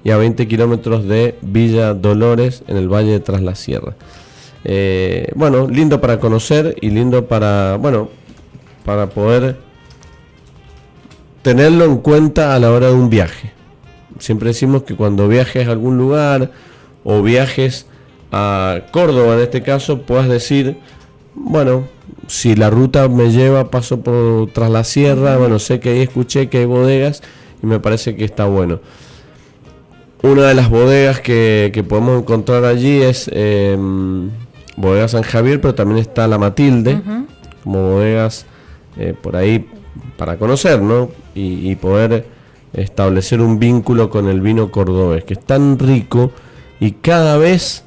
y 0.03 0.09
a 0.09 0.17
20 0.17 0.47
kilómetros 0.47 1.07
de 1.07 1.35
Villa 1.43 1.93
Dolores 1.93 2.63
en 2.67 2.77
el 2.77 2.91
Valle 2.91 3.11
de 3.11 3.19
Tras 3.19 3.43
la 3.43 3.53
Sierra. 3.53 3.93
Eh, 4.63 5.31
bueno, 5.35 5.67
lindo 5.67 6.01
para 6.01 6.19
conocer 6.19 6.75
y 6.81 6.89
lindo 6.89 7.27
para, 7.27 7.77
bueno, 7.77 8.09
para 8.85 9.07
poder 9.11 9.68
tenerlo 11.49 11.85
en 11.85 11.97
cuenta 11.97 12.53
a 12.53 12.59
la 12.59 12.71
hora 12.71 12.89
de 12.89 12.93
un 12.93 13.09
viaje. 13.09 13.53
Siempre 14.19 14.49
decimos 14.49 14.83
que 14.83 14.95
cuando 14.95 15.27
viajes 15.27 15.67
a 15.67 15.71
algún 15.71 15.97
lugar 15.97 16.51
o 17.03 17.23
viajes 17.23 17.87
a 18.31 18.81
Córdoba 18.91 19.33
en 19.33 19.39
este 19.39 19.63
caso, 19.63 20.03
puedas 20.03 20.29
decir, 20.29 20.77
bueno, 21.33 21.87
si 22.27 22.55
la 22.55 22.69
ruta 22.69 23.07
me 23.09 23.31
lleva, 23.31 23.71
paso 23.71 24.01
por 24.01 24.51
tras 24.51 24.69
la 24.69 24.83
sierra, 24.83 25.37
bueno, 25.37 25.57
sé 25.57 25.79
que 25.79 25.89
ahí 25.89 26.01
escuché 26.01 26.49
que 26.49 26.59
hay 26.59 26.65
bodegas 26.65 27.23
y 27.63 27.65
me 27.65 27.79
parece 27.79 28.15
que 28.15 28.25
está 28.25 28.45
bueno. 28.45 28.79
Una 30.21 30.43
de 30.43 30.53
las 30.53 30.69
bodegas 30.69 31.19
que, 31.19 31.83
podemos 31.89 32.21
encontrar 32.21 32.63
allí 32.63 33.01
es 33.01 33.27
em, 33.33 34.29
Bodega 34.77 35.07
San 35.07 35.23
Javier, 35.23 35.59
pero 35.59 35.73
también 35.73 35.97
está 35.97 36.27
La 36.27 36.37
Matilde, 36.37 37.01
como 37.63 37.93
bodegas 37.93 38.45
eh, 38.99 39.15
por 39.19 39.35
ahí 39.35 39.67
para 40.19 40.37
conocer, 40.37 40.81
¿no? 40.81 41.09
Y, 41.33 41.71
y, 41.71 41.75
poder 41.77 42.25
establecer 42.73 43.41
un 43.41 43.57
vínculo 43.57 44.09
con 44.09 44.27
el 44.27 44.41
vino 44.41 44.69
cordobés, 44.69 45.23
que 45.23 45.33
es 45.33 45.39
tan 45.39 45.79
rico 45.79 46.31
y 46.79 46.91
cada 46.91 47.37
vez, 47.37 47.85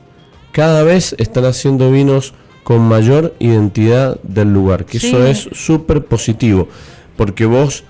cada 0.51 0.83
vez 0.83 1.15
están 1.19 1.45
haciendo 1.45 1.93
vinos 1.93 2.35
con 2.65 2.81
mayor 2.81 3.35
identidad 3.39 4.19
del 4.23 4.53
lugar, 4.53 4.87
que 4.87 4.97
eso 4.97 5.25
es 5.25 5.49
súper 5.53 6.05
positivo, 6.07 6.69
porque 7.17 7.45
vos 7.45 7.85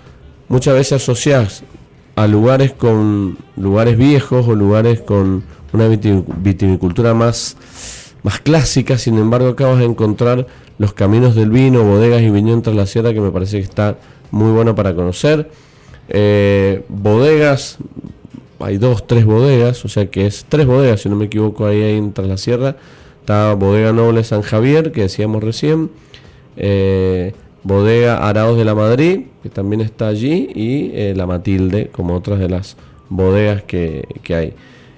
muchas 0.48 0.74
veces 0.74 1.02
asociás 1.02 1.62
a 2.16 2.26
lugares 2.26 2.72
con 2.72 3.38
lugares 3.56 3.96
viejos 3.96 4.46
o 4.48 4.54
lugares 4.54 5.00
con 5.00 5.44
una 5.72 5.88
viticultura 5.88 7.14
más, 7.14 7.56
más 8.22 8.40
clásica, 8.40 8.98
sin 8.98 9.18
embargo 9.18 9.48
acabas 9.48 9.78
de 9.78 9.84
encontrar 9.84 10.46
los 10.78 10.92
caminos 10.94 11.34
del 11.34 11.50
vino, 11.50 11.84
bodegas 11.84 12.22
y 12.22 12.30
viñón 12.30 12.62
tras 12.62 12.76
la 12.76 12.86
sierra 12.86 13.12
que 13.12 13.20
me 13.20 13.30
parece 13.30 13.58
que 13.58 13.64
está 13.64 13.98
muy 14.32 14.50
bueno 14.50 14.74
para 14.74 14.94
conocer. 14.94 15.48
Eh, 16.08 16.82
bodegas, 16.88 17.78
hay 18.58 18.78
dos, 18.78 19.06
tres 19.06 19.24
bodegas, 19.24 19.84
o 19.84 19.88
sea 19.88 20.06
que 20.06 20.26
es 20.26 20.44
tres 20.48 20.66
bodegas, 20.66 21.02
si 21.02 21.08
no 21.08 21.14
me 21.14 21.26
equivoco, 21.26 21.66
ahí, 21.66 21.80
ahí 21.80 21.96
en 21.96 22.12
Tras 22.12 22.26
la 22.26 22.36
Sierra 22.36 22.76
Está 23.22 23.54
Bodega 23.54 23.92
Noble 23.92 24.24
San 24.24 24.42
Javier, 24.42 24.90
que 24.90 25.02
decíamos 25.02 25.44
recién. 25.44 25.90
Eh, 26.56 27.32
bodega 27.62 28.28
Araos 28.28 28.58
de 28.58 28.64
la 28.64 28.74
Madrid, 28.74 29.26
que 29.44 29.48
también 29.48 29.80
está 29.80 30.08
allí, 30.08 30.50
y 30.52 30.90
eh, 30.92 31.14
la 31.16 31.24
Matilde, 31.24 31.88
como 31.92 32.16
otras 32.16 32.40
de 32.40 32.48
las 32.48 32.76
bodegas 33.08 33.62
que, 33.62 34.08
que 34.24 34.34
hay. 34.34 34.54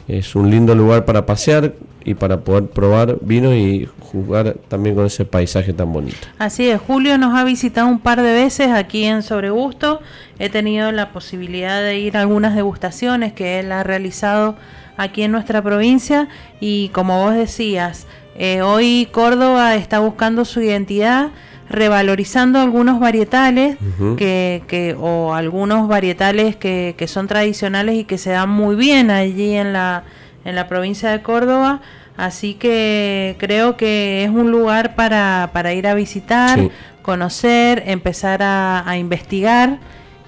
Es 0.08 0.34
un 0.34 0.50
lindo 0.50 0.74
lugar 0.74 1.04
para 1.04 1.24
pasear 1.26 1.74
y 2.04 2.14
para 2.14 2.40
poder 2.40 2.66
probar 2.66 3.16
vino 3.22 3.54
y 3.54 3.88
jugar 4.00 4.56
también 4.68 4.94
con 4.94 5.06
ese 5.06 5.24
paisaje 5.24 5.72
tan 5.72 5.92
bonito. 5.92 6.28
Así 6.38 6.68
es, 6.68 6.80
Julio 6.80 7.18
nos 7.18 7.34
ha 7.34 7.44
visitado 7.44 7.88
un 7.88 7.98
par 7.98 8.22
de 8.22 8.32
veces 8.32 8.68
aquí 8.68 9.04
en 9.04 9.22
Sobregusto. 9.22 10.00
He 10.38 10.50
tenido 10.50 10.92
la 10.92 11.12
posibilidad 11.12 11.82
de 11.82 11.98
ir 11.98 12.16
a 12.16 12.20
algunas 12.20 12.54
degustaciones 12.54 13.32
que 13.32 13.60
él 13.60 13.72
ha 13.72 13.82
realizado 13.82 14.56
aquí 14.96 15.22
en 15.22 15.32
nuestra 15.32 15.62
provincia 15.62 16.28
y 16.60 16.90
como 16.90 17.24
vos 17.24 17.34
decías, 17.34 18.06
eh, 18.36 18.62
hoy 18.62 19.08
Córdoba 19.10 19.74
está 19.74 20.00
buscando 20.00 20.44
su 20.44 20.60
identidad 20.60 21.30
revalorizando 21.68 22.58
algunos 22.60 23.00
varietales 23.00 23.76
que, 24.16 24.62
que, 24.68 24.96
o 25.00 25.34
algunos 25.34 25.88
varietales 25.88 26.56
que, 26.56 26.94
que 26.96 27.08
son 27.08 27.26
tradicionales 27.26 27.96
y 27.96 28.04
que 28.04 28.18
se 28.18 28.30
dan 28.30 28.50
muy 28.50 28.76
bien 28.76 29.10
allí 29.10 29.54
en 29.54 29.72
la, 29.72 30.04
en 30.44 30.54
la 30.54 30.68
provincia 30.68 31.10
de 31.10 31.22
Córdoba. 31.22 31.80
Así 32.16 32.54
que 32.54 33.36
creo 33.38 33.76
que 33.76 34.24
es 34.24 34.30
un 34.30 34.50
lugar 34.50 34.94
para, 34.94 35.50
para 35.52 35.72
ir 35.72 35.86
a 35.88 35.94
visitar, 35.94 36.70
conocer, 37.02 37.82
empezar 37.86 38.40
a, 38.42 38.96
investigar 38.96 39.80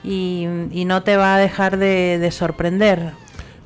y, 0.03 0.47
no 0.87 1.03
te 1.03 1.17
va 1.17 1.37
a 1.37 1.39
dejar 1.39 1.77
de, 1.77 2.29
sorprender. 2.33 3.13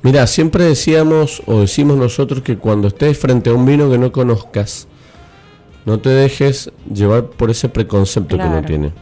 Mira, 0.03 0.27
siempre 0.27 0.65
decíamos 0.65 1.43
o 1.47 1.61
decimos 1.61 1.97
nosotros 1.97 2.43
que 2.43 2.57
cuando 2.57 2.89
estés 2.89 3.19
frente 3.19 3.51
a 3.51 3.55
un 3.55 3.65
vino 3.65 3.91
que 3.91 3.99
no 3.99 4.13
conozcas, 4.13 4.87
no 5.87 5.99
te 5.99 6.11
dejes 6.11 6.71
llevar 6.93 7.27
por 7.27 7.51
ese 7.51 7.69
preconcepto 7.69 8.37
que 8.37 8.45
uno 8.45 8.63
tiene. 8.63 8.93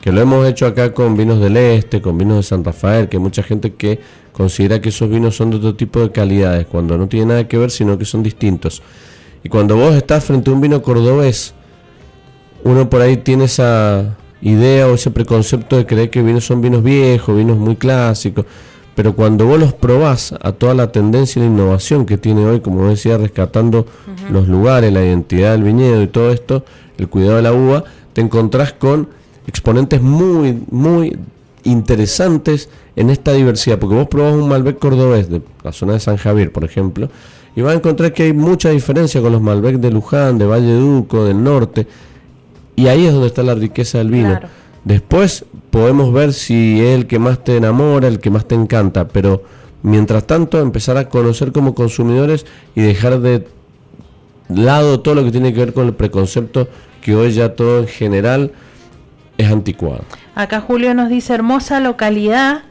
Que 0.00 0.12
lo 0.12 0.20
hemos 0.20 0.46
hecho 0.48 0.66
acá 0.66 0.94
con 0.94 1.16
vinos 1.16 1.40
del 1.40 1.56
este, 1.56 2.00
con 2.00 2.16
vinos 2.16 2.36
de 2.36 2.42
San 2.44 2.64
Rafael, 2.64 3.08
que 3.08 3.18
hay 3.18 3.22
mucha 3.22 3.42
gente 3.42 3.74
que 3.74 4.00
considera 4.32 4.80
que 4.80 4.88
esos 4.88 5.10
vinos 5.10 5.36
son 5.36 5.50
de 5.50 5.56
otro 5.56 5.74
tipo 5.74 6.00
de 6.00 6.10
calidades, 6.10 6.66
cuando 6.66 6.96
no 6.96 7.06
tiene 7.08 7.26
nada 7.26 7.48
que 7.48 7.58
ver, 7.58 7.70
sino 7.70 7.98
que 7.98 8.04
son 8.04 8.22
distintos. 8.22 8.82
Y 9.44 9.48
cuando 9.48 9.76
vos 9.76 9.94
estás 9.94 10.24
frente 10.24 10.50
a 10.50 10.54
un 10.54 10.60
vino 10.60 10.80
cordobés, 10.80 11.54
uno 12.64 12.88
por 12.88 13.02
ahí 13.02 13.18
tiene 13.18 13.44
esa 13.44 14.16
idea 14.42 14.86
o 14.86 14.94
ese 14.94 15.10
preconcepto 15.10 15.76
de 15.76 15.86
creer 15.86 16.10
que 16.10 16.22
vinos 16.22 16.46
son 16.46 16.60
vinos 16.60 16.82
viejos, 16.82 17.36
vinos 17.36 17.58
muy 17.58 17.76
clásicos, 17.76 18.46
pero 19.00 19.16
cuando 19.16 19.46
vos 19.46 19.58
los 19.58 19.72
probás 19.72 20.34
a 20.42 20.52
toda 20.52 20.74
la 20.74 20.92
tendencia 20.92 21.40
y 21.40 21.46
la 21.46 21.50
innovación 21.50 22.04
que 22.04 22.18
tiene 22.18 22.44
hoy, 22.44 22.60
como 22.60 22.86
decía, 22.86 23.16
rescatando 23.16 23.86
los 24.30 24.46
lugares, 24.46 24.92
la 24.92 25.02
identidad 25.02 25.52
del 25.52 25.62
viñedo 25.62 26.02
y 26.02 26.06
todo 26.06 26.30
esto, 26.30 26.66
el 26.98 27.08
cuidado 27.08 27.36
de 27.36 27.42
la 27.42 27.54
uva, 27.54 27.84
te 28.12 28.20
encontrás 28.20 28.74
con 28.74 29.08
exponentes 29.46 30.02
muy, 30.02 30.62
muy 30.70 31.16
interesantes 31.64 32.68
en 32.94 33.08
esta 33.08 33.32
diversidad, 33.32 33.78
porque 33.78 33.96
vos 33.96 34.06
probás 34.06 34.34
un 34.34 34.50
Malbec 34.50 34.78
cordobés 34.78 35.30
de 35.30 35.40
la 35.64 35.72
zona 35.72 35.94
de 35.94 36.00
San 36.00 36.18
Javier, 36.18 36.52
por 36.52 36.64
ejemplo, 36.64 37.08
y 37.56 37.62
vas 37.62 37.72
a 37.72 37.76
encontrar 37.78 38.12
que 38.12 38.24
hay 38.24 38.34
mucha 38.34 38.68
diferencia 38.68 39.22
con 39.22 39.32
los 39.32 39.40
Malbec 39.40 39.76
de 39.76 39.90
Luján, 39.92 40.36
de 40.36 40.44
Valle 40.44 40.74
Duco, 40.74 41.24
del 41.24 41.42
norte, 41.42 41.86
y 42.76 42.88
ahí 42.88 43.06
es 43.06 43.14
donde 43.14 43.28
está 43.28 43.42
la 43.42 43.54
riqueza 43.54 43.96
del 43.96 44.10
vino. 44.10 44.38
Después 44.84 45.44
podemos 45.70 46.12
ver 46.12 46.32
si 46.32 46.80
es 46.80 46.96
el 46.96 47.06
que 47.06 47.18
más 47.18 47.44
te 47.44 47.56
enamora, 47.56 48.08
el 48.08 48.18
que 48.18 48.30
más 48.30 48.46
te 48.46 48.54
encanta, 48.54 49.08
pero 49.08 49.42
mientras 49.82 50.26
tanto 50.26 50.60
empezar 50.60 50.96
a 50.96 51.08
conocer 51.08 51.52
como 51.52 51.74
consumidores 51.74 52.46
y 52.74 52.82
dejar 52.82 53.20
de 53.20 53.46
lado 54.48 55.00
todo 55.00 55.14
lo 55.14 55.24
que 55.24 55.30
tiene 55.30 55.52
que 55.52 55.60
ver 55.60 55.72
con 55.72 55.86
el 55.86 55.94
preconcepto 55.94 56.68
que 57.00 57.14
hoy 57.14 57.32
ya 57.32 57.54
todo 57.54 57.80
en 57.80 57.88
general 57.88 58.52
es 59.38 59.50
anticuado. 59.50 60.04
Acá 60.34 60.60
Julio 60.60 60.94
nos 60.94 61.08
dice 61.08 61.34
hermosa 61.34 61.80
localidad, 61.80 62.62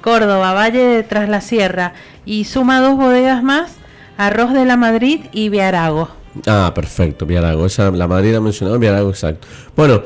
Córdoba, 0.00 0.52
Valle 0.52 0.84
de 0.84 1.02
Tras 1.02 1.28
la 1.28 1.40
Sierra, 1.40 1.94
y 2.24 2.44
suma 2.44 2.80
dos 2.80 2.96
bodegas 2.96 3.42
más, 3.42 3.72
Arroz 4.16 4.52
de 4.52 4.64
la 4.64 4.76
Madrid 4.76 5.20
y 5.32 5.48
Viarago. 5.48 6.08
Ah, 6.46 6.72
perfecto, 6.74 7.26
Viarago. 7.26 7.66
Esa, 7.66 7.90
la 7.90 8.06
Madrid 8.06 8.34
ha 8.34 8.40
mencionado, 8.40 8.78
Viarago, 8.78 9.10
exacto. 9.10 9.46
Bueno, 9.76 10.02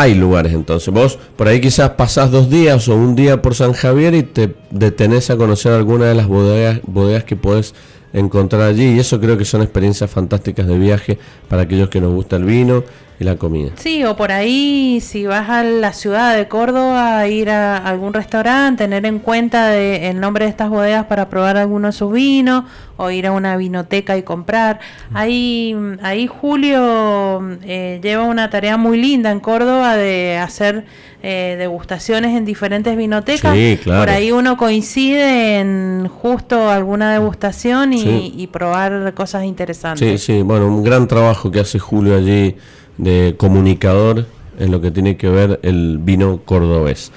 hay 0.00 0.14
lugares 0.14 0.54
entonces. 0.54 0.92
Vos 0.92 1.18
por 1.36 1.48
ahí 1.48 1.60
quizás 1.60 1.90
pasás 1.90 2.30
dos 2.30 2.48
días 2.48 2.88
o 2.88 2.96
un 2.96 3.14
día 3.14 3.42
por 3.42 3.54
San 3.54 3.74
Javier 3.74 4.14
y 4.14 4.22
te 4.22 4.54
detenés 4.70 5.28
a 5.30 5.36
conocer 5.36 5.72
alguna 5.72 6.06
de 6.06 6.14
las 6.14 6.26
bodegas, 6.26 6.80
bodegas 6.86 7.24
que 7.24 7.36
podés 7.36 7.74
encontrar 8.12 8.62
allí. 8.62 8.94
Y 8.94 8.98
eso 8.98 9.20
creo 9.20 9.36
que 9.36 9.44
son 9.44 9.62
experiencias 9.62 10.10
fantásticas 10.10 10.66
de 10.66 10.78
viaje 10.78 11.18
para 11.48 11.62
aquellos 11.62 11.90
que 11.90 12.00
nos 12.00 12.12
gusta 12.12 12.36
el 12.36 12.44
vino 12.44 12.82
y 13.20 13.24
la 13.24 13.36
comida. 13.36 13.72
Sí, 13.76 14.02
o 14.04 14.16
por 14.16 14.32
ahí 14.32 14.98
si 15.02 15.26
vas 15.26 15.50
a 15.50 15.62
la 15.62 15.92
ciudad 15.92 16.34
de 16.34 16.48
Córdoba 16.48 17.18
a 17.18 17.28
ir 17.28 17.50
a 17.50 17.76
algún 17.76 18.14
restaurante, 18.14 18.84
tener 18.84 19.04
en 19.04 19.18
cuenta 19.18 19.76
el 19.76 20.18
nombre 20.18 20.46
de 20.46 20.50
estas 20.50 20.70
bodegas 20.70 21.04
para 21.04 21.28
probar 21.28 21.58
alguno 21.58 21.88
de 21.88 21.92
sus 21.92 22.10
vinos 22.10 22.64
o 22.96 23.10
ir 23.10 23.26
a 23.26 23.32
una 23.32 23.58
vinoteca 23.58 24.16
y 24.16 24.22
comprar. 24.22 24.80
Ahí, 25.12 25.76
ahí 26.02 26.26
Julio 26.26 27.58
eh, 27.62 28.00
lleva 28.02 28.24
una 28.24 28.48
tarea 28.48 28.78
muy 28.78 28.98
linda 28.98 29.30
en 29.30 29.40
Córdoba 29.40 29.98
de 29.98 30.38
hacer 30.38 30.86
eh, 31.22 31.56
degustaciones 31.58 32.34
en 32.34 32.46
diferentes 32.46 32.96
vinotecas. 32.96 33.54
Por 33.84 34.08
ahí 34.08 34.32
uno 34.32 34.56
coincide 34.56 35.58
en 35.58 36.08
justo 36.08 36.70
alguna 36.70 37.12
degustación 37.12 37.92
y, 37.92 38.32
y 38.34 38.46
probar 38.46 39.12
cosas 39.12 39.44
interesantes. 39.44 40.22
Sí, 40.22 40.36
sí, 40.36 40.42
bueno, 40.42 40.68
un 40.68 40.82
gran 40.82 41.06
trabajo 41.06 41.50
que 41.50 41.60
hace 41.60 41.78
Julio 41.78 42.16
allí 42.16 42.56
de 43.00 43.34
comunicador 43.36 44.26
en 44.58 44.70
lo 44.70 44.80
que 44.80 44.90
tiene 44.90 45.16
que 45.16 45.28
ver 45.28 45.58
el 45.62 45.98
vino 45.98 46.40
cordobés. 46.44 47.10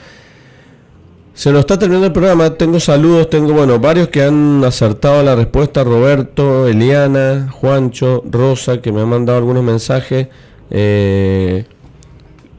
Se 1.34 1.52
nos 1.52 1.62
está 1.62 1.80
terminando 1.80 2.08
el 2.08 2.14
programa, 2.14 2.52
tengo 2.52 2.80
saludos, 2.80 3.30
tengo 3.30 3.54
bueno, 3.54 3.80
varios 3.80 4.08
que 4.08 4.24
han 4.24 4.64
acertado 4.64 5.24
la 5.24 5.36
respuesta, 5.36 5.84
Roberto, 5.84 6.68
Eliana, 6.68 7.50
Juancho, 7.52 8.24
Rosa, 8.30 8.82
que 8.82 8.92
me 8.92 9.02
han 9.02 9.10
mandado 9.10 9.40
algunos 9.40 9.64
mensajes, 9.64 10.28
eh, 10.70 11.66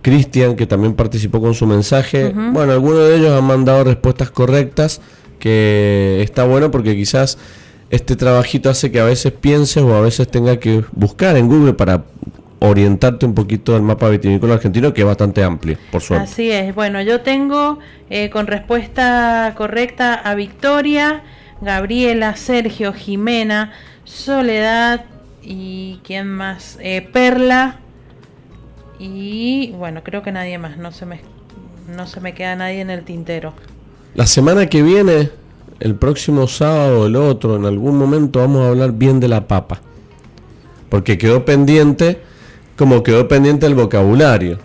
Cristian, 0.03 0.57
que 0.57 0.67
también 0.67 0.95
participó 0.95 1.41
con 1.41 1.55
su 1.55 1.67
mensaje. 1.67 2.35
Bueno, 2.35 2.73
algunos 2.73 3.09
de 3.09 3.17
ellos 3.17 3.31
han 3.31 3.45
mandado 3.45 3.85
respuestas 3.85 4.31
correctas, 4.31 5.01
que 5.39 6.21
está 6.21 6.45
bueno 6.45 6.71
porque 6.71 6.97
quizás 6.97 7.39
este 7.91 8.17
trabajito 8.17 8.71
hace 8.71 8.91
que 8.91 8.99
a 8.99 9.05
veces 9.05 9.33
pienses 9.33 9.83
o 9.83 9.95
a 9.95 10.01
veces 10.01 10.29
tenga 10.29 10.59
que 10.59 10.85
buscar 10.93 11.37
en 11.37 11.49
Google 11.49 11.75
para 11.75 12.05
orientarte 12.69 13.27
un 13.27 13.35
poquito 13.35 13.75
al 13.77 13.83
mapa 13.83 14.09
vitivinícola 14.09 14.55
argentino, 14.55 14.93
que 14.93 15.03
es 15.03 15.07
bastante 15.07 15.43
amplio, 15.43 15.79
por 15.91 16.03
suerte. 16.03 16.25
Así 16.25 16.51
es. 16.51 16.75
Bueno, 16.75 17.01
yo 17.03 17.21
tengo 17.21 17.79
eh, 18.11 18.31
con 18.31 18.47
respuesta 18.47 19.53
correcta 19.57 20.15
a 20.15 20.35
Victoria, 20.35 21.23
Gabriela, 21.61 22.37
Sergio, 22.37 22.93
Jimena, 22.93 23.73
Soledad 24.05 25.05
y 25.43 26.01
quién 26.05 26.29
más, 26.29 26.79
eh, 26.81 27.07
Perla 27.13 27.81
y 28.99 29.73
bueno, 29.73 30.03
creo 30.03 30.23
que 30.23 30.33
nadie 30.33 30.59
más. 30.59 30.77
No 30.77 30.93
se 30.93 31.07
me 31.07 31.21
no 31.95 32.07
se 32.07 32.21
me 32.21 32.35
queda 32.35 32.57
nadie 32.57 32.81
en 32.81 32.91
el 32.91 33.05
tintero. 33.05 33.53
La 34.15 34.27
semana 34.27 34.67
que 34.67 34.83
viene, 34.83 35.31
el 35.81 35.97
próximo 35.97 36.47
sábado 36.49 37.03
o 37.03 37.07
el 37.07 37.17
otro, 37.17 37.57
en 37.57 37.67
algún 37.67 37.99
momento 37.99 38.39
vamos 38.39 38.65
a 38.65 38.69
hablar 38.69 38.93
bien 38.93 39.21
de 39.21 39.29
la 39.29 39.47
papa. 39.47 39.81
Porque 40.89 41.19
quedó 41.19 41.45
pendiente 41.45 42.23
como 42.77 43.03
quedó 43.03 43.29
pendiente 43.29 43.67
el 43.67 43.75
vocabulario. 43.75 44.59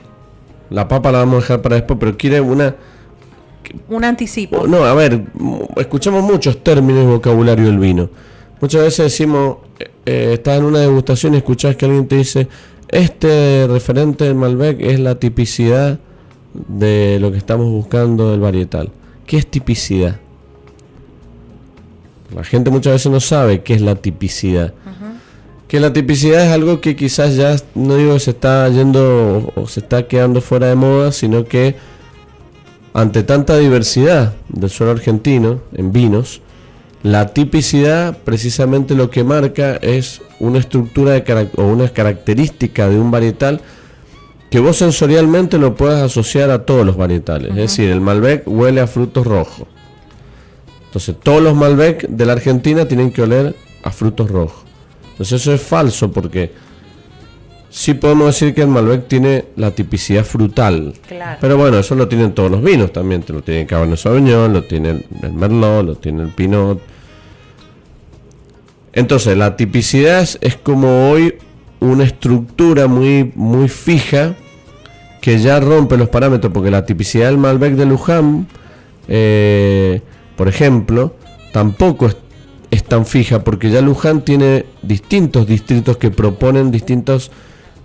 La 0.70 0.88
papa 0.88 1.12
la 1.12 1.20
vamos 1.20 1.36
a 1.36 1.42
dejar 1.42 1.62
para 1.62 1.76
después, 1.76 1.98
pero 2.00 2.18
quiere 2.18 2.42
una... 2.42 2.76
Un 3.88 4.04
anticipo. 4.04 4.68
No, 4.68 4.84
a 4.84 4.94
ver, 4.94 5.26
escuchamos 5.78 6.24
muchos 6.24 6.64
términos 6.64 7.04
y 7.04 7.08
vocabulario 7.08 7.66
del 7.66 7.78
vino. 7.78 8.10
Muchas 8.62 8.82
veces 8.82 9.06
decimos, 9.06 9.58
eh, 9.80 9.92
eh, 10.06 10.30
estás 10.34 10.58
en 10.58 10.66
una 10.66 10.80
degustación 10.80 11.34
y 11.34 11.38
escuchás 11.38 11.76
que 11.76 11.86
alguien 11.86 12.08
te 12.08 12.16
dice, 12.18 12.48
este 12.88 13.68
referente 13.70 14.26
del 14.26 14.36
Malbec 14.36 14.82
es 14.82 15.00
la 15.00 15.16
tipicidad 15.16 16.00
de 16.54 17.20
lo 17.22 17.32
que 17.32 17.38
estamos 17.38 17.68
buscando 17.68 18.32
del 18.32 18.40
varietal. 18.40 18.92
¿Qué 19.28 19.38
es 19.38 19.46
tipicidad? 19.46 20.20
La 22.36 22.44
gente 22.44 22.72
muchas 22.72 22.94
veces 22.94 23.12
no 23.12 23.20
sabe 23.20 23.62
qué 23.62 23.76
es 23.76 23.82
la 23.82 23.96
tipicidad 23.96 24.74
que 25.70 25.80
la 25.80 25.94
tipicidad 25.94 26.48
es 26.48 26.52
algo 26.52 26.82
que 26.82 26.96
quizás 26.96 27.36
ya 27.36 27.56
no 27.76 27.96
digo 27.96 28.16
que 28.16 28.20
se 28.20 28.32
está 28.32 28.68
yendo 28.70 29.54
o, 29.56 29.68
se 29.68 29.82
está 29.82 30.08
quedando 30.08 30.42
fuera 30.42 30.66
de 30.68 30.74
moda, 30.74 31.12
sino 31.12 31.46
que 31.46 31.76
ante 32.92 33.22
tanta 33.22 33.56
diversidad 33.56 34.34
del 34.50 34.72
suelo 34.72 34.94
argentino 34.94 35.62
en 35.74 35.94
vinos, 35.94 36.42
la 37.04 37.28
tipicidad 37.36 38.18
precisamente 38.26 38.96
lo 38.96 39.12
que 39.12 39.24
marca 39.24 39.76
es 39.76 40.24
una 40.40 40.58
estructura 40.58 41.12
de 41.12 41.50
o 41.58 41.64
una 41.66 41.88
característica 41.88 42.90
de 42.90 43.00
un 43.00 43.12
varietal 43.12 43.62
que 44.50 44.60
vos 44.60 44.78
sensorialmente 44.78 45.60
lo 45.60 45.76
puedas 45.76 46.02
asociar 46.02 46.50
a 46.50 46.66
todos 46.66 46.84
los 46.84 46.98
varietales. 46.98 47.52
Es 47.52 47.58
decir, 47.58 47.92
el 47.92 48.02
Malbec 48.02 48.42
huele 48.48 48.82
a 48.82 48.88
frutos 48.88 49.28
rojos. 49.28 49.68
Entonces 50.88 51.16
todos 51.22 51.44
los 51.44 51.56
Malbec 51.56 52.08
de 52.08 52.26
la 52.26 52.34
Argentina 52.34 52.88
tienen 52.88 53.12
que 53.12 53.22
oler 53.22 53.56
a 53.84 53.92
frutos 53.92 54.32
rojos. 54.32 54.69
Entonces 55.20 55.42
eso 55.42 55.54
es 55.54 55.62
falso 55.62 56.10
porque 56.14 56.50
sí 57.70 57.94
podemos 57.94 58.28
decir 58.28 58.54
que 58.54 58.62
el 58.62 58.70
Malbec 58.70 59.10
tiene 59.10 59.48
la 59.58 59.72
tipicidad 59.72 60.24
frutal. 60.24 60.94
Pero 61.42 61.58
bueno, 61.58 61.78
eso 61.78 61.94
lo 61.94 62.08
tienen 62.08 62.32
todos 62.32 62.50
los 62.50 62.64
vinos 62.64 62.94
también. 62.94 63.26
Lo 63.28 63.42
tiene 63.42 63.62
el 63.64 63.68
Cabernet 63.68 64.00
Sauvignon, 64.00 64.54
lo 64.54 64.64
tiene 64.64 65.06
el 65.22 65.34
Merlot, 65.34 65.86
lo 65.86 65.96
tiene 65.96 66.24
el 66.24 66.30
Pinot. 66.30 66.80
Entonces, 68.94 69.36
la 69.38 69.58
tipicidad 69.58 70.26
es, 70.40 70.56
como 70.56 71.12
hoy 71.12 71.36
una 71.82 72.06
estructura 72.06 72.88
muy, 72.88 73.34
muy 73.36 73.68
fija 73.68 74.36
que 75.22 75.38
ya 75.40 75.60
rompe 75.60 75.98
los 75.98 76.08
parámetros, 76.08 76.54
porque 76.54 76.72
la 76.72 76.86
tipicidad 76.86 77.26
del 77.26 77.38
Malbec 77.38 77.74
de 77.74 77.86
Luján, 77.86 78.48
eh, 79.10 80.02
por 80.38 80.48
ejemplo, 80.48 81.18
tampoco 81.52 82.08
es, 82.08 82.16
es, 82.72 82.84
tan 82.84 83.06
fija, 83.06 83.44
porque 83.44 83.70
ya 83.70 83.82
Luján 83.82 84.22
tiene 84.22 84.66
distintos 84.82 85.48
distritos 85.48 85.98
que 85.98 86.12
proponen 86.12 86.72
distintos 86.72 87.32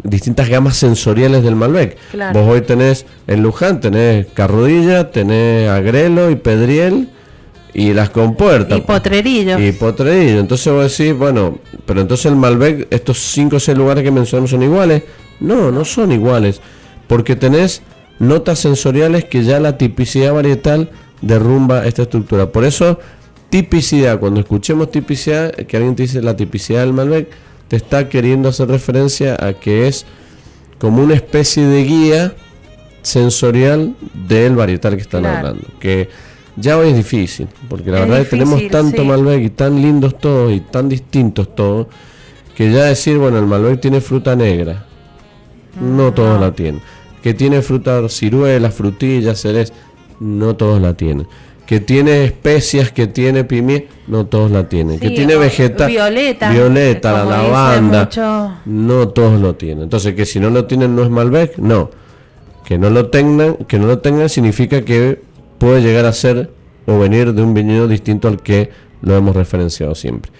distintas 0.02 0.48
gamas 0.48 0.76
sensoriales 0.76 1.42
del 1.42 1.56
Malbec. 1.56 1.96
Vos 2.32 2.42
hoy 2.46 2.60
tenés 2.60 3.06
en 3.26 3.42
Luján, 3.42 3.80
tenés 3.80 4.26
Carrodilla, 4.34 5.10
tenés 5.10 5.68
Agrelo 5.70 6.30
y 6.30 6.36
Pedriel 6.36 7.08
y 7.72 7.92
las 7.92 8.10
compuertas. 8.10 8.78
Y 8.78 8.82
Potrerillo. 8.82 9.58
Y 9.58 9.72
Potrerillo. 9.72 10.38
Entonces 10.38 10.72
vos 10.72 10.96
decís, 10.96 11.16
bueno, 11.16 11.58
pero 11.86 12.00
entonces 12.00 12.26
el 12.26 12.36
Malbec, 12.36 12.86
estos 12.90 13.18
cinco 13.18 13.56
o 13.56 13.60
seis 13.60 13.76
lugares 13.76 14.04
que 14.04 14.10
mencionamos 14.10 14.50
son 14.50 14.62
iguales. 14.62 15.02
No, 15.40 15.72
no 15.72 15.84
son 15.84 16.12
iguales. 16.12 16.60
Porque 17.08 17.34
tenés 17.34 17.82
notas 18.18 18.60
sensoriales 18.60 19.24
que 19.24 19.42
ya 19.42 19.58
la 19.58 19.76
tipicidad 19.76 20.32
varietal 20.32 20.90
derrumba 21.20 21.86
esta 21.86 22.02
estructura. 22.02 22.50
Por 22.50 22.64
eso, 22.64 23.00
tipicidad, 23.54 24.18
cuando 24.18 24.40
escuchemos 24.40 24.90
tipicidad, 24.90 25.52
que 25.52 25.76
alguien 25.76 25.94
te 25.94 26.02
dice 26.02 26.20
la 26.20 26.34
tipicidad 26.34 26.80
del 26.80 26.92
Malbec, 26.92 27.28
te 27.68 27.76
está 27.76 28.08
queriendo 28.08 28.48
hacer 28.48 28.66
referencia 28.66 29.36
a 29.38 29.52
que 29.52 29.86
es 29.86 30.06
como 30.80 31.04
una 31.04 31.14
especie 31.14 31.64
de 31.64 31.84
guía 31.84 32.34
sensorial 33.02 33.94
del 34.26 34.56
varietal 34.56 34.96
que 34.96 35.02
están 35.02 35.24
hablando. 35.24 35.68
Que 35.78 36.08
ya 36.56 36.76
hoy 36.76 36.88
es 36.88 36.96
difícil, 36.96 37.46
porque 37.68 37.92
la 37.92 38.00
verdad 38.00 38.22
es 38.22 38.24
que 38.24 38.30
tenemos 38.30 38.60
tanto 38.72 39.04
Malbec 39.04 39.44
y 39.44 39.50
tan 39.50 39.80
lindos 39.80 40.18
todos 40.18 40.52
y 40.52 40.58
tan 40.58 40.88
distintos 40.88 41.54
todos, 41.54 41.86
que 42.56 42.72
ya 42.72 42.86
decir, 42.86 43.18
bueno, 43.18 43.38
el 43.38 43.46
Malbec 43.46 43.80
tiene 43.80 44.00
fruta 44.00 44.34
negra, 44.34 44.84
no 45.80 46.10
mm, 46.10 46.14
todos 46.14 46.40
la 46.40 46.50
tienen. 46.50 46.80
Que 47.22 47.34
tiene 47.34 47.62
fruta 47.62 48.08
ciruela, 48.08 48.72
frutillas, 48.72 49.40
cerez, 49.40 49.72
no 50.18 50.56
todos 50.56 50.82
la 50.82 50.94
tienen 50.94 51.28
que 51.66 51.80
tiene 51.80 52.24
especias, 52.24 52.92
que 52.92 53.06
tiene 53.06 53.44
pimienta, 53.44 53.92
no 54.06 54.26
todos 54.26 54.50
la 54.50 54.68
tienen. 54.68 54.98
que 55.00 55.10
tiene 55.10 55.36
vegetal, 55.36 55.88
violeta, 55.88 56.50
violeta 56.50 57.12
la 57.12 57.24
lavanda, 57.24 58.08
no 58.66 59.08
todos 59.08 59.40
lo 59.40 59.54
tienen. 59.54 59.84
Entonces, 59.84 60.14
que 60.14 60.26
si 60.26 60.40
no 60.40 60.50
lo 60.50 60.66
tienen 60.66 60.94
no 60.94 61.02
es 61.02 61.10
Malbec, 61.10 61.56
no. 61.58 61.90
Que 62.64 62.78
no 62.78 62.90
lo 62.90 63.08
tengan, 63.10 63.56
que 63.56 63.78
no 63.78 63.86
lo 63.86 63.98
tengan 63.98 64.28
significa 64.28 64.82
que 64.82 65.20
puede 65.58 65.82
llegar 65.82 66.04
a 66.06 66.12
ser 66.12 66.50
o 66.86 66.98
venir 66.98 67.32
de 67.32 67.42
un 67.42 67.54
viñedo 67.54 67.88
distinto 67.88 68.28
al 68.28 68.42
que 68.42 68.70
lo 69.00 69.16
hemos 69.16 69.34
referenciado 69.34 69.94
siempre. 69.94 70.30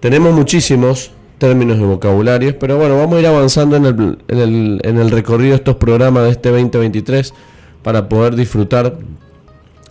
Tenemos 0.00 0.34
muchísimos 0.34 1.12
términos 1.38 1.78
y 1.78 1.82
vocabularios, 1.82 2.54
pero 2.54 2.76
bueno, 2.76 2.96
vamos 2.96 3.16
a 3.16 3.20
ir 3.20 3.26
avanzando 3.26 3.76
en 3.76 3.84
el, 3.86 4.18
en 4.28 4.38
el, 4.38 4.80
en 4.84 4.98
el 4.98 5.10
recorrido 5.10 5.50
de 5.50 5.56
estos 5.56 5.76
programas 5.76 6.24
de 6.24 6.30
este 6.30 6.50
2023 6.50 7.34
para 7.82 8.08
poder 8.08 8.36
disfrutar 8.36 8.96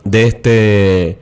de 0.04 0.24
este 0.28 1.18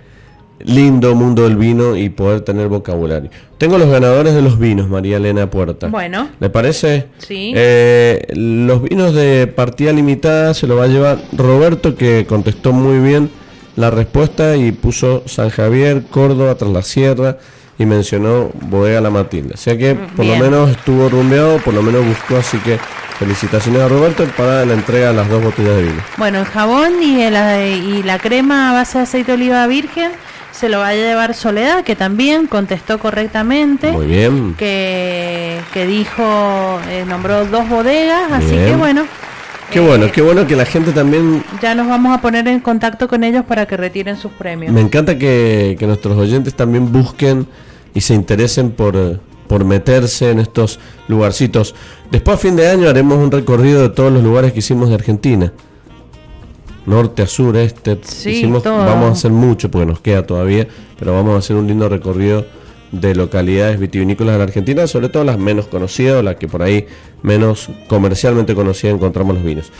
lindo 0.59 1.15
mundo 1.15 1.43
del 1.43 1.55
vino 1.55 1.95
y 1.95 2.09
poder 2.09 2.41
tener 2.41 2.67
vocabulario. 2.67 3.29
Tengo 3.57 3.77
los 3.77 3.89
ganadores 3.89 4.33
de 4.33 4.41
los 4.41 4.59
vinos, 4.59 4.89
María 4.89 5.17
Elena 5.17 5.49
Puerta. 5.49 5.87
Bueno. 5.87 6.29
¿Le 6.39 6.49
parece? 6.49 7.07
Sí. 7.17 7.53
Eh, 7.55 8.25
los 8.35 8.83
vinos 8.83 9.13
de 9.13 9.47
partida 9.47 9.93
limitada 9.93 10.53
se 10.53 10.67
lo 10.67 10.75
va 10.75 10.85
a 10.85 10.87
llevar 10.87 11.19
Roberto, 11.33 11.95
que 11.95 12.25
contestó 12.27 12.73
muy 12.73 12.99
bien 12.99 13.29
la 13.75 13.89
respuesta 13.89 14.57
y 14.57 14.71
puso 14.71 15.23
San 15.25 15.49
Javier, 15.49 16.03
Córdoba, 16.09 16.55
tras 16.55 16.71
la 16.71 16.81
Sierra 16.81 17.37
y 17.77 17.85
mencionó 17.85 18.51
Bodega 18.69 18.99
La 18.99 19.09
Matilde. 19.09 19.53
O 19.53 19.57
sea 19.57 19.77
que 19.77 19.95
por 19.95 20.25
lo 20.25 20.35
menos 20.35 20.69
estuvo 20.69 21.07
rumbeado, 21.07 21.59
por 21.59 21.73
lo 21.73 21.81
menos 21.81 22.05
buscó, 22.05 22.35
así 22.35 22.57
que 22.59 22.77
Felicitaciones 23.19 23.81
a 23.81 23.89
Roberto 23.89 24.25
para 24.37 24.65
la 24.65 24.73
entrega 24.73 25.09
de 25.09 25.13
las 25.13 25.27
dos 25.27 25.43
botellas 25.43 25.75
de 25.75 25.83
vino. 25.83 26.01
Bueno, 26.15 26.39
el 26.39 26.45
jabón 26.45 27.03
y, 27.03 27.21
el, 27.21 27.35
y 27.83 28.01
la 28.03 28.17
crema 28.17 28.69
a 28.69 28.73
base 28.73 28.97
de 28.97 29.03
aceite 29.03 29.33
de 29.33 29.37
oliva 29.37 29.67
virgen 29.67 30.11
se 30.51 30.69
lo 30.69 30.79
va 30.79 30.87
a 30.87 30.93
llevar 30.93 31.33
Soledad, 31.33 31.83
que 31.83 31.97
también 31.97 32.47
contestó 32.47 32.97
correctamente. 32.97 33.91
Muy 33.91 34.07
bien. 34.07 34.55
Que, 34.57 35.59
que 35.73 35.85
dijo, 35.85 36.79
eh, 36.89 37.03
nombró 37.05 37.45
dos 37.45 37.67
bodegas, 37.67 38.31
así 38.31 38.55
que 38.55 38.75
bueno. 38.77 39.03
Qué 39.69 39.81
bueno, 39.81 40.05
eh, 40.05 40.11
qué 40.11 40.21
bueno 40.21 40.47
que 40.47 40.55
la 40.55 40.65
gente 40.65 40.93
también... 40.93 41.43
Ya 41.61 41.75
nos 41.75 41.87
vamos 41.87 42.17
a 42.17 42.21
poner 42.21 42.47
en 42.47 42.61
contacto 42.61 43.07
con 43.07 43.23
ellos 43.23 43.43
para 43.45 43.65
que 43.65 43.75
retiren 43.77 44.15
sus 44.15 44.31
premios. 44.31 44.73
Me 44.73 44.81
encanta 44.81 45.17
que, 45.17 45.75
que 45.77 45.85
nuestros 45.85 46.17
oyentes 46.17 46.53
también 46.55 46.91
busquen 46.91 47.47
y 47.93 48.01
se 48.01 48.13
interesen 48.13 48.71
por, 48.71 49.19
por 49.49 49.65
meterse 49.65 50.29
en 50.29 50.39
estos 50.39 50.79
lugarcitos. 51.07 51.73
Después 52.11 52.37
a 52.37 52.39
fin 52.39 52.55
de 52.55 52.69
año 52.69 52.87
haremos 52.87 53.17
un 53.17 53.31
recorrido 53.31 53.81
de 53.81 53.89
todos 53.89 54.13
los 54.13 54.23
lugares 54.23 54.53
que 54.53 54.59
hicimos 54.59 54.89
de 54.89 54.95
Argentina. 54.95 55.51
Norte 56.85 57.23
a 57.23 57.27
sur, 57.27 57.57
este. 57.57 57.99
hicimos, 58.03 58.63
vamos 58.63 59.09
a 59.09 59.11
hacer 59.11 59.31
mucho 59.31 59.69
porque 59.69 59.87
nos 59.87 59.99
queda 59.99 60.25
todavía, 60.25 60.67
pero 60.97 61.13
vamos 61.13 61.33
a 61.33 61.39
hacer 61.39 61.55
un 61.55 61.67
lindo 61.67 61.89
recorrido 61.89 62.45
de 62.91 63.15
localidades 63.15 63.79
vitivinícolas 63.79 64.35
de 64.35 64.37
la 64.37 64.43
Argentina, 64.43 64.85
sobre 64.85 65.09
todo 65.09 65.23
las 65.23 65.39
menos 65.39 65.65
conocidas, 65.65 66.23
las 66.23 66.35
que 66.35 66.47
por 66.47 66.61
ahí 66.61 66.85
menos 67.23 67.69
comercialmente 67.87 68.53
conocidas 68.53 68.95
encontramos 68.95 69.35
los 69.35 69.43
vinos. 69.43 69.71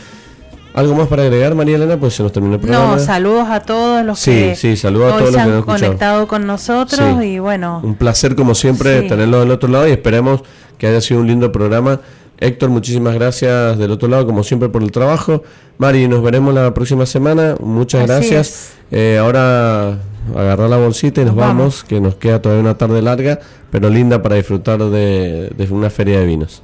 ¿Algo 0.72 0.94
más 0.94 1.08
para 1.08 1.22
agregar, 1.22 1.54
María 1.54 1.76
Elena? 1.76 1.96
Pues 1.98 2.14
se 2.14 2.22
nos 2.22 2.32
terminó 2.32 2.54
el 2.54 2.60
programa. 2.60 2.96
No, 2.96 2.98
saludos 2.98 3.48
a 3.48 3.60
todos 3.60 4.04
los 4.04 4.24
que 4.24 4.54
sí, 4.54 4.76
saludos 4.76 5.12
a 5.12 5.18
todos 5.18 5.32
los 5.32 5.42
que 5.42 5.50
han 5.50 5.62
conectado 5.62 6.28
con 6.28 6.46
nosotros 6.46 7.22
y 7.24 7.38
bueno. 7.38 7.80
Un 7.82 7.96
placer 7.96 8.36
como 8.36 8.54
siempre 8.54 9.02
tenerlo 9.02 9.40
del 9.40 9.50
otro 9.50 9.68
lado 9.68 9.88
y 9.88 9.90
esperemos 9.90 10.42
que 10.78 10.86
haya 10.86 11.00
sido 11.00 11.20
un 11.20 11.26
lindo 11.26 11.50
programa. 11.50 12.00
Héctor, 12.38 12.70
muchísimas 12.70 13.14
gracias 13.14 13.76
del 13.78 13.90
otro 13.90 14.08
lado, 14.08 14.24
como 14.26 14.42
siempre, 14.44 14.68
por 14.68 14.82
el 14.82 14.92
trabajo. 14.92 15.42
Mari, 15.76 16.08
nos 16.08 16.22
veremos 16.22 16.54
la 16.54 16.72
próxima 16.72 17.04
semana. 17.04 17.56
Muchas 17.60 18.06
gracias. 18.06 18.72
Eh, 18.90 19.18
ahora 19.20 19.98
agarrar 20.34 20.70
la 20.70 20.78
bolsita 20.78 21.20
y 21.20 21.24
nos, 21.24 21.34
vamos. 21.34 21.84
que 21.84 22.00
nos 22.00 22.14
queda 22.14 22.40
todavía 22.40 22.62
una 22.62 22.78
tarde 22.78 23.02
larga, 23.02 23.40
pero 23.70 23.90
linda 23.90 24.22
para 24.22 24.36
disfrutar 24.36 24.78
de 24.78 25.68
una 25.70 25.90
feria 25.90 26.20
de 26.20 26.26
vinos. 26.26 26.62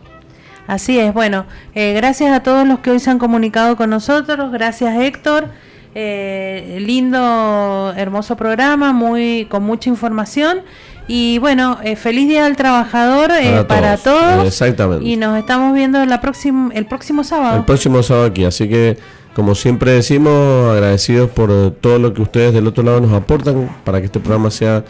Así 0.66 0.98
es, 0.98 1.14
bueno, 1.14 1.46
eh, 1.74 1.92
gracias 1.94 2.32
a 2.32 2.42
todos 2.42 2.66
los 2.66 2.80
que 2.80 2.90
hoy 2.90 2.98
se 2.98 3.10
han 3.10 3.18
comunicado 3.18 3.76
con 3.76 3.90
nosotros, 3.90 4.50
gracias 4.50 5.00
Héctor, 5.00 5.48
eh, 5.94 6.78
lindo, 6.80 7.94
hermoso 7.96 8.36
programa, 8.36 8.92
muy 8.92 9.46
con 9.48 9.62
mucha 9.62 9.88
información 9.88 10.62
y 11.06 11.38
bueno, 11.38 11.78
eh, 11.84 11.94
feliz 11.94 12.28
día 12.28 12.44
del 12.44 12.56
trabajador 12.56 13.30
para, 13.68 13.96
todos. 13.96 14.44
Exactamente. 14.44 15.04
Y 15.06 15.16
nos 15.16 15.38
estamos 15.38 15.72
viendo 15.72 16.04
la 16.04 16.20
próxima, 16.20 16.72
el 16.74 16.86
próximo 16.86 17.22
sábado. 17.22 17.58
El 17.58 17.64
próximo 17.64 18.02
sábado 18.02 18.26
aquí, 18.26 18.44
así 18.44 18.68
que 18.68 18.98
como 19.34 19.54
siempre 19.54 19.92
decimos, 19.92 20.72
agradecidos 20.72 21.30
por 21.30 21.70
todo 21.80 22.00
lo 22.00 22.12
que 22.12 22.22
ustedes 22.22 22.54
del 22.54 22.66
otro 22.66 22.82
lado 22.82 23.00
nos 23.00 23.12
aportan 23.12 23.70
para 23.84 24.00
que 24.00 24.06
este 24.06 24.18
programa 24.18 24.50
sea 24.50 24.82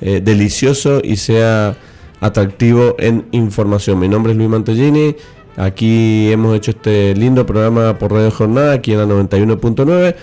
delicioso 0.00 1.00
y 1.04 1.16
sea 1.16 1.76
atractivo 2.20 2.94
en 2.98 3.26
información. 3.32 3.98
Mi 3.98 4.08
nombre 4.08 4.32
es 4.32 4.38
Luis 4.38 4.48
Mantellini. 4.50 5.16
Aquí 5.56 6.30
hemos 6.30 6.56
hecho 6.56 6.70
este 6.70 7.14
lindo 7.14 7.44
programa 7.44 7.98
por 7.98 8.12
Radio 8.12 8.30
Jornada, 8.30 8.72
aquí 8.72 8.92
en 8.92 8.98
la 8.98 9.06
91.9. 9.06 10.14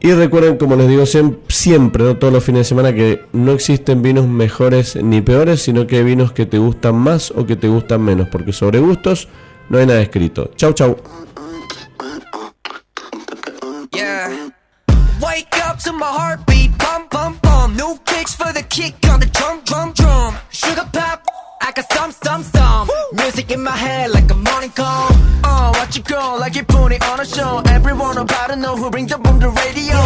Y 0.00 0.12
recuerden, 0.12 0.58
como 0.58 0.76
les 0.76 0.86
digo 0.88 1.06
siempre, 1.48 2.04
¿no? 2.04 2.16
todos 2.18 2.30
los 2.30 2.44
fines 2.44 2.60
de 2.60 2.64
semana, 2.64 2.92
que 2.92 3.24
no 3.32 3.52
existen 3.52 4.02
vinos 4.02 4.28
mejores 4.28 4.96
ni 4.96 5.22
peores, 5.22 5.62
sino 5.62 5.86
que 5.86 5.96
hay 5.96 6.04
vinos 6.04 6.32
que 6.32 6.44
te 6.44 6.58
gustan 6.58 6.96
más 6.96 7.30
o 7.30 7.46
que 7.46 7.56
te 7.56 7.68
gustan 7.68 8.02
menos, 8.02 8.28
porque 8.28 8.52
sobre 8.52 8.80
gustos 8.80 9.28
no 9.70 9.78
hay 9.78 9.86
nada 9.86 10.02
escrito. 10.02 10.50
Chau, 10.56 10.72
chau. 10.74 10.98
New 17.76 17.98
kicks 18.04 18.34
for 18.34 18.52
the 18.52 18.62
kick 18.68 18.94
on 19.10 19.20
the 19.20 19.26
drum. 19.26 19.63
like 21.76 21.90
a 21.90 21.92
stomp, 21.92 22.12
stomp, 22.12 22.44
stomp. 22.44 22.90
Music 23.12 23.50
in 23.50 23.60
my 23.62 23.76
head 23.76 24.10
like 24.10 24.30
a 24.30 24.34
morning 24.34 24.70
call. 24.70 25.08
Oh, 25.44 25.72
what 25.74 25.96
you 25.96 26.02
go 26.02 26.36
Like 26.38 26.54
you're 26.54 26.64
putting 26.64 27.02
on 27.02 27.20
a 27.20 27.24
show. 27.24 27.62
Everyone 27.66 28.16
about 28.16 28.50
to 28.50 28.56
know 28.56 28.76
who 28.76 28.90
bring 28.90 29.06
the 29.06 29.18
boom 29.18 29.40
to 29.40 29.50
radio. 29.50 30.04